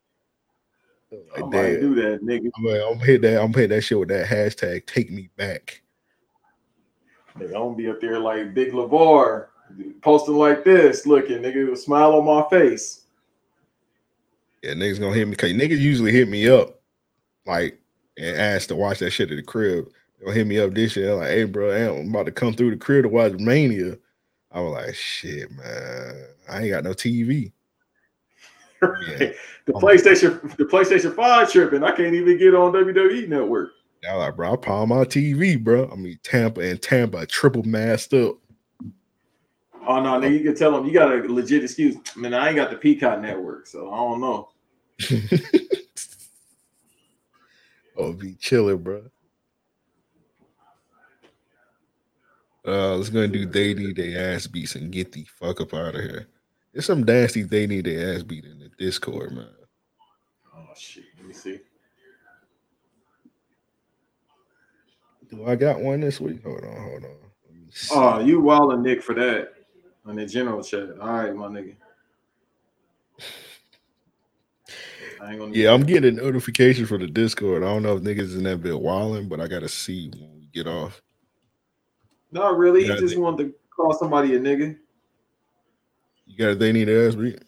I 1.35 1.41
Like, 1.41 1.51
might 1.51 1.61
damn. 1.63 1.79
do 1.81 1.95
that, 1.95 2.23
nigga. 2.23 2.49
I'm 2.57 2.63
gonna, 2.63 2.85
I'm 2.85 2.93
gonna 2.93 3.05
hit 3.05 3.21
that. 3.23 3.41
I'm 3.41 3.51
gonna 3.51 3.61
hit 3.61 3.69
that 3.69 3.81
shit 3.81 3.99
with 3.99 4.09
that 4.09 4.27
hashtag. 4.27 4.85
Take 4.85 5.11
me 5.11 5.29
back. 5.37 5.81
Nigga, 7.37 7.47
I'm 7.47 7.51
gonna 7.53 7.75
be 7.75 7.89
up 7.89 7.99
there 7.99 8.19
like 8.19 8.53
Big 8.53 8.71
Lavar, 8.71 9.47
posting 10.01 10.35
like 10.35 10.63
this, 10.63 11.05
looking, 11.05 11.39
nigga, 11.39 11.65
with 11.65 11.73
a 11.79 11.81
smile 11.81 12.13
on 12.13 12.25
my 12.25 12.47
face. 12.49 13.01
Yeah, 14.63 14.73
niggas 14.73 14.99
gonna 14.99 15.13
hit 15.15 15.27
me. 15.27 15.35
Cause 15.35 15.51
niggas 15.51 15.79
usually 15.79 16.11
hit 16.11 16.29
me 16.29 16.47
up, 16.49 16.79
like 17.45 17.79
and 18.17 18.37
ask 18.37 18.69
to 18.69 18.75
watch 18.75 18.99
that 18.99 19.11
shit 19.11 19.29
at 19.31 19.35
the 19.35 19.43
crib. 19.43 19.89
They'll 20.19 20.33
hit 20.33 20.47
me 20.47 20.59
up 20.59 20.73
this 20.73 20.95
year. 20.95 21.13
Like, 21.15 21.27
hey, 21.29 21.43
bro, 21.43 21.71
I'm 21.99 22.09
about 22.09 22.25
to 22.27 22.31
come 22.31 22.53
through 22.53 22.71
the 22.71 22.77
crib 22.77 23.03
to 23.03 23.09
watch 23.09 23.33
Mania. 23.33 23.97
I 24.51 24.61
was 24.61 24.71
like, 24.71 24.95
shit, 24.95 25.51
man. 25.51 26.27
I 26.49 26.61
ain't 26.61 26.69
got 26.71 26.85
no 26.85 26.91
TV. 26.91 27.51
the 28.81 29.35
PlayStation, 29.69 30.55
the 30.57 30.65
PlayStation 30.65 31.15
Five 31.15 31.51
tripping. 31.51 31.83
I 31.83 31.91
can't 31.91 32.13
even 32.13 32.37
get 32.37 32.55
on 32.55 32.73
WWE 32.73 33.27
Network. 33.27 33.71
Yeah, 34.03 34.15
like, 34.15 34.35
bro, 34.35 34.53
I 34.53 34.55
palm 34.57 34.89
my 34.89 35.05
TV, 35.05 35.61
bro. 35.61 35.89
I 35.91 35.95
mean, 35.95 36.19
Tampa 36.23 36.61
and 36.61 36.81
Tampa 36.81 37.25
triple 37.25 37.63
masked 37.63 38.13
up. 38.13 38.37
Oh 39.87 40.01
no, 40.01 40.19
nigga, 40.19 40.33
you 40.33 40.43
can 40.43 40.55
tell 40.55 40.71
them 40.71 40.85
you 40.85 40.93
got 40.93 41.11
a 41.11 41.17
legit 41.31 41.63
excuse. 41.63 41.95
I 41.95 42.19
Man, 42.19 42.33
I 42.33 42.47
ain't 42.47 42.55
got 42.55 42.69
the 42.71 42.77
Peacock 42.77 43.21
Network, 43.21 43.67
so 43.67 43.91
I 43.91 43.97
don't 43.97 44.21
know. 44.21 44.49
Oh, 47.97 48.11
be 48.11 48.33
chilling, 48.35 48.77
bro. 48.77 49.03
Uh, 52.67 52.95
let's 52.95 53.09
go 53.09 53.21
and 53.21 53.31
do 53.31 53.45
they 53.45 53.73
need 53.73 53.95
their 53.95 54.33
ass 54.33 54.47
beats 54.47 54.75
and 54.75 54.91
get 54.91 55.11
the 55.11 55.23
fuck 55.25 55.61
up 55.61 55.73
out 55.73 55.95
of 55.95 56.01
here. 56.01 56.27
There's 56.75 56.85
some 56.87 57.03
nasty 57.03 57.43
they 57.43 57.67
need 57.67 57.85
their 57.85 58.15
ass 58.15 58.23
beat 58.23 58.43
in 58.43 58.59
the 58.59 58.69
Discord, 58.77 59.31
man. 59.31 59.47
Oh 60.53 60.65
shit, 60.75 61.05
let 61.17 61.25
me 61.25 61.33
see. 61.33 61.61
Do 65.29 65.45
I 65.45 65.55
got 65.55 65.79
one 65.79 66.01
this 66.01 66.19
week? 66.19 66.43
Hold 66.43 66.65
on, 66.65 66.75
hold 66.75 67.05
on. 67.05 67.15
Oh, 67.91 68.19
you 68.19 68.41
wildin' 68.41 68.81
Nick 68.83 69.01
for 69.01 69.15
that 69.15 69.53
on 70.05 70.17
the 70.17 70.25
general 70.25 70.61
chat. 70.61 70.99
All 70.99 71.13
right, 71.13 71.33
my 71.33 71.47
nigga. 71.47 71.75
I 75.21 75.31
ain't 75.31 75.39
gonna 75.39 75.53
Yeah, 75.53 75.71
I'm 75.71 75.83
getting 75.83 76.19
a 76.19 76.21
notification 76.21 76.85
for 76.85 76.97
the 76.97 77.07
Discord. 77.07 77.63
I 77.63 77.67
don't 77.67 77.83
know 77.83 77.95
if 77.95 78.03
niggas 78.03 78.35
in 78.35 78.43
that 78.43 78.61
bit 78.61 78.77
wilding, 78.77 79.29
but 79.29 79.39
I 79.39 79.47
gotta 79.47 79.69
see 79.69 80.11
when 80.19 80.35
we 80.35 80.49
get 80.53 80.67
off. 80.67 81.01
Not 82.33 82.57
really. 82.57 82.81
He 82.81 82.89
Yeah, 82.89 82.95
just 82.97 83.17
wanted 83.17 83.45
to 83.45 83.53
call 83.73 83.93
somebody 83.93 84.35
a 84.35 84.39
nigga. 84.41 84.77
You 86.25 86.37
got 86.37 86.51
a 86.51 86.55
they 86.55 86.71
need 86.71 86.89
ass 86.89 87.15
beat? 87.15 87.39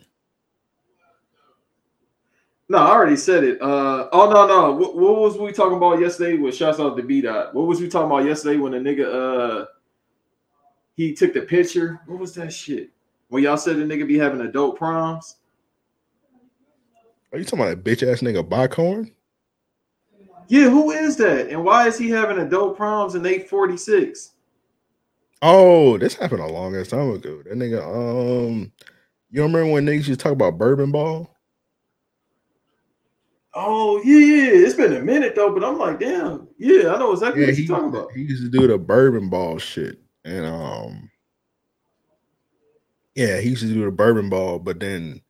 No, 2.69 2.79
I 2.79 2.91
already 2.91 3.15
said 3.15 3.43
it. 3.43 3.61
Uh 3.61 4.09
oh 4.11 4.29
no 4.29 4.47
no. 4.47 4.71
What, 4.73 4.95
what 4.95 5.15
was 5.15 5.37
we 5.37 5.51
talking 5.51 5.77
about 5.77 5.99
yesterday? 5.99 6.37
With 6.37 6.55
shouts 6.55 6.79
out 6.79 6.97
to 6.97 7.03
B 7.03 7.21
dot. 7.21 7.53
What 7.55 7.67
was 7.67 7.79
we 7.79 7.87
talking 7.87 8.11
about 8.11 8.25
yesterday 8.25 8.57
when 8.57 8.71
the 8.71 8.79
nigga 8.79 9.61
uh 9.61 9.65
he 10.95 11.13
took 11.13 11.33
the 11.33 11.41
picture? 11.41 12.01
What 12.07 12.19
was 12.19 12.33
that 12.35 12.51
shit? 12.51 12.89
When 13.29 13.43
y'all 13.43 13.57
said 13.57 13.77
the 13.77 13.83
nigga 13.83 14.07
be 14.07 14.17
having 14.17 14.41
adult 14.41 14.77
proms? 14.77 15.37
Are 17.31 17.39
you 17.39 17.45
talking 17.45 17.59
about 17.59 17.83
that 17.83 17.89
bitch 17.89 18.09
ass 18.09 18.21
nigga 18.21 18.47
Backhorn? 18.47 19.11
Yeah, 20.47 20.69
who 20.69 20.91
is 20.91 21.17
that? 21.17 21.49
And 21.49 21.63
why 21.63 21.87
is 21.87 21.97
he 21.97 22.09
having 22.09 22.39
adult 22.39 22.77
proms 22.77 23.15
in 23.15 23.25
846? 23.25 24.31
Oh, 25.41 25.97
this 25.97 26.15
happened 26.15 26.41
a 26.41 26.47
long 26.47 26.75
ass 26.75 26.89
time 26.89 27.11
ago. 27.11 27.43
That 27.43 27.53
nigga, 27.53 27.81
um, 27.83 28.71
you 29.29 29.41
remember 29.43 29.71
when 29.71 29.85
niggas 29.85 30.07
used 30.07 30.09
to 30.09 30.17
talk 30.17 30.33
about 30.33 30.57
bourbon 30.57 30.91
ball? 30.91 31.35
Oh 33.53 34.01
yeah, 34.03 34.17
yeah. 34.19 34.65
It's 34.65 34.75
been 34.75 34.93
a 34.93 35.01
minute 35.01 35.35
though, 35.35 35.53
but 35.53 35.63
I'm 35.63 35.77
like, 35.79 35.99
damn, 35.99 36.47
yeah, 36.57 36.93
I 36.93 36.99
know 36.99 37.11
exactly 37.13 37.41
Yeah, 37.41 37.47
what 37.47 37.57
you're 37.57 37.67
talking 37.67 37.89
about. 37.89 38.11
he 38.15 38.21
used 38.21 38.43
to 38.43 38.49
do 38.49 38.67
the 38.67 38.77
bourbon 38.77 39.29
ball 39.29 39.57
shit. 39.59 39.99
And 40.25 40.45
um 40.45 41.09
yeah, 43.15 43.39
he 43.39 43.49
used 43.49 43.63
to 43.63 43.67
do 43.73 43.85
the 43.85 43.91
bourbon 43.91 44.29
ball, 44.29 44.59
but 44.59 44.79
then 44.79 45.21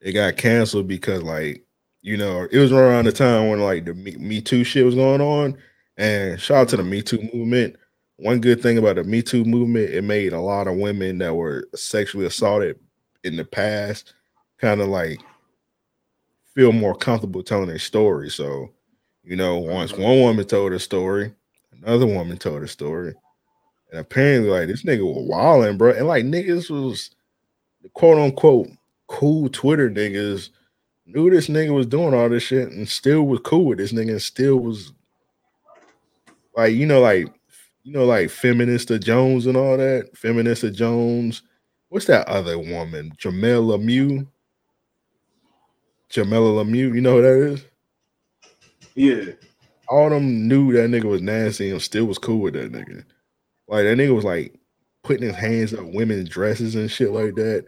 it 0.00 0.12
got 0.12 0.36
canceled 0.36 0.88
because 0.88 1.22
like, 1.22 1.64
you 2.02 2.16
know, 2.16 2.48
it 2.50 2.58
was 2.58 2.72
around 2.72 3.06
the 3.06 3.12
time 3.12 3.48
when 3.48 3.60
like 3.60 3.84
the 3.84 3.94
Me, 3.94 4.16
Me 4.16 4.40
Too 4.40 4.64
shit 4.64 4.84
was 4.84 4.94
going 4.94 5.20
on. 5.20 5.58
And 5.96 6.40
shout 6.40 6.58
out 6.58 6.68
to 6.70 6.76
the 6.78 6.84
Me 6.84 7.02
Too 7.02 7.28
movement. 7.34 7.76
One 8.22 8.40
good 8.40 8.62
thing 8.62 8.78
about 8.78 8.94
the 8.94 9.02
Me 9.02 9.20
Too 9.20 9.44
movement, 9.44 9.90
it 9.90 10.02
made 10.02 10.32
a 10.32 10.40
lot 10.40 10.68
of 10.68 10.76
women 10.76 11.18
that 11.18 11.34
were 11.34 11.68
sexually 11.74 12.24
assaulted 12.24 12.78
in 13.24 13.34
the 13.34 13.44
past 13.44 14.14
kind 14.58 14.80
of 14.80 14.86
like 14.86 15.20
feel 16.54 16.70
more 16.70 16.94
comfortable 16.94 17.42
telling 17.42 17.66
their 17.66 17.80
story. 17.80 18.30
So, 18.30 18.70
you 19.24 19.34
know, 19.34 19.58
once 19.58 19.92
uh-huh. 19.92 20.02
one 20.02 20.20
woman 20.20 20.46
told 20.46 20.70
her 20.70 20.78
story, 20.78 21.34
another 21.82 22.06
woman 22.06 22.38
told 22.38 22.60
her 22.60 22.68
story. 22.68 23.12
And 23.90 23.98
apparently, 23.98 24.50
like 24.50 24.68
this 24.68 24.84
nigga 24.84 25.04
was 25.04 25.26
wilding, 25.28 25.76
bro. 25.76 25.90
And 25.90 26.06
like 26.06 26.24
niggas 26.24 26.70
was 26.70 27.10
the 27.82 27.88
quote 27.88 28.18
unquote 28.18 28.68
cool 29.08 29.48
Twitter 29.48 29.90
niggas 29.90 30.50
knew 31.06 31.28
this 31.28 31.48
nigga 31.48 31.74
was 31.74 31.86
doing 31.86 32.14
all 32.14 32.28
this 32.28 32.44
shit 32.44 32.68
and 32.68 32.88
still 32.88 33.24
was 33.24 33.40
cool 33.42 33.64
with 33.64 33.78
this 33.78 33.92
nigga 33.92 34.10
and 34.10 34.22
still 34.22 34.60
was 34.60 34.92
like, 36.54 36.72
you 36.72 36.86
know, 36.86 37.00
like 37.00 37.26
you 37.82 37.92
know, 37.92 38.04
like 38.04 38.28
Feminista 38.28 39.02
Jones 39.02 39.46
and 39.46 39.56
all 39.56 39.76
that. 39.76 40.14
Feminista 40.14 40.72
Jones. 40.72 41.42
What's 41.88 42.06
that 42.06 42.28
other 42.28 42.58
woman? 42.58 43.12
Jamilah 43.18 43.78
Lemieux. 43.78 44.26
Jamilah 46.10 46.64
Lemieux, 46.64 46.94
you 46.94 47.00
know 47.00 47.16
who 47.16 47.22
that 47.22 47.52
is? 47.52 47.64
Yeah. 48.94 49.32
All 49.88 50.10
them 50.10 50.46
knew 50.46 50.72
that 50.72 50.90
nigga 50.90 51.04
was 51.04 51.22
nasty 51.22 51.70
and 51.70 51.82
still 51.82 52.06
was 52.06 52.18
cool 52.18 52.40
with 52.40 52.54
that 52.54 52.72
nigga. 52.72 53.04
Like 53.68 53.84
that 53.84 53.98
nigga 53.98 54.14
was 54.14 54.24
like 54.24 54.54
putting 55.02 55.26
his 55.26 55.36
hands 55.36 55.74
up 55.74 55.84
women's 55.84 56.28
dresses 56.28 56.74
and 56.74 56.90
shit 56.90 57.10
like 57.10 57.34
that. 57.34 57.66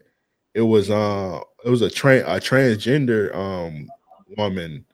It 0.55 0.63
was 0.63 0.91
uh 0.91 1.41
it 1.65 1.71
was 1.71 1.83
a 1.83 1.91
tra- 1.91 2.21
a 2.21 2.39
transgender 2.39 3.35
um 3.35 3.89
woman 4.37 4.85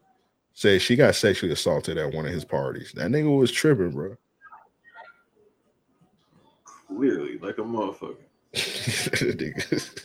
said 0.55 0.81
she 0.81 0.97
got 0.97 1.15
sexually 1.15 1.53
assaulted 1.53 1.99
at 1.99 2.15
one 2.15 2.27
of 2.27 2.33
his 2.33 2.45
parties. 2.45 2.93
That 2.95 3.11
nigga 3.11 3.37
was 3.37 3.53
tripping, 3.53 3.91
bro. 3.91 4.17
Clearly, 6.97 7.39
like 7.39 7.59
a 7.59 7.63
motherfucker. 7.63 8.17
that 8.53 9.37
nigga, 9.39 10.01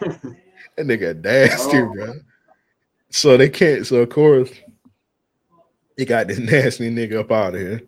that 0.76 0.86
nigga 0.86 1.22
nasty, 1.24 1.78
Oh. 1.78 1.92
bro. 1.92 2.12
So 3.10 3.36
they 3.36 3.48
can't. 3.48 3.86
So 3.86 3.96
of 4.02 4.10
course, 4.10 4.50
they 5.96 6.04
got 6.04 6.28
this 6.28 6.38
nasty 6.50 6.90
nigga 6.90 7.20
up 7.20 7.32
out 7.32 7.54
of 7.54 7.60
here. 7.60 7.82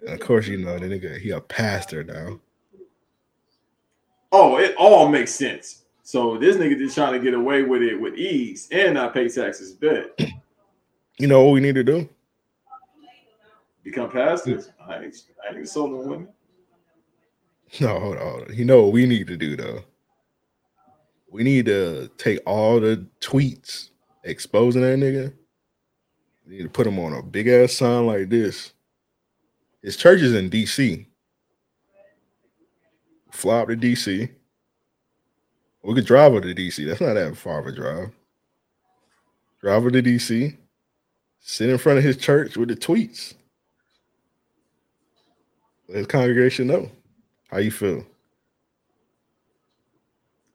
And 0.00 0.10
of 0.10 0.20
course, 0.20 0.46
you 0.48 0.58
know 0.58 0.78
the 0.78 0.86
nigga. 0.86 1.18
He 1.18 1.30
a 1.30 1.40
pastor 1.40 2.04
now. 2.04 2.40
Oh, 4.32 4.58
it 4.58 4.74
all 4.76 5.08
makes 5.08 5.34
sense. 5.34 5.84
So 6.02 6.36
this 6.36 6.56
nigga 6.56 6.76
just 6.78 6.94
trying 6.94 7.12
to 7.14 7.18
get 7.20 7.34
away 7.34 7.62
with 7.62 7.82
it 7.82 7.98
with 8.00 8.14
ease 8.14 8.68
and 8.70 8.94
not 8.94 9.14
pay 9.14 9.28
taxes. 9.28 9.72
Bet 9.72 10.18
You 11.18 11.26
know 11.28 11.42
what 11.44 11.52
we 11.52 11.60
need 11.60 11.76
to 11.76 11.84
do? 11.84 12.08
become 13.82 14.10
pastors. 14.10 14.70
I 14.84 15.04
ain't, 15.04 15.16
I 15.48 15.56
ain't 15.56 15.68
sold 15.68 15.92
no 15.92 15.98
women. 15.98 16.28
No, 17.80 17.98
hold 17.98 18.16
on. 18.16 18.22
hold 18.22 18.42
on. 18.48 18.56
You 18.56 18.64
know 18.64 18.82
what 18.82 18.92
we 18.92 19.06
need 19.06 19.26
to 19.26 19.36
do 19.36 19.56
though? 19.56 19.82
We 21.30 21.42
need 21.42 21.66
to 21.66 22.08
take 22.16 22.38
all 22.46 22.80
the 22.80 23.06
tweets 23.20 23.90
exposing 24.24 24.82
that 24.82 24.98
nigga. 24.98 25.32
We 26.46 26.56
need 26.56 26.62
to 26.62 26.68
put 26.68 26.84
them 26.84 26.98
on 26.98 27.12
a 27.12 27.22
big 27.22 27.48
ass 27.48 27.72
sign 27.72 28.06
like 28.06 28.28
this. 28.28 28.72
His 29.82 29.96
church 29.96 30.20
is 30.20 30.34
in 30.34 30.48
DC. 30.48 31.06
Fly 33.30 33.64
to 33.66 33.76
DC. 33.76 34.30
We 35.82 35.94
could 35.94 36.06
drive 36.06 36.32
over 36.32 36.40
to 36.40 36.54
DC. 36.54 36.86
That's 36.86 37.00
not 37.00 37.14
that 37.14 37.36
far 37.36 37.60
of 37.60 37.66
a 37.66 37.72
drive. 37.72 38.10
Drive 39.60 39.76
over 39.76 39.90
to 39.90 40.02
DC. 40.02 40.56
Sit 41.40 41.70
in 41.70 41.78
front 41.78 41.98
of 41.98 42.04
his 42.04 42.16
church 42.16 42.56
with 42.56 42.68
the 42.68 42.76
tweets. 42.76 43.34
Let 45.88 45.98
his 45.98 46.06
congregation 46.08 46.66
know. 46.66 46.90
How 47.48 47.58
you 47.58 47.70
feel? 47.70 48.04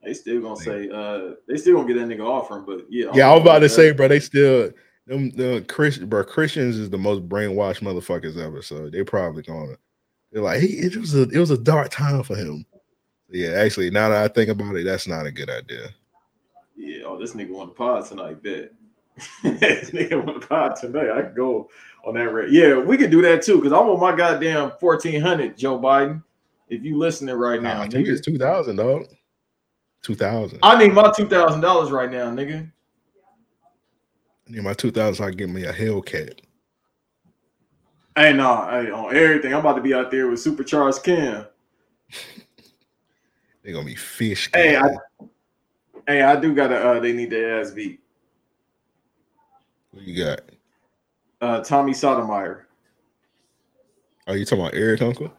They 0.02 0.14
still 0.14 0.40
gonna 0.40 0.56
say, 0.56 0.88
uh, 0.90 1.34
they 1.46 1.56
still 1.56 1.76
gonna 1.76 1.92
get 1.92 2.00
that 2.00 2.08
nigga 2.08 2.26
offering, 2.26 2.64
but 2.64 2.86
yeah. 2.90 3.10
Yeah, 3.14 3.30
I 3.30 3.34
was 3.34 3.42
about 3.42 3.60
to 3.60 3.68
say, 3.68 3.92
bro, 3.92 4.08
they 4.08 4.20
still 4.20 4.72
them 5.06 5.30
the 5.30 5.64
Christian 5.68 6.08
bro, 6.08 6.24
Christians 6.24 6.76
is 6.76 6.90
the 6.90 6.98
most 6.98 7.28
brainwashed 7.28 7.80
motherfuckers 7.80 8.36
ever. 8.36 8.62
So 8.62 8.90
they 8.90 9.04
probably 9.04 9.42
gonna 9.42 9.76
they're 10.32 10.42
like, 10.42 10.60
hey, 10.60 10.66
it 10.66 10.96
was 10.96 11.14
a 11.14 11.22
it 11.22 11.38
was 11.38 11.50
a 11.50 11.58
dark 11.58 11.90
time 11.90 12.22
for 12.22 12.36
him. 12.36 12.64
Yeah, 13.28 13.50
actually, 13.50 13.90
now 13.90 14.08
that 14.08 14.24
I 14.24 14.28
think 14.28 14.50
about 14.50 14.76
it, 14.76 14.84
that's 14.84 15.06
not 15.06 15.26
a 15.26 15.32
good 15.32 15.50
idea. 15.50 15.88
Yeah, 16.76 17.04
oh, 17.06 17.18
this 17.18 17.34
nigga 17.34 17.50
want 17.50 17.70
the 17.70 17.74
pod 17.74 18.06
tonight, 18.06 18.42
bet. 18.42 18.72
this 19.42 19.90
nigga 19.90 20.24
want 20.24 20.40
the 20.40 20.46
pod 20.46 20.76
tonight. 20.76 21.10
I 21.10 21.22
can 21.22 21.34
go 21.34 21.70
on 22.04 22.14
that 22.14 22.32
rate. 22.32 22.50
Yeah, 22.50 22.78
we 22.78 22.96
can 22.96 23.10
do 23.10 23.22
that 23.22 23.42
too, 23.42 23.56
because 23.56 23.72
I'm 23.72 23.88
on 23.88 24.00
my 24.00 24.16
goddamn 24.16 24.72
1400, 24.80 25.56
Joe 25.56 25.78
Biden. 25.78 26.22
If 26.72 26.82
you 26.84 26.96
listening 26.96 27.34
right 27.34 27.60
now, 27.60 27.82
I 27.82 27.86
think 27.86 28.06
nigga. 28.06 28.12
it's 28.12 28.22
two 28.22 28.38
thousand, 28.38 28.76
dog. 28.76 29.04
Two 30.00 30.14
thousand. 30.14 30.58
I 30.62 30.78
need 30.78 30.94
my 30.94 31.12
two 31.14 31.28
thousand 31.28 31.60
dollars 31.60 31.90
right 31.90 32.10
now, 32.10 32.30
nigga. 32.30 32.72
I 34.48 34.50
need 34.50 34.62
my 34.62 34.72
two 34.72 34.90
thousand. 34.90 35.16
So 35.16 35.24
I 35.24 35.32
get 35.32 35.50
me 35.50 35.64
a 35.64 35.72
Hellcat. 35.74 36.40
Hey, 38.16 38.32
no, 38.32 38.44
nah, 38.44 38.70
hey, 38.70 38.90
on 38.90 39.14
everything. 39.14 39.52
I'm 39.52 39.60
about 39.60 39.74
to 39.74 39.82
be 39.82 39.92
out 39.92 40.10
there 40.10 40.28
with 40.28 40.40
supercharged 40.40 41.02
Cam. 41.02 41.44
They're 43.62 43.74
gonna 43.74 43.84
be 43.84 43.94
fish. 43.94 44.48
Hey, 44.54 44.78
I, 44.78 44.88
hey, 46.06 46.22
I 46.22 46.36
do 46.36 46.54
gotta. 46.54 46.76
Uh, 46.76 47.00
they 47.00 47.12
need 47.12 47.28
their 47.28 47.60
ass 47.60 47.70
beat. 47.72 48.00
What 49.90 50.04
you 50.04 50.24
got? 50.24 50.40
Uh, 51.38 51.60
Tommy 51.62 51.92
Sotomayor. 51.92 52.66
Are 54.26 54.36
you 54.38 54.46
talking 54.46 54.64
about 54.64 54.74
Eric 54.74 55.02
Uncle? 55.02 55.30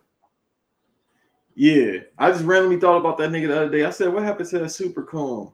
Yeah, 1.55 1.99
I 2.17 2.31
just 2.31 2.43
randomly 2.45 2.79
thought 2.79 2.97
about 2.97 3.17
that 3.19 3.29
nigga 3.29 3.47
the 3.47 3.61
other 3.61 3.69
day. 3.69 3.85
I 3.85 3.91
said, 3.91 4.11
"What 4.13 4.23
happened 4.23 4.49
to 4.49 4.59
that 4.59 4.69
super 4.71 5.03
calm?" 5.03 5.53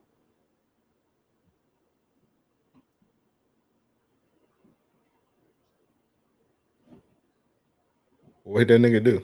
What 8.43 8.67
did 8.67 8.81
that 8.81 8.87
nigga 8.87 9.03
do? 9.03 9.23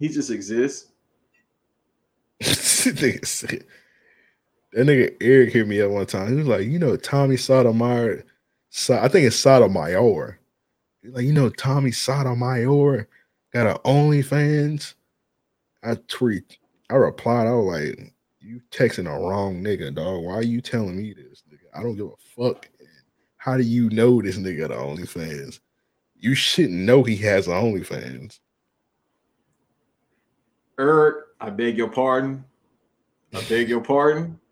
He 0.00 0.08
just 0.08 0.30
exists. 0.30 0.90
that 2.40 3.64
nigga 4.74 5.14
Eric 5.20 5.52
hit 5.52 5.68
me 5.68 5.80
up 5.80 5.90
one 5.92 6.06
time. 6.06 6.28
He 6.28 6.34
was 6.34 6.46
like, 6.48 6.66
"You 6.66 6.78
know, 6.78 6.96
Tommy 6.96 7.36
Sotomayor." 7.36 8.24
I 8.90 9.08
think 9.08 9.26
it's 9.26 9.36
Sotomayor. 9.36 10.40
He's 11.02 11.12
like, 11.12 11.24
"You 11.24 11.32
know, 11.32 11.50
Tommy 11.50 11.92
Sotomayor." 11.92 13.08
Got 13.54 13.68
an 13.68 13.76
OnlyFans. 13.84 14.94
I 15.84 15.94
tweet, 16.08 16.58
I 16.90 16.94
replied, 16.94 17.46
I 17.46 17.52
was 17.52 17.80
like, 17.80 18.12
you 18.40 18.60
texting 18.70 19.04
the 19.04 19.10
wrong 19.10 19.62
nigga, 19.62 19.94
dog. 19.94 20.24
Why 20.24 20.34
are 20.34 20.42
you 20.42 20.60
telling 20.60 20.96
me 20.96 21.14
this, 21.14 21.44
nigga? 21.50 21.78
I 21.78 21.82
don't 21.82 21.96
give 21.96 22.06
a 22.06 22.16
fuck. 22.36 22.68
How 23.36 23.56
do 23.56 23.62
you 23.62 23.90
know 23.90 24.20
this 24.20 24.36
nigga 24.36 24.68
the 24.68 24.78
an 24.78 24.96
OnlyFans? 24.96 25.60
You 26.18 26.34
shouldn't 26.34 26.80
know 26.80 27.02
he 27.02 27.16
has 27.18 27.46
an 27.46 27.52
OnlyFans. 27.52 28.40
Eric, 30.78 31.26
I 31.40 31.50
beg 31.50 31.76
your 31.76 31.90
pardon. 31.90 32.44
I 33.34 33.42
beg 33.48 33.68
your 33.68 33.80
pardon. 33.80 34.38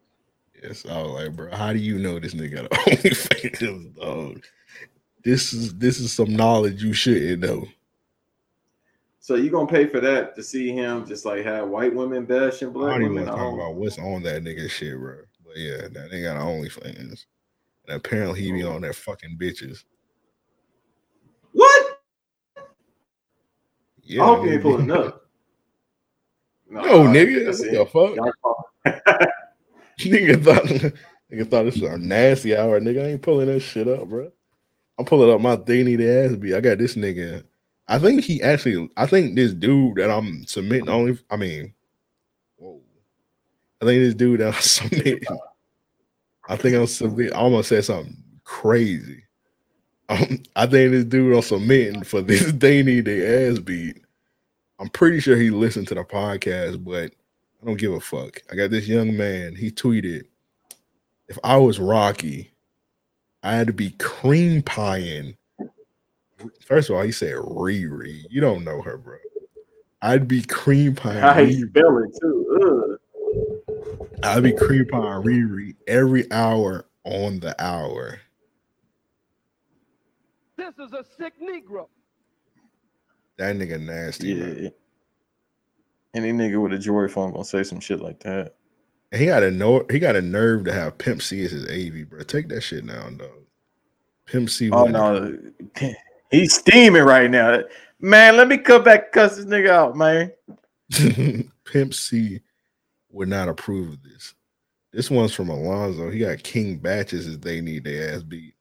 Yes, 0.63 0.87
I 0.89 1.03
was 1.03 1.11
like, 1.11 1.35
bro, 1.35 1.51
how 1.57 1.73
do 1.73 1.81
you 1.81 1.99
know 1.99 2.21
this 2.21 2.35
nigga 2.35 2.55
got 2.55 2.65
an 2.67 2.69
OnlyFans, 2.95 3.97
dog? 3.97 4.45
This 5.25 5.53
is 5.53 5.75
this 5.75 5.99
is 5.99 6.13
some 6.13 6.37
knowledge 6.37 6.85
you 6.85 6.93
shouldn't 6.93 7.43
know. 7.43 7.67
So 9.23 9.37
you 9.37 9.51
gonna 9.51 9.69
pay 9.69 9.87
for 9.87 10.01
that 10.01 10.35
to 10.35 10.43
see 10.43 10.73
him 10.73 11.07
just 11.07 11.25
like 11.25 11.45
have 11.45 11.69
white 11.69 11.95
women 11.95 12.25
bashing 12.25 12.71
I 12.71 12.73
black 12.73 12.95
don't 12.95 13.03
even 13.03 13.15
women? 13.15 13.29
I 13.29 13.31
talk 13.31 13.39
don't- 13.39 13.55
about 13.55 13.75
what's 13.77 13.97
on 13.97 14.25
that 14.25 14.43
nigga 14.43 14.69
shit, 14.69 14.99
bro. 14.99 15.19
But 15.47 15.57
yeah, 15.59 15.83
that 15.83 16.11
nigga 16.11 16.25
got 16.25 16.41
an 16.41 16.43
OnlyFans. 16.43 17.25
And 17.87 17.97
apparently 17.97 18.41
he 18.41 18.51
be 18.51 18.65
oh. 18.65 18.73
on 18.73 18.81
there 18.81 18.93
fucking 18.93 19.39
bitches. 19.41 19.85
What? 21.53 22.01
Yeah, 24.03 24.25
I 24.25 24.27
hope 24.27 24.45
you 24.45 24.53
ain't 24.53 24.63
pulling 24.63 24.91
up. 24.91 25.21
No, 26.69 26.81
all 26.81 27.05
right, 27.05 27.15
nigga, 27.15 27.45
that's 27.45 27.61
what 27.61 28.17
the 28.85 28.95
fuck? 29.05 29.29
Nigga 30.01 30.43
thought 30.43 30.65
nigga 31.31 31.51
thought 31.51 31.65
this 31.65 31.79
was 31.79 31.83
a 31.83 31.99
nasty 31.99 32.57
hour. 32.57 32.81
Nigga 32.81 33.05
I 33.05 33.09
ain't 33.11 33.21
pulling 33.21 33.49
that 33.49 33.61
shit 33.61 33.87
up, 33.87 34.09
bro. 34.09 34.33
I'm 34.99 35.05
pulling 35.05 35.35
up 35.35 35.43
my 35.43 35.57
to 35.57 36.25
ass 36.25 36.35
be. 36.37 36.55
I 36.55 36.63
got 36.63 36.79
this 36.79 36.95
nigga. 36.95 37.45
I 37.93 37.99
think 37.99 38.25
he 38.25 38.43
actually. 38.43 38.89
I 38.97 39.05
think 39.05 39.35
this 39.35 39.53
dude 39.53 39.97
that 39.97 40.11
I'm 40.11 40.47
submitting 40.47 40.89
only. 40.89 41.19
I 41.31 41.37
mean, 41.37 41.75
whoa. 42.57 42.81
I 43.83 43.85
think 43.85 44.01
this 44.01 44.15
dude 44.15 44.41
that 44.41 44.55
I'm 44.55 44.61
submitting. 44.63 45.21
I 46.49 46.57
think 46.57 46.75
I'm 46.75 46.87
submitting. 46.87 47.35
I 47.35 47.37
almost 47.37 47.69
said 47.69 47.85
something 47.85 48.17
crazy. 48.45 49.25
Um, 50.09 50.43
I 50.57 50.65
think 50.65 50.93
this 50.93 51.05
dude 51.05 51.37
I'm 51.37 51.43
submitting 51.43 52.03
for 52.03 52.23
this 52.23 52.51
they 52.53 52.83
need 52.83 53.05
their 53.05 53.51
ass 53.51 53.59
beat. 53.59 54.03
I'm 54.79 54.89
pretty 54.89 55.21
sure 55.21 55.37
he 55.37 55.51
listened 55.51 55.87
to 55.89 55.95
the 55.95 56.03
podcast, 56.03 56.83
but 56.83 57.13
I 57.63 57.67
don't 57.67 57.77
give 57.77 57.93
a 57.93 58.01
fuck. 58.01 58.41
I 58.51 58.55
got 58.55 58.71
this 58.71 58.89
young 58.89 59.15
man. 59.19 59.55
He 59.55 59.71
tweeted, 59.71 60.25
"If 61.29 61.39
I 61.45 61.59
was 61.59 61.79
Rocky, 61.79 62.55
I 63.43 63.53
had 63.53 63.67
to 63.67 63.75
be 63.75 63.91
cream 63.91 64.63
pieing." 64.63 65.37
First 66.67 66.91
of 66.91 66.97
all, 66.97 67.03
he 67.03 67.13
said 67.13 67.35
Riri. 67.35 68.23
You 68.31 68.41
don't 68.41 68.65
know 68.65 68.83
her, 68.83 68.97
bro. 68.97 69.17
I'd 70.01 70.27
be 70.29 70.43
cream 70.43 70.95
pieing. 70.95 71.21
How 71.21 71.35
Riri. 71.35 71.55
you 71.57 71.69
spell 71.69 71.99
it 71.99 72.19
too? 72.21 72.99
Ugh. 73.31 74.09
I'd 74.25 74.43
be 74.43 74.53
cream 74.53 74.85
pieing 74.87 75.25
Riri 75.25 75.75
every 75.87 76.31
hour 76.33 76.87
on 77.05 77.41
the 77.41 77.55
hour. 77.63 78.21
This 80.57 80.75
is 80.79 80.93
a 80.93 81.05
sick 81.19 81.35
Negro. 81.41 81.89
That 83.39 83.57
nigga 83.57 83.81
nasty. 83.81 84.35
bro. 84.39 84.47
Yeah. 84.63 84.69
Any 86.15 86.33
nigga 86.33 86.61
with 86.63 86.73
a 86.75 86.79
joy 86.79 87.09
phone 87.09 87.33
gonna 87.33 87.45
say 87.45 87.63
some 87.63 87.81
shit 87.81 88.01
like 88.01 88.21
that. 88.21 88.55
And 89.11 89.21
he 89.21 89.27
got 89.27 89.43
a 89.43 89.51
no. 89.51 89.85
He 89.91 89.99
got 89.99 90.15
a 90.17 90.23
nerve 90.23 90.65
to 90.65 90.73
have 90.73 90.99
Pimp 90.99 91.23
C 91.23 91.45
as 91.45 91.51
his 91.53 91.65
AV, 91.69 92.09
bro. 92.09 92.21
Take 92.23 92.49
that 92.49 92.61
shit 92.63 92.87
down, 92.87 93.17
dog. 93.17 93.29
Pimp 94.27 94.51
C. 94.51 94.71
Oh 94.71 94.85
wouldn't- 94.85 94.95
no, 95.75 95.91
he's 96.33 96.55
steaming 96.55 97.05
right 97.05 97.31
now. 97.31 97.63
Man, 98.01 98.37
let 98.37 98.49
me 98.49 98.59
come 98.59 98.83
back 98.83 99.05
and 99.05 99.13
cuss 99.13 99.37
this 99.37 99.45
nigga 99.45 99.69
out, 99.69 99.97
man. 99.97 100.33
Pimp 101.65 101.95
C 101.95 102.41
would 103.11 103.29
not 103.29 103.49
approve 103.49 103.93
of 103.93 104.03
this. 104.03 104.35
This 104.93 105.11
one's 105.11 105.33
from 105.33 105.49
Alonzo. 105.49 106.11
He 106.11 106.19
got 106.19 106.43
King 106.43 106.79
Batches 106.79 107.27
as 107.27 107.39
they 107.39 107.61
need 107.61 107.85
their 107.85 108.15
ass 108.15 108.23
beat. 108.23 108.55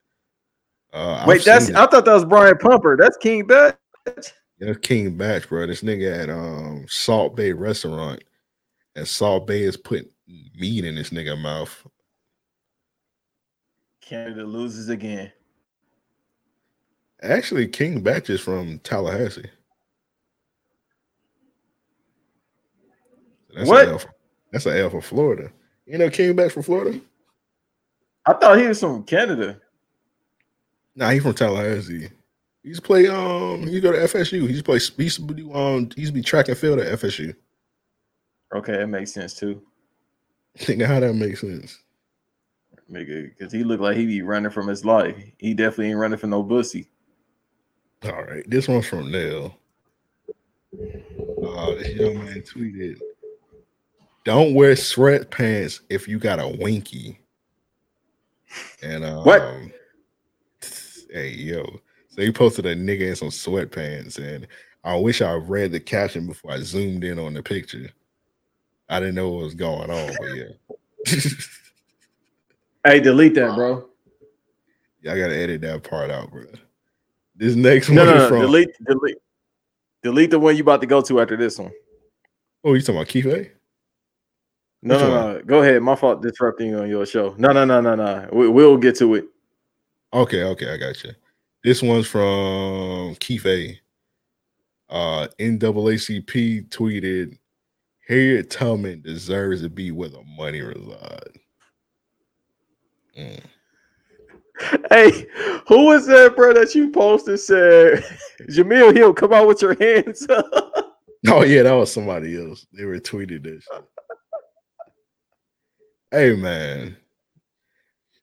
Uh, 0.93 1.18
I've 1.22 1.27
Wait, 1.27 1.43
that's 1.43 1.69
I 1.72 1.88
thought 1.88 2.06
that 2.06 2.14
was 2.14 2.26
Brian 2.26 2.57
Pumper. 2.57 2.98
That's 2.98 3.18
King 3.18 3.48
Bach. 3.48 3.77
That's 4.06 4.31
King 4.81 5.18
Bach, 5.18 5.48
bro. 5.49 5.65
This 5.68 5.81
nigga 5.81 6.23
at 6.23 6.30
um 6.30 6.85
Salt 6.88 7.35
Bae 7.35 7.52
restaurant, 7.52 8.23
and 8.95 9.07
Salt 9.07 9.48
Bae 9.48 9.53
is 9.53 9.77
putting 9.77 10.10
meat 10.56 10.85
in 10.85 10.95
this 10.95 11.10
nigga 11.10 11.38
mouth. 11.38 11.85
Canada 14.02 14.43
loses 14.43 14.89
again. 14.89 15.31
Actually, 17.23 17.68
King 17.68 18.02
Bach 18.02 18.30
is 18.30 18.41
from 18.41 18.80
Tallahassee. 18.80 19.49
That's 23.53 23.69
What? 23.69 23.88
A 23.88 23.91
L 23.91 23.99
for, 23.99 24.10
that's 24.52 24.65
an 24.65 24.77
L 24.77 24.89
for 24.89 25.02
Florida. 25.02 25.52
You 25.85 25.98
know 25.98 26.10
King 26.10 26.35
Bach 26.35 26.52
from 26.52 26.64
Florida? 26.64 26.99
I 28.26 28.34
thought 28.34 28.57
he 28.57 28.68
was 28.68 28.80
from 28.80 29.03
Canada. 29.03 29.60
Nah, 30.95 31.10
he's 31.10 31.23
from 31.23 31.34
Tallahassee. 31.34 32.10
He's 32.64 32.80
play 32.80 33.07
um 33.07 33.68
he 33.68 33.80
go 33.80 33.91
to 33.91 33.98
FSU. 33.98 34.48
He's 34.48 34.61
play 34.61 34.80
he 34.80 35.03
used 35.03 35.27
to 35.27 35.34
do 35.34 35.53
um 35.53 35.89
he 35.95 36.02
used 36.02 36.14
to 36.14 36.19
be 36.19 36.23
track 36.23 36.48
and 36.48 36.57
field 36.57 36.80
at 36.80 36.99
FSU. 36.99 37.35
Okay, 38.53 38.77
that 38.77 38.88
makes 38.88 39.14
sense 39.14 39.34
too. 39.34 39.61
Think 40.57 40.81
how 40.81 40.99
that 40.99 41.14
makes 41.14 41.41
sense. 41.41 41.80
Nigga, 42.91 43.30
because 43.30 43.53
he 43.53 43.64
looked 43.64 43.81
like 43.81 43.95
he 43.95 44.06
be 44.06 44.22
running 44.22 44.52
from 44.52 44.68
his 44.68 44.84
life. 44.84 45.15
He 45.38 45.53
definitely 45.53 45.89
ain't 45.89 45.99
running 45.99 46.19
from 46.19 46.31
no 46.31 46.43
bussy. 46.43 46.89
All 48.03 48.23
right, 48.23 48.43
this 48.49 48.67
one's 48.67 48.87
from 48.87 49.11
Nell. 49.11 49.57
Uh, 50.73 51.75
this 51.75 51.93
young 51.93 52.23
man 52.23 52.41
tweeted, 52.41 52.99
"Don't 54.25 54.53
wear 54.55 54.73
sweatpants 54.73 55.81
if 55.89 56.07
you 56.07 56.17
got 56.17 56.39
a 56.39 56.47
winky." 56.47 57.19
And 58.81 59.05
um, 59.05 59.23
What? 59.23 59.41
Hey 61.11 61.29
yo, 61.29 61.63
so 62.09 62.21
he 62.21 62.31
posted 62.31 62.65
a 62.65 62.75
nigga 62.75 63.09
in 63.09 63.15
some 63.15 63.29
sweatpants, 63.29 64.17
and 64.17 64.47
I 64.83 64.95
wish 64.95 65.21
I 65.21 65.33
read 65.33 65.71
the 65.71 65.79
caption 65.79 66.25
before 66.25 66.51
I 66.51 66.59
zoomed 66.61 67.03
in 67.03 67.19
on 67.19 67.33
the 67.33 67.43
picture. 67.43 67.89
I 68.89 68.99
didn't 68.99 69.15
know 69.15 69.29
what 69.29 69.43
was 69.43 69.53
going 69.55 69.89
on, 69.91 70.15
but 70.19 70.35
yeah, 70.35 70.51
Hey, 72.85 72.99
delete 72.99 73.35
that, 73.35 73.55
bro. 73.55 73.87
yeah, 75.03 75.13
I 75.13 75.19
gotta 75.19 75.35
edit 75.35 75.61
that 75.61 75.83
part 75.83 76.09
out, 76.09 76.31
bro. 76.31 76.45
This 77.35 77.55
next 77.55 77.89
No, 77.89 78.05
one 78.05 78.13
no, 78.13 78.15
is 78.15 78.21
no. 78.23 78.27
from. 78.29 78.39
Delete, 78.41 78.69
delete, 78.85 79.17
delete 80.03 80.31
the 80.31 80.39
one 80.39 80.55
you 80.55 80.63
about 80.63 80.81
to 80.81 80.87
go 80.87 81.01
to 81.01 81.21
after 81.21 81.37
this 81.37 81.57
one. 81.57 81.71
Oh, 82.63 82.73
you 82.73 82.81
talking 82.81 82.95
about 82.95 83.07
Keith? 83.07 83.25
A? 83.25 83.49
No, 84.83 84.95
Which 84.95 85.03
no, 85.03 85.09
one? 85.09 85.33
no. 85.33 85.41
Go 85.43 85.61
ahead. 85.61 85.81
My 85.81 85.95
fault 85.95 86.21
disrupting 86.21 86.69
you 86.69 86.79
on 86.79 86.89
your 86.89 87.05
show. 87.05 87.35
No, 87.37 87.51
no, 87.51 87.65
no, 87.65 87.81
no, 87.81 87.95
no. 87.95 88.27
We, 88.31 88.47
we'll 88.49 88.77
get 88.77 88.95
to 88.97 89.15
it. 89.15 89.25
Okay, 90.13 90.43
okay, 90.43 90.71
I 90.73 90.77
got 90.77 91.03
you. 91.03 91.11
This 91.63 91.81
one's 91.81 92.07
from 92.07 93.15
Keith 93.19 93.45
A. 93.45 93.79
Uh, 94.89 95.27
NAACP 95.39 96.67
tweeted, 96.69 97.37
Harriet 98.07 98.49
Tubman 98.49 99.01
deserves 99.01 99.61
to 99.61 99.69
be 99.69 99.91
where 99.91 100.09
the 100.09 100.21
money 100.37 100.61
resides. 100.61 101.37
Mm. 103.17 103.39
Hey, 104.89 105.27
who 105.67 105.85
was 105.85 106.05
that, 106.07 106.35
bro, 106.35 106.53
that 106.53 106.75
you 106.75 106.91
posted 106.91 107.39
said, 107.39 108.03
Jemele 108.49 108.95
Hill, 108.95 109.13
come 109.13 109.33
out 109.33 109.47
with 109.47 109.61
your 109.61 109.75
hands 109.79 110.27
up? 110.29 110.88
Oh 111.27 111.43
yeah, 111.43 111.61
that 111.61 111.73
was 111.73 111.93
somebody 111.93 112.35
else. 112.35 112.65
They 112.73 112.81
retweeted 112.81 113.43
this. 113.43 113.63
hey 116.09 116.35
man, 116.35 116.97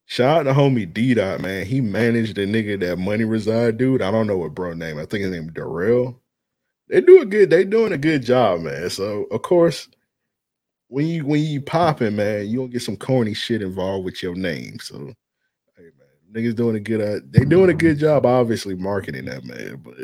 shout 0.06 0.38
out 0.38 0.42
to 0.42 0.52
homie 0.52 0.92
D 0.92 1.14
Dot 1.14 1.40
man. 1.40 1.64
He 1.64 1.80
managed 1.80 2.34
the 2.34 2.44
nigga 2.44 2.80
that 2.80 2.98
money 2.98 3.22
reside 3.22 3.76
dude. 3.76 4.02
I 4.02 4.10
don't 4.10 4.26
know 4.26 4.36
what 4.36 4.52
bro 4.52 4.74
name. 4.74 4.98
I 4.98 5.04
think 5.04 5.22
his 5.22 5.30
name 5.30 5.52
Darrell. 5.52 6.20
They 6.88 7.00
do 7.00 7.22
a 7.22 7.24
good. 7.24 7.50
They 7.50 7.62
doing 7.64 7.92
a 7.92 7.98
good 7.98 8.24
job, 8.24 8.62
man. 8.62 8.90
So 8.90 9.26
of 9.30 9.42
course, 9.42 9.88
when 10.88 11.06
you 11.06 11.24
when 11.24 11.44
you 11.44 11.60
popping, 11.60 12.16
man, 12.16 12.48
you 12.48 12.58
don't 12.58 12.70
get 12.70 12.82
some 12.82 12.96
corny 12.96 13.34
shit 13.34 13.62
involved 13.62 14.06
with 14.06 14.22
your 14.22 14.34
name. 14.34 14.78
So 14.80 15.12
niggas 16.32 16.54
doing 16.56 16.76
a 16.76 16.80
good. 16.80 17.00
Uh, 17.00 17.20
they 17.30 17.44
doing 17.44 17.70
a 17.70 17.74
good 17.74 17.98
job, 17.98 18.26
obviously 18.26 18.74
marketing 18.74 19.26
that 19.26 19.44
man. 19.44 19.82
But 19.82 19.96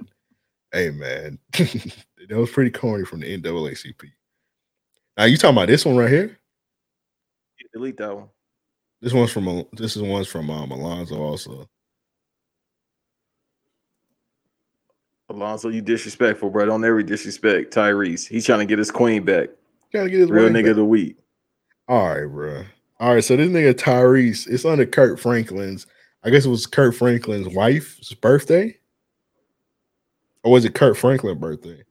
hey 0.73 0.91
man, 0.91 1.39
that 1.53 1.97
was 2.31 2.51
pretty 2.51 2.71
corny 2.71 3.05
from 3.05 3.21
the 3.21 3.39
NAACP. 3.39 4.11
Now 5.17 5.25
you 5.25 5.37
talking 5.37 5.57
about 5.57 5.69
this 5.69 5.85
one 5.85 5.97
right 5.97 6.11
here? 6.11 6.39
delete 7.73 7.97
that 7.97 8.15
one. 8.15 8.29
This 9.01 9.13
one's 9.13 9.33
from 9.33 9.67
this 9.73 9.97
is 9.97 10.03
one's 10.03 10.29
from 10.29 10.49
um, 10.49 10.71
Alonzo 10.71 11.21
also. 11.21 11.69
Alonzo, 15.29 15.69
you 15.69 15.83
disrespectful, 15.83 16.51
bro. 16.51 16.67
Don't 16.67 16.85
ever 16.85 17.03
disrespect 17.03 17.75
Tyrese. 17.75 18.29
He's 18.29 18.47
trying 18.47 18.61
to 18.61 18.67
get 18.67 18.79
his 18.79 18.91
queen 18.91 19.25
back. 19.25 19.49
Trying 19.91 20.05
to 20.05 20.11
get 20.11 20.21
his 20.21 20.31
Real 20.31 20.49
nigga 20.49 20.65
back. 20.65 20.71
of 20.71 20.77
the 20.77 20.85
week. 20.85 21.17
All 21.89 22.15
right, 22.15 22.27
bro. 22.27 22.65
All 23.01 23.15
right, 23.15 23.25
so 23.25 23.37
this 23.37 23.49
nigga 23.51 23.75
Tyrese, 23.75 24.49
it's 24.49 24.65
under 24.65 24.87
Kirk 24.87 25.19
Franklin's. 25.19 25.87
I 26.25 26.31
guess 26.31 26.47
it 26.47 26.51
was 26.51 26.67
Kirk 26.67 26.95
Franklin's 26.95 27.49
wife's 27.49 28.15
birthday, 28.15 28.77
or 30.43 30.53
was 30.53 30.65
it 30.65 30.75
Kirk 30.75 30.97
Franklin's 30.97 31.39
birthday, 31.41 31.83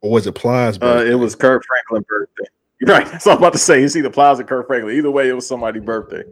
or 0.00 0.10
was 0.10 0.26
it 0.26 0.34
Plies' 0.34 0.76
Uh, 0.76 0.80
birthday? 0.80 1.12
it 1.12 1.14
was 1.16 1.34
Kirk 1.34 1.62
Franklin's 1.66 2.06
birthday. 2.06 2.44
Right. 2.82 3.04
That's 3.06 3.26
what 3.26 3.32
I'm 3.32 3.38
about 3.38 3.52
to 3.52 3.58
say. 3.58 3.82
It's 3.82 3.94
either 3.94 4.08
Plies 4.08 4.40
or 4.40 4.44
Kirk 4.44 4.66
Franklin. 4.66 4.96
Either 4.96 5.10
way, 5.10 5.28
it 5.28 5.34
was 5.34 5.46
somebody's 5.46 5.82
birthday. 5.84 6.22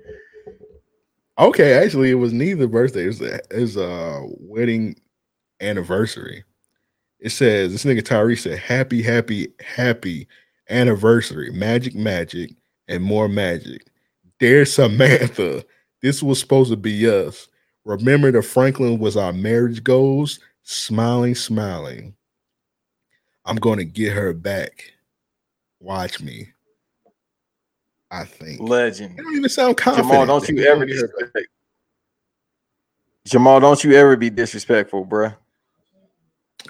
Okay, 1.39 1.74
actually, 1.74 2.10
it 2.10 2.15
was 2.15 2.32
neither 2.32 2.66
birthday. 2.66 3.05
It 3.05 3.09
was 3.09 3.20
a, 3.20 3.35
it 3.35 3.60
was 3.60 3.77
a 3.77 4.23
wedding 4.40 4.98
anniversary. 5.60 6.44
It 7.20 7.31
says 7.31 7.70
this 7.70 7.85
nigga 7.85 8.01
Tyrese 8.01 8.39
said, 8.44 8.59
"Happy, 8.59 9.02
happy, 9.02 9.52
happy 9.60 10.27
anniversary, 10.70 11.51
magic, 11.51 11.94
magic, 11.94 12.52
and 12.89 13.05
more 13.05 13.28
magic." 13.28 13.86
Dear 14.39 14.65
Samantha, 14.65 15.66
this 16.03 16.23
was 16.23 16.41
supposed 16.41 16.70
to 16.70 16.77
be 16.77 17.09
us. 17.09 17.49
Remember, 17.85 18.31
the 18.31 18.43
Franklin 18.43 18.99
was 18.99 19.16
our 19.16 19.33
marriage 19.33 19.83
goals. 19.83 20.41
Smiling, 20.62 21.35
smiling. 21.35 22.15
I'm 23.45 23.57
going 23.57 23.79
to 23.79 23.85
get 23.85 24.12
her 24.12 24.35
back. 24.35 24.93
Watch 25.81 26.20
me. 26.20 26.49
I 28.11 28.25
think. 28.25 28.61
Legend. 28.61 29.16
You 29.16 29.25
don't 29.25 29.37
even 29.37 29.49
sound 29.49 29.77
confident. 29.77 30.11
Jamal, 30.11 30.27
don't 30.27 30.49
you 30.49 30.65
ever 30.65 30.81
gonna 30.81 30.87
get 30.87 30.97
her 30.97 31.07
back. 31.07 31.15
disrespect. 31.16 31.49
Jamal, 33.27 33.61
don't 33.61 33.85
you 33.85 33.93
ever 33.93 34.16
be 34.16 34.31
disrespectful, 34.31 35.07
bruh. 35.07 35.37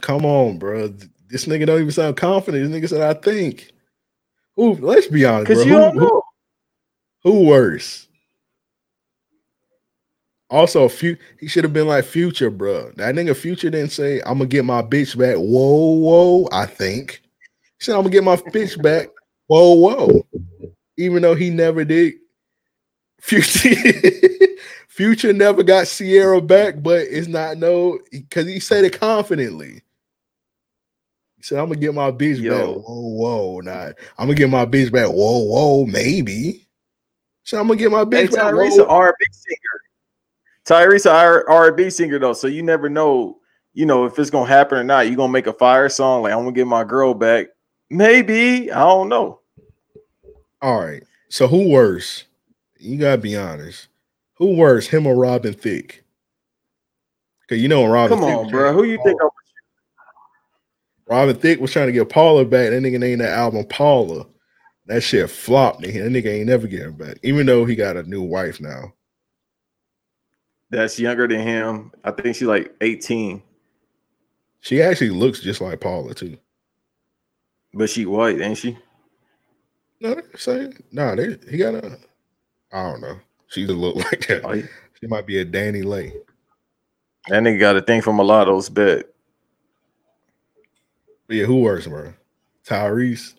Come 0.00 0.24
on, 0.24 0.59
bro. 0.59 0.88
This 1.28 1.46
nigga 1.46 1.66
don't 1.66 1.80
even 1.80 1.92
sound 1.92 2.16
confident. 2.16 2.70
This 2.70 2.82
nigga 2.82 2.88
said, 2.88 3.02
"I 3.02 3.18
think." 3.18 3.72
Who? 4.56 4.74
Let's 4.74 5.06
be 5.06 5.24
honest, 5.24 5.46
bro. 5.46 5.55
Because 5.55 5.66
you 5.66 5.72
Who, 5.74 5.78
don't 5.78 5.96
who, 5.96 6.22
who 7.22 7.44
worse? 7.44 8.07
Also, 10.50 10.88
few, 10.88 11.16
he 11.38 11.46
should 11.46 11.64
have 11.64 11.74
been 11.74 11.86
like 11.88 12.04
Future, 12.04 12.50
bro. 12.50 12.90
That 12.96 13.14
nigga 13.14 13.36
Future 13.36 13.68
didn't 13.70 13.92
say, 13.92 14.20
"I'm 14.24 14.38
gonna 14.38 14.46
get 14.46 14.64
my 14.64 14.82
bitch 14.82 15.16
back." 15.18 15.36
Whoa, 15.36 15.94
whoa. 15.98 16.48
I 16.52 16.64
think 16.64 17.20
he 17.78 17.84
said, 17.84 17.94
"I'm 17.96 18.02
gonna 18.02 18.10
get 18.10 18.24
my 18.24 18.36
bitch 18.36 18.80
back." 18.80 19.08
Whoa, 19.46 19.74
whoa. 19.74 20.26
Even 20.96 21.22
though 21.22 21.34
he 21.34 21.50
never 21.50 21.84
did. 21.84 22.14
Future, 23.20 23.74
Future 24.88 25.32
never 25.32 25.62
got 25.62 25.86
Sierra 25.88 26.40
back, 26.40 26.82
but 26.82 27.00
it's 27.00 27.28
not 27.28 27.58
no 27.58 27.98
because 28.10 28.46
he 28.46 28.60
said 28.60 28.84
it 28.84 28.98
confidently. 28.98 29.82
He 31.36 31.42
said, 31.42 31.58
"I'm 31.58 31.66
gonna 31.66 31.80
get 31.80 31.94
my 31.94 32.10
bitch 32.10 32.42
Yo. 32.42 32.74
back." 32.74 32.84
Whoa, 32.86 33.00
whoa, 33.00 33.60
nah. 33.60 33.92
I'm 34.16 34.26
gonna 34.28 34.34
get 34.34 34.48
my 34.50 34.64
bitch 34.64 34.90
back. 34.90 35.08
Whoa, 35.08 35.38
whoa, 35.40 35.84
maybe. 35.84 36.66
So 37.44 37.60
I'm 37.60 37.66
gonna 37.66 37.78
get 37.78 37.90
my 37.90 38.00
Hey, 38.00 38.26
bitch 38.26 38.32
back. 38.32 38.52
Tyrese, 38.52 38.78
Whoa. 38.78 38.84
an 38.84 38.90
R&B 38.90 39.24
singer. 39.32 39.77
Tyrese, 40.68 41.10
R- 41.10 41.48
R&B 41.48 41.88
singer 41.88 42.18
though, 42.18 42.34
so 42.34 42.46
you 42.46 42.62
never 42.62 42.90
know, 42.90 43.38
you 43.72 43.86
know, 43.86 44.04
if 44.04 44.18
it's 44.18 44.28
gonna 44.28 44.46
happen 44.46 44.76
or 44.78 44.84
not. 44.84 45.08
You 45.08 45.16
gonna 45.16 45.32
make 45.32 45.46
a 45.46 45.52
fire 45.52 45.88
song 45.88 46.22
like 46.22 46.32
I'm 46.34 46.40
gonna 46.40 46.52
get 46.52 46.66
my 46.66 46.84
girl 46.84 47.14
back. 47.14 47.46
Maybe 47.88 48.70
I 48.70 48.80
don't 48.80 49.08
know. 49.08 49.40
All 50.60 50.80
right. 50.80 51.02
So 51.30 51.46
who 51.46 51.70
worse? 51.70 52.24
You 52.78 52.98
gotta 52.98 53.18
be 53.18 53.34
honest. 53.34 53.88
Who 54.34 54.56
worse, 54.56 54.86
him 54.86 55.06
or 55.06 55.16
Robin 55.16 55.54
Thicke? 55.54 56.04
Cause 57.48 57.58
you 57.58 57.68
know 57.68 57.86
Robin. 57.86 58.18
Come 58.18 58.28
Thicke 58.28 58.38
on, 58.38 58.50
bro. 58.50 58.72
Who 58.74 58.84
you 58.84 58.98
think? 59.02 59.20
I'm- 59.22 59.30
Robin 61.06 61.34
Thicke 61.34 61.60
was 61.60 61.72
trying 61.72 61.86
to 61.86 61.92
get 61.92 62.10
Paula 62.10 62.44
back. 62.44 62.68
That 62.68 62.82
nigga 62.82 62.98
named 62.98 63.22
that 63.22 63.32
album 63.32 63.64
Paula. 63.64 64.26
That 64.84 65.02
shit 65.02 65.30
flopped. 65.30 65.80
Nigga. 65.80 66.04
That 66.04 66.12
nigga 66.12 66.30
ain't 66.30 66.48
never 66.48 66.66
getting 66.66 66.92
back. 66.92 67.16
Even 67.22 67.46
though 67.46 67.64
he 67.64 67.74
got 67.74 67.96
a 67.96 68.02
new 68.02 68.20
wife 68.20 68.60
now. 68.60 68.92
That's 70.70 70.98
younger 70.98 71.26
than 71.26 71.40
him. 71.40 71.92
I 72.04 72.10
think 72.10 72.36
she's 72.36 72.48
like 72.48 72.74
18, 72.80 73.42
She 74.60 74.82
actually 74.82 75.10
looks 75.10 75.40
just 75.40 75.60
like 75.60 75.80
Paula 75.80 76.14
too. 76.14 76.36
but 77.72 77.88
she 77.88 78.04
white, 78.06 78.40
ain't 78.40 78.58
she? 78.58 78.76
No, 80.00 80.14
they're 80.14 80.24
saying 80.36 80.82
nah. 80.92 81.14
They, 81.14 81.36
he 81.50 81.56
got 81.56 81.74
a. 81.74 81.98
I 82.72 82.90
don't 82.90 83.00
know. 83.00 83.18
She 83.48 83.66
just 83.66 83.78
look 83.78 83.96
like 84.12 84.26
that. 84.28 84.44
Oh, 84.44 84.52
yeah. 84.52 84.66
She 85.00 85.06
might 85.06 85.26
be 85.26 85.38
a 85.38 85.44
DaniLeigh. 85.44 86.12
That 87.28 87.42
nigga 87.42 87.58
got 87.60 87.76
a 87.76 87.82
thing 87.82 88.02
from 88.02 88.16
Mulatto's 88.16 88.68
bet. 88.68 89.06
But 91.26 91.36
yeah, 91.36 91.44
who 91.46 91.60
works, 91.60 91.86
bro? 91.86 92.12
Tyrese. 92.66 93.34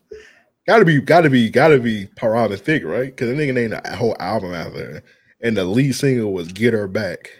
Gotta 0.68 0.86
be, 0.86 1.02
gotta 1.02 1.30
be, 1.30 1.50
gotta 1.50 1.80
be 1.80 2.08
Robin 2.22 2.58
Thicke, 2.58 2.84
right? 2.84 3.06
Because 3.08 3.30
the 3.30 3.34
nigga 3.36 3.54
named 3.54 3.74
a 3.74 3.96
whole 3.96 4.16
album 4.20 4.54
out 4.54 4.74
there, 4.74 5.02
and 5.42 5.56
the 5.56 5.64
lead 5.66 5.94
single 5.96 6.34
was 6.34 6.52
"Get 6.52 6.74
Her 6.74 6.88
Back." 6.88 7.32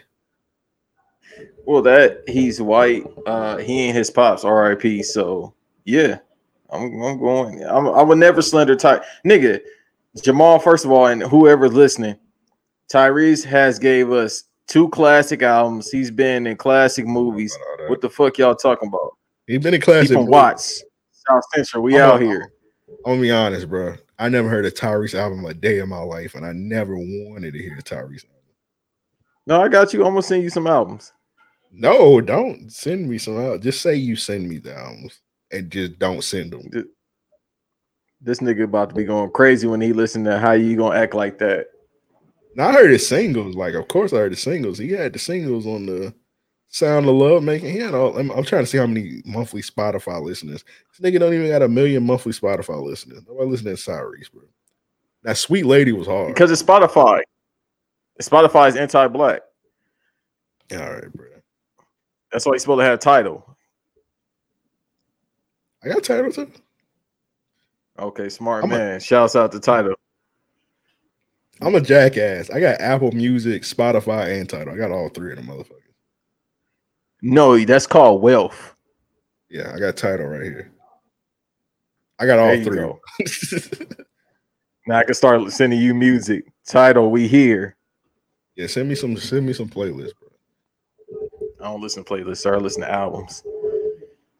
Well, 1.64 1.82
that 1.82 2.24
he's 2.26 2.60
white. 2.60 3.04
Uh, 3.26 3.58
he 3.58 3.80
ain't 3.82 3.96
his 3.96 4.10
pops. 4.10 4.44
R.I.P. 4.44 5.02
So 5.02 5.54
yeah, 5.84 6.18
I'm, 6.70 7.02
I'm 7.02 7.18
going. 7.18 7.62
I'm, 7.64 7.86
I 7.88 8.02
would 8.02 8.18
never 8.18 8.42
slender 8.42 8.74
Ty. 8.76 9.04
Nigga, 9.26 9.60
Jamal. 10.22 10.58
First 10.58 10.84
of 10.84 10.90
all, 10.90 11.06
and 11.06 11.22
whoever's 11.22 11.72
listening, 11.72 12.16
Tyrese 12.92 13.44
has 13.44 13.78
gave 13.78 14.10
us 14.10 14.44
two 14.66 14.88
classic 14.88 15.42
albums. 15.42 15.90
He's 15.90 16.10
been 16.10 16.46
in 16.46 16.56
classic 16.56 17.06
movies. 17.06 17.56
What 17.88 18.00
the 18.00 18.10
fuck 18.10 18.38
y'all 18.38 18.54
talking 18.56 18.88
about? 18.88 19.16
He 19.46 19.58
been 19.58 19.74
in 19.74 19.80
classic. 19.80 20.16
movies. 20.16 20.30
Watts, 20.30 20.84
South 21.28 21.42
Central. 21.54 21.82
We 21.82 21.96
I'm 21.96 22.02
out 22.10 22.22
a- 22.22 22.24
here. 22.24 22.52
I'm 23.06 23.12
gonna 23.12 23.22
be 23.22 23.30
honest, 23.30 23.68
bro. 23.68 23.94
I 24.20 24.28
never 24.28 24.50
heard 24.50 24.66
a 24.66 24.70
Tyrese 24.70 25.14
album 25.14 25.46
a 25.46 25.54
day 25.54 25.78
in 25.78 25.88
my 25.88 26.02
life, 26.02 26.34
and 26.34 26.44
I 26.44 26.52
never 26.52 26.94
wanted 26.94 27.54
to 27.54 27.58
hear 27.58 27.78
a 27.78 27.82
Tyrese. 27.82 28.26
album. 28.26 28.36
No, 29.46 29.62
I 29.62 29.68
got 29.68 29.94
you. 29.94 30.04
I'm 30.04 30.12
gonna 30.12 30.22
send 30.22 30.42
you 30.42 30.50
some 30.50 30.66
albums. 30.66 31.14
No, 31.72 32.20
don't 32.20 32.70
send 32.70 33.08
me 33.08 33.16
some 33.16 33.38
albums. 33.38 33.64
Just 33.64 33.80
say 33.80 33.94
you 33.94 34.16
send 34.16 34.46
me 34.46 34.58
the 34.58 34.76
albums, 34.76 35.20
and 35.50 35.70
just 35.70 35.98
don't 35.98 36.22
send 36.22 36.52
them. 36.52 36.70
This 38.20 38.40
nigga 38.40 38.64
about 38.64 38.90
to 38.90 38.94
be 38.94 39.04
going 39.04 39.30
crazy 39.30 39.66
when 39.66 39.80
he 39.80 39.94
listen 39.94 40.22
to 40.24 40.38
how 40.38 40.52
you 40.52 40.76
gonna 40.76 40.98
act 40.98 41.14
like 41.14 41.38
that. 41.38 41.68
Now 42.56 42.68
I 42.68 42.72
heard 42.72 42.90
his 42.90 43.08
singles. 43.08 43.56
Like, 43.56 43.72
of 43.72 43.88
course, 43.88 44.12
I 44.12 44.16
heard 44.16 44.32
the 44.32 44.36
singles. 44.36 44.76
He 44.76 44.90
had 44.90 45.14
the 45.14 45.18
singles 45.18 45.66
on 45.66 45.86
the 45.86 46.12
Sound 46.72 47.08
of 47.08 47.14
Love 47.16 47.42
making. 47.42 47.72
He 47.72 47.78
had 47.78 47.94
all. 47.94 48.16
I'm, 48.16 48.30
I'm 48.30 48.44
trying 48.44 48.62
to 48.62 48.66
see 48.66 48.78
how 48.78 48.86
many 48.86 49.22
monthly 49.24 49.60
Spotify 49.60 50.22
listeners. 50.22 50.64
This 50.98 51.00
nigga 51.12 51.18
don't 51.18 51.34
even 51.34 51.48
got 51.48 51.62
a 51.62 51.68
million 51.68 52.06
monthly 52.06 52.32
Spotify 52.32 52.80
listeners. 52.82 53.22
Nobody 53.26 53.50
listening 53.50 53.76
to 53.76 53.82
Tyrese, 53.82 54.32
bro. 54.32 54.42
That 55.24 55.36
sweet 55.36 55.66
lady 55.66 55.90
was 55.92 56.06
hard. 56.06 56.32
Because 56.32 56.50
it's 56.50 56.62
Spotify. 56.62 57.22
Spotify 58.22 58.68
is 58.68 58.76
anti-black. 58.76 59.40
All 60.72 60.78
right, 60.78 61.12
bro. 61.12 61.26
That's 62.32 62.46
why 62.46 62.52
he's 62.52 62.62
supposed 62.62 62.78
to 62.80 62.84
have 62.84 62.94
a 62.94 62.98
Tidal. 62.98 63.56
I 65.82 65.88
got 65.88 66.04
Tidal 66.04 66.30
too. 66.30 66.50
Okay, 67.98 68.28
smart 68.28 68.62
I'm 68.64 68.70
a- 68.72 68.78
man. 68.78 69.00
Shouts 69.00 69.34
out 69.34 69.50
to 69.52 69.60
Tidal. 69.60 69.94
I'm 71.60 71.74
a 71.74 71.80
jackass. 71.80 72.48
I 72.48 72.60
got 72.60 72.80
Apple 72.80 73.12
Music, 73.12 73.62
Spotify, 73.62 74.38
and 74.40 74.48
Tidal. 74.48 74.72
I 74.72 74.76
got 74.76 74.92
all 74.92 75.08
three 75.08 75.32
of 75.32 75.36
them 75.36 75.48
motherfuckers. 75.48 75.79
No, 77.22 77.58
that's 77.64 77.86
called 77.86 78.22
wealth. 78.22 78.74
Yeah, 79.48 79.72
I 79.74 79.78
got 79.78 79.96
Tidal 79.96 80.26
right 80.26 80.42
here. 80.42 80.72
I 82.18 82.26
got 82.26 82.38
all 82.38 82.54
three. 82.62 82.76
go. 82.76 83.00
Now 84.86 84.98
I 84.98 85.04
can 85.04 85.14
start 85.14 85.52
sending 85.52 85.78
you 85.80 85.94
music. 85.94 86.50
Tidal, 86.66 87.10
we 87.10 87.28
here. 87.28 87.76
Yeah, 88.56 88.66
send 88.66 88.88
me 88.88 88.94
some. 88.94 89.16
Send 89.16 89.46
me 89.46 89.52
some 89.52 89.68
playlists, 89.68 90.12
bro. 90.18 90.30
I 91.60 91.64
don't 91.70 91.80
listen 91.80 92.02
to 92.02 92.12
playlists, 92.12 92.38
sir. 92.38 92.56
I 92.56 92.58
listen 92.58 92.82
to 92.82 92.90
albums. 92.90 93.44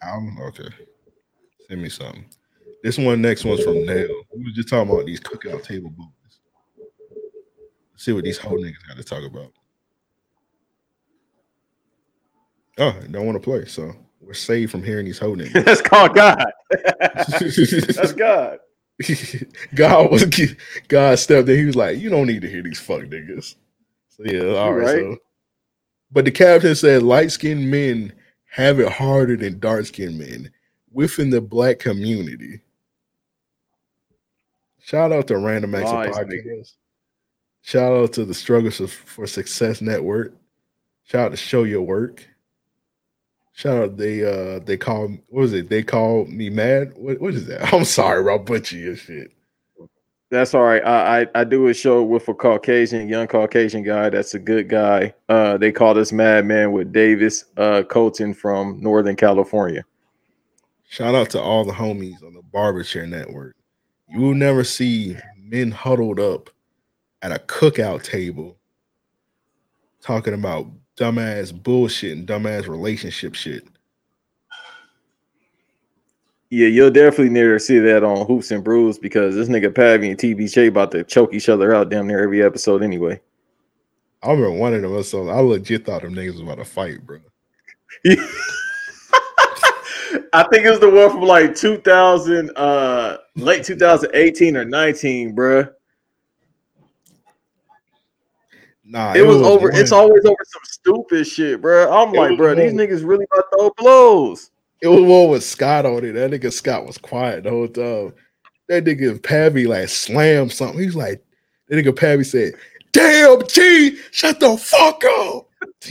Album, 0.02 0.38
okay. 0.48 0.68
Send 1.68 1.82
me 1.82 1.88
something. 1.88 2.24
This 2.82 2.96
one, 2.96 3.20
next 3.20 3.44
one's 3.44 3.62
from 3.62 3.84
Nail. 3.84 4.08
We 4.34 4.44
was 4.44 4.54
just 4.54 4.68
talking 4.70 4.90
about 4.90 5.06
these 5.06 5.20
cookout 5.20 5.62
table 5.62 5.90
boys. 5.90 6.40
Let's 7.92 8.04
see 8.04 8.12
what 8.12 8.24
these 8.24 8.38
whole 8.38 8.58
niggas 8.58 8.88
got 8.88 8.96
to 8.96 9.04
talk 9.04 9.22
about. 9.22 9.52
Oh, 12.80 12.98
don't 13.10 13.26
want 13.26 13.36
to 13.36 13.44
play, 13.44 13.66
so 13.66 13.92
we're 14.20 14.32
saved 14.32 14.72
from 14.72 14.82
hearing 14.82 15.04
these 15.04 15.18
whole 15.18 15.36
niggas. 15.36 15.64
That's 15.64 15.82
called 15.82 16.14
God. 16.14 16.44
That's 16.70 18.12
God. 18.12 18.58
God 19.74 20.10
was 20.10 20.24
God 20.88 21.18
stepped 21.18 21.48
in. 21.48 21.58
He 21.58 21.64
was 21.66 21.76
like, 21.76 21.98
"You 21.98 22.10
don't 22.10 22.26
need 22.26 22.42
to 22.42 22.48
hear 22.48 22.62
these 22.62 22.80
fuck 22.80 23.02
niggas." 23.02 23.54
So 24.08 24.24
yeah, 24.24 24.56
all 24.56 24.72
right. 24.72 24.86
right. 24.86 25.00
So, 25.00 25.16
but 26.10 26.24
the 26.24 26.30
captain 26.30 26.74
said 26.74 27.02
light 27.02 27.32
skinned 27.32 27.70
men 27.70 28.12
have 28.46 28.80
it 28.80 28.90
harder 28.90 29.36
than 29.36 29.58
dark 29.58 29.86
skinned 29.86 30.18
men 30.18 30.50
within 30.90 31.30
the 31.30 31.40
black 31.40 31.78
community. 31.78 32.60
Shout 34.80 35.12
out 35.12 35.26
to 35.28 35.38
Random 35.38 35.74
Acts 35.74 35.90
Podcast. 35.90 36.72
Shout 37.62 37.92
out 37.92 38.12
to 38.14 38.24
the 38.24 38.34
Struggles 38.34 38.78
for 38.90 39.26
Success 39.26 39.80
Network. 39.80 40.34
Shout 41.04 41.26
out 41.26 41.30
to 41.32 41.36
Show 41.36 41.64
Your 41.64 41.82
Work. 41.82 42.26
Shout 43.52 43.82
out 43.82 43.96
they 43.96 44.24
uh 44.24 44.60
they 44.60 44.76
call 44.76 45.08
what 45.28 45.42
was 45.42 45.52
it? 45.52 45.68
They 45.68 45.82
call 45.82 46.24
me 46.26 46.50
mad. 46.50 46.92
What 46.96 47.20
what 47.20 47.34
is 47.34 47.46
that? 47.46 47.72
I'm 47.74 47.84
sorry, 47.84 48.22
bro. 48.22 48.38
Butcher 48.38 48.76
your 48.76 48.96
shit. 48.96 49.32
That's 50.30 50.54
all 50.54 50.62
right. 50.62 50.84
I, 50.84 51.22
I 51.22 51.26
I 51.34 51.44
do 51.44 51.66
a 51.66 51.74
show 51.74 52.02
with 52.04 52.28
a 52.28 52.34
Caucasian, 52.34 53.08
young 53.08 53.26
Caucasian 53.26 53.82
guy. 53.82 54.10
That's 54.10 54.34
a 54.34 54.38
good 54.38 54.68
guy. 54.68 55.12
Uh, 55.28 55.56
they 55.58 55.72
call 55.72 55.94
this 55.94 56.12
Madman 56.12 56.72
with 56.72 56.92
Davis 56.92 57.44
uh 57.56 57.82
Colton 57.82 58.32
from 58.32 58.80
Northern 58.80 59.16
California. 59.16 59.84
Shout 60.88 61.14
out 61.14 61.30
to 61.30 61.40
all 61.40 61.64
the 61.64 61.72
homies 61.72 62.22
on 62.24 62.34
the 62.34 62.42
Barbershare 62.42 63.08
Network. 63.08 63.56
You 64.08 64.20
will 64.20 64.34
never 64.34 64.64
see 64.64 65.16
men 65.36 65.70
huddled 65.70 66.18
up 66.18 66.50
at 67.22 67.32
a 67.32 67.38
cookout 67.38 68.02
table 68.02 68.56
talking 70.00 70.34
about 70.34 70.66
dumbass 71.00 71.50
bullshit 71.50 72.18
and 72.18 72.28
dumbass 72.28 72.68
relationship 72.68 73.34
shit. 73.34 73.66
Yeah, 76.50 76.66
you'll 76.66 76.90
definitely 76.90 77.30
never 77.30 77.58
see 77.58 77.78
that 77.78 78.04
on 78.04 78.26
Hoops 78.26 78.50
and 78.50 78.62
Brews 78.62 78.98
because 78.98 79.34
this 79.36 79.48
nigga 79.48 79.72
Pavi 79.72 80.10
and 80.10 80.18
TBJ 80.18 80.68
about 80.68 80.90
to 80.90 81.04
choke 81.04 81.32
each 81.32 81.48
other 81.48 81.72
out 81.72 81.90
damn 81.90 82.08
near 82.08 82.22
every 82.22 82.42
episode 82.42 82.82
anyway. 82.82 83.20
I 84.22 84.32
remember 84.32 84.58
one 84.58 84.74
of 84.74 84.82
them 84.82 84.92
episodes. 84.92 85.30
I 85.30 85.40
legit 85.40 85.86
thought 85.86 86.02
them 86.02 86.14
niggas 86.14 86.32
was 86.32 86.40
about 86.40 86.58
to 86.58 86.64
fight, 86.64 87.06
bro. 87.06 87.20
I 90.32 90.42
think 90.50 90.64
it 90.64 90.70
was 90.70 90.80
the 90.80 90.90
one 90.90 91.10
from 91.10 91.22
like 91.22 91.54
2000, 91.54 92.50
uh, 92.56 93.18
late 93.36 93.64
2018 93.64 94.56
or 94.56 94.64
19, 94.64 95.36
bruh. 95.36 95.72
Nah, 98.84 99.12
It, 99.14 99.22
was, 99.22 99.36
over. 99.42 99.68
one- 99.68 99.76
It's 99.78 99.92
always 99.92 100.24
over 100.24 100.36
some 100.44 100.62
stupid 100.64 101.26
shit, 101.26 101.60
bruh. 101.62 101.86
I'm 101.90 102.14
It 102.14 102.18
like, 102.18 102.30
was 102.30 102.38
bruh, 102.38 102.56
these 102.56 102.72
niggas 102.72 103.06
really 103.06 103.26
about 103.32 103.44
to 103.52 103.56
throw 103.58 103.70
blows. 103.76 104.50
It 104.82 104.88
was 104.88 105.02
one 105.02 105.28
with 105.30 105.44
Scott 105.44 105.84
on 105.86 106.04
it. 106.04 106.12
That 106.12 106.30
nigga 106.30 106.52
Scott 106.52 106.86
was 106.86 106.96
quiet 106.98 107.44
the 107.44 107.50
whole 107.50 107.68
time. 107.68 108.14
That 108.68 108.84
nigga 108.84 109.22
Pavy 109.22 109.66
like 109.66 109.88
slammed 109.90 110.52
something. 110.52 110.80
He's 110.80 110.96
like, 110.96 111.22
that 111.68 111.76
nigga 111.76 111.94
Pavy 111.94 112.24
said, 112.24 112.54
"Damn, 112.92 113.46
G, 113.46 113.96
shut 114.10 114.40
the 114.40 114.56
fuck 114.56 115.04
up." 115.04 115.48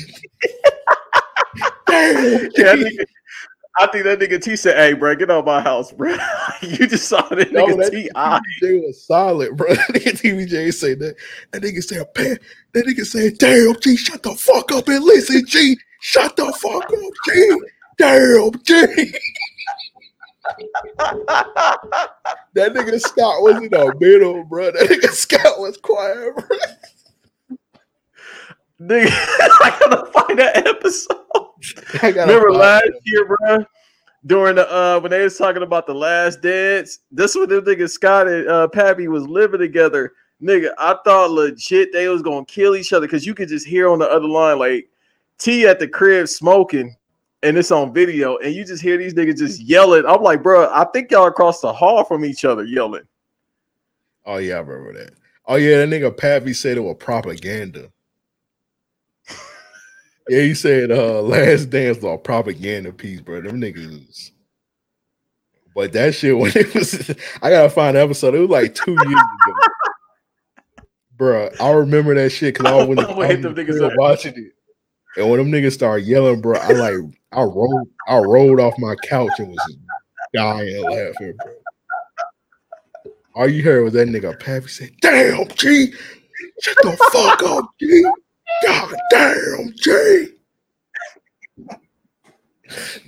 Damn, 1.87 2.49
Yeah, 2.57 2.75
that 2.75 2.79
nigga- 2.79 3.05
I 3.77 3.87
think 3.87 4.03
that 4.05 4.19
nigga 4.19 4.41
T 4.41 4.55
said, 4.55 4.77
"Hey, 4.77 4.93
bro, 4.93 5.15
get 5.15 5.29
out 5.29 5.45
my 5.45 5.61
house, 5.61 5.91
bro. 5.91 6.17
you 6.61 6.87
just 6.87 7.07
saw 7.07 7.21
that 7.29 7.51
No, 7.51 7.65
nigga 7.67 7.91
T. 7.91 8.09
TBJ 8.15 8.85
was 8.85 9.05
solid, 9.05 9.55
bro. 9.55 9.67
That 9.73 9.89
nigga 9.93 10.21
TBJ 10.21 10.73
said 10.73 10.99
that. 10.99 11.15
That 11.51 11.61
nigga 11.61 11.83
said, 11.83 12.13
"Pa- 12.13 12.43
that 12.73 12.85
nigga 12.85 13.05
said, 13.05 13.37
damn, 13.37 13.79
G, 13.79 13.95
shut 13.95 14.23
the 14.23 14.33
fuck 14.35 14.71
up 14.71 14.87
and 14.87 15.03
listen, 15.03 15.45
G. 15.45 15.77
Shut 16.01 16.35
the 16.35 16.51
fuck 16.53 16.85
up, 16.85 17.13
G. 17.25 17.61
Damn, 17.97 18.51
G. 18.63 19.13
that 22.53 22.73
nigga 22.73 22.99
Scott 22.99 23.41
was 23.41 23.57
in 23.57 23.69
the 23.69 23.95
middle, 23.99 24.43
bro. 24.45 24.71
That 24.71 24.89
nigga 24.89 25.09
Scott 25.09 25.59
was 25.59 25.77
quiet, 25.77 26.33
bro. 26.35 26.57
Nigga, 28.81 29.09
I 29.11 29.77
gotta 29.79 30.11
find 30.11 30.39
that 30.39 30.65
episode. 30.67 31.48
I 32.01 32.11
gotta 32.11 32.31
Remember 32.31 32.49
find 32.49 32.59
last 32.59 32.91
year, 33.03 33.25
bro? 33.25 33.65
During 34.25 34.55
the 34.55 34.69
uh 34.71 34.99
when 34.99 35.11
they 35.11 35.23
was 35.23 35.37
talking 35.37 35.63
about 35.63 35.87
the 35.87 35.93
last 35.93 36.41
dance, 36.41 36.99
this 37.11 37.35
was 37.35 37.47
the 37.47 37.61
nigga 37.61 37.89
Scott 37.89 38.27
and 38.27 38.47
uh 38.47 38.67
Pappy 38.67 39.07
was 39.07 39.27
living 39.27 39.59
together. 39.59 40.13
Nigga, 40.41 40.71
I 40.77 40.95
thought 41.03 41.31
legit 41.31 41.91
they 41.93 42.07
was 42.07 42.21
gonna 42.21 42.45
kill 42.45 42.75
each 42.75 42.93
other 42.93 43.07
because 43.07 43.25
you 43.25 43.33
could 43.33 43.49
just 43.49 43.67
hear 43.67 43.89
on 43.89 43.99
the 43.99 44.09
other 44.09 44.27
line 44.27 44.59
like 44.59 44.89
T 45.37 45.65
at 45.67 45.79
the 45.79 45.87
crib 45.87 46.27
smoking, 46.27 46.95
and 47.43 47.57
it's 47.57 47.71
on 47.71 47.93
video, 47.93 48.37
and 48.37 48.53
you 48.53 48.65
just 48.65 48.83
hear 48.83 48.97
these 48.97 49.13
niggas 49.13 49.37
just 49.37 49.61
yelling. 49.61 50.05
I'm 50.05 50.21
like, 50.21 50.43
bro, 50.43 50.69
I 50.71 50.85
think 50.93 51.11
y'all 51.11 51.27
across 51.27 51.61
the 51.61 51.71
hall 51.71 52.03
from 52.03 52.25
each 52.25 52.43
other 52.43 52.65
yelling. 52.65 53.07
Oh 54.25 54.37
yeah, 54.37 54.55
I 54.55 54.59
remember 54.59 54.93
that. 54.99 55.13
Oh 55.45 55.55
yeah, 55.55 55.77
that 55.77 55.89
nigga 55.89 56.15
Pappy 56.15 56.53
said 56.53 56.77
it 56.77 56.81
was 56.81 56.97
propaganda. 56.99 57.89
Yeah, 60.29 60.41
he 60.41 60.53
said 60.53 60.91
uh 60.91 61.21
last 61.21 61.65
dance 61.69 61.97
was 61.97 62.13
a 62.13 62.17
propaganda 62.17 62.91
piece, 62.93 63.21
bro. 63.21 63.41
Them 63.41 63.59
niggas. 63.59 64.31
But 65.75 65.93
that 65.93 66.15
shit 66.15 66.37
when 66.37 66.51
it 66.55 66.73
was 66.73 67.09
I 67.41 67.49
gotta 67.49 67.69
find 67.69 67.95
the 67.95 68.01
episode. 68.01 68.35
It 68.35 68.39
was 68.39 68.49
like 68.49 68.75
two 68.75 68.91
years 68.91 69.05
ago. 69.05 69.53
Bro, 71.17 71.49
I 71.59 71.71
remember 71.71 72.15
that 72.15 72.29
shit 72.29 72.53
because 72.53 72.71
I 72.71 72.85
gonna 72.95 73.19
I 73.19 73.27
hit 73.27 73.41
them 73.41 73.55
niggas 73.55 73.81
up. 73.81 73.93
watching 73.97 74.33
it. 74.37 74.53
And 75.17 75.29
when 75.29 75.39
them 75.39 75.51
niggas 75.51 75.73
started 75.73 76.05
yelling, 76.05 76.39
bro, 76.41 76.57
I 76.57 76.69
like 76.69 76.95
I 77.31 77.41
rolled 77.41 77.89
I 78.07 78.17
rolled 78.19 78.59
off 78.59 78.73
my 78.77 78.95
couch 79.03 79.31
and 79.39 79.49
was 79.49 79.77
dying 80.33 80.83
laughing, 80.83 81.33
bro. 81.43 81.53
All 83.35 83.47
you 83.49 83.63
heard 83.63 83.83
was 83.83 83.93
that 83.93 84.07
nigga 84.07 84.37
Pappy 84.39 84.67
say, 84.67 84.91
"Damn, 85.01 85.47
G, 85.49 85.93
shut 86.61 86.75
the 86.83 86.97
fuck 87.11 87.43
up, 87.43 87.65
G. 87.79 88.03
God 88.65 88.93
damn, 89.11 89.73
G." 89.75 90.27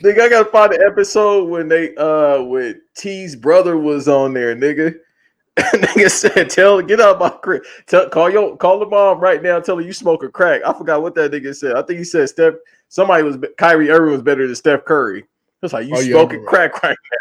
Nigga, 0.04 0.22
I 0.22 0.30
gotta 0.30 0.50
find 0.50 0.74
the 0.74 0.84
episode 0.86 1.48
when 1.50 1.68
they 1.68 1.96
uh 1.96 2.42
when 2.42 2.82
T's 2.96 3.36
brother 3.36 3.78
was 3.78 4.08
on 4.08 4.34
there, 4.34 4.56
nigga. 4.56 4.96
nigga 5.58 6.10
said, 6.10 6.50
"Tell 6.50 6.82
get 6.82 7.00
out 7.00 7.20
my 7.20 7.30
crib. 7.30 7.64
Tell 7.86 8.10
call 8.10 8.30
your 8.30 8.58
call 8.58 8.80
the 8.80 8.86
mom 8.88 9.20
right 9.20 9.44
now. 9.44 9.60
Tell 9.60 9.76
her 9.76 9.82
you 9.84 9.94
smoke 9.94 10.24
a 10.24 10.30
crack." 10.30 10.62
I 10.66 10.74
forgot 10.74 11.02
what 11.04 11.14
that 11.16 11.32
nigga 11.32 11.56
said. 11.56 11.76
I 11.76 11.84
think 11.84 12.00
he 12.00 12.06
said 12.06 12.30
Steph. 12.30 12.56
Somebody 12.90 13.24
was 13.24 13.38
Kyrie 13.58 13.92
Irving 13.92 14.14
was 14.14 14.22
better 14.24 14.46
than 14.48 14.56
Steph 14.56 14.86
Curry. 14.86 15.26
It's 15.62 15.74
like 15.74 15.86
you 15.88 15.94
Oh, 15.96 16.00
yeah, 16.00 16.08
I 16.16 16.20
smoking 16.20 16.40
remember. 16.40 16.50
crack 16.50 16.84
right 16.84 16.98
now. 17.12 17.18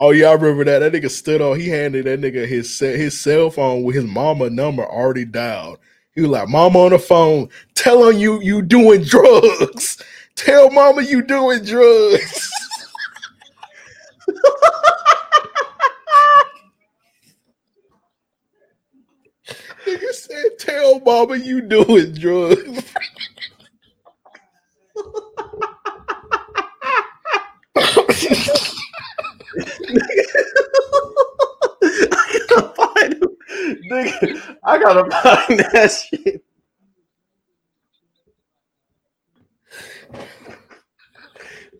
Oh 0.00 0.10
yeah, 0.10 0.30
I 0.30 0.32
remember 0.32 0.64
that. 0.64 0.80
That 0.80 0.92
nigga 0.92 1.10
stood 1.10 1.40
on. 1.40 1.58
He 1.60 1.68
handed 1.68 2.06
that 2.06 2.20
nigga 2.20 2.46
his 2.46 2.74
ce- 2.76 2.96
his 2.96 3.18
cell 3.20 3.50
phone 3.50 3.84
with 3.84 3.94
his 3.94 4.04
mama 4.04 4.50
number 4.50 4.84
already 4.84 5.24
dialed. 5.24 5.78
He 6.18 6.22
was 6.22 6.32
like, 6.32 6.48
"Mama 6.48 6.80
on 6.80 6.90
the 6.90 6.98
phone, 6.98 7.48
telling 7.76 8.18
you 8.18 8.40
you 8.40 8.60
doing 8.60 9.04
drugs. 9.04 10.02
Tell 10.34 10.68
mama 10.68 11.02
you 11.02 11.22
doing 11.22 11.62
drugs." 11.62 12.50
nigga 19.86 20.12
said, 20.12 20.58
"Tell 20.58 20.98
mama 21.02 21.36
you 21.36 21.60
doing 21.60 22.14
drugs." 22.14 22.92
Nigga, 33.90 34.56
I 34.64 34.78
gotta 34.78 35.10
find 35.10 35.60
that 35.60 35.90
shit. 35.90 36.44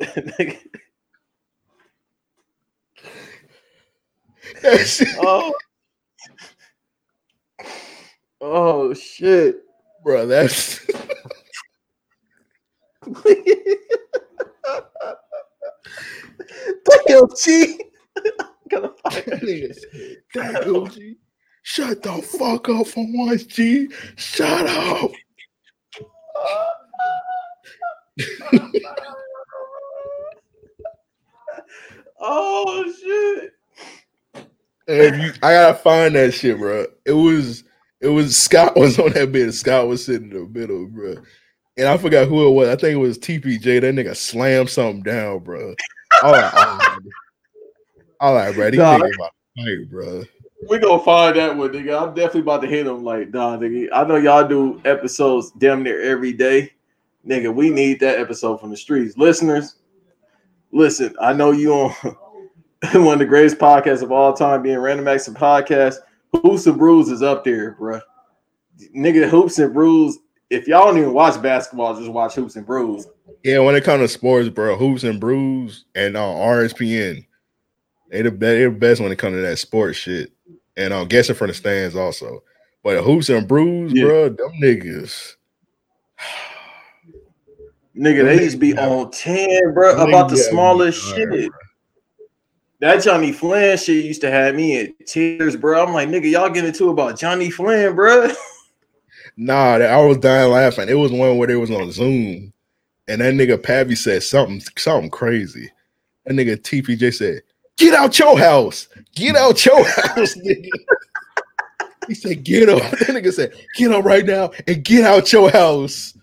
Nigga. 0.00 0.58
That 4.62 4.86
shit- 4.86 5.08
oh. 5.20 5.52
oh 8.40 8.94
shit. 8.94 9.56
bro, 10.02 10.26
that's 10.26 10.80
Damn, 17.06 17.28
G. 17.42 17.78
find 19.02 19.24
that 19.26 19.40
nigga 19.42 19.74
"Damn, 20.34 20.88
G, 20.90 21.16
shut 21.68 22.02
the 22.02 22.22
fuck 22.22 22.68
up 22.70 22.86
for 22.86 23.04
once, 23.08 23.44
G. 23.44 23.88
Shut 24.16 24.66
up." 24.66 25.10
Oh 32.20 32.92
shit. 33.00 33.52
And 34.88 35.22
you, 35.22 35.32
I 35.42 35.52
gotta 35.52 35.74
find 35.74 36.14
that 36.16 36.34
shit, 36.34 36.58
bro. 36.58 36.86
It 37.04 37.12
was 37.12 37.64
it 38.00 38.08
was 38.08 38.36
Scott 38.36 38.76
was 38.76 38.98
on 38.98 39.12
that 39.12 39.32
bit. 39.32 39.52
Scott 39.52 39.86
was 39.86 40.04
sitting 40.04 40.32
in 40.32 40.36
the 40.36 40.58
middle, 40.58 40.86
bro. 40.86 41.16
And 41.76 41.86
I 41.86 41.96
forgot 41.96 42.26
who 42.26 42.46
it 42.48 42.50
was. 42.50 42.68
I 42.68 42.76
think 42.76 42.94
it 42.94 43.00
was 43.00 43.18
TPJ. 43.18 43.82
That 43.82 43.94
nigga 43.94 44.16
slammed 44.16 44.70
something 44.70 45.02
down, 45.02 45.40
bro. 45.40 45.74
All 46.22 46.32
right, 46.32 46.52
all 46.52 46.78
right, 46.78 46.98
all 48.20 48.34
right, 48.34 48.54
bro. 48.54 48.70
These 48.70 48.80
niggas 48.80 49.14
about 49.14 49.32
to 49.56 49.64
fight, 49.64 49.90
bro. 49.90 50.24
We 50.66 50.78
gonna 50.78 51.02
find 51.02 51.36
that 51.36 51.56
one, 51.56 51.70
nigga. 51.70 52.02
I'm 52.02 52.14
definitely 52.14 52.40
about 52.40 52.62
to 52.62 52.68
hit 52.68 52.86
him 52.86 53.04
like, 53.04 53.30
nah, 53.30 53.56
nigga. 53.56 53.88
I 53.92 54.04
know 54.04 54.16
y'all 54.16 54.46
do 54.46 54.80
episodes 54.84 55.52
damn 55.58 55.82
near 55.82 56.02
every 56.02 56.32
day. 56.32 56.72
Nigga, 57.26 57.54
we 57.54 57.70
need 57.70 58.00
that 58.00 58.18
episode 58.18 58.60
from 58.60 58.70
the 58.70 58.76
streets. 58.76 59.16
Listeners, 59.16 59.76
listen, 60.72 61.14
I 61.20 61.32
know 61.32 61.52
you 61.52 61.72
on 61.74 61.90
one 62.94 63.14
of 63.14 63.18
the 63.18 63.26
greatest 63.26 63.58
podcasts 63.58 64.02
of 64.02 64.10
all 64.10 64.32
time, 64.32 64.62
being 64.62 64.78
Random 64.78 65.06
Acts 65.06 65.28
of 65.28 65.34
Podcast. 65.34 65.96
Hoops 66.32 66.66
and 66.66 66.78
Brews 66.78 67.08
is 67.08 67.22
up 67.22 67.44
there, 67.44 67.72
bro. 67.72 68.00
Nigga, 68.96 69.28
Hoops 69.28 69.58
and 69.58 69.72
Brews. 69.72 70.18
If 70.50 70.66
y'all 70.66 70.86
don't 70.86 70.98
even 70.98 71.12
watch 71.12 71.40
basketball, 71.40 71.96
just 71.96 72.10
watch 72.10 72.34
Hoops 72.34 72.56
and 72.56 72.66
Brews. 72.66 73.06
Yeah, 73.44 73.60
when 73.60 73.76
it 73.76 73.84
comes 73.84 74.02
to 74.02 74.08
sports, 74.08 74.48
bro, 74.48 74.76
hoops 74.76 75.04
and 75.04 75.20
brews 75.20 75.84
and 75.94 76.16
uh, 76.16 76.20
RSPN, 76.20 77.24
they 78.10 78.22
the, 78.22 78.30
they 78.30 78.64
the 78.64 78.70
best 78.70 79.00
when 79.00 79.12
it 79.12 79.18
comes 79.18 79.36
to 79.36 79.40
that 79.42 79.58
sports 79.58 79.98
shit. 79.98 80.32
And 80.78 80.94
I'm 80.94 81.08
guessing 81.08 81.34
from 81.34 81.48
the 81.48 81.54
stands 81.54 81.94
also. 81.96 82.42
But 82.82 83.02
hoops 83.02 83.28
and 83.28 83.46
brews, 83.46 83.92
Yeah. 83.92 84.04
bro, 84.04 84.28
them 84.30 84.52
niggas. 84.62 85.34
Nigga, 87.96 88.24
they 88.24 88.42
used 88.42 88.54
to 88.54 88.58
be 88.58 88.78
on 88.78 89.10
10, 89.10 89.74
bro, 89.74 89.96
Them 89.96 90.08
about 90.08 90.28
the 90.28 90.36
niggas 90.36 90.38
had 90.38 90.46
me 90.46 90.50
smallest 90.52 91.16
shit. 91.16 91.50
That 92.80 93.02
Jonny 93.02 93.32
Flynn 93.32 93.76
shit 93.76 94.04
used 94.04 94.20
to 94.20 94.30
have 94.30 94.54
me 94.54 94.78
in 94.78 94.94
tears, 95.04 95.56
bro. 95.56 95.84
I'm 95.84 95.92
like, 95.92 96.08
nigga, 96.08 96.30
y'all 96.30 96.48
getting 96.48 96.68
into 96.68 96.90
about 96.90 97.18
Jonny 97.18 97.50
Flynn, 97.50 97.96
bro. 97.96 98.30
Nah, 99.36 99.74
I 99.74 100.04
was 100.04 100.18
dying 100.18 100.50
laughing. 100.50 100.88
It 100.88 100.94
was 100.94 101.12
one 101.12 101.38
where 101.38 101.48
they 101.48 101.56
was 101.56 101.70
on 101.70 101.90
Zoom, 101.92 102.52
and 103.06 103.20
that 103.20 103.34
nigga 103.34 103.60
Pappy 103.62 103.94
said 103.94 104.22
something 104.22 104.60
something 104.76 105.10
crazy. 105.10 105.70
That 106.24 106.34
nigga 106.34 106.56
TPJ 106.56 107.14
said, 107.14 107.42
"Get 107.78 107.94
out 107.94 108.18
your 108.18 108.38
house, 108.38 108.88
get 109.14 109.36
out 109.36 109.64
your 109.64 109.84
house, 109.88 110.34
nigga." 110.36 110.68
He 112.06 112.14
said, 112.14 112.44
"Get 112.44 112.68
up." 112.68 112.82
That 112.90 113.08
nigga 113.08 113.32
said, 113.32 113.54
"Get 113.76 113.92
up 113.92 114.04
right 114.04 114.26
now 114.26 114.50
and 114.66 114.84
get 114.84 115.04
out 115.04 115.32
your 115.32 115.50
house." 115.50 116.14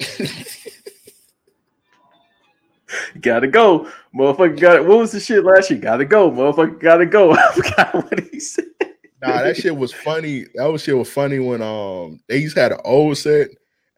gotta 3.20 3.48
go. 3.48 3.88
Motherfucker 4.14 4.58
got 4.60 4.76
it. 4.76 4.84
What 4.84 4.98
was 4.98 5.12
the 5.12 5.20
shit 5.20 5.44
last 5.44 5.70
year? 5.70 5.78
Gotta 5.80 6.04
go. 6.04 6.30
Motherfucker 6.30 6.80
gotta 6.80 7.06
go. 7.06 7.32
I 7.32 7.52
forgot 7.52 7.94
what 7.94 8.20
he 8.30 8.40
said. 8.40 8.64
Nah, 9.20 9.42
that 9.42 9.56
shit 9.56 9.76
was 9.76 9.92
funny. 9.92 10.46
That 10.54 10.66
was 10.66 10.82
shit 10.82 10.96
was 10.96 11.10
funny 11.10 11.38
when 11.40 11.60
um 11.62 12.20
they 12.28 12.38
used 12.38 12.54
to 12.56 12.62
have 12.62 12.72
an 12.72 12.80
old 12.84 13.18
set, 13.18 13.48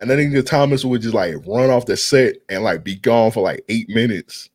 and 0.00 0.08
then 0.08 0.18
nigga 0.18 0.44
Thomas 0.44 0.84
would 0.84 1.02
just 1.02 1.14
like 1.14 1.34
run 1.46 1.70
off 1.70 1.86
the 1.86 1.96
set 1.96 2.36
and 2.48 2.62
like 2.64 2.84
be 2.84 2.96
gone 2.96 3.30
for 3.30 3.42
like 3.42 3.62
eight 3.68 3.88
minutes. 3.88 4.48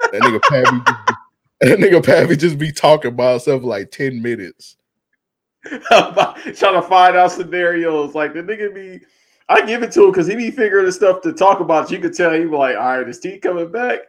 That 0.00 0.20
nigga 0.22 0.84
be- 0.84 1.14
that 1.64 1.78
nigga 1.78 2.04
Pappy 2.04 2.36
just 2.36 2.58
be 2.58 2.72
talking 2.72 3.16
by 3.16 3.32
himself 3.32 3.62
like 3.62 3.90
ten 3.90 4.20
minutes. 4.22 4.76
Trying 5.64 5.80
to 6.52 6.82
find 6.82 7.16
out 7.16 7.32
scenarios. 7.32 8.14
Like 8.14 8.34
the 8.34 8.42
nigga 8.42 8.74
be 8.74 9.00
I 9.48 9.64
give 9.64 9.82
it 9.82 9.92
to 9.92 10.04
him 10.04 10.10
because 10.10 10.26
he 10.26 10.36
be 10.36 10.50
figuring 10.50 10.86
the 10.86 10.92
stuff 10.92 11.20
to 11.22 11.32
talk 11.32 11.60
about. 11.60 11.90
You 11.90 11.98
could 11.98 12.14
tell 12.14 12.32
he 12.32 12.40
be 12.40 12.46
like, 12.46 12.76
all 12.76 12.98
right, 12.98 13.08
is 13.08 13.20
T 13.20 13.38
coming 13.38 13.70
back? 13.70 14.00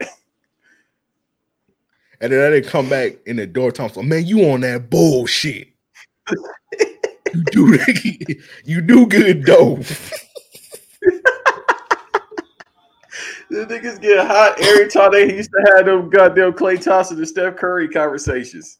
And 2.18 2.32
then 2.32 2.46
I 2.46 2.54
didn't 2.54 2.70
come 2.70 2.88
back 2.88 3.16
in 3.26 3.36
the 3.36 3.46
door. 3.46 3.70
Thomas, 3.70 3.94
like, 3.94 4.06
man, 4.06 4.26
you 4.26 4.50
on 4.50 4.62
that 4.62 4.88
bullshit. 4.88 5.68
you 7.34 7.44
do 7.50 7.78
you 8.64 8.80
do 8.80 9.06
good 9.06 9.44
dope. 9.44 9.84
The 13.50 13.66
niggas 13.66 14.00
get 14.00 14.26
hot 14.26 14.60
every 14.60 14.88
time 14.88 15.12
they 15.12 15.32
used 15.34 15.50
to 15.50 15.72
have 15.74 15.86
them 15.86 16.10
goddamn 16.10 16.52
Klay 16.52 16.82
Thompson 16.82 17.18
and 17.18 17.28
Steph 17.28 17.56
Curry 17.56 17.88
conversations. 17.88 18.78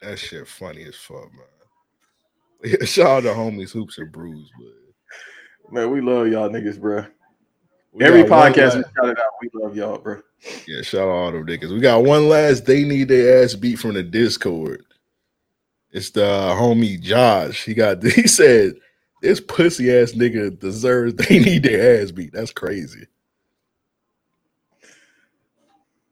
That 0.00 0.18
shit 0.18 0.46
funny 0.46 0.84
as 0.84 0.94
fuck, 0.96 1.32
man. 1.32 1.44
Yeah, 2.64 2.84
shout 2.84 3.06
out 3.06 3.22
to 3.22 3.28
homies 3.30 3.70
hoops 3.70 3.98
and 3.98 4.12
brews, 4.12 4.50
but 4.58 4.78
Man, 5.70 5.90
we 5.90 6.00
love 6.00 6.28
y'all 6.28 6.48
niggas, 6.48 6.80
bro. 6.80 7.04
We 7.92 8.04
Every 8.04 8.22
podcast 8.24 8.76
we 8.76 8.82
shout 8.82 9.10
it 9.10 9.18
out. 9.18 9.32
We 9.42 9.50
love 9.52 9.76
y'all, 9.76 9.98
bro. 9.98 10.22
Yeah, 10.66 10.82
shout 10.82 11.02
out 11.02 11.08
all 11.08 11.32
them 11.32 11.46
niggas. 11.46 11.70
We 11.72 11.80
got 11.80 12.04
one 12.04 12.28
last. 12.28 12.64
They 12.64 12.84
need 12.84 13.08
their 13.08 13.42
ass 13.42 13.54
beat 13.54 13.78
from 13.78 13.94
the 13.94 14.02
Discord. 14.02 14.84
It's 15.90 16.10
the 16.10 16.22
homie 16.22 17.00
Josh. 17.00 17.64
He 17.64 17.74
got. 17.74 18.02
He 18.02 18.26
said 18.26 18.74
this 19.22 19.40
pussy 19.40 19.92
ass 19.96 20.12
nigga 20.12 20.58
deserves. 20.58 21.14
They 21.28 21.38
need 21.40 21.62
their 21.64 22.02
ass 22.02 22.10
beat. 22.10 22.32
That's 22.32 22.52
crazy. 22.52 23.06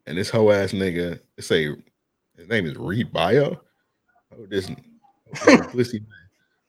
And 0.07 0.17
this 0.17 0.29
whole 0.29 0.51
ass 0.51 0.71
nigga. 0.71 1.19
Say 1.39 1.75
his 2.37 2.49
name 2.49 2.65
is 2.65 2.77
Reed 2.77 3.11
Bio. 3.13 3.59
Oh, 4.33 4.45
this, 4.47 4.69
oh, 5.47 5.63
pussy. 5.71 6.03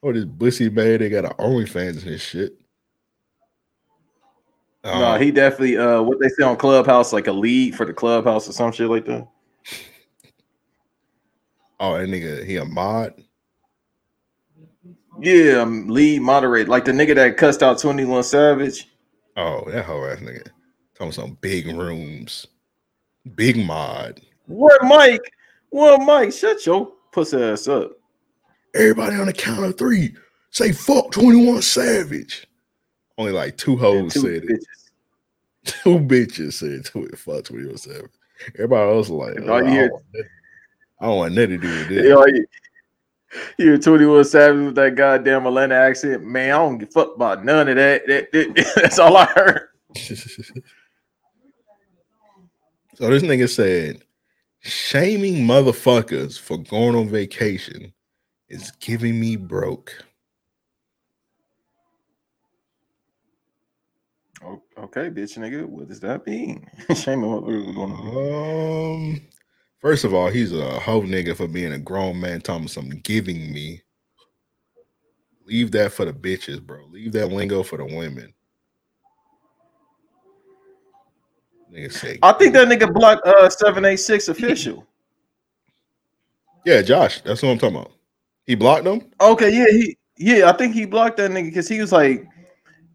Oh, 0.02 0.12
this 0.12 0.26
pussy 0.38 0.70
man. 0.70 0.98
They 0.98 1.10
got 1.10 1.24
an 1.24 1.32
OnlyFans 1.38 2.02
and 2.02 2.12
this 2.12 2.22
shit. 2.22 2.54
no, 4.84 5.14
Um, 5.14 5.22
he 5.22 5.30
definitely 5.30 5.78
uh 5.78 6.02
what 6.02 6.20
they 6.20 6.28
say 6.28 6.44
on 6.44 6.56
Clubhouse, 6.56 7.12
like 7.12 7.26
a 7.26 7.32
lead 7.32 7.74
for 7.76 7.86
the 7.86 7.92
clubhouse 7.92 8.48
or 8.48 8.52
some 8.52 8.72
shit 8.72 8.88
like 8.90 9.06
that. 9.06 9.28
Oh, 11.80 11.98
that 11.98 12.08
nigga, 12.08 12.44
he 12.44 12.56
a 12.56 12.64
mod. 12.64 13.14
Yeah, 15.20 15.60
um, 15.62 15.88
lead 15.88 16.22
moderate, 16.22 16.68
like 16.68 16.84
the 16.84 16.92
nigga 16.92 17.14
that 17.16 17.36
cussed 17.36 17.62
out 17.62 17.78
21 17.78 18.22
Savage. 18.22 18.88
Oh, 19.36 19.68
that 19.70 19.84
whole 19.84 20.04
ass 20.06 20.18
nigga. 20.18 20.48
Talking 20.94 21.12
some 21.12 21.38
big 21.40 21.66
rooms. 21.66 22.46
Big 23.34 23.56
mod. 23.56 24.20
What 24.46 24.82
Mike? 24.84 25.32
What 25.70 26.00
Mike? 26.00 26.32
Shut 26.32 26.64
your 26.66 26.92
pussy 27.12 27.42
ass 27.42 27.68
up. 27.68 27.92
Everybody 28.74 29.16
on 29.16 29.26
the 29.26 29.32
count 29.32 29.64
of 29.64 29.76
three. 29.76 30.14
Say 30.50 30.72
fuck 30.72 31.10
21 31.12 31.62
Savage. 31.62 32.46
Only 33.16 33.32
like 33.32 33.56
two 33.56 33.76
hoes 33.76 34.14
two 34.14 34.20
said 34.20 34.44
it. 34.44 34.64
Two 35.64 35.98
bitches 35.98 36.54
said 36.54 36.84
to 36.86 37.04
it, 37.04 37.18
fuck 37.18 37.44
21 37.44 37.76
Savage. 37.76 38.10
Everybody 38.54 38.90
else 38.90 39.08
was 39.10 39.34
like, 39.34 39.44
"Oh, 39.46 39.54
I, 39.54 39.60
don't 39.60 40.02
I 41.00 41.06
don't 41.06 41.16
want 41.16 41.34
nothing 41.34 41.50
to 41.50 41.58
do 41.58 41.68
with 41.68 41.88
this. 41.88 42.48
You 43.32 43.38
know, 43.38 43.42
you, 43.58 43.64
you 43.66 43.70
hear 43.72 43.78
21 43.78 44.24
Savage 44.24 44.64
with 44.66 44.74
that 44.76 44.94
goddamn 44.94 45.46
Atlanta 45.46 45.74
accent. 45.74 46.24
Man, 46.24 46.50
I 46.54 46.58
don't 46.58 46.78
give 46.78 46.88
a 46.88 46.92
fuck 46.92 47.14
about 47.16 47.44
none 47.44 47.68
of 47.68 47.76
that. 47.76 48.06
That- 48.06 48.32
that- 48.32 48.72
that's 48.76 48.98
all 48.98 49.16
I 49.16 49.26
heard. 49.26 49.68
So 52.94 53.08
this 53.10 53.22
nigga 53.22 53.48
said, 53.48 54.02
shaming 54.58 55.46
motherfuckers 55.46 56.36
for 56.36 56.58
going 56.58 56.96
on 56.96 57.08
vacation 57.08 57.92
is 58.48 58.72
giving 58.80 59.20
me 59.20 59.36
broke. 59.36 59.92
Okay, 64.42 65.10
bitch, 65.10 65.38
nigga. 65.38 65.64
What 65.64 65.86
does 65.86 66.00
that 66.00 66.26
mean? 66.26 66.66
Shame 66.96 67.22
on 67.22 67.30
what 67.30 67.44
we 67.46 67.58
were 67.58 67.72
going 67.72 67.92
on. 67.92 69.10
Um, 69.14 69.20
first 69.78 70.04
of 70.04 70.14
all, 70.14 70.28
he's 70.28 70.52
a 70.52 70.78
hoe 70.80 71.02
nigga 71.02 71.36
for 71.36 71.48
being 71.48 71.72
a 71.72 71.78
grown 71.78 72.20
man 72.20 72.40
talking 72.40 72.68
some 72.68 72.88
giving 73.02 73.52
me. 73.52 73.82
Leave 75.46 75.70
that 75.72 75.92
for 75.92 76.04
the 76.04 76.12
bitches, 76.12 76.60
bro. 76.60 76.84
Leave 76.90 77.12
that 77.12 77.28
lingo 77.28 77.62
for 77.62 77.78
the 77.78 77.84
women. 77.84 78.32
Nigga 81.72 81.92
say, 81.92 82.18
I 82.22 82.32
think 82.32 82.52
that 82.54 82.68
nigga 82.68 82.92
blocked 82.92 83.26
uh 83.26 83.48
786 83.48 84.28
official. 84.28 84.86
yeah, 86.64 86.82
Josh. 86.82 87.20
That's 87.22 87.42
what 87.42 87.50
I'm 87.50 87.58
talking 87.58 87.76
about. 87.76 87.92
He 88.46 88.54
blocked 88.54 88.84
them. 88.84 89.10
Okay, 89.20 89.52
yeah, 89.52 89.66
he 89.70 89.98
yeah, 90.18 90.50
I 90.50 90.56
think 90.56 90.74
he 90.74 90.84
blocked 90.84 91.18
that 91.18 91.30
nigga 91.30 91.46
because 91.46 91.68
he 91.68 91.80
was 91.80 91.92
like, 91.92 92.26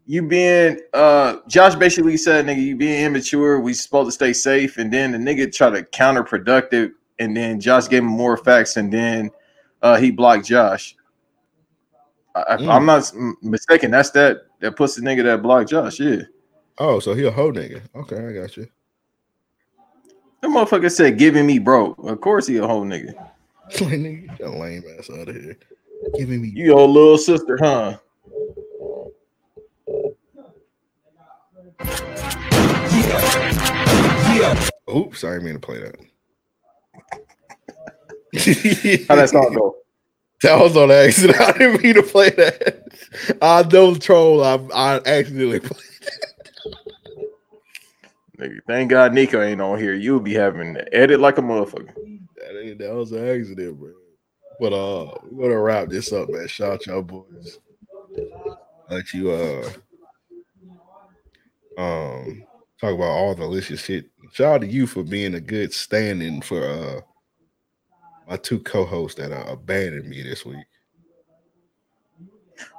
you 0.06 0.22
being 0.22 0.78
uh 0.92 1.36
Josh 1.48 1.74
basically 1.74 2.16
said, 2.16 2.46
nigga, 2.46 2.62
you 2.62 2.76
being 2.76 3.04
immature, 3.04 3.60
we 3.60 3.72
supposed 3.74 4.08
to 4.08 4.12
stay 4.12 4.32
safe, 4.32 4.78
and 4.78 4.92
then 4.92 5.12
the 5.12 5.18
nigga 5.18 5.52
tried 5.52 5.70
to 5.70 5.82
counterproductive, 5.84 6.92
and 7.18 7.36
then 7.36 7.60
Josh 7.60 7.88
gave 7.88 8.02
him 8.02 8.08
more 8.08 8.36
facts, 8.36 8.76
and 8.76 8.92
then 8.92 9.30
uh 9.82 9.96
he 9.96 10.10
blocked 10.10 10.46
Josh. 10.46 10.96
I, 12.34 12.56
Mm. 12.56 12.68
I'm 12.68 12.84
not 12.86 13.12
mistaken. 13.42 13.90
That's 13.92 14.10
that 14.10 14.46
that 14.60 14.76
pussy 14.76 15.00
nigga 15.02 15.22
that 15.24 15.42
blocked 15.42 15.70
Josh. 15.70 16.00
Yeah, 16.00 16.22
Oh, 16.78 16.98
so 16.98 17.14
he 17.14 17.24
a 17.26 17.30
hoe 17.30 17.52
nigga. 17.52 17.80
Okay, 17.94 18.16
I 18.26 18.32
got 18.32 18.56
you. 18.56 18.66
that 20.40 20.48
motherfucker 20.48 20.90
said 20.90 21.16
giving 21.18 21.46
me 21.46 21.58
broke. 21.58 21.96
Of 21.98 22.20
course 22.20 22.46
he 22.46 22.56
a 22.58 22.66
whole 22.66 22.84
nigga. 22.84 23.14
nigga, 23.70 24.28
get 24.28 24.40
your 24.40 24.48
lame 24.50 24.82
ass 24.98 25.08
out 25.10 25.28
of 25.28 25.34
here. 25.36 25.56
Giving 26.18 26.42
me 26.42 26.48
You 26.48 26.64
your 26.66 26.86
little 26.88 27.16
sister, 27.16 27.56
huh? 27.62 27.98
Oops, 34.94 35.24
I 35.24 35.30
didn't 35.32 35.44
mean 35.44 35.54
to 35.54 35.60
play 35.60 35.80
that. 35.80 35.96
How 39.08 39.16
that 39.16 39.30
song 39.30 39.54
go? 39.54 39.76
That 40.42 40.60
was 40.60 40.76
on 40.76 40.90
accident. 40.90 41.40
I 41.40 41.52
didn't 41.52 41.82
mean 41.82 41.94
to 41.94 42.02
play 42.02 42.30
that. 42.30 42.84
I 43.40 43.62
don't 43.62 44.00
troll. 44.02 44.42
I 44.44 44.54
I 44.74 44.96
accidentally 45.06 45.60
played. 45.60 45.80
Nigga, 48.38 48.58
thank 48.66 48.90
God 48.90 49.14
Nico 49.14 49.40
ain't 49.40 49.60
on 49.60 49.78
here. 49.78 49.94
You'll 49.94 50.20
be 50.20 50.34
having 50.34 50.74
to 50.74 50.94
edit 50.94 51.20
like 51.20 51.38
a 51.38 51.42
motherfucker. 51.42 51.94
That, 52.36 52.60
ain't- 52.62 52.78
that 52.78 52.92
was 52.94 53.12
an 53.12 53.26
accident, 53.26 53.78
bro. 53.78 53.92
But 54.60 54.72
uh, 54.72 55.14
we're 55.30 55.48
gonna 55.48 55.60
wrap 55.60 55.88
this 55.88 56.12
up, 56.12 56.28
man. 56.28 56.46
Shout 56.48 56.72
out 56.72 56.86
y'all 56.86 57.02
boys. 57.02 57.58
Let 58.90 59.12
you 59.12 59.30
uh 59.30 59.70
um 61.78 62.44
talk 62.80 62.94
about 62.94 63.04
all 63.04 63.34
the 63.34 63.42
delicious 63.42 63.80
shit. 63.84 64.06
Shout 64.32 64.54
out 64.56 64.60
to 64.62 64.66
you 64.66 64.86
for 64.86 65.02
being 65.02 65.34
a 65.34 65.40
good 65.40 65.72
stand-in 65.72 66.42
for 66.42 66.64
uh 66.66 67.00
my 68.28 68.36
two 68.36 68.58
co-hosts 68.60 69.20
that 69.20 69.32
uh, 69.32 69.52
abandoned 69.52 70.08
me 70.08 70.22
this 70.22 70.46
week. 70.46 70.64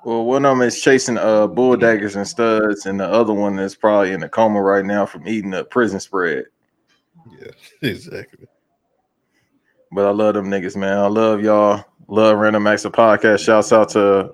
Well, 0.04 0.26
one 0.26 0.46
of 0.46 0.58
them 0.58 0.68
is 0.68 0.82
chasing 0.82 1.18
uh 1.18 1.48
bull 1.48 1.76
daggers 1.76 2.16
and 2.16 2.28
studs, 2.28 2.86
and 2.86 3.00
the 3.00 3.08
other 3.08 3.34
one 3.34 3.60
is 3.60 3.76
probably 3.76 4.12
in 4.12 4.24
a 4.24 4.30
coma 4.30 4.62
right 4.62 4.86
now 4.86 5.06
from 5.06 5.28
eating 5.28 5.54
a 5.54 5.64
prison 5.64 6.00
spread. 6.00 6.46
Yeah, 7.40 7.52
exactly. 7.90 8.48
But 9.92 10.06
I 10.06 10.12
love 10.12 10.34
them 10.34 10.48
niggas, 10.48 10.76
man. 10.76 10.98
I 10.98 11.08
love 11.08 11.42
y'all. 11.42 11.84
Love 12.08 12.38
Random 12.38 12.68
Acts 12.68 12.86
of 12.86 12.92
Podcast. 12.92 13.46
Shouts 13.46 13.72
out 13.72 13.90
to 13.90 14.32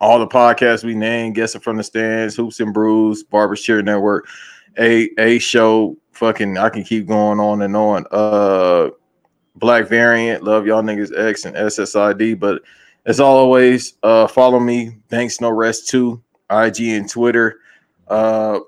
all 0.00 0.18
the 0.18 0.26
podcasts 0.26 0.82
we 0.82 0.94
named, 0.94 1.34
Guessing 1.34 1.60
from 1.60 1.76
the 1.76 1.82
Stands, 1.82 2.34
Hoops 2.34 2.60
and 2.60 2.72
Brews, 2.72 3.22
Barbers 3.22 3.60
Cheer 3.62 3.82
Network, 3.82 4.26
A 4.78 5.10
A 5.18 5.38
Show. 5.38 5.96
Fucking, 6.12 6.58
I 6.58 6.68
can 6.68 6.84
keep 6.84 7.06
going 7.06 7.38
on 7.40 7.62
and 7.62 7.76
on. 7.76 8.04
Uh, 8.10 8.90
Black 9.56 9.88
Variant, 9.88 10.42
love 10.42 10.66
y'all 10.66 10.82
niggas 10.82 11.16
X 11.16 11.44
and 11.44 11.56
SSID. 11.56 12.38
But 12.38 12.62
as 13.06 13.20
always, 13.20 13.94
uh, 14.02 14.26
follow 14.26 14.60
me, 14.60 14.98
Banks 15.08 15.40
No 15.40 15.50
Rest 15.50 15.88
Two, 15.88 16.22
IG 16.50 16.80
and 16.80 17.08
Twitter. 17.08 17.60
Uh, 18.08 18.60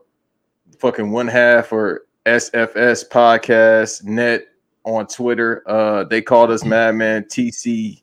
fucking 0.78 1.10
one 1.10 1.28
half 1.28 1.72
or 1.72 2.06
SFS 2.26 3.08
Podcast 3.08 4.04
Net 4.04 4.46
on 4.84 5.06
Twitter. 5.06 5.62
Uh, 5.66 6.04
they 6.04 6.22
called 6.22 6.50
us 6.50 6.64
Madman 6.64 7.24
TCUMM 7.24 8.00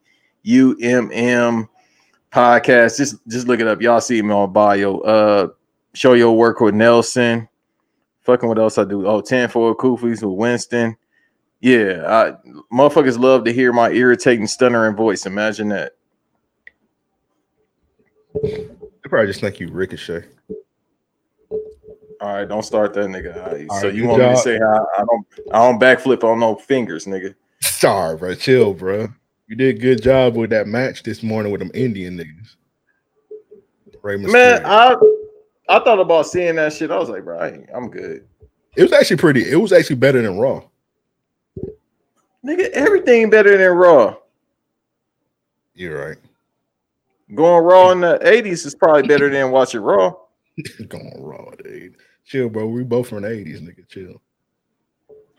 Podcast. 2.32 2.98
Just 2.98 3.16
just 3.28 3.48
look 3.48 3.60
it 3.60 3.68
up. 3.68 3.82
Y'all 3.82 4.02
see 4.02 4.22
me 4.22 4.32
on 4.32 4.54
bio. 4.54 5.00
Uh, 5.00 5.48
show 5.94 6.14
your 6.14 6.36
work 6.36 6.60
with 6.60 6.76
Nelson. 6.76 7.48
Fucking 8.22 8.48
what 8.48 8.60
else 8.60 8.78
I 8.78 8.84
do? 8.84 9.08
Oh, 9.08 9.22
10 9.22 9.50
for 9.50 9.76
Kufis 9.76 10.22
with 10.22 10.38
Winston. 10.38 10.96
Yeah, 11.62 12.04
I, 12.08 12.52
motherfuckers 12.74 13.20
love 13.20 13.44
to 13.46 13.54
hear 13.54 13.74
my 13.74 13.90
irritating, 13.90 14.48
stuttering 14.48 14.96
voice. 14.96 15.26
Imagine 15.26 15.70
that. 15.70 15.94
They 18.42 18.70
probably 19.10 19.28
just 19.28 19.42
think 19.42 19.60
you 19.60 19.70
ricochet. 19.70 20.26
All 22.22 22.34
right, 22.34 22.48
don't 22.48 22.64
start 22.64 22.94
that 22.94 23.10
nigga. 23.10 23.36
All 23.36 23.54
right, 23.54 23.68
All 23.70 23.80
so 23.80 23.88
right, 23.88 23.96
you 23.96 24.08
want 24.08 24.22
me 24.22 24.30
to 24.30 24.38
say 24.38 24.58
how 24.58 24.88
I 24.98 25.04
don't 25.06 25.28
I 25.52 25.58
don't 25.58 25.82
backflip 25.82 26.24
on 26.24 26.40
no 26.40 26.56
fingers, 26.56 27.06
nigga. 27.06 27.34
Sorry, 27.62 28.18
bro. 28.18 28.36
Chill, 28.36 28.74
bro. 28.74 29.08
You 29.50 29.56
did 29.56 29.78
a 29.78 29.80
good 29.80 30.04
job 30.04 30.36
with 30.36 30.52
that 30.52 30.68
match 30.68 31.02
this 31.02 31.24
morning 31.24 31.52
with 31.52 31.58
them 31.58 31.72
Indian 31.74 32.16
niggas. 32.16 32.56
Man, 34.32 34.64
I 34.64 34.96
I 35.68 35.80
thought 35.80 36.00
about 36.00 36.28
seeing 36.28 36.56
that 36.56 36.72
shit. 36.72 36.92
I 36.92 37.00
was 37.00 37.10
like, 37.10 37.24
bro, 37.26 37.40
I 37.40 37.66
I'm 37.76 37.90
good. 37.90 38.28
it 38.76 38.84
was 38.84 38.94
actually 38.94 39.18
pretty. 39.18 39.50
It 39.50 39.56
was 39.56 39.74
actually 39.74 39.96
better 39.96 40.22
than 40.22 40.38
Raw. 40.38 40.64
Nigga, 42.46 42.70
everything 42.70 43.32
better 43.32 43.58
than 43.58 43.72
Raw. 43.72 44.18
You're 45.74 46.10
right. 46.10 46.18
Going 47.34 47.64
Raw 47.64 47.90
in 47.92 48.02
the 48.02 48.20
80s 48.24 48.68
is 48.68 48.76
probably 48.76 49.08
better 49.08 49.32
than 49.32 49.50
watching 49.50 49.82
Raw. 49.82 50.14
Going 50.88 51.24
Raw, 51.24 51.50
dude. 51.64 51.96
Chill, 52.24 52.50
bro. 52.50 52.68
We 52.68 52.84
both 52.84 53.08
from 53.08 53.24
the 53.24 53.30
80s, 53.30 53.62
nigga. 53.62 53.88
Chill. 53.88 54.22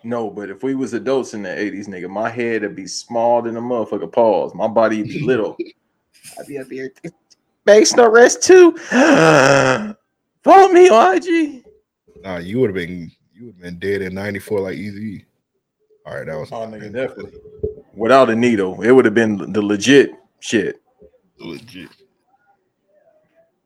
No, 0.03 0.31
but 0.31 0.49
if 0.51 0.63
we 0.63 0.75
was 0.75 0.95
adults 0.95 1.35
in 1.35 1.43
the 1.43 1.51
80s, 1.51 1.87
nigga, 1.87 2.09
my 2.09 2.31
head 2.31 2.63
would 2.63 2.75
be 2.75 2.87
small 2.87 3.43
than 3.43 3.57
a 3.57 3.61
motherfucker. 3.61 4.11
Pause. 4.11 4.55
My 4.55 4.67
body 4.67 4.99
would 4.99 5.09
be 5.09 5.21
little. 5.25 5.57
I'd 6.39 6.47
be 6.47 6.59
up 6.59 6.69
here. 6.71 6.93
Base 7.67 7.95
no 7.95 8.09
rest 8.09 8.43
too. 8.43 8.73
Follow 10.43 10.69
me 10.73 10.89
on 10.89 11.17
IG. 11.17 11.65
Nah, 12.23 12.39
you 12.39 12.59
would 12.61 12.71
have 12.71 12.75
been 12.75 13.11
you 13.35 13.47
would 13.47 13.55
have 13.57 13.63
been 13.63 13.79
dead 13.79 14.03
in 14.03 14.15
94 14.15 14.61
like 14.61 14.77
Eazy. 14.79 15.25
All 16.07 16.17
right, 16.17 16.27
that 16.27 16.37
was 16.37 16.51
Oh, 16.53 16.67
nigga, 16.67 16.91
definitely. 16.93 17.39
Without 17.95 18.31
a 18.31 18.35
needle, 18.37 18.81
it 18.81 18.91
would 18.93 19.05
have 19.05 19.15
been 19.15 19.53
the 19.53 19.61
legit 19.61 20.13
shit. 20.41 20.81
legit. 21.39 21.91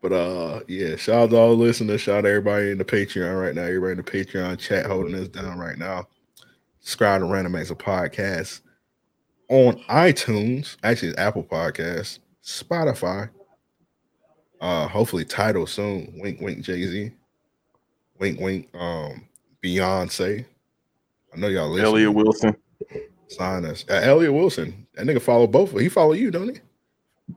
But 0.03 0.13
uh 0.13 0.61
yeah, 0.67 0.97
shout 0.97 1.15
out 1.15 1.31
to 1.31 1.37
all 1.37 1.51
the 1.51 1.63
listeners, 1.63 2.01
shout 2.01 2.19
out 2.19 2.21
to 2.23 2.29
everybody 2.31 2.73
in 2.73 2.79
the 2.79 2.85
Patreon 2.85 3.41
right 3.41 3.55
now. 3.55 3.63
Everybody 3.63 3.93
in 3.93 3.99
the 3.99 4.03
Patreon 4.03 4.59
chat 4.59 4.87
holding 4.87 5.15
us 5.15 5.29
down 5.29 5.57
right 5.59 5.79
now. 5.79 6.09
Subscribe 6.85 7.23
to 7.23 7.25
Random 7.27 7.55
Acts 7.55 7.71
of 7.71 7.79
Podcast 7.79 8.61
on 9.49 9.81
iTunes, 9.85 10.77
actually 10.83 11.09
it's 11.09 11.19
Apple 11.19 11.43
Podcasts, 11.43 12.19
Spotify. 12.45 13.31
Uh 14.61 14.87
hopefully 14.87 15.25
Tidal 15.25 15.67
soon. 15.67 16.13
Wink 16.21 16.43
wink 16.43 16.63
Jay-Z. 16.63 17.11
Wink 18.19 18.39
wink 18.39 18.69
um 18.75 19.27
Beyonce. 19.63 20.45
I 21.33 21.39
know 21.39 21.49
y'all 21.49 21.71
listening. 21.71 21.87
Elliott 21.87 22.15
Wilson. 22.15 22.57
Sign 23.29 23.65
us. 23.65 23.87
Uh, 23.89 23.95
Elliott 23.95 24.35
Wilson. 24.35 24.87
That 24.95 25.07
nigga 25.07 25.23
follow 25.23 25.47
both. 25.47 25.73
He 25.81 25.89
follow 25.89 26.13
you, 26.13 26.31
don't 26.31 26.55
he? 26.55 27.35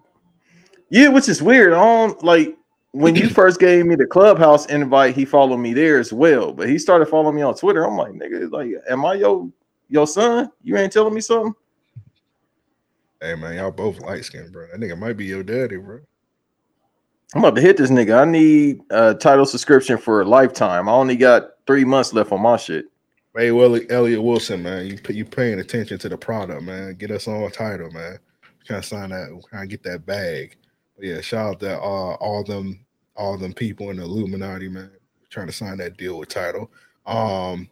Yeah, 0.89 1.07
which 1.07 1.29
is 1.29 1.41
weird. 1.41 1.71
I 1.71 1.77
don't 1.77 2.21
like 2.21 2.57
when 2.97 3.15
you 3.15 3.29
first 3.41 3.59
gave 3.59 3.85
me 3.85 3.95
the 3.95 4.05
clubhouse 4.05 4.65
invite, 4.67 5.15
he 5.15 5.25
followed 5.25 5.57
me 5.57 5.73
there 5.73 5.99
as 5.99 6.11
well. 6.11 6.51
But 6.51 6.69
he 6.69 6.77
started 6.77 7.07
following 7.07 7.35
me 7.35 7.41
on 7.41 7.55
Twitter. 7.55 7.85
I'm 7.85 7.97
like, 7.97 8.13
nigga, 8.13 8.51
like, 8.51 8.71
am 8.89 9.05
I 9.05 9.15
your 9.15 9.49
your 9.89 10.07
son? 10.07 10.51
You 10.63 10.77
ain't 10.77 10.91
telling 10.91 11.13
me 11.13 11.21
something? 11.21 11.53
Hey 13.21 13.35
man, 13.35 13.55
y'all 13.55 13.71
both 13.71 13.99
light 13.99 14.25
skinned, 14.25 14.51
bro. 14.51 14.67
That 14.71 14.79
nigga 14.79 14.97
might 14.97 15.17
be 15.17 15.25
your 15.25 15.43
daddy, 15.43 15.77
bro. 15.77 15.99
I'm 17.35 17.43
about 17.43 17.55
to 17.55 17.61
hit 17.61 17.77
this 17.77 17.89
nigga. 17.89 18.21
I 18.21 18.25
need 18.25 18.81
a 18.89 19.13
Tidal 19.13 19.45
subscription 19.45 19.97
for 19.97 20.21
a 20.21 20.25
lifetime. 20.25 20.87
I 20.87 20.91
only 20.91 21.17
got 21.17 21.49
three 21.65 21.83
months 21.83 22.13
left 22.13 22.31
on 22.31 22.41
my 22.41 22.57
shit. 22.57 22.85
Hey, 23.35 23.51
well, 23.51 23.79
Elliott 23.89 24.23
Wilson, 24.23 24.63
man, 24.63 24.87
you 24.87 24.97
you 25.09 25.25
paying 25.25 25.59
attention 25.59 25.99
to 25.99 26.09
the 26.09 26.17
product, 26.17 26.63
man. 26.63 26.95
Get 26.95 27.11
us 27.11 27.27
on 27.27 27.43
a 27.43 27.49
Tidal, 27.49 27.91
man. 27.91 28.17
Kind 28.67 28.79
of 28.79 28.85
sign 28.85 29.09
that, 29.09 29.29
kind 29.51 29.63
of 29.63 29.69
get 29.69 29.83
that 29.83 30.05
bag. 30.05 30.57
But 30.95 31.05
yeah, 31.05 31.21
shout 31.21 31.55
out 31.55 31.59
to 31.59 31.75
uh, 31.75 32.15
all 32.15 32.43
them, 32.43 32.85
all 33.17 33.37
them 33.37 33.53
people 33.53 33.89
in 33.89 33.97
the 33.97 34.03
Illuminati, 34.03 34.69
man. 34.69 34.91
Trying 35.29 35.47
to 35.47 35.53
sign 35.53 35.77
that 35.77 35.97
deal 35.97 36.17
with 36.17 36.29
Tidal. 36.29 36.71
Um, 37.05 37.69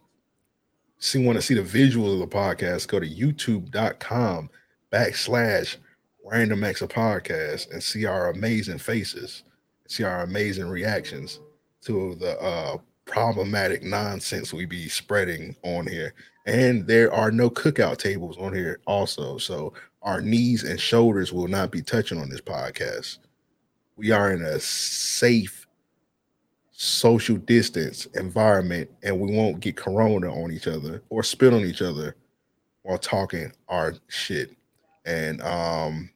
see, 0.97 1.25
want 1.25 1.37
to 1.37 1.41
see 1.41 1.53
the 1.53 1.61
visuals 1.61 2.13
of 2.13 2.19
the 2.19 2.35
podcast? 2.35 2.87
Go 2.87 2.99
to 2.99 3.07
YouTube.com 3.07 4.49
backslash 4.91 5.77
Random 6.25 6.63
Acts 6.63 6.81
Podcast 6.81 7.71
and 7.71 7.81
see 7.81 8.05
our 8.05 8.29
amazing 8.29 8.79
faces, 8.79 9.43
see 9.87 10.03
our 10.03 10.23
amazing 10.23 10.67
reactions 10.67 11.39
to 11.81 12.15
the 12.15 12.37
uh 12.41 12.77
problematic 13.05 13.83
nonsense 13.83 14.51
we 14.51 14.65
be 14.65 14.89
spreading 14.89 15.55
on 15.63 15.87
here. 15.87 16.13
And 16.47 16.85
there 16.85 17.13
are 17.13 17.31
no 17.31 17.49
cookout 17.49 17.97
tables 17.97 18.37
on 18.37 18.53
here, 18.53 18.79
also. 18.85 19.37
So 19.37 19.73
our 20.01 20.21
knees 20.21 20.63
and 20.63 20.79
shoulders 20.79 21.31
will 21.31 21.47
not 21.47 21.71
be 21.71 21.81
touching 21.81 22.19
on 22.19 22.29
this 22.29 22.41
podcast. 22.41 23.19
We 23.95 24.11
are 24.11 24.31
in 24.31 24.41
a 24.41 24.59
safe 24.59 25.65
social 26.71 27.37
distance 27.37 28.05
environment 28.15 28.89
and 29.01 29.19
we 29.19 29.33
won't 29.33 29.61
get 29.61 29.77
corona 29.77 30.31
on 30.33 30.51
each 30.51 30.67
other 30.67 31.01
or 31.09 31.23
spit 31.23 31.53
on 31.53 31.61
each 31.61 31.81
other 31.81 32.15
while 32.81 32.97
talking 32.97 33.51
our 33.69 33.93
shit. 34.07 34.51
And 35.05 35.41
um 35.41 36.09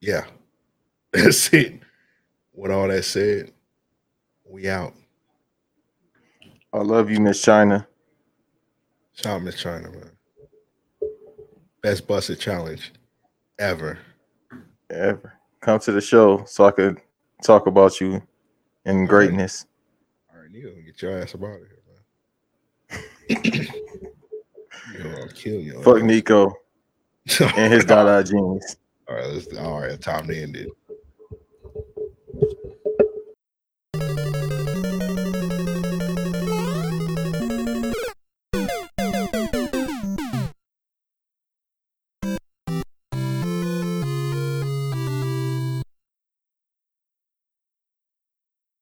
yeah, 0.00 0.26
that's 1.12 1.52
it. 1.52 1.80
With 2.54 2.70
all 2.70 2.88
that 2.88 3.04
said, 3.04 3.52
we 4.48 4.68
out. 4.68 4.94
I 6.72 6.78
love 6.78 7.10
you, 7.10 7.20
Miss 7.20 7.42
China. 7.42 7.86
Shout 9.14 9.36
out 9.36 9.42
Miss 9.42 9.60
China, 9.60 9.90
man. 9.90 10.10
Best 11.82 12.06
busted 12.06 12.38
challenge 12.38 12.92
ever. 13.58 13.98
Ever 14.90 15.39
come 15.60 15.78
to 15.80 15.92
the 15.92 16.00
show 16.00 16.44
so 16.46 16.64
I 16.64 16.70
could 16.70 17.00
talk 17.42 17.66
about 17.66 18.00
you 18.00 18.22
and 18.84 19.08
greatness. 19.08 19.66
All 20.32 20.40
right, 20.40 20.52
gonna 20.52 20.82
get 20.82 21.00
your 21.02 21.18
ass 21.18 21.34
up 21.34 21.42
out 21.42 21.60
of 21.60 21.68
here, 21.68 23.02
man. 23.28 23.68
gonna 25.02 25.32
kill 25.32 25.60
you. 25.60 25.82
Fuck 25.82 26.02
Nico 26.02 26.54
and 27.56 27.72
his 27.72 27.84
Dada 27.84 28.24
jeans. 28.24 28.76
All 29.08 29.16
right, 29.16 29.26
let's 29.26 29.56
all 29.58 29.80
right, 29.80 30.00
time 30.00 30.26
to 30.28 30.42
end 30.42 30.56
it. 30.56 30.68